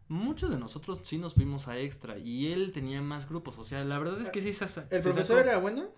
muchos 0.07 0.51
de 0.51 0.57
nosotros 0.57 0.99
sí 1.03 1.17
nos 1.17 1.33
fuimos 1.35 1.67
a 1.67 1.77
extra 1.79 2.17
y 2.17 2.51
él 2.51 2.71
tenía 2.73 3.01
más 3.01 3.27
grupos, 3.29 3.57
o 3.57 3.63
sea, 3.63 3.83
la 3.83 3.97
verdad 3.99 4.21
es 4.21 4.29
que 4.29 4.41
sí 4.41 4.51
se 4.53 4.65
¿El 4.65 4.69
se 4.71 4.85
profesor 4.99 5.37
sacó- 5.37 5.39
era 5.39 5.57
bueno? 5.59 5.89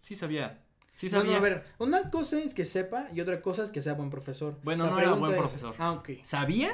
Sí 0.00 0.14
sabía, 0.16 0.62
sí 0.94 1.08
sabía. 1.08 1.36
a 1.36 1.40
ver, 1.40 1.64
una 1.78 2.10
cosa 2.10 2.38
es 2.40 2.54
que 2.54 2.64
sepa 2.64 3.08
y 3.14 3.20
otra 3.20 3.40
cosa 3.42 3.62
es 3.62 3.70
que 3.70 3.80
sea 3.80 3.94
buen 3.94 4.10
profesor. 4.10 4.58
Bueno, 4.64 4.84
La 4.86 4.90
no 4.90 4.98
era 5.00 5.12
buen 5.14 5.32
es- 5.32 5.38
profesor. 5.38 5.74
Ah, 5.78 5.92
ok. 5.92 6.10
Sabía, 6.22 6.70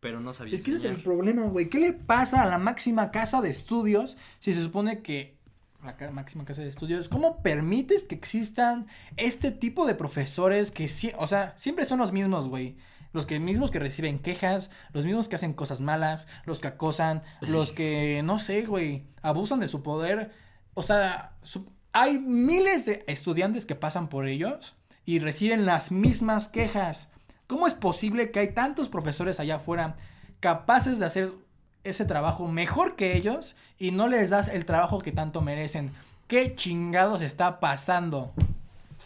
pero 0.00 0.20
no 0.20 0.32
sabía 0.32 0.54
Es 0.54 0.62
que 0.62 0.70
ese 0.72 0.88
es 0.90 0.94
el 0.96 1.02
problema, 1.02 1.42
güey. 1.44 1.68
¿Qué 1.70 1.78
le 1.78 1.92
pasa 1.92 2.42
a 2.42 2.46
la 2.46 2.58
máxima 2.58 3.10
casa 3.10 3.40
de 3.40 3.50
estudios 3.50 4.16
si 4.40 4.52
se 4.52 4.60
supone 4.60 5.02
que 5.02 5.37
la 5.82 6.10
máxima 6.10 6.44
casa 6.44 6.62
de 6.62 6.68
estudios, 6.68 7.08
¿cómo 7.08 7.42
permites 7.42 8.04
que 8.04 8.14
existan 8.14 8.86
este 9.16 9.50
tipo 9.52 9.86
de 9.86 9.94
profesores 9.94 10.70
que, 10.70 10.88
sí, 10.88 11.12
o 11.18 11.26
sea, 11.26 11.54
siempre 11.56 11.84
son 11.84 11.98
los 12.00 12.12
mismos, 12.12 12.48
güey? 12.48 12.76
Los 13.12 13.26
que 13.26 13.38
mismos 13.40 13.70
que 13.70 13.78
reciben 13.78 14.18
quejas, 14.18 14.70
los 14.92 15.06
mismos 15.06 15.28
que 15.28 15.36
hacen 15.36 15.54
cosas 15.54 15.80
malas, 15.80 16.26
los 16.44 16.60
que 16.60 16.68
acosan, 16.68 17.22
los 17.40 17.72
que, 17.72 18.22
no 18.24 18.38
sé, 18.38 18.62
güey, 18.66 19.06
abusan 19.22 19.60
de 19.60 19.68
su 19.68 19.82
poder. 19.82 20.32
O 20.74 20.82
sea, 20.82 21.36
su- 21.42 21.72
hay 21.92 22.18
miles 22.18 22.84
de 22.86 23.04
estudiantes 23.06 23.64
que 23.64 23.74
pasan 23.74 24.08
por 24.08 24.26
ellos 24.26 24.74
y 25.06 25.20
reciben 25.20 25.64
las 25.64 25.90
mismas 25.90 26.48
quejas. 26.48 27.08
¿Cómo 27.46 27.66
es 27.66 27.72
posible 27.72 28.30
que 28.30 28.40
hay 28.40 28.52
tantos 28.52 28.88
profesores 28.90 29.40
allá 29.40 29.56
afuera 29.56 29.96
capaces 30.40 30.98
de 30.98 31.06
hacer 31.06 31.32
ese 31.84 32.04
trabajo 32.04 32.48
mejor 32.48 32.96
que 32.96 33.16
ellos 33.16 33.56
y 33.78 33.90
no 33.90 34.08
les 34.08 34.30
das 34.30 34.48
el 34.48 34.64
trabajo 34.64 34.98
que 34.98 35.12
tanto 35.12 35.40
merecen? 35.40 35.92
¿Qué 36.26 36.54
chingados 36.54 37.22
está 37.22 37.60
pasando? 37.60 38.32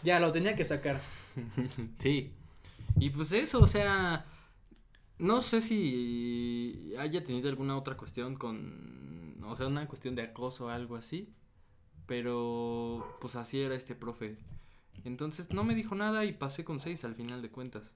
Ya, 0.03 0.19
lo 0.19 0.31
tenía 0.31 0.55
que 0.55 0.65
sacar. 0.65 0.99
Sí. 1.99 2.31
Y 2.97 3.09
pues 3.09 3.31
eso, 3.31 3.59
o 3.59 3.67
sea, 3.67 4.25
no 5.17 5.41
sé 5.41 5.61
si 5.61 6.93
haya 6.99 7.23
tenido 7.23 7.49
alguna 7.49 7.77
otra 7.77 7.97
cuestión 7.97 8.35
con, 8.35 9.43
o 9.43 9.55
sea, 9.55 9.67
una 9.67 9.87
cuestión 9.87 10.15
de 10.15 10.21
acoso 10.21 10.65
o 10.65 10.69
algo 10.69 10.95
así, 10.95 11.33
pero 12.05 13.17
pues 13.19 13.35
así 13.35 13.61
era 13.61 13.75
este 13.75 13.95
profe. 13.95 14.37
Entonces 15.05 15.51
no 15.51 15.63
me 15.63 15.75
dijo 15.75 15.95
nada 15.95 16.25
y 16.25 16.33
pasé 16.33 16.63
con 16.63 16.79
seis 16.79 17.03
al 17.03 17.15
final 17.15 17.41
de 17.41 17.49
cuentas. 17.49 17.93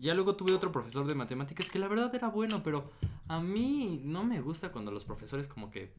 Ya 0.00 0.14
luego 0.14 0.36
tuve 0.36 0.52
otro 0.52 0.72
profesor 0.72 1.06
de 1.06 1.14
matemáticas 1.14 1.70
que 1.70 1.78
la 1.78 1.88
verdad 1.88 2.14
era 2.14 2.28
bueno, 2.28 2.62
pero 2.62 2.90
a 3.28 3.40
mí 3.40 4.00
no 4.04 4.24
me 4.24 4.40
gusta 4.40 4.72
cuando 4.72 4.90
los 4.90 5.04
profesores 5.04 5.46
como 5.46 5.70
que 5.70 5.92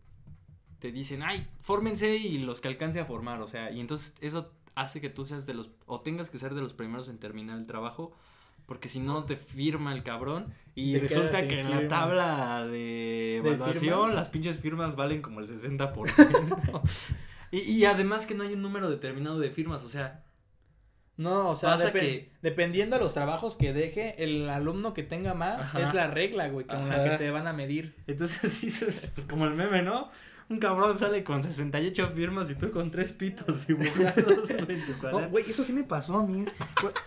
te 0.79 0.91
dicen, 0.91 1.23
ay, 1.23 1.47
fórmense 1.61 2.15
y 2.15 2.39
los 2.39 2.61
que 2.61 2.67
alcance 2.67 2.99
a 2.99 3.05
formar, 3.05 3.41
o 3.41 3.47
sea, 3.47 3.71
y 3.71 3.79
entonces 3.79 4.15
eso 4.21 4.51
hace 4.75 4.99
que 4.99 5.09
tú 5.09 5.25
seas 5.25 5.45
de 5.45 5.53
los, 5.53 5.69
o 5.85 6.01
tengas 6.01 6.29
que 6.29 6.37
ser 6.37 6.53
de 6.53 6.61
los 6.61 6.73
primeros 6.73 7.07
en 7.07 7.17
terminar 7.17 7.57
el 7.57 7.65
trabajo, 7.65 8.13
porque 8.65 8.89
si 8.89 8.99
no 8.99 9.23
te 9.23 9.37
firma 9.37 9.93
el 9.93 10.03
cabrón 10.03 10.53
y 10.73 10.97
resulta 10.97 11.47
que 11.47 11.61
en 11.61 11.69
la 11.69 11.87
tabla 11.87 12.65
de 12.65 13.39
¿De 13.43 13.51
evaluación 13.53 14.15
las 14.15 14.29
pinches 14.29 14.59
firmas 14.59 14.95
valen 14.95 15.21
como 15.21 15.39
el 15.39 15.47
60%. 15.47 16.81
y, 17.51 17.59
y 17.59 17.85
además 17.85 18.25
que 18.25 18.35
no 18.35 18.43
hay 18.43 18.53
un 18.53 18.61
número 18.61 18.89
determinado 18.89 19.39
de 19.39 19.51
firmas, 19.51 19.83
o 19.83 19.89
sea, 19.89 20.24
No, 21.17 21.49
o 21.51 21.55
sea, 21.55 21.71
Pasa 21.71 21.89
depe- 21.93 21.99
que- 21.99 22.29
dependiendo 22.41 22.97
de 22.97 23.03
los 23.03 23.13
trabajos 23.13 23.55
que 23.55 23.71
deje, 23.73 24.21
el 24.23 24.49
alumno 24.49 24.93
que 24.93 25.03
tenga 25.03 25.33
más 25.33 25.61
Ajá. 25.69 25.81
es 25.81 25.93
la 25.93 26.07
regla, 26.07 26.49
güey, 26.49 26.65
con 26.67 26.89
la 26.89 27.03
que 27.03 27.17
te 27.17 27.31
van 27.31 27.47
a 27.47 27.53
medir. 27.53 27.95
entonces 28.07 28.41
dices, 28.61 29.09
pues 29.15 29.25
como 29.25 29.45
el 29.45 29.53
meme, 29.53 29.81
¿no? 29.81 30.09
Un 30.47 30.59
cabrón 30.59 30.95
sale 30.95 31.23
con 31.23 31.41
68 31.41 32.11
firmas 32.13 32.51
y 32.51 32.55
tú 32.55 32.69
con 32.69 32.91
tres 32.91 33.11
pitos 33.13 33.65
dibujados 33.67 34.47
güey, 34.47 34.77
en 34.77 34.85
tu 34.85 35.07
No, 35.07 35.29
güey, 35.29 35.43
eso 35.49 35.63
sí 35.63 35.73
me 35.73 35.83
pasó 35.83 36.17
a 36.19 36.23
mí. 36.27 36.45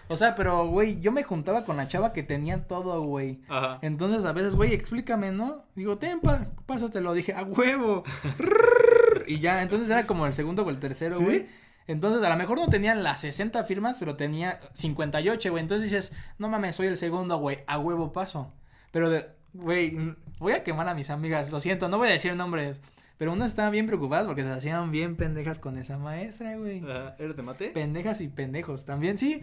O 0.09 0.17
sea, 0.17 0.35
pero, 0.35 0.67
güey, 0.67 0.99
yo 1.01 1.13
me 1.13 1.23
juntaba 1.23 1.65
con 1.65 1.77
la 1.77 1.87
chava 1.87 2.13
que 2.13 2.25
tenía 2.25 2.67
todo, 2.67 3.01
güey. 3.03 3.39
Ajá. 3.49 3.79
Entonces, 3.83 4.25
a 4.25 4.33
veces, 4.33 4.57
güey, 4.57 4.75
explícame, 4.75 5.31
¿no? 5.31 5.63
Digo, 5.77 5.99
ten, 5.99 6.19
pa- 6.19 6.49
pásatelo. 6.67 7.13
Dije, 7.15 7.33
a 7.33 7.45
huevo. 7.45 8.03
y 9.29 9.39
ya, 9.39 9.63
entonces 9.63 9.89
era 9.91 10.05
como 10.07 10.27
el 10.27 10.33
segundo 10.33 10.65
o 10.65 10.71
el 10.71 10.81
tercero, 10.81 11.19
¿Sí? 11.19 11.25
güey. 11.25 11.47
Entonces, 11.89 12.23
a 12.23 12.29
lo 12.29 12.37
mejor 12.37 12.59
no 12.59 12.69
tenían 12.69 13.03
las 13.03 13.23
60 13.23 13.65
firmas, 13.65 13.97
pero 13.99 14.15
tenía 14.15 14.61
58, 14.75 15.51
güey. 15.51 15.63
Entonces 15.63 15.91
dices, 15.91 16.13
no 16.39 16.49
mames, 16.49 16.77
soy 16.77 16.87
el 16.87 16.97
segundo, 16.97 17.39
güey, 17.39 17.65
a 17.67 17.79
huevo 17.79 18.13
paso. 18.13 18.53
Pero, 18.93 19.11
de, 19.11 19.27
güey, 19.55 19.97
voy 20.39 20.53
a 20.53 20.63
quemar 20.63 20.89
a 20.89 20.95
mis 20.95 21.11
amigas, 21.11 21.51
lo 21.51 21.59
siento, 21.61 21.89
no 21.89 21.99
voy 21.99 22.09
a 22.09 22.13
decir 22.13 22.37
nombres. 22.37 22.81
Pero 23.17 23.33
unas 23.33 23.49
estaban 23.49 23.73
bien 23.73 23.87
preocupadas 23.87 24.27
porque 24.27 24.45
se 24.45 24.51
hacían 24.53 24.93
bien 24.93 25.17
pendejas 25.17 25.59
con 25.59 25.77
esa 25.77 25.99
maestra, 25.99 26.57
güey. 26.57 26.79
Ajá, 26.85 27.17
¿Eres 27.19 27.37
de 27.37 27.43
mate? 27.43 27.71
Pendejas 27.71 28.21
y 28.21 28.29
pendejos. 28.29 28.85
También 28.85 29.19
sí. 29.19 29.43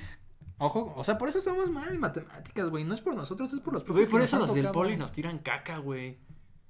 Ojo, 0.60 0.94
o 0.96 1.04
sea, 1.04 1.18
por 1.18 1.28
eso 1.28 1.40
estamos 1.40 1.70
mal 1.70 1.92
en 1.94 2.00
matemáticas, 2.00 2.70
güey. 2.70 2.86
No 2.86 2.94
es 2.94 3.02
por 3.02 3.16
nosotros, 3.16 3.52
es 3.52 3.60
por 3.60 3.74
los 3.74 3.84
Güey, 3.84 3.94
profes. 3.94 4.10
por 4.10 4.22
eso 4.22 4.40
nos 4.40 4.48
los 4.50 4.56
del 4.56 4.70
poli 4.72 4.96
nos 4.96 5.12
tiran 5.12 5.40
caca, 5.40 5.80
güey. 5.80 6.18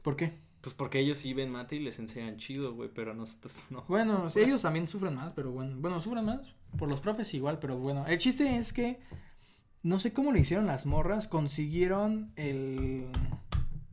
¿Por 0.02 0.16
qué? 0.16 0.40
Pues 0.66 0.74
porque 0.74 0.98
ellos 0.98 1.20
sí 1.20 1.36
ven 1.36 1.52
mate 1.52 1.76
y 1.76 1.80
les 1.80 2.00
enseñan 2.00 2.38
chido, 2.38 2.74
güey, 2.74 2.90
pero 2.92 3.14
nosotros 3.14 3.66
no. 3.70 3.86
Bueno, 3.88 4.30
sí, 4.32 4.40
ellos 4.40 4.64
también 4.64 4.88
sufren 4.88 5.14
más, 5.14 5.32
pero 5.34 5.52
bueno. 5.52 5.76
Bueno, 5.78 6.02
sufren 6.02 6.26
más. 6.26 6.56
Por 6.80 6.90
los 6.90 7.02
profes 7.02 7.32
igual, 7.36 7.60
pero 7.60 7.78
bueno. 7.78 8.04
El 8.08 8.18
chiste 8.18 8.58
es 8.58 8.74
que. 8.74 9.00
No 9.84 10.00
sé 10.00 10.12
cómo 10.12 10.32
lo 10.32 10.40
hicieron 10.40 10.66
las 10.66 10.88
morras. 10.88 11.28
Consiguieron 11.28 12.32
el 12.36 13.06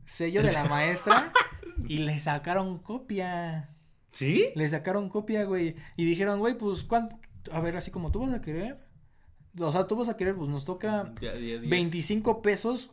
sello 0.05 0.41
de 0.41 0.51
la 0.51 0.63
maestra 0.69 1.31
y 1.87 1.99
le 1.99 2.17
sacaron 2.17 2.79
copia. 2.79 3.69
¿Sí? 4.11 4.47
Le 4.55 4.67
sacaron 4.67 5.09
copia, 5.09 5.43
güey. 5.43 5.75
Y 5.95 6.05
dijeron, 6.05 6.39
güey, 6.39 6.57
pues, 6.57 6.83
¿cuánto? 6.83 7.19
A 7.51 7.59
ver, 7.59 7.77
así 7.77 7.91
como 7.91 8.11
tú 8.11 8.21
vas 8.21 8.33
a 8.33 8.41
querer. 8.41 8.79
O 9.59 9.71
sea, 9.71 9.85
tú 9.85 9.95
vas 9.95 10.09
a 10.09 10.17
querer, 10.17 10.35
pues 10.35 10.49
nos 10.49 10.65
toca 10.65 11.13
Ya, 11.21 11.33
día, 11.33 11.59
día. 11.59 11.69
25 11.69 12.41
pesos 12.41 12.89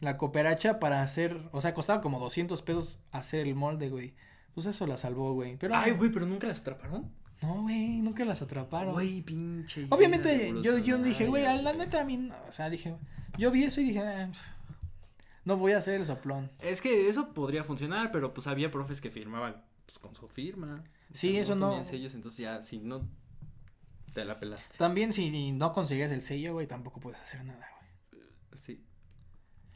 la 0.00 0.16
cooperacha 0.16 0.80
para 0.80 1.02
hacer, 1.02 1.48
o 1.52 1.60
sea, 1.60 1.74
costaba 1.74 2.00
como 2.00 2.18
200 2.18 2.62
pesos 2.62 2.98
hacer 3.12 3.46
el 3.46 3.54
molde, 3.54 3.88
güey. 3.90 4.14
Pues 4.54 4.66
eso 4.66 4.86
la 4.86 4.96
salvó, 4.98 5.32
güey. 5.34 5.56
Pero 5.56 5.74
Ay, 5.76 5.92
güey, 5.92 6.10
pero 6.10 6.26
nunca 6.26 6.46
las 6.46 6.60
atraparon. 6.60 7.10
no, 7.42 7.62
güey, 7.62 8.00
nunca 8.00 8.24
las 8.24 8.42
atraparon. 8.42 8.92
Güey, 8.94 9.22
pinche. 9.22 9.86
Obviamente 9.90 10.52
yo, 10.62 10.78
yo 10.78 10.98
dije, 10.98 11.26
güey, 11.28 11.44
a 11.46 11.54
la 11.54 11.72
neta 11.72 12.00
a 12.00 12.04
mí, 12.04 12.16
no, 12.16 12.34
o 12.48 12.52
sea, 12.52 12.68
dije, 12.70 12.96
yo 13.38 13.50
vi 13.50 13.64
eso 13.64 13.80
y 13.80 13.84
dije, 13.84 14.00
ah, 14.00 14.30
no 15.44 15.56
voy 15.56 15.72
a 15.72 15.78
hacer 15.78 15.94
el 15.94 16.06
soplón. 16.06 16.50
Es 16.60 16.80
que 16.80 17.08
eso 17.08 17.32
podría 17.32 17.62
funcionar, 17.64 18.10
pero 18.12 18.34
pues 18.34 18.46
había 18.46 18.70
profes 18.70 19.00
que 19.00 19.10
firmaban 19.10 19.62
pues, 19.86 19.98
con 19.98 20.14
su 20.16 20.28
firma. 20.28 20.82
O 21.10 21.14
Sí, 21.14 21.32
sea, 21.32 21.40
eso 21.42 21.54
no. 21.56 21.84
sellos, 21.84 22.14
entonces 22.14 22.38
ya, 22.40 22.62
si 22.62 22.78
no, 22.78 23.08
te 24.14 24.24
la 24.24 24.38
pelaste. 24.38 24.76
También 24.78 25.12
si 25.12 25.52
no 25.52 25.72
consigues 25.72 26.10
el 26.12 26.22
sello, 26.22 26.52
güey, 26.54 26.66
tampoco 26.66 27.00
puedes 27.00 27.20
hacer 27.20 27.44
nada. 27.44 27.66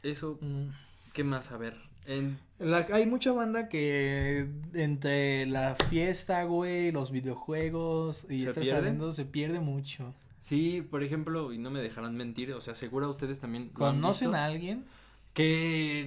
Eso. 0.05 0.37
Mm. 0.41 0.67
¿qué 1.13 1.23
más? 1.23 1.51
A 1.51 1.57
ver, 1.57 1.75
en... 2.05 2.37
La- 2.59 2.87
hay 2.93 3.05
mucha 3.05 3.31
banda 3.31 3.67
que 3.69 4.47
entre 4.73 5.45
la 5.45 5.75
fiesta, 5.89 6.43
güey, 6.43 6.91
los 6.91 7.11
videojuegos 7.11 8.25
y 8.29 8.41
¿Se 8.41 8.49
estar 8.49 8.63
pierden? 8.63 8.81
saliendo 8.83 9.13
se 9.13 9.25
pierde 9.25 9.59
mucho. 9.59 10.13
Sí, 10.41 10.81
por 10.89 11.03
ejemplo, 11.03 11.51
y 11.53 11.57
no 11.57 11.71
me 11.71 11.81
dejarán 11.81 12.15
mentir, 12.15 12.53
o 12.53 12.61
sea, 12.61 12.75
seguro 12.75 13.09
ustedes 13.09 13.39
también 13.39 13.69
¿Conocen 13.69 14.27
visto, 14.29 14.37
a 14.37 14.45
alguien? 14.45 14.85
que 15.33 16.01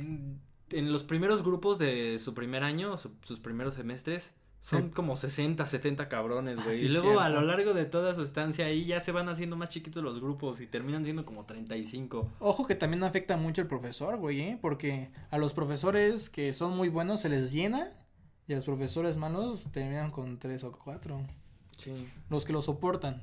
en 0.71 0.93
los 0.93 1.03
primeros 1.03 1.43
grupos 1.43 1.79
de 1.79 2.19
su 2.19 2.35
primer 2.35 2.63
año, 2.63 2.97
su- 2.99 3.11
sus 3.23 3.41
primeros 3.41 3.75
semestres, 3.75 4.35
son 4.61 4.91
como 4.91 5.15
60, 5.17 5.65
70 5.67 6.09
cabrones, 6.09 6.59
Ah, 6.59 6.65
güey. 6.65 6.79
sí, 6.79 6.85
y 6.87 6.89
luego 6.89 7.21
a 7.21 7.29
lo 7.29 7.41
largo 7.43 7.75
de 7.75 7.85
toda 7.85 8.15
su 8.15 8.23
estancia 8.23 8.67
ahí 8.67 8.85
ya 8.87 9.01
se 9.01 9.13
van 9.13 9.29
haciendo 9.29 9.57
más 9.57 9.69
chiquitos 9.69 10.03
los 10.03 10.21
grupos 10.21 10.61
y 10.61 10.67
terminan 10.67 11.05
siendo 11.05 11.25
como 11.25 11.45
35. 11.47 12.33
Ojo 12.41 12.67
que 12.67 12.75
también 12.75 13.05
afecta 13.05 13.37
mucho 13.37 13.63
el 13.63 13.69
profesor, 13.69 14.17
güey, 14.17 14.41
¿eh? 14.41 14.59
Porque 14.61 15.11
a 15.31 15.39
los 15.39 15.55
profesores 15.55 16.29
que 16.29 16.53
son 16.53 16.77
muy 16.77 16.89
buenos 16.89 17.21
se 17.21 17.29
les 17.29 17.53
llena 17.53 17.93
y 18.49 18.53
a 18.53 18.57
los 18.57 18.65
profesores 18.65 19.17
malos 19.17 19.69
terminan 19.73 20.11
con 20.11 20.39
tres 20.39 20.65
o 20.65 20.73
cuatro. 20.73 21.25
Sí. 21.77 22.09
Los 22.29 22.45
que 22.45 22.53
lo 22.53 22.61
soportan. 22.61 23.23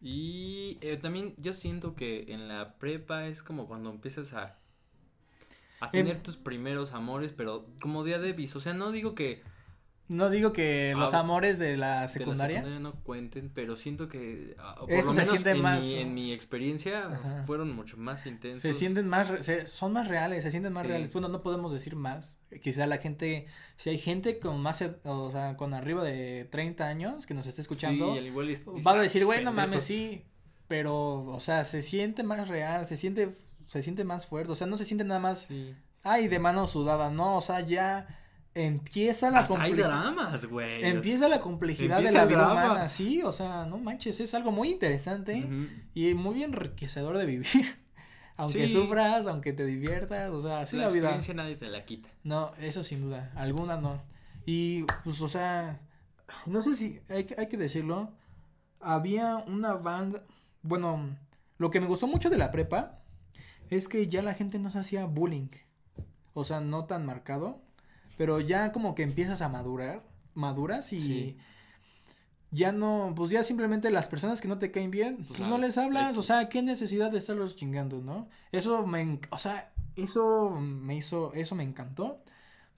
Y 0.00 0.78
eh, 0.80 0.96
también 0.96 1.34
yo 1.36 1.52
siento 1.52 1.94
que 1.94 2.32
en 2.32 2.48
la 2.48 2.74
prepa 2.78 3.26
es 3.26 3.42
como 3.42 3.66
cuando 3.66 3.90
empiezas 3.90 4.32
a, 4.32 4.58
a 5.80 5.86
Em- 5.86 6.06
tener 6.06 6.22
tus 6.22 6.36
primeros 6.36 6.92
amores, 6.92 7.32
pero 7.36 7.66
como 7.80 8.04
día 8.04 8.18
de 8.18 8.32
bis. 8.32 8.56
O 8.56 8.60
sea, 8.60 8.72
no 8.72 8.92
digo 8.92 9.14
que 9.14 9.42
No 10.10 10.28
digo 10.28 10.52
que 10.52 10.92
los 10.96 11.14
Ah, 11.14 11.20
amores 11.20 11.60
de 11.60 11.76
la 11.76 11.94
de 11.94 12.00
la 12.00 12.08
secundaria. 12.08 12.62
no 12.62 12.94
cuenten, 13.04 13.48
pero 13.48 13.76
siento 13.76 14.08
que 14.08 14.56
ah, 14.58 14.74
por 14.80 14.90
Esto 14.90 15.06
lo 15.06 15.14
se 15.14 15.20
menos 15.20 15.28
siente 15.40 15.50
en 15.52 15.62
más- 15.62 15.84
Mi, 15.84 15.94
en 15.94 16.14
mi 16.14 16.32
experiencia 16.32 17.06
Ajá. 17.06 17.44
fueron 17.46 17.72
mucho 17.76 17.96
más 17.96 18.26
intensos. 18.26 18.60
Se 18.60 18.74
sienten 18.74 19.06
más, 19.06 19.28
se- 19.38 19.68
son 19.68 19.92
más 19.92 20.08
reales, 20.08 20.42
se 20.42 20.50
sienten 20.50 20.72
más 20.72 20.82
Sí. 20.82 20.88
reales. 20.88 21.12
Bueno, 21.12 21.28
no 21.28 21.42
podemos 21.42 21.72
decir 21.72 21.94
más. 21.94 22.40
Quizá 22.60 22.88
la 22.88 22.98
gente, 22.98 23.46
si 23.76 23.90
hay 23.90 23.98
gente 23.98 24.40
con 24.40 24.60
más, 24.60 24.82
o 25.04 25.30
sea, 25.30 25.56
con 25.56 25.74
arriba 25.74 26.02
de 26.02 26.44
30 26.50 26.88
años 26.88 27.24
que 27.26 27.34
nos 27.34 27.46
esté 27.46 27.62
escuchando, 27.62 28.12
Sí, 28.14 28.18
al 28.18 28.26
igual 28.26 28.50
es- 28.50 28.66
va 28.66 28.92
a 28.92 28.96
decir, 29.02 29.22
"Ah, 29.22 29.26
güey, 29.26 29.44
no 29.44 29.50
pendejo". 29.52 29.68
mames, 29.68 29.84
sí, 29.84 30.24
pero, 30.66 31.22
o 31.24 31.38
sea, 31.38 31.64
se 31.64 31.82
siente 31.82 32.24
más 32.24 32.48
real, 32.48 32.88
se 32.88 32.96
siente, 32.96 33.36
se 33.68 33.80
siente 33.84 34.02
más 34.02 34.26
fuerte, 34.26 34.50
o 34.50 34.54
sea, 34.56 34.66
no 34.66 34.76
se 34.76 34.84
siente 34.84 35.04
nada 35.04 35.20
más, 35.20 35.42
Sí. 35.46 35.72
ay, 36.02 36.26
de 36.26 36.40
mano 36.40 36.66
sudada, 36.66 37.10
no, 37.10 37.36
o 37.36 37.40
sea, 37.40 37.60
ya 37.60 38.16
empieza 38.54 39.30
la 39.30 39.44
complejidad. 39.44 39.88
dramas, 39.88 40.46
güey. 40.46 40.84
Empieza 40.84 41.28
la 41.28 41.40
complejidad 41.40 41.98
Empieza 41.98 42.26
de 42.26 42.32
la 42.36 42.42
vida 42.44 42.52
humana, 42.52 42.88
sí, 42.88 43.22
o 43.22 43.32
sea, 43.32 43.64
no 43.66 43.78
manches, 43.78 44.18
es 44.20 44.34
algo 44.34 44.50
muy 44.52 44.68
interesante 44.70 45.38
Ujú. 45.44 45.66
y 45.94 46.14
muy 46.14 46.42
enriquecedor 46.42 47.16
de 47.18 47.26
vivir. 47.26 47.46
Aunque 48.36 48.66
Sí. 48.68 48.72
sufras, 48.72 49.26
aunque 49.26 49.52
te 49.52 49.66
diviertas, 49.66 50.30
o 50.30 50.40
sea, 50.40 50.60
así 50.60 50.78
la, 50.78 50.84
la, 50.84 50.88
vida. 50.88 50.98
experiencia 51.08 51.34
nadie 51.34 51.56
te 51.56 51.68
la 51.68 51.84
quita. 51.84 52.08
No, 52.24 52.52
eso 52.58 52.82
sin 52.82 53.02
duda, 53.02 53.30
alguna 53.36 53.76
no. 53.76 54.02
Y 54.46 54.84
pues, 55.04 55.20
o 55.20 55.28
sea, 55.28 55.78
no 56.46 56.62
sé 56.62 56.74
si 56.74 57.00
hay, 57.10 57.24
que- 57.24 57.34
hay 57.38 57.48
que 57.48 57.58
decirlo, 57.58 58.14
había 58.80 59.36
una 59.46 59.74
banda, 59.74 60.22
bueno, 60.62 61.14
lo 61.58 61.70
que 61.70 61.80
me 61.80 61.86
gustó 61.86 62.06
mucho 62.06 62.30
de 62.30 62.38
la 62.38 62.50
prepa 62.50 63.02
es 63.68 63.88
que 63.88 64.06
ya 64.06 64.22
la 64.22 64.32
gente 64.32 64.58
no 64.58 64.70
se 64.70 64.78
hacía 64.78 65.04
bullying, 65.04 65.48
o 66.32 66.42
sea, 66.42 66.60
no 66.60 66.86
tan 66.86 67.04
marcado, 67.04 67.60
pero 68.20 68.38
ya 68.38 68.70
como 68.70 68.94
que 68.94 69.02
empiezas 69.02 69.40
a 69.40 69.48
madurar, 69.48 70.02
maduras 70.34 70.92
y 70.92 71.00
Sí. 71.00 71.36
ya 72.50 72.70
no, 72.70 73.14
pues 73.16 73.30
ya 73.30 73.42
simplemente 73.42 73.90
las 73.90 74.08
personas 74.08 74.42
que 74.42 74.48
no 74.48 74.58
te 74.58 74.70
caen 74.70 74.90
bien, 74.90 75.24
pues 75.26 75.38
Pues, 75.38 75.48
no 75.48 75.56
les 75.56 75.78
hablas, 75.78 76.18
o 76.18 76.22
sea, 76.22 76.50
qué 76.50 76.60
necesidad 76.60 77.10
de 77.10 77.16
estarlos 77.16 77.56
chingando, 77.56 78.02
¿no? 78.02 78.28
Eso 78.52 78.86
me, 78.86 79.20
o 79.30 79.38
sea, 79.38 79.72
eso 79.96 80.50
me 80.50 80.96
hizo, 80.96 81.32
eso 81.32 81.54
me 81.54 81.64
encantó, 81.64 82.22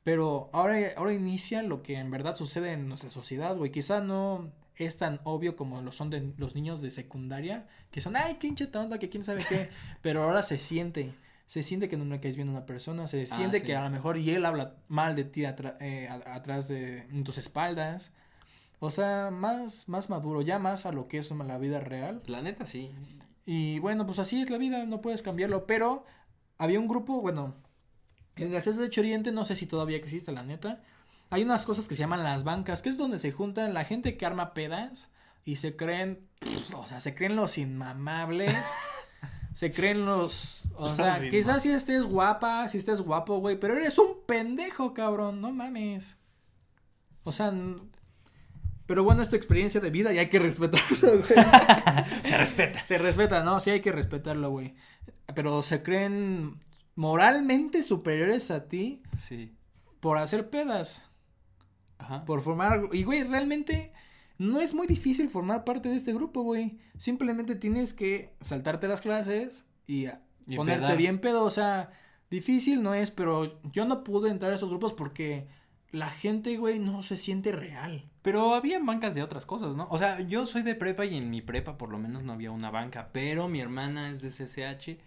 pero 0.05 0.49
ahora, 0.53 0.77
ahora 0.97 1.13
inicia 1.13 1.65
lo 1.65 1.83
que 1.83 1.99
en 1.99 2.13
verdad 2.13 2.37
sucede 2.37 2.71
en 2.71 2.87
nuestra 2.87 3.11
sociedad, 3.11 3.57
güey, 3.57 3.73
quizá 3.73 4.01
no 4.01 4.49
es 4.77 4.97
tan 4.97 5.21
obvio 5.25 5.57
como 5.57 5.83
lo 5.83 5.91
son 5.91 6.09
de 6.11 6.33
los 6.37 6.55
niños 6.55 6.83
de 6.83 6.93
secundaria, 6.93 7.67
que 7.91 8.01
son, 8.01 8.15
ay, 8.15 8.37
qué 8.39 8.47
hinche 8.47 8.69
tonta, 8.69 9.01
que 9.01 9.09
quién 9.09 9.25
sabe 9.25 9.43
qué, 9.49 9.71
pero 10.03 10.23
ahora 10.23 10.45
se 10.45 10.59
siente, 10.61 11.15
se 11.53 11.63
siente 11.63 11.91
que 11.91 11.99
no 11.99 12.07
le 12.07 12.19
caes 12.19 12.35
bien 12.37 12.49
a 12.49 12.53
una 12.53 12.65
persona, 12.65 13.07
se 13.07 13.27
siente 13.27 13.59
Ah, 13.59 13.61
sí. 13.61 13.67
que 13.67 13.77
a 13.77 13.83
lo 13.85 13.91
mejor 13.91 14.17
y 14.17 14.31
él 14.31 14.47
habla 14.47 14.77
mal 14.89 15.15
de 15.15 15.25
ti 15.25 15.43
atra- 15.43 15.77
eh, 15.81 16.09
atrás 16.09 16.69
de 16.69 17.01
en 17.01 17.25
tus 17.25 17.37
espaldas, 17.37 18.11
o 18.81 18.91
sea, 18.91 19.31
más, 19.31 19.87
más 19.87 20.09
maduro, 20.09 20.41
ya 20.41 20.59
más 20.59 20.87
a 20.87 20.93
lo 20.93 21.09
que 21.09 21.19
es 21.19 21.31
la 21.31 21.59
vida 21.59 21.79
real. 21.81 22.23
La 22.27 22.41
neta, 22.41 22.65
sí. 22.65 22.91
Y 23.45 23.79
bueno, 23.81 24.07
pues 24.07 24.19
así 24.19 24.41
es 24.41 24.49
la 24.49 24.57
vida, 24.57 24.87
no 24.87 25.03
puedes 25.03 25.21
cambiarlo. 25.21 25.67
Pero 25.67 26.07
había 26.57 26.81
un 26.81 26.89
grupo, 26.89 27.21
bueno, 27.21 27.55
en 28.37 28.55
el 28.55 28.59
CSH 28.63 28.99
Oriente, 29.01 29.31
no 29.31 29.45
sé 29.45 29.55
si 29.55 29.67
todavía 29.67 29.99
existe, 29.99 30.33
la 30.33 30.43
neta. 30.45 30.81
Hay 31.29 31.43
unas 31.43 31.67
cosas 31.67 31.87
que 31.87 31.95
se 31.95 32.01
llaman 32.01 32.25
las 32.25 32.45
bancas, 32.45 32.81
que 32.81 32.89
es 32.89 32.97
donde 32.97 33.19
se 33.19 33.31
juntan 33.31 33.75
la 33.75 33.85
gente 33.85 34.17
que 34.17 34.25
arma 34.25 34.55
pedas 34.55 35.11
y 35.45 35.57
se 35.57 35.77
creen, 35.77 36.27
pff, 36.41 36.75
o 36.77 36.87
sea, 36.87 36.99
se 37.01 37.15
creen 37.15 37.37
los 37.37 37.59
inmamables. 37.59 38.57
Se 39.55 39.71
creen 39.71 40.07
los, 40.07 40.69
o 40.77 40.95
sea, 40.95 41.21
quizás 41.29 41.63
si 41.63 41.71
estés 41.71 42.05
guapa, 42.05 42.67
si 42.69 42.79
estés 42.79 43.01
guapo, 43.03 43.39
güey, 43.39 43.59
pero 43.61 43.77
eres 43.77 43.99
un 43.99 44.25
pendejo, 44.27 44.95
cabrón, 44.95 45.41
no 45.43 45.53
mames. 45.53 46.19
O 47.25 47.33
sea, 47.33 47.53
pero 48.87 49.05
bueno, 49.05 49.23
es 49.23 49.29
tu 49.29 49.37
experiencia 49.37 49.81
de 49.81 49.91
vida 49.91 50.13
y 50.13 50.19
hay 50.19 50.29
que 50.29 50.39
respetarlo, 50.39 51.19
güey. 51.19 51.23
Se 52.25 52.37
respeta. 52.37 52.85
Se 52.85 52.99
respeta, 52.99 53.43
¿no? 53.45 53.61
Sí 53.61 53.71
hay 53.71 53.81
que 53.81 53.93
respetarlo, 53.93 54.51
güey. 54.51 54.75
Pero 55.35 55.63
se 55.63 55.83
creen 55.83 56.59
moralmente 56.95 57.83
superiores 57.83 58.51
a 58.51 58.69
ti 58.69 59.03
Sí. 59.17 59.55
por 60.01 60.19
hacer 60.19 60.51
pedas, 60.51 61.05
Ajá. 61.99 62.25
por 62.25 62.41
formar... 62.41 62.89
Y, 62.93 63.05
güey, 63.05 63.23
realmente 63.23 63.93
no 64.43 64.61
es 64.61 64.75
muy 64.75 64.87
difícil 64.87 65.29
formar 65.29 65.65
parte 65.65 65.89
de 65.89 65.97
este 65.97 66.13
grupo, 66.13 66.43
güey. 66.43 66.79
Simplemente 66.97 67.55
tienes 67.57 67.93
que 67.95 68.35
saltarte 68.41 68.89
las 68.89 69.01
clases 69.01 69.65
y, 69.87 70.07
a- 70.07 70.21
Y 70.47 70.57
ponerte 70.57 70.83
pedar. 70.83 70.97
bien 70.97 71.21
pedo. 71.21 71.45
O 71.45 71.51
sea, 71.51 71.91
difícil 72.31 72.83
no 72.83 72.95
es, 72.95 73.11
pero 73.11 73.61
yo 73.73 73.85
no 73.85 74.05
pude 74.05 74.31
entrar 74.31 74.53
a 74.53 74.57
esos 74.57 74.69
grupos 74.71 74.93
porque 74.93 75.47
la 75.91 76.11
gente, 76.11 76.57
güey, 76.57 76.79
no 76.79 77.03
se 77.03 77.17
siente 77.17 77.53
real. 77.53 78.09
Pero 78.23 78.55
había 78.55 78.79
bancas 78.79 79.15
de 79.15 79.23
otras 79.23 79.45
cosas, 79.47 79.75
¿no? 79.77 79.87
O 79.91 79.99
sea, 79.99 80.21
yo 80.21 80.47
soy 80.47 80.63
de 80.63 80.75
prepa 80.75 81.05
y 81.05 81.17
en 81.17 81.29
mi 81.29 81.43
prepa 81.43 81.77
por 81.77 81.91
lo 81.91 81.99
menos 81.99 82.23
no 82.23 82.33
había 82.33 82.51
una 82.51 82.71
banca, 82.71 83.11
pero 83.13 83.49
mi 83.49 83.61
hermana 83.61 84.11
es 84.11 84.23
de 84.23 84.31
CCH 84.31 84.99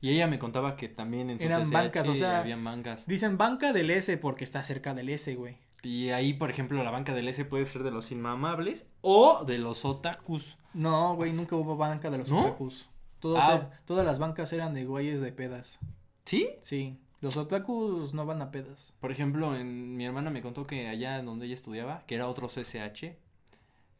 y 0.00 0.10
ella 0.10 0.26
me 0.26 0.38
contaba 0.38 0.76
que 0.76 0.88
también 0.88 1.30
en 1.30 1.38
su 1.38 1.44
Eran 1.44 1.62
CCH 1.64 1.72
bancas, 1.72 2.08
o 2.08 2.14
sea, 2.14 2.40
habían 2.40 2.64
bancas. 2.64 3.06
Dicen 3.06 3.36
banca 3.38 3.72
del 3.72 3.90
S 3.90 4.16
porque 4.16 4.44
está 4.44 4.62
cerca 4.64 4.94
del 4.94 5.08
S, 5.10 5.34
güey. 5.34 5.58
Y 5.86 6.10
ahí, 6.10 6.32
por 6.34 6.50
ejemplo, 6.50 6.82
la 6.82 6.90
banca 6.90 7.14
del 7.14 7.28
S 7.28 7.44
puede 7.44 7.64
ser 7.64 7.82
de 7.84 7.90
los 7.92 8.10
inmamables 8.10 8.88
o 9.02 9.44
de 9.44 9.58
los 9.58 9.84
otakus. 9.84 10.56
No, 10.74 11.14
güey, 11.14 11.32
nunca 11.32 11.54
hubo 11.54 11.76
banca 11.76 12.10
de 12.10 12.18
los 12.18 12.28
¿No? 12.28 12.40
otakus. 12.40 12.88
Todos 13.20 13.38
Ah. 13.40 13.70
e- 13.72 13.76
todas 13.84 14.04
las 14.04 14.18
bancas 14.18 14.52
eran 14.52 14.74
de 14.74 14.84
güeyes 14.84 15.20
de 15.20 15.30
pedas. 15.32 15.78
¿Sí? 16.24 16.50
Sí, 16.60 16.98
los 17.20 17.36
otakus 17.36 18.14
no 18.14 18.26
van 18.26 18.42
a 18.42 18.50
pedas. 18.50 18.96
Por 19.00 19.12
ejemplo, 19.12 19.54
en, 19.54 19.96
mi 19.96 20.04
hermana 20.04 20.30
me 20.30 20.42
contó 20.42 20.66
que 20.66 20.88
allá 20.88 21.22
donde 21.22 21.46
ella 21.46 21.54
estudiaba, 21.54 22.02
que 22.06 22.16
era 22.16 22.26
otro 22.28 22.48
CCH, 22.48 23.16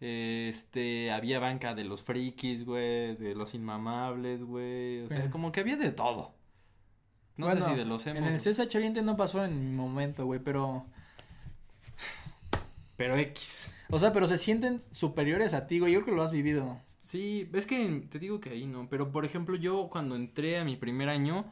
este, 0.00 1.10
había 1.12 1.38
banca 1.38 1.74
de 1.74 1.84
los 1.84 2.02
frikis, 2.02 2.64
güey, 2.64 3.16
de 3.16 3.34
los 3.34 3.54
inmamables, 3.54 4.42
güey, 4.42 5.02
o 5.02 5.08
sea, 5.08 5.30
como 5.30 5.52
que 5.52 5.60
había 5.60 5.76
de 5.76 5.90
todo. 5.92 6.34
No 7.36 7.46
Bueno, 7.46 7.64
sé 7.64 7.70
si 7.70 7.76
de 7.76 7.84
los 7.84 8.06
En 8.06 8.16
emos, 8.18 8.30
el 8.46 8.54
CSH 8.54 8.76
Oriente 8.76 9.02
no 9.02 9.16
pasó 9.16 9.44
en 9.44 9.70
mi 9.70 9.76
momento, 9.76 10.24
güey, 10.26 10.40
pero... 10.40 10.86
pero 12.96 13.16
X. 13.16 13.72
O 13.90 13.98
sea, 13.98 14.12
pero 14.12 14.26
se 14.26 14.36
sienten 14.38 14.80
superiores 14.90 15.54
a 15.54 15.66
ti, 15.66 15.78
güey, 15.78 15.92
yo 15.92 16.00
creo 16.00 16.14
que 16.14 16.16
lo 16.16 16.22
has 16.22 16.32
vivido. 16.32 16.80
Sí, 16.98 17.48
es 17.52 17.66
que 17.66 18.06
te 18.10 18.18
digo 18.18 18.40
que 18.40 18.50
ahí 18.50 18.66
no, 18.66 18.88
pero 18.88 19.12
por 19.12 19.24
ejemplo 19.24 19.56
yo 19.56 19.88
cuando 19.90 20.16
entré 20.16 20.58
a 20.58 20.64
mi 20.64 20.76
primer 20.76 21.08
año, 21.08 21.44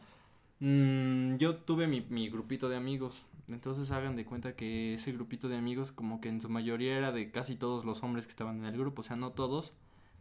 mm, 0.61 1.37
yo 1.37 1.57
tuve 1.57 1.87
mi, 1.87 2.01
mi 2.09 2.29
grupito 2.31 2.69
de 2.69 2.77
amigos, 2.77 3.27
entonces 3.49 3.91
hagan 3.91 4.17
de 4.17 4.25
cuenta 4.25 4.57
que 4.57 4.95
ese 4.95 5.13
grupito 5.13 5.49
de 5.49 5.57
amigos 5.57 5.93
como 5.93 6.21
que 6.21 6.29
en 6.29 6.41
su 6.41 6.49
mayoría 6.49 6.97
era 6.97 7.13
de 7.13 7.31
casi 7.31 7.57
todos 7.57 7.85
los 7.85 8.03
hombres 8.03 8.27
que 8.27 8.31
estaban 8.31 8.59
en 8.59 8.65
el 8.67 8.79
grupo, 8.79 9.01
o 9.03 9.05
sea, 9.05 9.17
no 9.17 9.33
todos, 9.33 9.75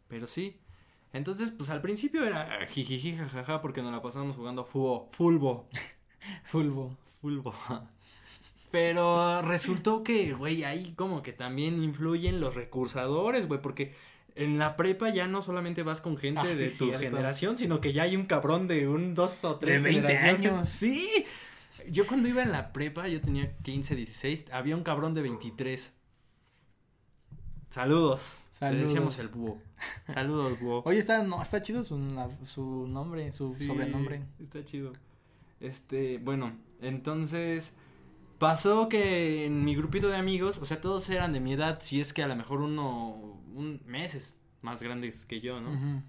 pero 0.08 0.28
sí. 0.28 0.58
Entonces, 1.14 1.52
pues 1.52 1.70
al 1.70 1.82
principio 1.82 2.26
era 2.26 2.66
jijiji 2.68 3.16
jajaja 3.16 3.62
porque 3.62 3.82
nos 3.84 3.92
la 3.92 4.02
pasábamos 4.02 4.36
jugando 4.36 4.66
fubo, 4.66 5.10
fulbo, 5.14 5.68
Fulbo. 6.46 6.98
fulbo. 7.22 7.54
Pero 8.74 9.44
resultó 9.44 10.02
que, 10.02 10.34
güey, 10.34 10.64
ahí 10.64 10.94
como 10.96 11.22
que 11.22 11.32
también 11.32 11.84
influyen 11.84 12.40
los 12.40 12.56
recursadores, 12.56 13.48
güey, 13.48 13.62
porque 13.62 13.94
en 14.34 14.58
la 14.58 14.76
prepa 14.78 15.10
ya 15.10 15.28
no 15.28 15.44
solamente 15.44 15.84
vas 15.84 16.02
con 16.02 16.18
gente 16.18 16.42
Ah, 16.42 16.54
sí, 16.54 16.60
de 16.60 16.70
tu 16.72 16.86
cierto. 16.86 16.98
generación, 17.00 17.56
sino 17.56 17.80
que 17.80 17.94
ya 17.94 18.02
hay 18.02 18.16
un 18.16 18.26
cabrón 18.26 18.68
de 18.68 18.88
un 18.88 19.14
dos 19.14 19.44
o 19.46 19.58
tres 19.58 19.76
De 19.76 19.92
20 19.92 20.08
generaciones. 20.18 20.52
años. 20.54 20.70
Sí. 20.70 21.24
Yo 21.92 22.08
cuando 22.08 22.28
iba 22.28 22.42
en 22.42 22.52
la 22.52 22.74
prepa, 22.74 23.08
yo 23.08 23.22
tenía 23.22 23.56
15, 23.58 23.96
16, 23.96 24.48
había 24.52 24.76
un 24.76 24.82
cabrón 24.82 25.14
de 25.14 25.22
23. 25.22 25.94
Saludos. 27.70 28.46
Le 28.60 28.76
decíamos 28.78 29.20
el 29.20 29.28
búho. 29.28 29.60
Saludos, 30.12 30.60
búho. 30.60 30.82
Oye, 30.86 30.98
está, 30.98 31.22
no, 31.22 31.44
está 31.44 31.62
chido 31.62 31.84
su 31.84 31.96
nombre, 32.00 33.32
su 33.34 33.54
Sí, 33.54 33.68
sobrenombre. 33.68 34.24
Está 34.42 34.66
chido. 34.66 34.94
Este, 35.60 36.18
bueno, 36.18 36.54
entonces 36.82 37.76
pasó 38.44 38.90
que 38.90 39.46
en 39.46 39.64
mi 39.64 39.74
grupito 39.74 40.10
de 40.10 40.18
amigos, 40.18 40.58
o 40.60 40.66
sea, 40.66 40.82
todos 40.82 41.10
eran 41.10 41.32
de 41.32 41.40
mi 41.40 41.54
edad, 41.54 41.80
si 41.82 42.02
es 42.02 42.12
que 42.12 42.22
a 42.24 42.28
lo 42.28 42.36
mejor 42.36 42.60
uno, 42.60 43.42
un 43.54 43.82
meses 43.86 44.36
más 44.62 44.84
grandes 44.84 45.26
que 45.26 45.40
yo, 45.40 45.62
¿no? 45.62 46.04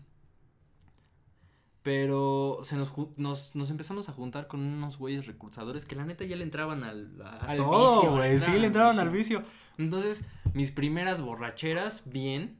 Pero 1.82 2.58
se 2.62 2.76
nos, 2.76 2.92
nos, 3.16 3.54
nos 3.54 3.70
empezamos 3.70 4.08
a 4.08 4.12
juntar 4.12 4.48
con 4.48 4.60
unos 4.60 4.96
güeyes 4.98 5.26
recursadores 5.26 5.84
que 5.84 5.94
la 5.94 6.04
neta 6.06 6.24
ya 6.24 6.34
le 6.34 6.42
entraban 6.42 6.82
al, 6.82 7.20
a 7.22 7.36
Al 7.50 7.56
todo, 7.58 7.96
vicio, 8.00 8.10
güey. 8.16 8.32
le 8.32 8.38
Sí, 8.40 8.50
entraban 8.50 8.56
le 8.56 8.58
al 8.58 8.64
entraban 8.64 9.12
vicio. 9.12 9.38
al 9.38 9.44
vicio. 9.44 9.44
Entonces, 9.78 10.26
mis 10.54 10.70
primeras 10.72 11.20
borracheras, 11.20 12.02
bien, 12.06 12.58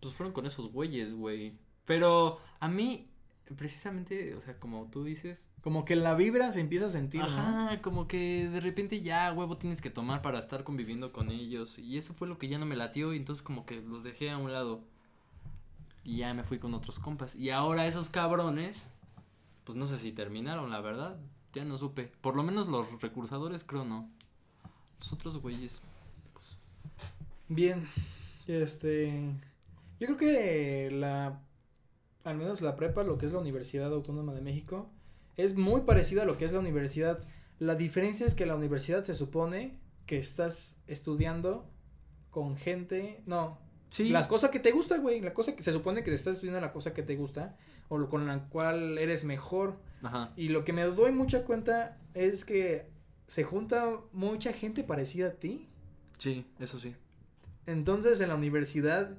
pues 0.00 0.12
fueron 0.14 0.32
con 0.32 0.46
esos 0.46 0.72
güeyes, 0.72 1.14
güey. 1.14 1.58
Pero 1.84 2.40
a 2.58 2.66
mí, 2.68 3.11
precisamente, 3.56 4.34
o 4.34 4.40
sea, 4.40 4.58
como 4.58 4.86
tú 4.90 5.04
dices, 5.04 5.48
Como 5.62 5.84
que 5.84 5.96
la 5.96 6.14
vibra 6.14 6.52
se 6.52 6.60
empieza 6.60 6.86
a 6.86 6.90
sentir, 6.90 7.20
¿no? 7.20 7.26
Ajá, 7.26 7.82
como 7.82 8.08
que 8.08 8.48
de 8.48 8.60
repente 8.60 9.00
ya 9.00 9.32
huevo 9.32 9.56
tienes 9.56 9.80
que 9.80 9.90
tomar 9.90 10.22
para 10.22 10.38
estar 10.38 10.64
conviviendo 10.64 11.12
con 11.12 11.30
ellos. 11.30 11.78
Y 11.78 11.98
eso 11.98 12.14
fue 12.14 12.28
lo 12.28 12.38
que 12.38 12.48
ya 12.48 12.58
no 12.58 12.66
me 12.66 12.76
latió. 12.76 13.14
Y 13.14 13.16
entonces 13.16 13.42
como 13.42 13.64
que 13.66 13.80
los 13.80 14.02
dejé 14.02 14.30
a 14.30 14.38
un 14.38 14.52
lado. 14.52 14.82
Y 16.04 16.18
ya 16.18 16.34
me 16.34 16.44
fui 16.44 16.58
con 16.58 16.74
otros 16.74 16.98
compas. 16.98 17.36
Y 17.36 17.50
ahora 17.50 17.86
esos 17.86 18.10
cabrones, 18.10 18.88
pues 19.64 19.76
no 19.76 19.86
sé 19.86 19.98
si 19.98 20.12
terminaron, 20.12 20.70
la 20.70 20.80
verdad. 20.80 21.18
Ya 21.52 21.64
no 21.64 21.78
supe. 21.78 22.10
Por 22.20 22.34
lo 22.34 22.42
menos 22.42 22.68
los 22.68 23.00
recursadores 23.00 23.62
creo 23.64 23.84
no. 23.84 24.08
Los 24.98 25.12
otros 25.12 25.38
güeyes. 25.38 25.82
Bien, 27.48 27.86
este, 28.46 29.30
yo 30.00 30.06
creo 30.06 30.16
que 30.16 30.90
la, 30.90 31.38
al 32.24 32.36
menos 32.36 32.60
la 32.62 32.76
prepa, 32.76 33.02
lo 33.02 33.18
que 33.18 33.26
es 33.26 33.32
la 33.32 33.38
Universidad 33.38 33.92
Autónoma 33.92 34.34
de 34.34 34.40
México, 34.40 34.90
es 35.36 35.56
muy 35.56 35.82
parecida 35.82 36.22
a 36.22 36.24
lo 36.26 36.36
que 36.38 36.44
es 36.44 36.52
la 36.52 36.58
universidad. 36.60 37.20
La 37.58 37.74
diferencia 37.74 38.26
es 38.26 38.34
que 38.34 38.46
la 38.46 38.54
universidad 38.56 39.04
se 39.04 39.14
supone 39.14 39.78
que 40.06 40.18
estás 40.18 40.76
estudiando 40.86 41.68
con 42.30 42.56
gente, 42.56 43.22
no, 43.26 43.58
Sí. 43.88 44.08
las 44.08 44.26
cosas 44.26 44.50
que 44.50 44.58
te 44.58 44.70
gustan, 44.72 45.02
güey, 45.02 45.20
la 45.20 45.34
cosa 45.34 45.54
que 45.54 45.62
se 45.62 45.70
supone 45.72 46.02
que 46.02 46.14
estás 46.14 46.36
estudiando 46.36 46.60
la 46.60 46.72
cosa 46.72 46.94
que 46.94 47.02
te 47.02 47.14
gusta 47.16 47.56
o 47.88 47.98
lo 47.98 48.08
con 48.08 48.26
la 48.26 48.48
cual 48.48 48.96
eres 48.96 49.24
mejor. 49.24 49.76
Ajá. 50.02 50.32
Y 50.34 50.48
lo 50.48 50.64
que 50.64 50.72
me 50.72 50.82
doy 50.84 51.12
mucha 51.12 51.44
cuenta 51.44 51.98
es 52.14 52.44
que 52.46 52.90
se 53.26 53.44
junta 53.44 53.98
mucha 54.12 54.52
gente 54.54 54.82
parecida 54.82 55.28
a 55.28 55.32
ti. 55.32 55.68
Sí, 56.16 56.46
eso 56.58 56.78
sí. 56.78 56.94
Entonces 57.66 58.20
en 58.22 58.28
la 58.30 58.34
universidad 58.34 59.18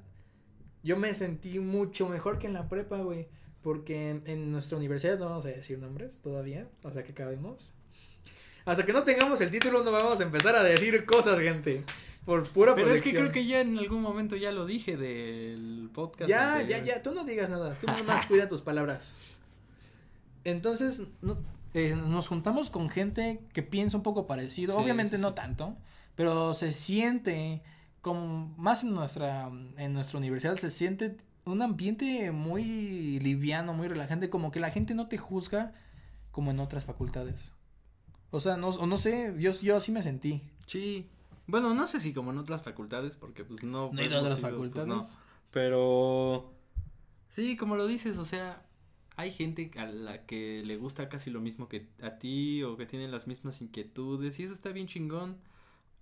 yo 0.84 0.97
me 0.97 1.14
sentí 1.14 1.60
mucho 1.60 2.07
mejor 2.07 2.38
que 2.39 2.47
en 2.47 2.53
la 2.53 2.69
prepa, 2.69 2.97
güey. 2.97 3.27
Porque 3.61 4.10
en, 4.10 4.23
en 4.26 4.51
nuestra 4.51 4.77
universidad 4.77 5.18
no 5.18 5.26
vamos 5.26 5.45
a 5.45 5.47
decir 5.47 5.80
nombres 5.80 6.18
todavía, 6.18 6.68
hasta 6.84 7.03
que 7.03 7.14
acabemos. 7.14 7.72
Hasta 8.65 8.85
que 8.85 8.93
no 8.93 9.03
tengamos 9.03 9.39
el 9.41 9.51
título 9.51 9.84
no 9.84 9.91
vamos 9.91 10.19
a 10.19 10.23
empezar 10.23 10.55
a 10.55 10.64
decir 10.64 11.05
cosas, 11.05 11.39
gente. 11.39 11.84
Por 12.26 12.47
pura 12.49 12.73
Pero 12.76 12.91
es 12.93 13.01
que 13.01 13.11
creo 13.11 13.31
que 13.31 13.45
ya 13.45 13.60
en 13.61 13.77
algún 13.77 14.01
momento 14.01 14.35
ya 14.38 14.51
lo 14.51 14.65
dije 14.65 14.95
del 14.95 15.89
podcast. 15.93 16.30
Ya, 16.30 16.55
anterior. 16.55 16.80
ya, 16.85 16.95
ya, 16.95 17.03
tú 17.03 17.14
no 17.14 17.26
digas 17.26 17.49
nada, 17.49 17.77
tú 17.80 17.88
nomás 17.88 18.26
cuida 18.27 18.47
tus 18.47 18.61
palabras. 18.61 19.15
Entonces, 20.45 21.03
no, 21.22 21.38
eh, 21.73 21.95
nos 21.95 22.27
juntamos 22.27 22.69
con 22.69 22.89
gente 22.89 23.41
que 23.53 23.64
piensa 23.64 23.97
un 23.97 24.03
poco 24.03 24.27
parecido, 24.27 24.76
Sí, 24.77 24.84
obviamente 24.84 25.18
sí, 25.18 25.22
no 25.22 25.30
sí. 25.30 25.35
tanto, 25.35 25.76
pero 26.15 26.53
se 26.53 26.72
siente 26.72 27.61
como 28.03 28.53
más 28.57 28.84
en 28.84 28.93
nuestra, 28.93 29.49
en 29.77 29.93
nuestra 29.93 30.19
universidad 30.19 30.57
se 30.57 30.69
siente 30.69 31.15
un 31.45 31.61
ambiente 31.61 32.31
muy 32.34 33.17
liviano, 33.21 33.73
muy 33.73 33.88
relajante, 33.88 34.30
como 34.30 34.51
que 34.51 34.59
la 34.59 34.71
gente 34.71 34.93
no 34.93 35.07
te 35.07 35.17
juzga 35.17 35.73
como 36.30 36.51
en 36.51 36.59
otras 36.59 36.84
facultades. 36.84 37.53
O 38.30 38.41
sea, 38.41 38.57
no, 38.57 38.69
o 38.69 38.85
no 38.88 38.97
sé, 38.97 39.34
yo, 39.39 39.51
yo 39.51 39.77
así 39.77 39.93
me 39.93 40.01
sentí. 40.01 40.41
Sí. 40.65 41.07
Bueno, 41.47 41.73
no 41.73 41.88
sé 41.88 42.01
si 42.01 42.13
como 42.13 42.31
en 42.31 42.39
otras 42.39 42.61
facultades, 42.61 43.15
porque 43.15 43.45
pues 43.45 43.63
no. 43.63 43.89
No 43.93 44.01
hay 44.01 44.07
hemos 44.07 44.19
otras 44.19 44.39
ido, 44.39 44.49
facultades. 44.49 44.85
pues, 44.85 45.15
no. 45.15 45.23
Pero. 45.51 46.53
Sí, 47.30 47.55
como 47.55 47.77
lo 47.77 47.88
dices, 47.88 48.17
o 48.17 48.25
sea, 48.25 48.65
hay 49.15 49.31
gente 49.31 49.71
a 49.77 49.85
la 49.85 50.25
que 50.25 50.61
le 50.65 50.75
gusta 50.75 51.07
casi 51.07 51.30
lo 51.30 51.39
mismo 51.39 51.69
que 51.69 51.88
a 52.01 52.19
ti 52.19 52.63
o 52.63 52.75
que 52.75 52.85
tiene 52.85 53.07
las 53.07 53.27
mismas 53.27 53.61
inquietudes 53.61 54.39
y 54.39 54.43
eso 54.43 54.53
está 54.53 54.73
bien 54.73 54.88
chingón. 54.88 55.38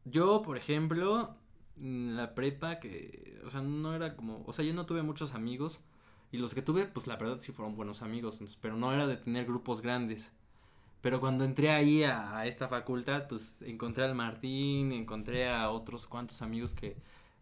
Yo, 0.03 0.41
por 0.41 0.57
ejemplo, 0.57 1.35
en 1.81 2.15
la 2.15 2.35
prepa 2.35 2.79
que, 2.79 3.39
o 3.45 3.49
sea, 3.49 3.61
no 3.61 3.93
era 3.95 4.15
como, 4.15 4.43
o 4.45 4.53
sea, 4.53 4.63
yo 4.65 4.73
no 4.73 4.85
tuve 4.85 5.01
muchos 5.03 5.33
amigos 5.33 5.81
y 6.31 6.37
los 6.37 6.53
que 6.53 6.61
tuve, 6.61 6.85
pues 6.85 7.07
la 7.07 7.17
verdad 7.17 7.37
sí 7.39 7.51
fueron 7.51 7.75
buenos 7.75 8.01
amigos, 8.01 8.39
pero 8.61 8.75
no 8.77 8.93
era 8.93 9.07
de 9.07 9.17
tener 9.17 9.45
grupos 9.45 9.81
grandes. 9.81 10.33
Pero 11.01 11.19
cuando 11.19 11.43
entré 11.43 11.71
ahí 11.71 12.03
a, 12.03 12.37
a 12.37 12.45
esta 12.45 12.67
facultad, 12.67 13.27
pues 13.27 13.61
encontré 13.63 14.03
al 14.03 14.13
Martín, 14.15 14.91
encontré 14.91 15.49
a 15.49 15.69
otros 15.71 16.05
cuantos 16.07 16.41
amigos 16.43 16.73
que 16.73 16.95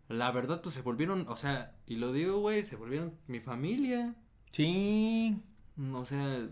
la 0.07 0.31
verdad 0.31 0.61
pues 0.61 0.73
se 0.75 0.81
volvieron, 0.81 1.27
o 1.27 1.35
sea, 1.35 1.75
y 1.85 1.97
lo 1.97 2.11
digo, 2.13 2.39
güey, 2.39 2.63
se 2.63 2.75
volvieron 2.77 3.13
mi 3.27 3.39
familia. 3.41 4.15
Sí. 4.51 5.37
Mm, 5.75 5.95
O 5.95 6.03
sea, 6.05 6.49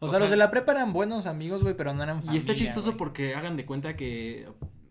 O, 0.00 0.06
O 0.06 0.08
sea, 0.08 0.18
sea, 0.18 0.20
los 0.20 0.30
de 0.30 0.36
la 0.36 0.50
prepa 0.50 0.72
eran 0.72 0.92
buenos 0.92 1.26
amigos, 1.26 1.62
güey, 1.62 1.76
pero 1.76 1.92
no 1.94 2.02
eran 2.02 2.18
y 2.18 2.36
está 2.36 2.52
familia, 2.52 2.54
chistoso 2.54 2.96
porque 2.96 3.34
hagan 3.34 3.56
de 3.56 3.66
cuenta 3.66 3.96
que, 3.96 4.48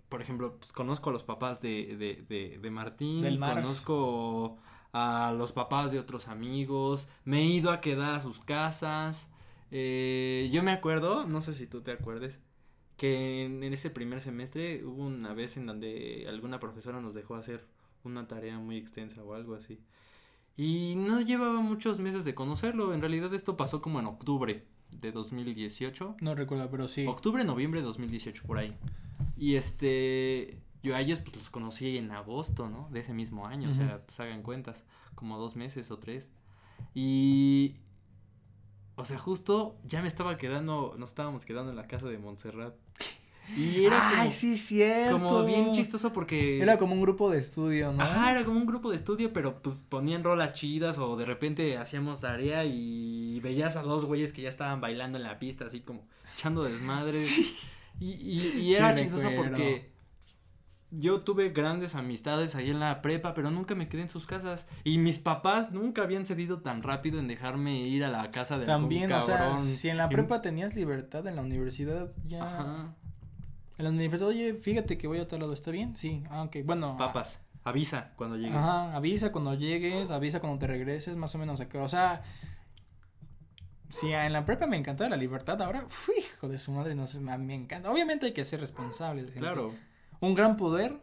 por 0.09 0.21
ejemplo, 0.21 0.57
pues 0.57 0.71
conozco 0.71 1.09
a 1.09 1.13
los 1.13 1.23
papás 1.23 1.61
de, 1.61 1.95
de, 1.97 2.25
de, 2.27 2.59
de 2.59 2.71
Martín, 2.71 3.21
Del 3.21 3.39
conozco 3.39 4.57
a 4.93 5.33
los 5.37 5.51
papás 5.51 5.91
de 5.91 5.99
otros 5.99 6.27
amigos, 6.27 7.09
me 7.25 7.39
he 7.41 7.45
ido 7.45 7.71
a 7.71 7.81
quedar 7.81 8.15
a 8.15 8.19
sus 8.19 8.39
casas. 8.39 9.29
Eh, 9.69 10.49
yo 10.51 10.63
me 10.63 10.71
acuerdo, 10.71 11.25
no 11.25 11.41
sé 11.41 11.53
si 11.53 11.67
tú 11.67 11.81
te 11.81 11.91
acuerdes, 11.91 12.39
que 12.95 13.45
en, 13.45 13.63
en 13.63 13.73
ese 13.73 13.89
primer 13.89 14.21
semestre 14.21 14.83
hubo 14.85 15.03
una 15.03 15.33
vez 15.33 15.57
en 15.57 15.65
donde 15.65 16.25
alguna 16.27 16.59
profesora 16.59 17.01
nos 17.01 17.13
dejó 17.13 17.35
hacer 17.35 17.65
una 18.03 18.27
tarea 18.27 18.57
muy 18.59 18.77
extensa 18.77 19.23
o 19.23 19.33
algo 19.33 19.55
así. 19.55 19.79
Y 20.55 20.95
no 20.95 21.21
llevaba 21.21 21.59
muchos 21.59 21.99
meses 21.99 22.25
de 22.25 22.33
conocerlo, 22.33 22.93
en 22.93 23.01
realidad 23.01 23.33
esto 23.33 23.57
pasó 23.57 23.81
como 23.81 23.99
en 23.99 24.07
octubre 24.07 24.65
de 24.89 25.11
2018. 25.11 26.15
No 26.21 26.33
recuerdo, 26.33 26.69
pero 26.71 26.87
sí. 26.87 27.05
Octubre, 27.05 27.43
noviembre 27.43 27.81
de 27.81 27.85
2018, 27.85 28.43
por 28.47 28.57
ahí. 28.57 28.75
Y 29.37 29.55
este, 29.55 30.59
yo 30.83 30.95
a 30.95 31.01
ellos 31.01 31.19
pues 31.19 31.35
los 31.35 31.49
conocí 31.49 31.97
en 31.97 32.11
agosto, 32.11 32.69
¿no? 32.69 32.89
De 32.91 32.99
ese 33.01 33.13
mismo 33.13 33.45
año, 33.45 33.69
o 33.69 33.73
sea, 33.73 34.01
pues 34.05 34.19
hagan 34.19 34.41
cuentas, 34.41 34.83
como 35.15 35.37
dos 35.37 35.55
meses 35.55 35.91
o 35.91 35.97
tres. 35.97 36.31
Y, 36.93 37.75
o 38.95 39.05
sea, 39.05 39.17
justo 39.17 39.77
ya 39.83 40.01
me 40.01 40.07
estaba 40.07 40.37
quedando, 40.37 40.95
nos 40.97 41.11
estábamos 41.11 41.45
quedando 41.45 41.71
en 41.71 41.77
la 41.77 41.87
casa 41.87 42.07
de 42.07 42.17
Montserrat. 42.17 42.75
Y 43.55 43.85
era 43.85 44.09
Ay, 44.09 44.17
como, 44.17 44.31
sí, 44.31 44.57
cierto. 44.57 45.13
como 45.13 45.45
bien 45.45 45.71
chistoso 45.71 46.11
porque... 46.11 46.61
Era 46.61 46.77
como 46.77 46.95
un 46.95 47.01
grupo 47.01 47.29
de 47.29 47.39
estudio, 47.39 47.93
¿no? 47.93 48.03
Ajá, 48.03 48.31
era 48.31 48.43
como 48.43 48.59
un 48.59 48.65
grupo 48.65 48.89
de 48.89 48.97
estudio, 48.97 49.31
pero 49.31 49.61
pues 49.61 49.79
ponían 49.87 50.23
rolas 50.23 50.53
chidas 50.53 50.97
o 50.97 51.15
de 51.15 51.23
repente 51.25 51.77
hacíamos 51.77 52.21
tarea 52.21 52.65
y 52.65 53.39
veías 53.39 53.77
a 53.77 53.83
dos 53.83 54.03
güeyes 54.03 54.33
que 54.33 54.41
ya 54.41 54.49
estaban 54.49 54.81
bailando 54.81 55.17
en 55.17 55.23
la 55.23 55.39
pista, 55.39 55.65
así 55.65 55.79
como 55.79 56.05
echando 56.35 56.63
desmadre. 56.63 57.23
Y, 57.99 58.11
y, 58.11 58.59
y 58.61 58.73
era 58.75 58.95
Sí, 58.95 59.03
chistoso 59.03 59.29
recuerdo. 59.29 59.51
porque 59.51 59.91
yo 60.91 61.21
tuve 61.21 61.49
grandes 61.49 61.95
amistades 61.95 62.55
ahí 62.55 62.69
en 62.69 62.79
la 62.79 63.01
prepa, 63.01 63.33
pero 63.33 63.51
nunca 63.51 63.75
me 63.75 63.89
quedé 63.89 64.03
en 64.03 64.09
sus 64.09 64.25
casas. 64.25 64.67
Y 64.83 64.97
mis 64.99 65.19
papás 65.19 65.71
nunca 65.71 66.03
habían 66.03 66.25
cedido 66.25 66.61
tan 66.61 66.81
rápido 66.83 67.19
en 67.19 67.27
dejarme 67.27 67.79
ir 67.81 68.05
a 68.05 68.09
la 68.09 68.31
casa 68.31 68.57
de 68.57 68.65
También, 68.65 69.11
algún 69.11 69.23
o 69.23 69.25
sea, 69.25 69.37
cabrón. 69.37 69.65
si 69.65 69.89
en 69.89 69.97
la 69.97 70.07
prepa 70.09 70.41
tenías 70.41 70.75
libertad, 70.75 71.27
en 71.27 71.35
la 71.35 71.41
universidad 71.41 72.11
ya. 72.25 72.43
Ajá. 72.43 72.95
En 73.77 73.83
la 73.83 73.89
universidad, 73.91 74.29
oye, 74.29 74.53
fíjate 74.55 74.97
que 74.97 75.07
voy 75.07 75.19
a 75.19 75.27
tal 75.27 75.39
lado, 75.41 75.53
¿está 75.53 75.71
bien? 75.71 75.95
Sí, 75.95 76.23
ah, 76.31 76.43
ok, 76.43 76.57
bueno. 76.65 76.95
Papas, 76.97 77.43
avisa 77.63 78.13
cuando 78.15 78.37
llegues. 78.37 78.55
Ajá, 78.55 78.95
avisa 78.95 79.31
cuando 79.31 79.53
llegues, 79.55 80.09
avisa 80.09 80.39
cuando 80.39 80.57
te 80.57 80.67
regreses, 80.67 81.15
más 81.17 81.35
o 81.35 81.37
menos 81.37 81.59
acá. 81.61 81.83
O 81.83 81.89
sea, 81.89 82.23
si 83.89 84.11
en 84.11 84.33
la 84.33 84.45
prepa 84.45 84.67
me 84.67 84.77
encantaba 84.77 85.09
la 85.09 85.17
libertad, 85.17 85.61
ahora, 85.61 85.83
uf, 85.85 86.09
hijo 86.17 86.47
de 86.47 86.57
su 86.57 86.71
madre, 86.71 86.95
no 86.95 87.07
sé, 87.07 87.17
a 87.17 87.37
mí 87.37 87.45
me 87.45 87.55
encanta. 87.55 87.91
Obviamente 87.91 88.25
hay 88.27 88.33
que 88.33 88.45
ser 88.45 88.59
responsables. 88.59 89.25
gente. 89.25 89.39
Claro. 89.39 89.73
Un 90.19 90.35
gran 90.35 90.57
poder. 90.57 90.97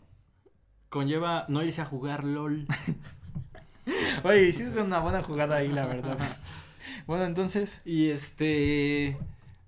Conlleva 0.89 1.45
no 1.49 1.63
irse 1.63 1.81
a 1.83 1.85
jugar 1.85 2.25
LOL. 2.25 2.67
Oye, 4.25 4.43
hiciste 4.49 4.81
una 4.81 5.01
buena 5.01 5.23
jugada 5.23 5.57
ahí, 5.57 5.69
la 5.69 5.87
verdad. 5.87 6.17
bueno, 7.07 7.25
entonces, 7.25 7.83
Y 7.85 8.11
este. 8.11 9.17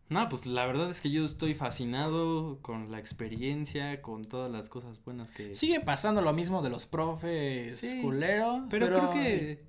No, 0.09 0.28
pues 0.28 0.47
la 0.47 0.64
verdad 0.66 0.88
es 0.88 1.01
que 1.01 1.10
yo 1.10 1.24
estoy 1.24 1.55
fascinado 1.55 2.60
con 2.62 2.93
la 2.93 3.01
experiencia, 3.01 4.01
con 4.02 4.24
todas 4.24 4.51
las 4.52 4.68
cosas 4.68 5.02
buenas 5.05 5.32
que. 5.32 5.56
sigue 5.56 5.80
pasando 5.80 6.22
lo 6.22 6.32
mismo 6.32 6.62
de 6.62 6.70
los 6.70 6.86
profes 6.86 7.76
Sí, 7.78 8.01
culero. 8.02 8.66
pero, 8.70 8.86
creo 8.86 9.10
que. 9.10 9.64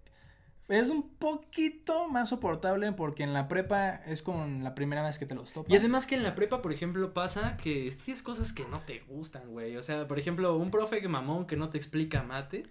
Es 0.68 0.90
un 0.90 1.10
poquito 1.10 2.10
más 2.10 2.30
soportable 2.30 2.92
porque 2.92 3.24
en 3.24 3.34
la 3.34 3.48
prepa 3.48 3.96
es 4.06 4.22
como 4.22 4.46
la 4.62 4.76
primera 4.76 5.02
vez 5.04 5.18
que 5.18 5.26
te 5.26 5.34
los 5.34 5.54
topas. 5.54 5.72
Y 5.72 5.78
además 5.78 6.06
que 6.06 6.16
en 6.16 6.24
la 6.24 6.36
prepa, 6.36 6.62
por 6.62 6.74
ejemplo, 6.74 7.14
pasa 7.14 7.56
que 7.58 7.88
estudias 7.88 8.22
cosas 8.22 8.52
que 8.52 8.66
no 8.66 8.80
te 8.82 9.00
gustan, 9.08 9.50
güey. 9.50 9.78
O 9.78 9.84
sea, 9.84 10.08
por 10.08 10.20
ejemplo, 10.20 10.58
un 10.58 10.70
profe 10.70 11.02
que 11.02 11.08
mamón 11.08 11.48
que 11.48 11.56
no 11.56 11.70
te 11.70 11.78
explica 11.78 12.22
mate, 12.24 12.68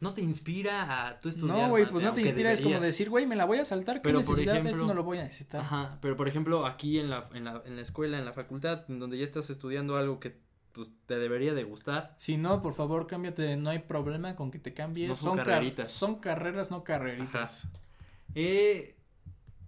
no 0.00 0.12
te 0.12 0.22
inspira 0.22 1.06
a 1.08 1.20
tú 1.20 1.28
estudiar. 1.28 1.56
No, 1.56 1.68
güey, 1.70 1.88
pues 1.88 2.04
no 2.04 2.12
te 2.12 2.22
inspira, 2.22 2.52
es 2.52 2.60
como 2.60 2.70
deberías. 2.74 2.92
decir, 2.94 3.08
güey, 3.10 3.26
me 3.26 3.36
la 3.36 3.44
voy 3.44 3.58
a 3.58 3.64
saltar, 3.64 3.96
¿qué 3.96 4.02
Pero, 4.02 4.18
por 4.20 4.28
necesidad? 4.30 4.56
Esto 4.56 4.68
ejemplo- 4.68 4.86
no 4.88 4.94
lo 4.94 5.04
voy 5.04 5.18
a 5.18 5.22
necesitar. 5.22 5.60
Ajá, 5.60 5.98
pero 6.02 6.16
por 6.16 6.26
ejemplo, 6.28 6.66
aquí 6.66 6.98
en 6.98 7.10
la, 7.10 7.28
en 7.32 7.44
la, 7.44 7.62
en 7.64 7.76
la 7.76 7.82
escuela, 7.82 8.18
en 8.18 8.24
la 8.24 8.32
facultad, 8.32 8.84
en 8.88 8.98
donde 8.98 9.18
ya 9.18 9.24
estás 9.24 9.48
estudiando 9.50 9.96
algo 9.96 10.18
que 10.20 10.36
pues, 10.76 10.90
te 11.06 11.18
debería 11.18 11.54
de 11.54 11.64
gustar, 11.64 12.14
Si 12.18 12.36
no, 12.36 12.62
por 12.62 12.74
favor, 12.74 13.06
cámbiate, 13.06 13.56
no 13.56 13.70
hay 13.70 13.80
problema 13.80 14.36
con 14.36 14.50
que 14.50 14.58
te 14.60 14.74
cambies. 14.74 15.08
No 15.08 15.16
son 15.16 15.36
car- 15.36 15.46
carreritas. 15.46 15.90
son 15.90 16.16
carreras, 16.16 16.70
no 16.70 16.84
carreritas. 16.84 17.66
Eh, 18.34 18.94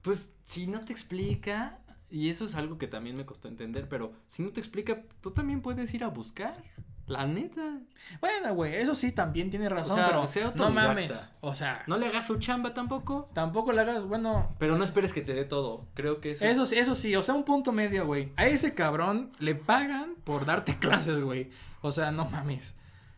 pues 0.03 0.35
si 0.45 0.67
no 0.67 0.85
te 0.85 0.93
explica, 0.93 1.79
y 2.11 2.29
eso 2.29 2.45
es 2.45 2.55
algo 2.55 2.79
que 2.79 2.87
también 2.87 3.17
me 3.17 3.25
costó 3.27 3.49
entender, 3.49 3.89
pero 3.89 4.13
si 4.27 4.43
no 4.43 4.51
te 4.51 4.61
explica, 4.61 5.03
tú 5.21 5.31
también 5.33 5.63
puedes 5.63 5.93
ir 5.95 6.05
a 6.05 6.09
buscar, 6.09 6.63
la 7.09 7.27
neta. 7.27 7.81
Bueno, 8.21 8.55
güey, 8.55 8.75
eso 8.77 8.95
sí 8.95 9.13
también 9.13 9.51
tiene 9.51 9.69
razón, 9.69 9.97
sea, 9.97 10.07
pero 10.09 10.27
sea 10.27 10.53
no 10.55 10.71
mames. 10.71 11.33
O 11.41 11.55
sea, 11.55 11.83
No 11.87 11.99
le 11.99 12.07
hagas 12.07 12.27
su 12.27 12.39
chamba 12.39 12.75
tampoco, 12.75 13.31
tampoco 13.35 13.73
le 13.73 13.81
hagas, 13.81 14.05
bueno, 14.05 14.55
pero 14.59 14.77
no 14.79 14.85
esperes 14.85 15.13
que 15.13 15.23
te 15.23 15.35
dé 15.35 15.45
todo. 15.45 15.89
Creo 15.95 16.21
que 16.21 16.33
eso, 16.33 16.45
Eso, 16.45 16.67
sí- 16.67 16.79
eso 16.79 16.95
sí, 16.95 17.17
o 17.17 17.23
sea, 17.23 17.35
un 17.35 17.45
punto 17.45 17.73
medio, 17.73 18.07
güey. 18.07 18.33
A 18.37 18.47
ese 18.47 18.75
cabrón 18.75 19.33
le 19.39 19.55
pagan 19.55 20.15
por 20.25 20.45
darte 20.45 20.77
clases, 20.79 21.21
güey. 21.21 21.51
O 21.81 21.93
sea, 21.93 22.13
no 22.13 22.27
mames. 22.27 22.75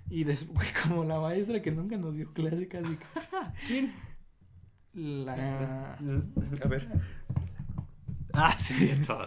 Y 0.08 0.24
después, 0.24 0.72
como 0.88 1.04
la 1.04 1.18
maestra 1.20 1.60
que 1.62 1.70
nunca 1.70 1.96
nos 1.96 2.14
dio 2.16 2.32
clase 2.32 2.68
casi 2.68 2.96
casi. 2.96 3.28
¿Quién? 3.66 3.94
La... 4.94 5.96
A 6.64 6.68
ver. 6.68 6.88
Ah, 8.32 8.56
sí, 8.58 8.74
cierto. 8.74 9.24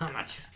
No 0.00 0.08
manches. 0.12 0.52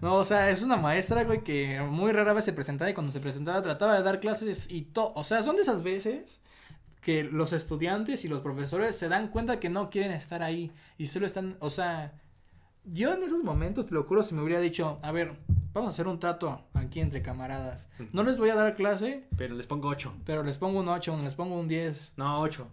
No, 0.00 0.14
o 0.16 0.24
sea, 0.24 0.50
es 0.50 0.62
una 0.62 0.76
maestra, 0.76 1.24
güey, 1.24 1.42
que 1.42 1.80
muy 1.80 2.12
rara 2.12 2.32
vez 2.32 2.44
se 2.44 2.52
presentaba 2.52 2.90
y 2.90 2.94
cuando 2.94 3.12
se 3.12 3.20
presentaba 3.20 3.62
trataba 3.62 3.96
de 3.96 4.02
dar 4.02 4.20
clases 4.20 4.70
y 4.70 4.82
todo. 4.82 5.12
O 5.14 5.24
sea, 5.24 5.42
son 5.42 5.56
de 5.56 5.62
esas 5.62 5.82
veces 5.82 6.40
que 7.00 7.24
los 7.24 7.52
estudiantes 7.52 8.24
y 8.24 8.28
los 8.28 8.40
profesores 8.40 8.96
se 8.96 9.08
dan 9.08 9.28
cuenta 9.28 9.58
que 9.58 9.68
no 9.70 9.90
quieren 9.90 10.12
estar 10.12 10.42
ahí 10.42 10.70
y 10.98 11.06
solo 11.08 11.26
están, 11.26 11.56
o 11.58 11.68
sea, 11.70 12.12
yo 12.84 13.12
en 13.12 13.22
esos 13.22 13.42
momentos, 13.42 13.86
te 13.86 13.94
lo 13.94 14.04
juro, 14.04 14.22
si 14.22 14.34
me 14.34 14.42
hubiera 14.42 14.60
dicho, 14.60 14.98
a 15.02 15.10
ver, 15.10 15.36
vamos 15.72 15.88
a 15.88 15.94
hacer 15.94 16.06
un 16.06 16.18
trato 16.18 16.62
aquí 16.74 17.00
entre 17.00 17.22
camaradas. 17.22 17.88
No 18.12 18.22
les 18.22 18.38
voy 18.38 18.50
a 18.50 18.54
dar 18.54 18.74
clase, 18.76 19.24
Pero 19.36 19.54
les 19.54 19.66
pongo 19.66 19.88
8. 19.88 20.12
pero 20.24 20.42
les 20.42 20.58
pongo 20.58 20.80
un 20.80 20.88
8, 20.88 21.18
les 21.24 21.34
pongo 21.34 21.58
un 21.58 21.66
10. 21.66 22.12
No, 22.16 22.40
8. 22.40 22.68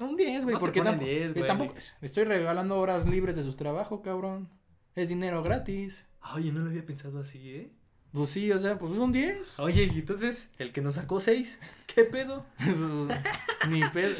Un 0.00 0.16
10, 0.16 0.44
güey, 0.44 0.54
No 0.54 0.60
porque 0.60 0.82
tampoco, 0.82 1.06
10, 1.06 1.30
eh, 1.30 1.32
güey. 1.32 1.46
tampoco 1.46 1.74
estoy 2.00 2.24
regalando 2.24 2.78
horas 2.78 3.06
libres 3.06 3.36
de 3.36 3.42
su 3.42 3.54
trabajo, 3.54 4.02
cabrón. 4.02 4.48
Es 4.94 5.08
dinero 5.08 5.42
gratis. 5.42 6.06
Ay, 6.20 6.44
yo 6.44 6.52
no 6.52 6.60
lo 6.60 6.70
había 6.70 6.86
pensado 6.86 7.20
así, 7.20 7.50
¿eh? 7.50 7.70
Pues 8.12 8.30
sí, 8.30 8.52
o 8.52 8.60
sea, 8.60 8.78
pues 8.78 8.92
es 8.92 8.98
un 8.98 9.12
10. 9.12 9.58
Oye, 9.58 9.90
y 9.92 9.98
entonces, 9.98 10.50
el 10.58 10.72
que 10.72 10.80
nos 10.80 10.94
sacó 10.94 11.18
6, 11.18 11.58
¿qué 11.94 12.04
pedo? 12.04 12.46
Ni 13.68 13.82
pedo. 13.92 14.14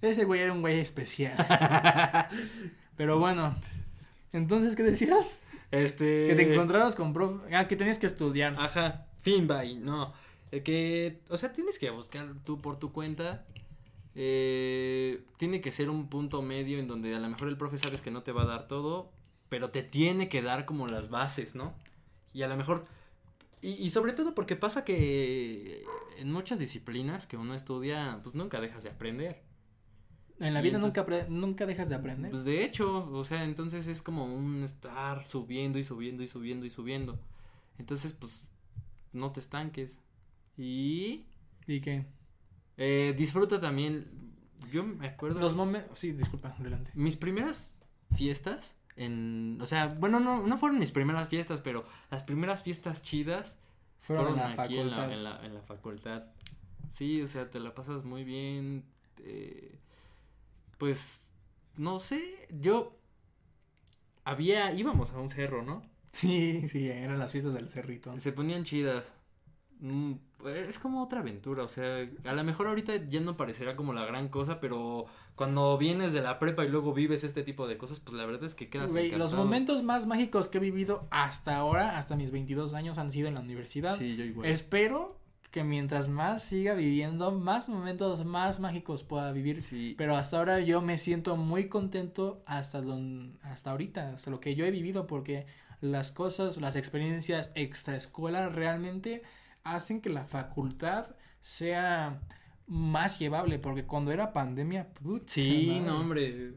Ese 0.00 0.24
güey 0.24 0.40
era 0.40 0.52
un 0.52 0.62
güey 0.62 0.78
especial. 0.78 1.36
Pero 2.96 3.18
bueno. 3.18 3.54
Entonces, 4.32 4.76
¿qué 4.76 4.82
decías? 4.82 5.42
Este. 5.70 6.28
Que 6.28 6.34
te 6.34 6.52
encontrabas 6.52 6.96
con 6.96 7.12
prof... 7.12 7.44
Ah, 7.52 7.68
que 7.68 7.76
tenías 7.76 7.98
que 7.98 8.06
estudiar. 8.06 8.56
Ajá, 8.58 9.06
fin, 9.20 9.46
bye. 9.46 9.74
No. 9.74 10.14
El 10.50 10.62
que. 10.62 11.20
O 11.28 11.36
sea, 11.36 11.52
tienes 11.52 11.78
que 11.78 11.90
buscar 11.90 12.34
tú 12.44 12.62
por 12.62 12.78
tu 12.78 12.92
cuenta. 12.92 13.44
Eh, 14.14 15.22
tiene 15.36 15.60
que 15.60 15.72
ser 15.72 15.90
un 15.90 16.08
punto 16.08 16.40
medio 16.40 16.78
en 16.78 16.88
donde 16.88 17.14
a 17.14 17.18
lo 17.18 17.28
mejor 17.28 17.48
el 17.48 17.58
profe 17.58 17.76
sabes 17.76 18.00
que 18.00 18.10
no 18.10 18.22
te 18.22 18.32
va 18.32 18.44
a 18.44 18.46
dar 18.46 18.66
todo, 18.66 19.12
pero 19.48 19.70
te 19.70 19.82
tiene 19.82 20.28
que 20.28 20.42
dar 20.42 20.64
como 20.64 20.86
las 20.86 21.08
bases, 21.10 21.54
¿no? 21.54 21.74
Y 22.32 22.42
a 22.42 22.48
lo 22.48 22.56
mejor. 22.56 22.84
Y, 23.62 23.70
y 23.70 23.90
sobre 23.90 24.12
todo 24.12 24.34
porque 24.34 24.56
pasa 24.56 24.84
que 24.84 25.84
en 26.18 26.32
muchas 26.32 26.58
disciplinas 26.58 27.26
que 27.26 27.36
uno 27.36 27.54
estudia, 27.54 28.20
pues 28.22 28.34
nunca 28.34 28.60
dejas 28.60 28.82
de 28.84 28.90
aprender. 28.90 29.42
En 30.38 30.52
la 30.52 30.60
y 30.60 30.64
vida 30.64 30.76
entonces- 30.76 31.04
nunca, 31.06 31.26
nunca 31.30 31.66
dejas 31.66 31.88
de 31.88 31.94
aprender. 31.94 32.30
Pues 32.30 32.44
de 32.44 32.62
hecho, 32.64 33.10
o 33.10 33.24
sea, 33.24 33.44
entonces 33.44 33.86
es 33.86 34.02
como 34.02 34.26
un 34.26 34.62
estar 34.64 35.24
subiendo 35.24 35.78
y 35.78 35.84
subiendo 35.84 36.22
y 36.22 36.28
subiendo 36.28 36.66
y 36.66 36.70
subiendo. 36.70 37.18
Entonces, 37.78 38.12
pues, 38.12 38.44
no 39.12 39.32
te 39.32 39.40
estanques. 39.40 39.98
Y 40.58 41.24
¿Y 41.66 41.80
qué? 41.80 42.04
eh, 42.76 43.14
disfruta 43.16 43.60
también. 43.60 44.10
Yo 44.70 44.84
me 44.84 45.06
acuerdo. 45.06 45.40
Los 45.40 45.54
momentos... 45.54 45.98
Sí, 45.98 46.12
disculpa, 46.12 46.54
adelante. 46.58 46.90
Mis 46.94 47.16
primeras 47.16 47.78
fiestas. 48.14 48.76
En, 48.96 49.58
o 49.60 49.66
sea, 49.66 49.88
bueno, 49.88 50.20
no, 50.20 50.46
no 50.46 50.58
fueron 50.58 50.78
mis 50.78 50.92
primeras 50.92 51.28
fiestas, 51.28 51.60
pero 51.60 51.84
las 52.10 52.22
primeras 52.22 52.62
fiestas 52.62 53.02
chidas 53.02 53.58
Fueron, 54.00 54.36
fueron, 54.36 54.50
en 54.50 54.56
la 54.56 54.62
aquí 54.62 54.78
en 54.78 54.90
la, 54.90 55.12
en, 55.12 55.24
la, 55.24 55.44
en 55.44 55.54
la 55.54 55.62
facultad. 55.62 56.24
Sí, 56.88 57.20
o 57.22 57.28
sea, 57.28 57.50
te 57.50 57.60
la 57.60 57.74
pasas 57.74 58.04
muy 58.04 58.24
bien. 58.24 58.84
eh, 59.18 59.78
pues, 60.78 61.32
no 61.76 61.98
sé, 61.98 62.48
yo 62.50 62.96
había, 64.24 64.72
íbamos 64.72 65.12
a 65.12 65.18
un 65.18 65.28
cerro, 65.28 65.62
¿no? 65.62 65.82
Sí, 66.12 66.66
sí, 66.68 66.88
eran 66.88 67.18
las 67.18 67.32
fiestas 67.32 67.54
del 67.54 67.68
cerrito. 67.68 68.18
Se 68.20 68.32
ponían 68.32 68.64
chidas. 68.64 69.12
Mm, 69.80 70.12
es 70.46 70.78
como 70.78 71.02
otra 71.02 71.20
aventura, 71.20 71.62
o 71.62 71.68
sea, 71.68 72.08
a 72.24 72.32
lo 72.32 72.44
mejor 72.44 72.68
ahorita 72.68 72.96
ya 73.06 73.20
no 73.20 73.36
parecerá 73.36 73.76
como 73.76 73.92
la 73.92 74.04
gran 74.06 74.28
cosa, 74.28 74.60
pero 74.60 75.06
cuando 75.34 75.76
vienes 75.76 76.12
de 76.12 76.22
la 76.22 76.38
prepa 76.38 76.64
y 76.64 76.68
luego 76.68 76.94
vives 76.94 77.24
este 77.24 77.42
tipo 77.42 77.66
de 77.66 77.76
cosas, 77.76 78.00
pues 78.00 78.16
la 78.16 78.24
verdad 78.24 78.44
es 78.44 78.54
que 78.54 78.68
quedas 78.68 78.92
Güey, 78.92 79.10
los 79.12 79.34
momentos 79.34 79.82
más 79.82 80.06
mágicos 80.06 80.48
que 80.48 80.58
he 80.58 80.60
vivido 80.60 81.06
hasta 81.10 81.56
ahora, 81.56 81.98
hasta 81.98 82.16
mis 82.16 82.30
22 82.30 82.74
años, 82.74 82.98
han 82.98 83.10
sido 83.10 83.28
en 83.28 83.34
la 83.34 83.40
universidad. 83.40 83.98
Sí, 83.98 84.16
yo 84.16 84.24
igual. 84.24 84.48
Espero 84.48 85.20
que 85.50 85.64
mientras 85.64 86.08
más 86.08 86.42
siga 86.44 86.74
viviendo, 86.74 87.32
más 87.32 87.68
momentos 87.68 88.24
más 88.24 88.60
mágicos 88.60 89.04
pueda 89.04 89.32
vivir. 89.32 89.62
Sí. 89.62 89.94
Pero 89.96 90.16
hasta 90.16 90.38
ahora 90.38 90.60
yo 90.60 90.80
me 90.82 90.98
siento 90.98 91.36
muy 91.36 91.68
contento 91.68 92.42
hasta 92.46 92.80
don, 92.80 93.38
hasta 93.42 93.70
ahorita, 93.70 94.14
hasta 94.14 94.30
lo 94.30 94.40
que 94.40 94.54
yo 94.54 94.64
he 94.64 94.70
vivido, 94.70 95.06
porque 95.06 95.46
las 95.80 96.12
cosas, 96.12 96.60
las 96.60 96.76
experiencias 96.76 97.52
extraescuela 97.54 98.48
realmente 98.48 99.22
hacen 99.74 100.00
que 100.00 100.10
la 100.10 100.24
facultad 100.24 101.14
sea 101.40 102.20
más 102.66 103.18
llevable, 103.18 103.58
porque 103.58 103.84
cuando 103.84 104.10
era 104.12 104.32
pandemia, 104.32 104.88
puta 104.94 105.24
Sí, 105.32 105.66
madre. 105.68 105.80
no, 105.86 106.00
hombre. 106.00 106.54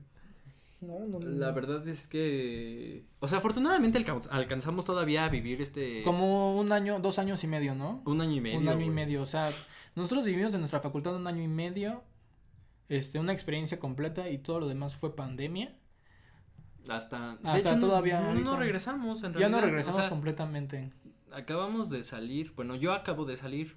No, 0.82 1.00
no, 1.08 1.20
no. 1.20 1.30
La 1.30 1.52
verdad 1.52 1.86
es 1.90 2.08
que. 2.08 3.06
O 3.20 3.28
sea, 3.28 3.40
afortunadamente 3.40 3.98
alca- 3.98 4.18
alcanzamos 4.32 4.86
todavía 4.86 5.26
a 5.26 5.30
vivir 5.30 5.62
este. 5.62 6.04
Como 6.04 6.58
un 6.58 6.72
año, 6.72 7.00
dos 7.00 7.20
años 7.20 7.44
y 7.44 7.48
medio, 7.48 7.76
¿no? 7.76 8.02
Un 8.06 8.22
año 8.22 8.36
y 8.36 8.42
medio. 8.42 8.60
un 8.60 8.70
año 8.70 8.86
y 8.86 8.90
medio, 8.90 9.22
o 9.22 9.26
sea, 9.26 9.50
nosotros 9.96 10.24
vivimos 10.24 10.54
en 10.54 10.62
nuestra 10.62 10.80
facultad 10.80 11.16
un 11.18 11.28
año 11.28 11.44
y 11.44 11.50
medio, 11.50 12.02
este, 12.88 13.20
una 13.20 13.34
experiencia 13.34 13.78
completa 13.78 14.30
y 14.30 14.38
todo 14.38 14.62
lo 14.62 14.68
demás 14.70 14.96
fue 14.96 15.16
pandemia. 15.18 15.76
Hasta. 16.88 17.36
de 17.36 17.50
Hasta 17.50 17.76
no- 17.76 17.82
todavía 17.88 18.22
No, 18.34 18.56
regresamos, 18.56 19.20
en 19.24 19.34
ya 19.34 19.40
realidad. 19.40 19.50
no 19.50 19.58
o 19.58 19.62
regresamos 19.62 20.00
sea, 20.02 20.10
completamente. 20.10 20.94
Acabamos 21.34 21.90
de 21.90 22.04
salir. 22.04 22.52
Bueno, 22.56 22.76
yo 22.76 22.94
acabo 22.94 23.26
de 23.26 23.38
salir 23.38 23.76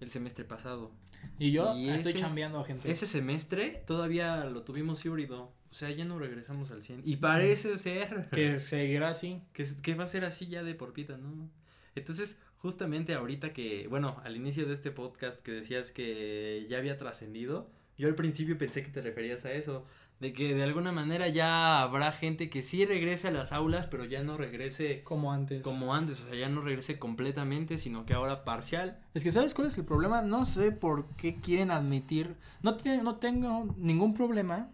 el 0.00 0.10
semestre 0.10 0.44
pasado. 0.44 0.90
Y 1.38 1.52
yo 1.52 1.76
Y 1.76 1.88
estoy 1.88 2.12
ese- 2.12 2.20
chambeando 2.20 2.60
a 2.60 2.64
gente. 2.64 2.90
Ese 2.90 3.06
semestre 3.06 3.82
todavía 3.86 4.44
lo 4.44 4.62
tuvimos 4.62 5.04
híbrido. 5.04 5.52
O 5.70 5.74
sea, 5.74 5.90
ya 5.90 6.04
no 6.04 6.18
regresamos 6.18 6.70
al 6.70 6.82
100. 6.82 7.02
Y 7.04 7.16
parece 7.16 7.76
ser 7.78 8.28
Que 8.30 8.58
seguirá 8.58 9.08
así. 9.08 9.42
que, 9.52 9.66
que 9.82 9.94
va 9.94 10.04
a 10.04 10.08
ser 10.08 10.24
así 10.24 10.46
ya 10.46 10.62
de 10.62 10.74
por 10.74 10.92
vida, 10.92 11.16
¿no? 11.16 11.48
Entonces, 11.96 12.38
justamente 12.58 13.14
ahorita 13.14 13.52
que, 13.52 13.86
bueno, 13.88 14.20
al 14.24 14.36
inicio 14.36 14.66
de 14.66 14.74
este 14.74 14.90
podcast 14.90 15.42
que 15.42 15.52
decías 15.52 15.90
que 15.90 16.66
ya 16.68 16.78
había 16.78 16.96
trascendido, 16.96 17.70
yo 17.98 18.08
al 18.08 18.14
principio 18.14 18.56
pensé 18.58 18.82
que 18.82 18.90
te 18.90 19.00
referías 19.00 19.44
a 19.44 19.52
eso, 19.52 19.84
de 20.24 20.32
que 20.32 20.54
de 20.54 20.62
alguna 20.62 20.90
manera 20.90 21.28
ya 21.28 21.82
habrá 21.82 22.10
gente 22.10 22.48
que 22.48 22.62
sí 22.62 22.86
regrese 22.86 23.28
a 23.28 23.30
las 23.30 23.52
aulas, 23.52 23.86
pero 23.86 24.06
ya 24.06 24.22
no 24.22 24.38
regrese 24.38 25.02
Como 25.04 25.32
antes. 25.32 25.62
como 25.62 25.94
antes, 25.94 26.20
o 26.22 26.24
sea, 26.24 26.34
ya 26.34 26.48
no 26.48 26.62
regrese 26.62 26.98
completamente, 26.98 27.76
sino 27.76 28.06
que 28.06 28.14
ahora 28.14 28.42
parcial. 28.42 28.98
Es 29.12 29.22
que 29.22 29.30
¿sabes 29.30 29.52
cuál 29.54 29.66
es 29.66 29.76
el 29.76 29.84
problema? 29.84 30.22
No 30.22 30.46
sé 30.46 30.72
por 30.72 31.08
qué 31.16 31.36
quieren 31.42 31.70
admitir. 31.70 32.36
No, 32.62 32.74
te- 32.76 33.02
no 33.02 33.16
tengo 33.16 33.66
ningún 33.76 34.14
problema 34.14 34.70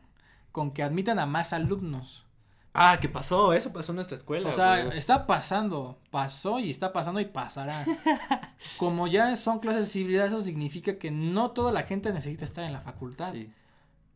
con 0.52 0.70
que 0.70 0.84
admitan 0.84 1.18
a 1.18 1.26
más 1.26 1.52
alumnos. 1.52 2.24
Ah, 2.72 2.98
¿qué 3.00 3.08
pasó? 3.08 3.52
Eso 3.52 3.72
pasó 3.72 3.90
en 3.90 3.96
nuestra 3.96 4.16
escuela. 4.16 4.48
O 4.48 4.52
sea, 4.52 4.84
güey. 4.84 4.96
está 4.96 5.26
pasando, 5.26 5.98
pasó 6.12 6.60
y 6.60 6.70
está 6.70 6.92
pasando 6.92 7.18
y 7.18 7.24
pasará. 7.24 7.84
Como 8.78 9.08
ya 9.08 9.34
son 9.34 9.58
clases 9.58 9.80
de 9.80 9.86
civilidad, 9.86 10.26
eso 10.26 10.40
significa 10.40 10.96
que 10.96 11.10
no 11.10 11.50
toda 11.50 11.72
la 11.72 11.82
gente 11.82 12.12
necesita 12.12 12.44
estar 12.44 12.62
en 12.64 12.72
la 12.72 12.80
facultad. 12.80 13.32
Sí. 13.32 13.50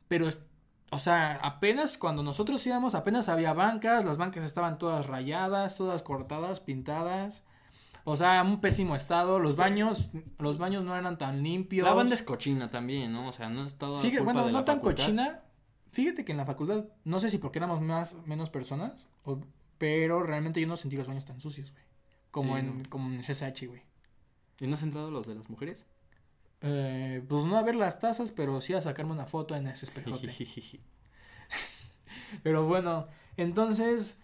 Pero, 0.06 0.28
o 0.94 0.98
sea, 0.98 1.34
apenas 1.42 1.98
cuando 1.98 2.22
nosotros 2.22 2.64
íbamos, 2.66 2.94
apenas 2.94 3.28
había 3.28 3.52
bancas, 3.52 4.04
las 4.04 4.16
bancas 4.16 4.44
estaban 4.44 4.78
todas 4.78 5.06
rayadas, 5.06 5.76
todas 5.76 6.02
cortadas, 6.02 6.60
pintadas. 6.60 7.42
O 8.06 8.16
sea, 8.16 8.42
un 8.42 8.60
pésimo 8.60 8.96
estado, 8.96 9.38
los 9.38 9.56
baños, 9.56 10.10
los 10.38 10.58
baños 10.58 10.84
no 10.84 10.94
eran 10.96 11.16
tan 11.16 11.42
limpios. 11.42 11.86
La 11.88 11.94
banda 11.94 12.14
es 12.14 12.22
cochina 12.22 12.70
también, 12.70 13.12
¿no? 13.12 13.28
O 13.28 13.32
sea, 13.32 13.48
no 13.48 13.64
es 13.64 13.76
todo 13.78 13.98
culpa 14.00 14.22
bueno, 14.22 14.44
de 14.46 14.52
no 14.52 14.58
la 14.58 14.64
tan 14.64 14.76
facultad. 14.76 15.04
cochina. 15.04 15.40
Fíjate 15.92 16.24
que 16.24 16.32
en 16.32 16.38
la 16.38 16.44
facultad, 16.44 16.84
no 17.04 17.18
sé 17.20 17.30
si 17.30 17.38
porque 17.38 17.58
éramos 17.60 17.80
más, 17.80 18.14
menos 18.26 18.50
personas, 18.50 19.06
o- 19.24 19.40
pero 19.78 20.22
realmente 20.22 20.60
yo 20.60 20.66
no 20.66 20.76
sentí 20.76 20.96
los 20.96 21.06
baños 21.06 21.24
tan 21.24 21.40
sucios, 21.40 21.70
güey. 21.72 21.84
Como, 22.30 22.54
Sí, 22.54 22.60
en, 22.60 22.78
no. 22.78 22.82
como 22.90 23.08
en 23.10 23.22
CSH, 23.22 23.66
güey. 23.68 23.82
¿Y 24.60 24.66
no 24.66 24.74
has 24.74 24.82
entrado 24.82 25.10
los 25.10 25.26
de 25.26 25.34
las 25.36 25.48
mujeres? 25.48 25.86
Eh, 26.66 27.22
pues 27.28 27.44
no 27.44 27.58
a 27.58 27.62
ver 27.62 27.74
las 27.74 27.98
tazas, 28.00 28.32
pero 28.32 28.58
sí 28.60 28.72
a 28.72 28.80
sacarme 28.80 29.12
una 29.12 29.26
foto 29.26 29.54
en 29.54 29.66
ese 29.66 29.84
espejote. 29.86 30.28
Pero 32.42 32.66
bueno, 32.66 33.08
entonces. 33.36 34.16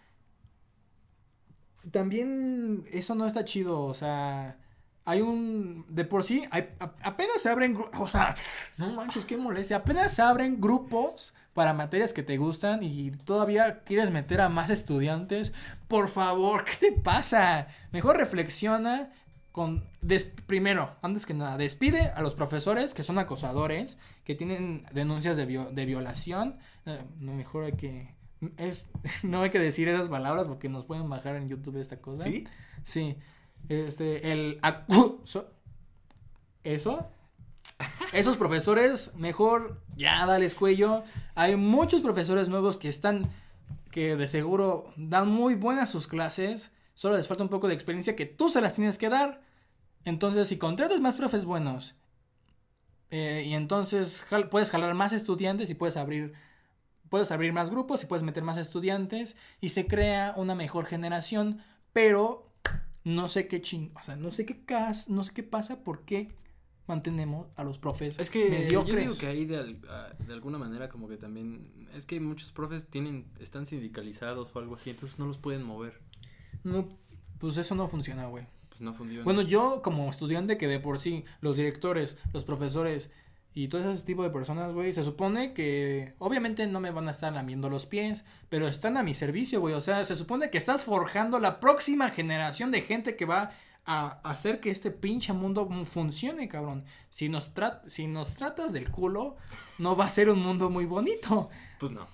También 1.91 2.85
eso 2.93 3.15
no 3.15 3.27
está 3.27 3.45
chido, 3.45 3.83
o 3.83 3.95
sea. 3.95 4.59
Hay 5.07 5.23
un. 5.23 5.87
De 5.89 6.05
por 6.05 6.25
sí, 6.25 6.45
hay- 6.51 6.69
a- 6.79 6.93
apenas 7.03 7.41
se 7.41 7.49
abren. 7.49 7.77
O 7.99 8.07
sea, 8.07 8.35
no 8.77 8.93
manches, 8.93 9.25
qué 9.25 9.37
molestia. 9.37 9.79
Apenas 9.79 10.13
se 10.13 10.23
abren 10.23 10.61
grupos 10.61 11.35
para 11.55 11.73
materias 11.73 12.13
que 12.13 12.23
te 12.23 12.37
gustan 12.37 12.83
y 12.83 13.11
todavía 13.13 13.83
quieres 13.83 14.11
meter 14.11 14.41
a 14.43 14.51
más 14.51 14.69
estudiantes. 14.71 15.53
Por 15.89 16.09
favor, 16.09 16.65
¿qué 16.65 16.77
te 16.77 16.93
pasa? 16.93 17.69
Mejor 17.93 18.19
reflexiona. 18.19 19.11
Con, 19.53 19.85
des- 20.01 20.33
primero, 20.47 20.95
antes 21.03 21.27
que 21.27 21.35
nada, 21.35 21.57
despide 21.57 22.13
a 22.15 22.23
los 22.23 22.35
profesores 22.35 22.95
que 22.95 23.03
son 23.03 23.19
acosadores, 23.19 23.99
que 24.25 24.35
tienen 24.37 24.87
denuncias 24.93 25.37
de, 25.37 25.45
vio- 25.47 25.71
de 25.71 25.87
violación. 25.87 26.57
Eh, 26.87 27.03
no, 27.19 27.35
mejor 27.35 27.65
hay 27.65 27.73
que. 27.73 28.15
Es, 28.57 28.89
no 29.25 29.43
hay 29.43 29.51
que 29.51 29.59
decir 29.59 29.89
esas 29.89 30.09
palabras 30.09 30.47
porque 30.47 30.69
nos 30.69 30.85
pueden 30.85 31.09
bajar 31.09 31.37
en 31.37 31.49
YouTube 31.49 31.77
esta 31.81 31.97
cosa. 32.01 32.25
¿Sí? 32.25 32.45
Sí. 32.85 33.17
Este, 33.69 34.33
el 34.33 34.59
acuso. 34.63 35.51
Eso. 36.65 37.09
Esos 38.13 38.37
profesores, 38.37 39.13
mejor 39.17 39.81
ya 39.97 40.27
dales 40.27 40.55
cuello. 40.55 41.03
Hay 41.35 41.57
muchos 41.57 42.01
profesores 42.03 42.49
nuevos 42.49 42.77
que 42.77 42.89
están 42.89 43.31
que 43.91 44.17
de 44.17 44.29
seguro 44.29 44.93
dan 44.97 45.29
muy 45.29 45.55
buenas 45.57 45.91
sus 45.91 46.07
clases, 46.07 46.71
solo 46.95 47.17
les 47.17 47.29
falta 47.29 47.43
un 47.43 47.49
poco 47.49 47.69
de 47.69 47.75
experiencia 47.75 48.17
que 48.17 48.27
tú 48.27 48.51
se 48.51 48.61
las 48.61 48.75
tienes 48.75 48.99
que 48.99 49.09
dar. 49.09 49.43
Entonces, 50.05 50.49
si 50.49 50.59
contratas 50.59 51.01
más 51.01 51.17
profes 51.17 51.45
buenos 51.45 51.95
eh, 53.11 53.45
y 53.47 53.55
entonces 53.55 54.25
puedes 54.51 54.71
jalar 54.71 54.95
más 54.95 55.13
estudiantes 55.13 55.69
y 55.71 55.75
puedes 55.75 55.97
abrir 55.97 56.33
puedes 57.11 57.33
abrir 57.33 57.53
más 57.53 57.71
grupos 57.71 58.03
y 58.03 58.07
puedes 58.07 58.23
meter 58.23 58.45
más 58.45 58.57
estudiantes 58.57 59.37
y 59.61 59.71
se 59.71 59.87
crea 59.87 60.33
una 60.37 60.55
mejor 60.55 60.87
generación, 60.87 61.61
pero 61.93 62.49
no 63.05 63.29
sé 63.29 63.49
qué 63.49 63.61
ching, 63.61 63.93
o 63.97 64.03
sea, 64.03 64.17
no 64.17 64.31
sé 64.31 64.47
qué 64.47 64.65
cas, 64.65 65.09
no 65.09 65.25
sé 65.25 65.35
qué 65.35 65.43
pasa, 65.43 65.83
por 65.83 66.05
qué 66.05 66.29
mantenemos 66.87 67.47
a 67.57 67.63
los 67.63 67.79
profes 67.79 68.19
es 68.19 68.31
que 68.31 68.51
mediocres. 68.51 68.95
yo 68.95 69.01
digo 69.01 69.17
que 69.17 69.27
ahí 69.29 69.45
de, 69.45 69.77
de, 70.27 70.33
alguna 70.33 70.59
manera 70.59 70.89
como 70.89 71.09
que 71.09 71.17
también 71.17 71.89
es 71.95 72.05
que 72.05 72.19
muchos 72.19 72.51
profes 72.51 72.89
tienen 72.89 73.27
están 73.39 73.65
sindicalizados 73.65 74.51
o 74.57 74.59
algo 74.59 74.75
así 74.75 74.91
entonces 74.91 75.17
no 75.21 75.27
los 75.27 75.39
pueden 75.39 75.63
mover 75.63 76.01
no 76.65 76.89
pues 77.39 77.57
eso 77.57 77.75
no 77.75 77.89
funciona 77.89 78.27
güey 78.27 78.47
pues 78.69 78.81
no 78.81 78.93
funciona 78.93 79.25
bueno 79.25 79.43
yo 79.43 79.81
como 79.83 80.09
estudiante 80.11 80.59
que 80.59 80.69
de 80.69 80.81
por 80.81 80.99
sí 80.99 81.25
los 81.41 81.57
directores 81.57 82.19
los 82.33 82.45
profesores 82.45 83.11
y 83.53 83.69
todo 83.69 83.91
ese 83.91 84.05
tipo 84.05 84.23
de 84.23 84.31
personas, 84.31 84.73
güey, 84.73 84.93
se 84.93 85.03
supone 85.03 85.53
que 85.53 86.15
obviamente 86.19 86.67
no 86.69 86.79
me 86.79 86.93
van 86.93 87.09
a 87.09 87.11
estar 87.11 87.33
lamiendo 87.33 87.69
los 87.69 87.85
pies, 87.85 88.25
pero 88.49 88.69
están 88.69 88.97
a 88.97 89.03
mi 89.03 89.13
servicio, 89.15 89.61
güey. 89.61 89.75
O 89.75 89.81
sea, 89.81 90.05
se 90.05 90.17
supone 90.17 90.51
que 90.51 90.59
estás 90.59 90.85
forjando 90.85 91.41
la 91.41 91.59
próxima 91.59 92.11
generación 92.11 92.71
de 92.71 92.83
gente 92.83 93.17
que 93.17 93.25
va 93.25 93.51
a 93.85 94.21
hacer 94.23 94.61
que 94.61 94.71
este 94.71 94.93
pinche 94.93 95.33
mundo 95.33 95.69
funcione, 95.85 96.49
cabrón. 96.49 96.85
Si 97.11 97.29
nos, 97.29 97.51
si 97.89 98.07
nos 98.07 98.35
tratas 98.35 98.73
del 98.73 98.89
culo, 98.89 99.37
no 99.79 99.97
va 99.97 100.05
a 100.05 100.11
ser 100.11 100.31
un 100.31 100.39
mundo 100.39 100.71
muy 100.71 100.85
bonito. 100.85 101.51
Pues 101.81 101.91
no. 101.91 102.07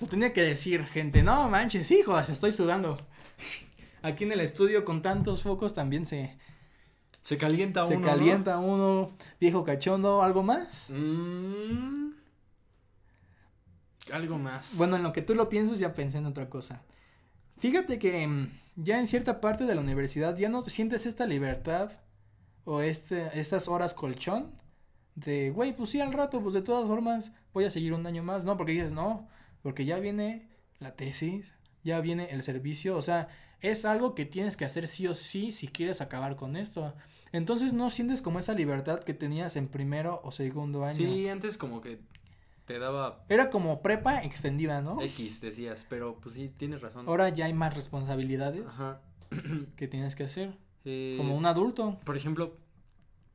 Lo 0.00 0.06
tenía 0.06 0.32
que 0.32 0.42
decir, 0.42 0.84
gente. 0.84 1.22
No 1.22 1.48
manches, 1.48 1.90
hijos, 1.90 2.28
estoy 2.28 2.52
sudando. 2.52 2.98
Aquí 4.02 4.24
en 4.24 4.32
el 4.32 4.40
estudio 4.40 4.84
con 4.84 5.02
tantos 5.02 5.42
focos 5.42 5.74
también 5.74 6.06
se, 6.06 6.38
se 7.22 7.36
calienta 7.36 7.84
uno. 7.84 7.98
Se 7.98 8.06
calienta 8.06 8.58
uno, 8.58 9.10
viejo 9.40 9.64
cachondo, 9.64 10.22
¿algo 10.22 10.42
más? 10.42 10.86
Mm. 10.88 12.12
algo 14.12 14.38
más. 14.38 14.76
Bueno, 14.76 14.96
en 14.96 15.02
lo 15.02 15.12
que 15.12 15.22
tú 15.22 15.34
lo 15.34 15.48
piensas, 15.48 15.78
ya 15.78 15.92
pensé 15.92 16.18
en 16.18 16.26
otra 16.26 16.48
cosa. 16.48 16.82
Fíjate 17.58 17.98
que 17.98 18.26
mm, 18.26 18.50
ya 18.76 19.00
en 19.00 19.08
cierta 19.08 19.40
parte 19.40 19.64
de 19.64 19.74
la 19.74 19.80
universidad 19.80 20.36
ya 20.36 20.48
no 20.48 20.62
sientes 20.64 21.06
esta 21.06 21.26
libertad 21.26 21.90
o 22.64 22.80
este, 22.80 23.28
estas 23.38 23.66
horas 23.66 23.94
colchón 23.94 24.52
de, 25.16 25.50
güey, 25.50 25.74
pues 25.74 25.90
sí, 25.90 26.00
al 26.00 26.12
rato, 26.12 26.40
pues 26.40 26.54
de 26.54 26.62
todas 26.62 26.86
formas 26.86 27.32
voy 27.52 27.64
a 27.64 27.70
seguir 27.70 27.92
un 27.92 28.06
año 28.06 28.22
más, 28.22 28.44
¿no? 28.44 28.56
Porque 28.56 28.72
dices, 28.72 28.92
no, 28.92 29.28
porque 29.62 29.84
ya 29.84 29.98
viene 29.98 30.48
la 30.78 30.94
tesis, 30.94 31.54
ya 31.84 32.00
viene 32.00 32.28
el 32.30 32.42
servicio, 32.42 32.96
o 32.96 33.02
sea, 33.02 33.28
es 33.60 33.84
algo 33.84 34.14
que 34.14 34.24
tienes 34.24 34.56
que 34.56 34.64
hacer 34.64 34.86
sí 34.86 35.06
o 35.06 35.14
sí 35.14 35.50
si 35.50 35.68
quieres 35.68 36.00
acabar 36.00 36.36
con 36.36 36.56
esto. 36.56 36.94
Entonces 37.32 37.72
no 37.72 37.90
sientes 37.90 38.22
como 38.22 38.38
esa 38.38 38.54
libertad 38.54 39.00
que 39.00 39.14
tenías 39.14 39.56
en 39.56 39.68
primero 39.68 40.20
o 40.24 40.32
segundo 40.32 40.84
año. 40.84 40.94
Sí, 40.94 41.28
antes 41.28 41.58
como 41.58 41.80
que 41.80 42.00
te 42.64 42.78
daba... 42.78 43.24
Era 43.28 43.50
como 43.50 43.82
prepa 43.82 44.22
extendida, 44.22 44.80
¿no? 44.80 45.00
X 45.02 45.40
decías, 45.40 45.86
pero 45.88 46.18
pues 46.20 46.34
sí, 46.34 46.48
tienes 46.56 46.80
razón. 46.80 47.08
Ahora 47.08 47.28
ya 47.30 47.46
hay 47.46 47.52
más 47.52 47.74
responsabilidades 47.74 48.66
Ajá. 48.66 49.00
que 49.76 49.88
tienes 49.88 50.14
que 50.16 50.24
hacer. 50.24 50.56
Eh, 50.84 51.16
como 51.18 51.36
un 51.36 51.46
adulto. 51.46 51.98
Por 52.04 52.16
ejemplo, 52.16 52.56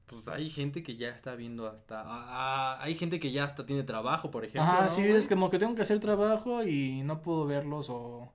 pues 0.06 0.28
hay 0.28 0.50
gente 0.50 0.84
que 0.84 0.96
ya 0.96 1.10
está 1.10 1.36
viendo 1.36 1.68
hasta... 1.68 2.02
Ah, 2.02 2.26
ah, 2.28 2.78
hay 2.82 2.96
gente 2.96 3.20
que 3.20 3.32
ya 3.32 3.44
hasta 3.44 3.66
tiene 3.66 3.84
trabajo, 3.84 4.32
por 4.32 4.46
ejemplo. 4.46 4.64
Ajá, 4.64 4.90
sí, 4.90 5.02
es 5.02 5.28
como 5.28 5.50
que 5.50 5.60
tengo 5.60 5.76
que 5.76 5.82
hacer 5.82 6.00
trabajo 6.00 6.64
y 6.64 7.02
no 7.04 7.22
puedo 7.22 7.46
verlos 7.46 7.90
o 7.90 8.34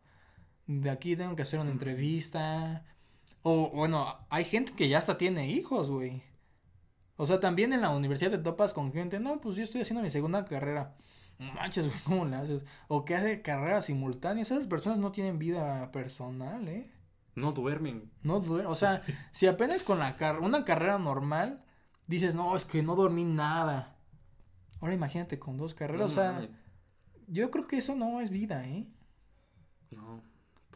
de 0.66 0.90
aquí 0.90 1.16
tengo 1.16 1.36
que 1.36 1.42
hacer 1.42 1.60
una 1.60 1.70
entrevista. 1.70 2.84
O 3.42 3.70
bueno, 3.70 4.16
hay 4.28 4.44
gente 4.44 4.72
que 4.72 4.88
ya 4.88 4.98
hasta 4.98 5.18
tiene 5.18 5.50
hijos, 5.50 5.90
güey. 5.90 6.22
O 7.16 7.26
sea, 7.26 7.40
también 7.40 7.72
en 7.72 7.80
la 7.80 7.90
universidad 7.90 8.30
te 8.30 8.38
topas 8.38 8.72
con 8.72 8.92
gente, 8.92 9.18
no, 9.18 9.40
pues 9.40 9.56
yo 9.56 9.64
estoy 9.64 9.80
haciendo 9.80 10.02
mi 10.02 10.10
segunda 10.10 10.44
carrera. 10.44 10.96
Manches, 11.38 11.86
güey, 11.86 11.98
¿cómo 12.04 12.24
le 12.24 12.36
haces? 12.36 12.62
O 12.88 13.04
que 13.04 13.14
hace 13.14 13.42
carreras 13.42 13.86
simultáneas. 13.86 14.50
Esas 14.50 14.66
personas 14.66 14.98
no 14.98 15.12
tienen 15.12 15.38
vida 15.38 15.90
personal, 15.92 16.66
¿eh? 16.68 16.90
No 17.34 17.52
duermen. 17.52 18.10
No 18.22 18.40
duermen. 18.40 18.70
O 18.70 18.74
sea, 18.74 19.02
si 19.32 19.46
apenas 19.46 19.84
con 19.84 19.98
la 19.98 20.16
car 20.16 20.40
una 20.40 20.64
carrera 20.64 20.98
normal 20.98 21.64
dices, 22.06 22.34
no, 22.34 22.56
es 22.56 22.64
que 22.64 22.82
no 22.82 22.96
dormí 22.96 23.24
nada. 23.24 23.96
Ahora 24.80 24.94
imagínate 24.94 25.38
con 25.38 25.56
dos 25.56 25.74
carreras. 25.74 26.06
o 26.06 26.10
sea, 26.10 26.48
yo 27.26 27.50
creo 27.50 27.66
que 27.66 27.78
eso 27.78 27.94
no 27.94 28.20
es 28.20 28.30
vida, 28.30 28.64
¿eh? 28.64 28.88
No. 29.90 30.22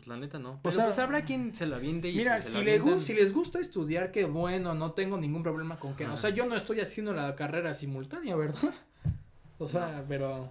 Pues, 0.03 0.09
la 0.09 0.17
neta 0.17 0.39
no. 0.39 0.59
Pero 0.63 0.85
pues 0.85 0.99
habrá 0.99 1.23
quien 1.23 1.55
se 1.55 1.65
la 1.65 1.79
viente 1.79 2.11
y 2.11 2.17
Mira, 2.17 2.41
si, 2.41 2.63
le 2.65 3.01
si 3.01 3.15
les 3.15 3.33
gusta 3.33 3.61
estudiar, 3.61 4.11
qué 4.11 4.25
bueno, 4.25 4.75
no 4.75 4.93
tengo 4.93 5.17
ningún 5.17 5.45
problema 5.45 5.79
con 5.79 5.95
que. 5.95 6.07
O 6.07 6.17
sea, 6.17 6.31
yo 6.31 6.45
no 6.45 6.57
estoy 6.57 6.81
haciendo 6.81 7.13
la 7.13 7.37
carrera 7.37 7.73
simultánea, 7.75 8.37
¿verdad? 8.37 8.61
O 9.59 9.69
sea, 9.69 10.05
pero. 10.09 10.51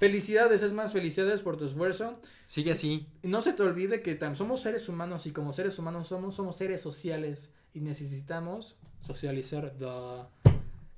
Felicidades, 0.00 0.62
es 0.62 0.72
más, 0.72 0.94
felicidades 0.94 1.42
por 1.42 1.58
tu 1.58 1.66
esfuerzo. 1.66 2.18
Sigue 2.46 2.72
así. 2.72 3.06
No 3.22 3.42
se 3.42 3.52
te 3.52 3.62
olvide 3.62 4.00
que 4.00 4.18
somos 4.34 4.62
seres 4.62 4.88
humanos 4.88 5.26
y 5.26 5.30
como 5.30 5.52
seres 5.52 5.78
humanos 5.78 6.06
somos, 6.06 6.34
somos 6.34 6.56
seres 6.56 6.80
sociales 6.80 7.52
y 7.74 7.80
necesitamos 7.80 8.78
socializar. 9.02 9.74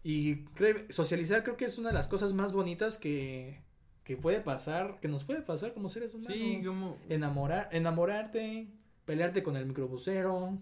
Y 0.05 0.45
socializar 0.89 1.43
creo 1.43 1.57
que 1.57 1.65
es 1.65 1.79
una 1.79 1.89
de 1.89 1.95
las 1.95 2.07
cosas 2.07 2.33
más 2.33 2.53
bonitas 2.53 2.97
que, 2.97 3.61
que 4.05 4.17
puede 4.17 4.41
pasar, 4.41 5.01
que 5.01 5.09
nos 5.09 5.25
puede 5.25 5.43
pasar 5.43 5.75
como 5.75 5.89
seres 5.89 6.15
humanos. 6.15 6.33
Sí, 6.33 6.61
como... 6.65 6.97
Enamorar, 7.09 7.71
enamorarte, 7.73 8.69
pelearte 9.05 9.43
con 9.43 9.57
el 9.57 9.67
microbusero. 9.67 10.59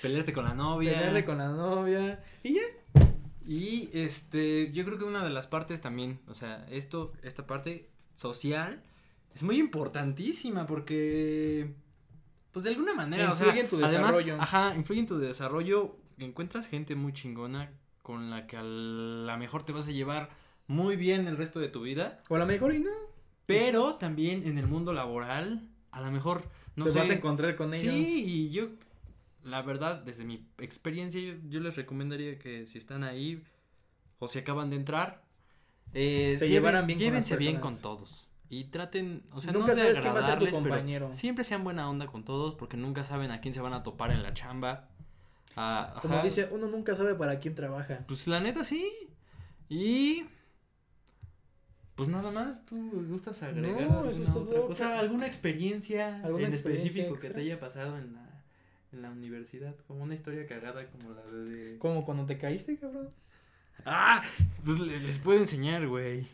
pelearte 0.00 0.32
con 0.32 0.44
la 0.44 0.54
novia. 0.54 0.92
Pelearte 0.92 1.24
con 1.24 1.38
la 1.38 1.48
novia. 1.48 2.22
Y 2.44 2.54
ya. 2.54 2.62
Y 3.46 3.90
este, 3.92 4.72
yo 4.72 4.84
creo 4.84 4.98
que 4.98 5.04
una 5.04 5.22
de 5.22 5.30
las 5.30 5.46
partes 5.46 5.80
también, 5.80 6.18
o 6.26 6.34
sea, 6.34 6.66
esto, 6.68 7.12
esta 7.22 7.46
parte 7.46 7.88
social 8.14 8.82
es 9.34 9.42
muy 9.42 9.58
importantísima 9.58 10.66
porque, 10.66 11.74
pues 12.50 12.64
de 12.64 12.70
alguna 12.70 12.94
manera, 12.94 13.30
influye 13.30 13.60
en 13.60 13.68
tu 13.68 13.76
desarrollo. 13.76 14.36
ajá, 14.40 14.74
influye 14.74 15.00
en 15.00 15.06
tu 15.06 15.18
desarrollo. 15.18 15.96
Encuentras 16.18 16.66
gente 16.66 16.94
muy 16.94 17.12
chingona 17.12 17.70
con 18.02 18.30
la 18.30 18.46
que 18.46 18.56
a 18.56 18.62
la 18.62 19.36
mejor 19.36 19.64
te 19.64 19.72
vas 19.72 19.86
a 19.86 19.92
llevar 19.92 20.30
muy 20.66 20.96
bien 20.96 21.28
el 21.28 21.36
resto 21.36 21.60
de 21.60 21.68
tu 21.68 21.82
vida. 21.82 22.22
O 22.28 22.36
a 22.36 22.38
lo 22.38 22.46
mejor 22.46 22.74
y 22.74 22.80
no. 22.80 22.90
Pero 23.46 23.94
también 23.94 24.44
en 24.44 24.58
el 24.58 24.66
mundo 24.66 24.92
laboral, 24.92 25.68
a 25.92 26.00
lo 26.00 26.10
mejor 26.10 26.48
no 26.74 26.84
Te 26.84 26.90
vas 26.98 27.10
a 27.10 27.14
encontrar 27.14 27.54
con 27.56 27.74
ellos. 27.74 27.94
Sí, 27.94 28.24
y 28.26 28.50
yo, 28.50 28.68
la 29.46 29.62
verdad, 29.62 30.02
desde 30.02 30.24
mi 30.24 30.46
experiencia, 30.58 31.20
yo, 31.48 31.60
les 31.60 31.76
recomendaría 31.76 32.38
que 32.38 32.66
si 32.66 32.78
están 32.78 33.04
ahí 33.04 33.42
o 34.18 34.28
si 34.28 34.40
acaban 34.40 34.70
de 34.70 34.76
entrar, 34.76 35.22
eh, 35.94 36.34
se 36.36 36.48
lleven, 36.48 36.86
bien 36.86 36.98
llévense 36.98 37.36
bien 37.36 37.58
con 37.58 37.80
todos. 37.80 38.28
Y 38.48 38.64
traten, 38.64 39.22
o 39.32 39.40
sea, 39.40 39.52
nunca 39.52 39.74
sabes 39.74 39.98
quién 39.98 40.14
va 40.14 40.20
a 40.20 40.22
ser 40.22 40.38
tu 40.38 40.50
compañero. 40.50 41.12
Siempre 41.12 41.44
sean 41.44 41.64
buena 41.64 41.88
onda 41.88 42.06
con 42.06 42.24
todos 42.24 42.54
porque 42.54 42.76
nunca 42.76 43.04
saben 43.04 43.30
a 43.30 43.40
quién 43.40 43.54
se 43.54 43.60
van 43.60 43.72
a 43.72 43.82
topar 43.82 44.10
en 44.10 44.22
la 44.22 44.34
chamba. 44.34 44.88
Ah, 45.56 45.98
Como 46.02 46.22
dice, 46.22 46.48
uno 46.52 46.68
nunca 46.68 46.94
sabe 46.96 47.14
para 47.14 47.38
quién 47.38 47.54
trabaja. 47.54 48.04
Pues 48.06 48.26
la 48.26 48.40
neta 48.40 48.62
sí. 48.62 48.92
Y 49.68 50.24
pues 51.96 52.08
nada 52.08 52.30
más, 52.30 52.66
¿tú 52.66 52.76
gustas 53.08 53.42
agregar 53.42 53.88
no, 53.88 54.04
eso 54.04 54.22
es 54.22 54.32
todo. 54.32 54.66
cosa? 54.66 54.98
¿Alguna 54.98 55.26
experiencia 55.26 56.20
¿Alguna 56.22 56.48
en 56.48 56.52
específico 56.52 57.18
que 57.18 57.30
te 57.30 57.40
haya 57.40 57.58
pasado 57.58 57.96
en 57.96 58.12
la, 58.12 58.25
en 58.96 59.02
la 59.02 59.10
universidad? 59.10 59.74
Como 59.86 60.02
una 60.02 60.14
historia 60.14 60.46
cagada 60.46 60.84
como 60.86 61.12
la 61.12 61.22
de... 61.22 61.78
Como 61.78 62.04
cuando 62.04 62.26
te 62.26 62.38
caíste, 62.38 62.76
cabrón. 62.78 63.08
Ah, 63.84 64.22
pues 64.64 64.80
les, 64.80 65.18
puedo 65.18 65.38
enseñar, 65.38 65.86
güey. 65.86 66.26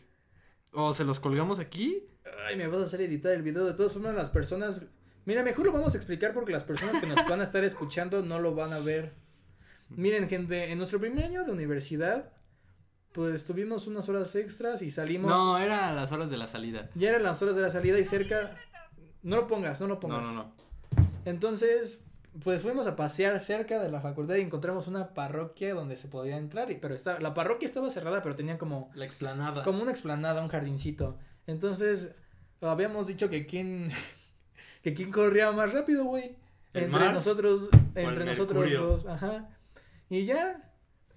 O 0.71 0.93
se 0.93 1.03
los 1.03 1.19
colgamos 1.19 1.59
aquí. 1.59 2.07
Ay, 2.47 2.55
me 2.55 2.67
vas 2.67 2.81
a 2.81 2.83
hacer 2.85 3.01
editar 3.01 3.33
el 3.33 3.43
video. 3.43 3.65
De 3.65 3.73
todas 3.73 3.93
formas, 3.93 4.15
las 4.15 4.29
personas... 4.29 4.81
Mira, 5.25 5.43
mejor 5.43 5.65
lo 5.65 5.71
vamos 5.71 5.93
a 5.93 5.97
explicar 5.97 6.33
porque 6.33 6.51
las 6.51 6.63
personas 6.63 6.99
que 6.99 7.07
nos 7.07 7.27
van 7.27 7.39
a 7.39 7.43
estar 7.43 7.63
escuchando 7.63 8.23
no 8.23 8.39
lo 8.39 8.55
van 8.55 8.73
a 8.73 8.79
ver. 8.79 9.13
Miren, 9.89 10.27
gente, 10.27 10.71
en 10.71 10.77
nuestro 10.77 10.99
primer 10.99 11.25
año 11.25 11.45
de 11.45 11.51
universidad 11.51 12.33
pues 13.13 13.45
tuvimos 13.45 13.85
unas 13.87 14.09
horas 14.09 14.35
extras 14.35 14.81
y 14.81 14.89
salimos. 14.89 15.29
No, 15.29 15.57
era 15.59 15.93
las 15.93 16.11
horas 16.11 16.29
de 16.31 16.37
la 16.37 16.47
salida. 16.47 16.89
Ya 16.95 17.09
eran 17.09 17.23
las 17.23 17.41
horas 17.41 17.55
de 17.55 17.61
la 17.61 17.69
salida 17.69 17.99
y 17.99 18.03
cerca. 18.03 18.57
No 19.21 19.35
lo 19.35 19.47
pongas, 19.47 19.79
no 19.79 19.87
lo 19.87 19.99
pongas. 19.99 20.23
No, 20.23 20.33
no, 20.33 20.43
no. 20.43 20.53
Entonces, 21.25 22.03
pues 22.41 22.63
fuimos 22.63 22.87
a 22.87 22.95
pasear 22.95 23.39
cerca 23.39 23.79
de 23.79 23.89
la 23.89 24.01
facultad 24.01 24.35
y 24.35 24.41
encontramos 24.41 24.87
una 24.87 25.13
parroquia 25.13 25.73
donde 25.73 25.95
se 25.95 26.07
podía 26.07 26.37
entrar, 26.37 26.71
y, 26.71 26.75
pero 26.75 26.95
está, 26.95 27.19
la 27.19 27.33
parroquia 27.33 27.67
estaba 27.67 27.89
cerrada, 27.89 28.21
pero 28.21 28.35
tenía 28.35 28.57
como... 28.57 28.89
La 28.95 29.05
explanada. 29.05 29.63
Como 29.63 29.81
una 29.81 29.91
explanada, 29.91 30.41
un 30.41 30.49
jardincito. 30.49 31.17
Entonces, 31.45 32.15
habíamos 32.61 33.07
dicho 33.07 33.29
que 33.29 33.45
quién, 33.45 33.91
que 34.81 34.93
quién 34.93 35.11
corría 35.11 35.51
más 35.51 35.73
rápido, 35.73 36.05
güey. 36.05 36.35
Entre 36.73 37.11
nosotros, 37.11 37.69
entre 37.93 38.25
nosotros 38.25 38.71
dos, 38.73 39.05
ajá. 39.05 39.47
Y 40.09 40.25
ya, 40.25 40.71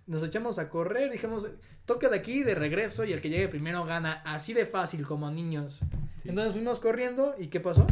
nos 0.06 0.22
echamos 0.22 0.58
a 0.58 0.68
correr, 0.68 1.10
dijimos, 1.10 1.48
toca 1.86 2.10
de 2.10 2.16
aquí, 2.16 2.42
de 2.42 2.54
regreso, 2.54 3.06
y 3.06 3.12
el 3.14 3.22
que 3.22 3.30
llegue 3.30 3.48
primero 3.48 3.86
gana, 3.86 4.22
así 4.26 4.52
de 4.52 4.66
fácil 4.66 5.06
como 5.06 5.30
niños. 5.30 5.80
Sí. 6.22 6.28
Entonces 6.28 6.52
fuimos 6.52 6.78
corriendo, 6.78 7.34
¿y 7.38 7.46
qué 7.46 7.60
pasó? 7.60 7.86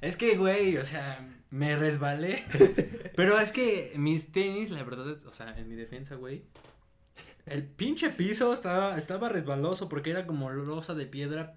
Es 0.00 0.16
que, 0.16 0.34
güey, 0.38 0.78
o 0.78 0.84
sea, 0.84 1.18
me 1.50 1.76
resbalé. 1.76 2.44
Pero 3.16 3.38
es 3.38 3.52
que 3.52 3.92
mis 3.96 4.32
tenis, 4.32 4.70
la 4.70 4.82
verdad, 4.82 5.16
o 5.26 5.32
sea, 5.32 5.58
en 5.58 5.68
mi 5.68 5.74
defensa, 5.74 6.14
güey. 6.14 6.44
El 7.46 7.64
pinche 7.64 8.10
piso 8.10 8.52
estaba, 8.52 8.96
estaba 8.96 9.28
resbaloso 9.28 9.88
porque 9.88 10.10
era 10.10 10.26
como 10.26 10.50
losa 10.50 10.94
de 10.94 11.06
piedra. 11.06 11.56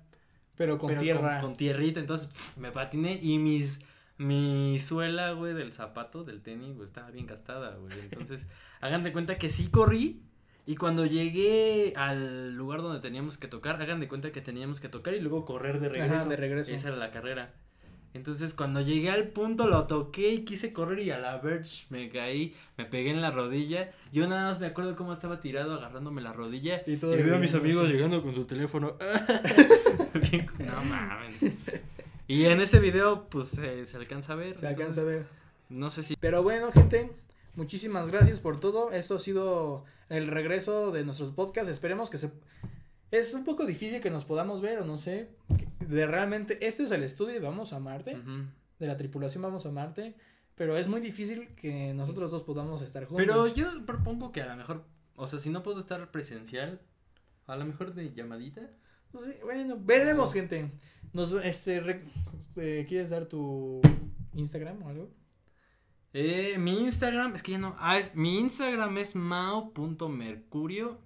Pero 0.56 0.78
con 0.78 0.90
pero 0.90 1.02
tierra. 1.02 1.40
Con, 1.40 1.56
tierrita, 1.56 2.00
entonces 2.00 2.58
me 2.58 2.72
patiné 2.72 3.20
y 3.22 3.38
mis. 3.40 3.82
Mi 4.16 4.80
suela, 4.80 5.32
güey, 5.32 5.56
del 5.56 5.74
zapato, 5.74 6.24
del 6.24 6.44
tenis, 6.44 6.76
güey, 6.76 6.86
estaba 6.86 7.10
bien 7.10 7.26
gastada, 7.26 7.76
güey. 7.78 8.00
Entonces, 8.00 8.46
hagan 8.82 9.04
de 9.04 9.12
cuenta 9.12 9.38
que 9.40 9.50
sí 9.50 9.70
corrí. 9.70 10.22
Y 10.66 10.76
cuando 10.76 11.06
llegué 11.06 11.94
al 11.98 12.54
lugar 12.54 12.84
donde 12.84 13.02
teníamos 13.02 13.38
que 13.38 13.48
tocar, 13.48 13.82
hagan 13.82 14.00
de 14.00 14.08
cuenta 14.08 14.32
que 14.32 14.40
teníamos 14.40 14.80
que 14.80 14.88
tocar 14.88 15.16
y 15.16 15.20
luego 15.20 15.46
correr 15.46 15.80
de 15.80 15.90
regreso. 15.90 16.16
Ajá, 16.16 16.26
de 16.26 16.36
regreso. 16.36 16.74
Esa 16.74 16.90
era 16.90 16.98
la 16.98 17.12
carrera. 17.12 17.54
Entonces, 18.14 18.54
cuando 18.54 18.82
llegué 18.82 19.10
al 19.10 19.30
punto, 19.30 19.68
lo 19.68 19.88
toqué 19.88 20.30
y 20.34 20.46
quise 20.46 20.72
correr 20.72 21.00
y 21.00 21.10
a 21.12 21.20
la 21.20 21.38
verge 21.38 21.86
me 21.90 22.10
caí, 22.10 22.54
me 22.78 22.86
pegué 22.86 23.10
en 23.10 23.22
la 23.22 23.32
rodilla. 23.32 23.92
Yo 24.12 24.28
nada 24.28 24.50
más 24.50 24.60
me 24.60 24.68
acuerdo 24.68 24.96
cómo 24.96 25.14
estaba 25.14 25.40
tirado 25.40 25.74
agarrándome 25.74 26.22
la 26.22 26.32
rodilla. 26.34 26.84
Y 26.86 26.94
Y, 26.94 26.98
todo 26.98 27.12
veo 27.12 27.36
a 27.36 27.40
mis 27.40 27.54
amigos 27.56 27.88
Sí. 27.88 27.94
llegando 27.94 28.22
con 28.22 28.36
su 28.36 28.46
teléfono. 28.46 28.96
No 30.60 30.84
mames. 30.86 31.40
Y 32.28 32.46
en 32.46 32.62
ese 32.62 32.80
video, 32.80 33.28
pues 33.30 33.58
eh, 33.58 33.86
se 33.86 33.98
alcanza 33.98 34.34
a 34.34 34.36
ver. 34.36 34.58
Se 34.60 34.68
alcanza 34.68 35.02
a 35.02 35.04
ver. 35.04 35.26
No 35.70 35.90
sé 35.92 36.04
si. 36.04 36.16
Pero 36.16 36.44
bueno, 36.44 36.72
gente, 36.72 37.12
muchísimas 37.56 38.10
gracias 38.10 38.40
por 38.40 38.60
todo. 38.60 38.92
Esto 38.92 39.16
ha 39.16 39.20
sido 39.20 39.84
el 40.10 40.28
regreso 40.28 40.92
de 40.92 41.04
nuestros 41.04 41.32
podcasts. 41.32 41.70
Esperemos 41.70 42.10
que 42.10 42.18
se... 42.18 42.32
Es 43.16 43.34
un 43.36 43.44
poco 43.44 43.66
difícil 43.66 44.02
que 44.02 44.10
nos 44.10 44.26
podamos 44.26 44.60
ver 44.62 44.80
o 44.80 44.86
no 44.86 44.98
sé. 44.98 45.30
De 45.80 46.08
realmente, 46.08 46.66
este 46.66 46.84
es 46.84 46.92
el 46.92 47.04
estudio 47.04 47.34
de 47.34 47.40
Vamos 47.40 47.72
a 47.74 47.80
Marte. 47.80 48.18
De 48.80 48.88
la 48.88 48.98
tripulación 48.98 49.44
Vamos 49.44 49.66
a 49.68 49.72
Marte. 49.72 50.16
Pero 50.56 50.78
es 50.78 50.88
muy 50.88 51.00
difícil 51.00 51.48
que 51.56 51.94
nosotros 51.94 52.32
dos 52.32 52.42
podamos 52.44 52.82
estar 52.82 53.06
juntos. 53.06 53.24
Pero 53.26 53.48
yo 53.48 53.86
propongo 53.86 54.32
que 54.32 54.42
a 54.42 54.48
lo 54.48 54.56
mejor, 54.56 54.84
o 55.16 55.28
sea, 55.28 55.38
si 55.40 55.50
no 55.52 55.62
puedo 55.64 55.80
estar 55.80 56.10
presencial, 56.12 56.82
a 57.46 57.56
lo 57.56 57.66
mejor 57.66 57.94
de 57.94 58.12
llamadita. 58.14 58.70
Pues 59.12 59.26
sí, 59.26 59.32
bueno, 59.44 59.78
veremos, 59.80 60.34
gente. 60.34 60.72
Nos, 61.12 61.34
este, 61.34 61.82
re- 61.82 62.02
eh, 62.58 62.86
¿Quieres 62.88 63.12
dar 63.12 63.26
tu 63.28 63.80
Instagram 64.34 64.82
o 64.82 64.90
algo? 64.90 65.12
Eh, 66.14 66.58
mi 66.58 66.84
Instagram, 66.84 67.36
es 67.36 67.44
que 67.44 67.52
ya 67.54 67.58
no. 67.60 67.76
Ah, 67.80 67.98
es, 68.00 68.16
mi 68.16 68.40
Instagram 68.40 68.98
es 68.98 69.16
mao.mercurio. 69.16 71.00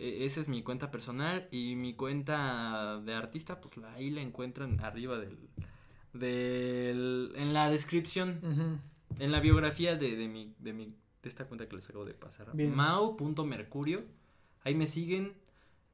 Eh, 0.00 0.24
esa 0.24 0.40
es 0.40 0.48
mi 0.48 0.62
cuenta 0.62 0.90
personal. 0.90 1.46
Y 1.50 1.76
mi 1.76 1.94
cuenta 1.94 3.00
de 3.04 3.14
artista, 3.14 3.60
pues 3.60 3.76
la, 3.76 3.92
ahí 3.94 4.10
la 4.10 4.22
encuentran 4.22 4.80
arriba 4.80 5.18
del. 5.18 5.36
del 6.12 7.32
en 7.36 7.52
la 7.52 7.70
descripción. 7.70 8.80
En 9.18 9.32
la 9.32 9.40
biografía 9.40 9.96
de, 9.96 10.16
de 10.16 10.28
mi. 10.28 10.54
de 10.58 10.72
mi. 10.72 10.86
de 11.22 11.28
esta 11.28 11.44
cuenta 11.46 11.68
que 11.68 11.76
les 11.76 11.88
acabo 11.88 12.04
de 12.04 12.14
pasar. 12.14 12.54
Mao.mercurio. 12.54 14.04
Ahí 14.62 14.74
me 14.74 14.86
siguen. 14.86 15.34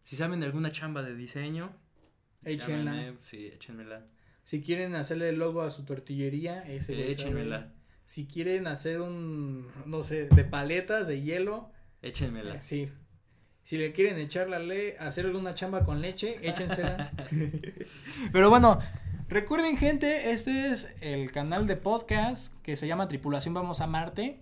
Si 0.02 0.16
saben 0.16 0.40
de 0.40 0.46
alguna 0.46 0.70
chamba 0.70 1.02
de 1.02 1.14
diseño. 1.14 1.72
Échenla. 2.44 2.92
llámenme, 2.94 3.16
Sí, 3.20 3.46
échenmela. 3.46 4.06
Si 4.44 4.62
quieren 4.62 4.94
hacerle 4.94 5.30
el 5.30 5.38
logo 5.38 5.62
a 5.62 5.70
su 5.70 5.84
tortillería, 5.84 6.62
ese 6.62 6.92
sabe. 6.92 7.10
Échenmela. 7.10 7.72
Si 8.04 8.28
quieren 8.28 8.68
hacer 8.68 9.00
un, 9.00 9.66
no 9.84 10.04
sé, 10.04 10.28
de 10.28 10.44
paletas 10.44 11.08
de 11.08 11.22
hielo, 11.22 11.72
Échenmela. 12.02 12.54
eh, 12.54 12.60
sí. 12.60 12.88
Si 13.66 13.76
le 13.78 13.90
quieren 13.92 14.16
echar 14.20 14.48
la 14.48 14.60
le 14.60 14.96
hacer 14.98 15.26
alguna 15.26 15.56
chamba 15.56 15.84
con 15.84 16.00
leche, 16.00 16.38
échensela. 16.48 17.10
Pero 18.32 18.48
bueno, 18.48 18.78
recuerden 19.28 19.76
gente, 19.76 20.30
este 20.30 20.68
es 20.70 20.94
el 21.00 21.32
canal 21.32 21.66
de 21.66 21.74
podcast 21.74 22.54
que 22.62 22.76
se 22.76 22.86
llama 22.86 23.08
Tripulación 23.08 23.54
Vamos 23.54 23.80
a 23.80 23.88
Marte. 23.88 24.38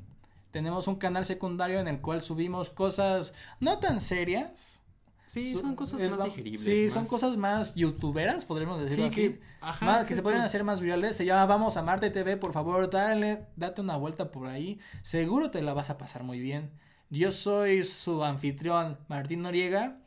Tenemos 0.50 0.88
un 0.88 0.96
canal 0.96 1.24
secundario 1.24 1.80
en 1.80 1.88
el 1.88 2.02
cual 2.02 2.22
subimos 2.22 2.68
cosas 2.68 3.32
no 3.60 3.78
tan 3.78 4.02
serias. 4.02 4.82
Sí, 5.24 5.54
son 5.56 5.74
cosas 5.74 6.02
es 6.02 6.10
más 6.10 6.18
la- 6.20 6.26
digeribles. 6.26 6.60
Sí, 6.60 6.90
son 6.90 7.06
cosas 7.06 7.38
más 7.38 7.74
youtuberas, 7.76 8.44
podríamos 8.44 8.78
decirlo 8.82 9.10
Sí, 9.10 9.22
así. 9.26 9.32
que, 9.32 9.40
ajá, 9.62 9.86
Más, 9.86 10.06
que 10.06 10.14
se 10.14 10.20
podrían 10.22 10.42
hacer 10.44 10.64
más 10.64 10.82
virales. 10.82 11.16
Se 11.16 11.24
llama 11.24 11.46
Vamos 11.46 11.78
a 11.78 11.82
Marte 11.82 12.10
TV. 12.10 12.36
Por 12.36 12.52
favor, 12.52 12.90
dale, 12.90 13.46
date 13.56 13.80
una 13.80 13.96
vuelta 13.96 14.30
por 14.30 14.48
ahí. 14.48 14.78
Seguro 15.00 15.50
te 15.50 15.62
la 15.62 15.72
vas 15.72 15.88
a 15.88 15.96
pasar 15.96 16.24
muy 16.24 16.40
bien. 16.40 16.70
Yo 17.14 17.30
soy 17.32 17.84
su 17.84 18.24
anfitrión, 18.24 18.98
Martín 19.08 19.42
Noriega. 19.42 19.98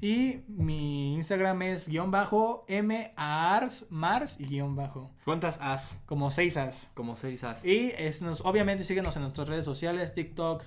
Y 0.00 0.40
mi 0.48 1.14
Instagram 1.14 1.62
es 1.62 1.88
guion 1.88 2.10
bajo 2.10 2.64
M-A-R-S, 2.68 3.86
Mars 3.90 4.38
y 4.40 4.44
guion 4.46 4.74
bajo. 4.76 5.10
¿Cuántas 5.24 5.58
as? 5.60 6.00
Como 6.06 6.30
seis 6.30 6.56
as. 6.56 6.90
Como 6.94 7.16
seis 7.16 7.42
as. 7.44 7.64
Y 7.64 7.92
es, 7.96 8.20
nos, 8.22 8.40
obviamente 8.42 8.84
síguenos 8.84 9.16
en 9.16 9.22
nuestras 9.22 9.48
redes 9.48 9.64
sociales, 9.64 10.12
TikTok, 10.12 10.64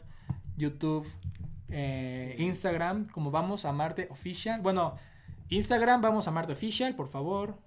YouTube, 0.56 1.06
eh, 1.70 2.36
Instagram, 2.40 3.08
como 3.08 3.32
Vamos 3.32 3.66
a 3.66 3.72
Marte 3.74 4.08
Official. 4.12 4.62
Bueno, 4.62 4.96
Instagram 5.50 6.02
Vamos 6.02 6.28
a 6.28 6.32
Marte 6.32 6.54
Official, 6.54 6.96
por 6.96 7.08
favor. 7.08 7.58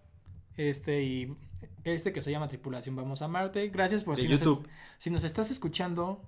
Este 0.56 1.02
y 1.02 1.36
este 1.84 2.12
que 2.12 2.20
se 2.20 2.30
llama 2.30 2.48
Tripulación 2.48 2.96
Vamos 2.96 3.22
a 3.22 3.28
Marte. 3.28 3.68
Gracias 3.68 4.02
por 4.04 4.16
De 4.16 4.22
si 4.22 4.28
nos, 4.28 4.40
YouTube. 4.40 4.66
es- 4.66 4.72
si 4.98 5.10
nos 5.10 5.24
estás 5.24 5.50
escuchando 5.50 6.22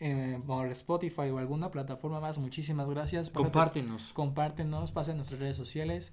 eh, 0.00 0.40
por 0.46 0.66
Spotify 0.68 1.30
o 1.30 1.38
alguna 1.38 1.70
plataforma 1.70 2.20
más, 2.20 2.38
muchísimas 2.38 2.88
gracias. 2.88 3.28
Pásate- 3.30 3.42
Compártenos. 3.42 4.12
compártenos, 4.12 4.92
pasen 4.92 5.16
nuestras 5.16 5.40
redes 5.40 5.56
sociales 5.56 6.12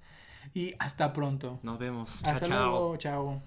y 0.54 0.74
hasta 0.78 1.12
pronto. 1.12 1.58
Nos 1.62 1.78
vemos. 1.78 2.24
Hasta 2.24 2.46
chao. 2.46 2.70
luego, 2.70 2.96
chao. 2.96 3.42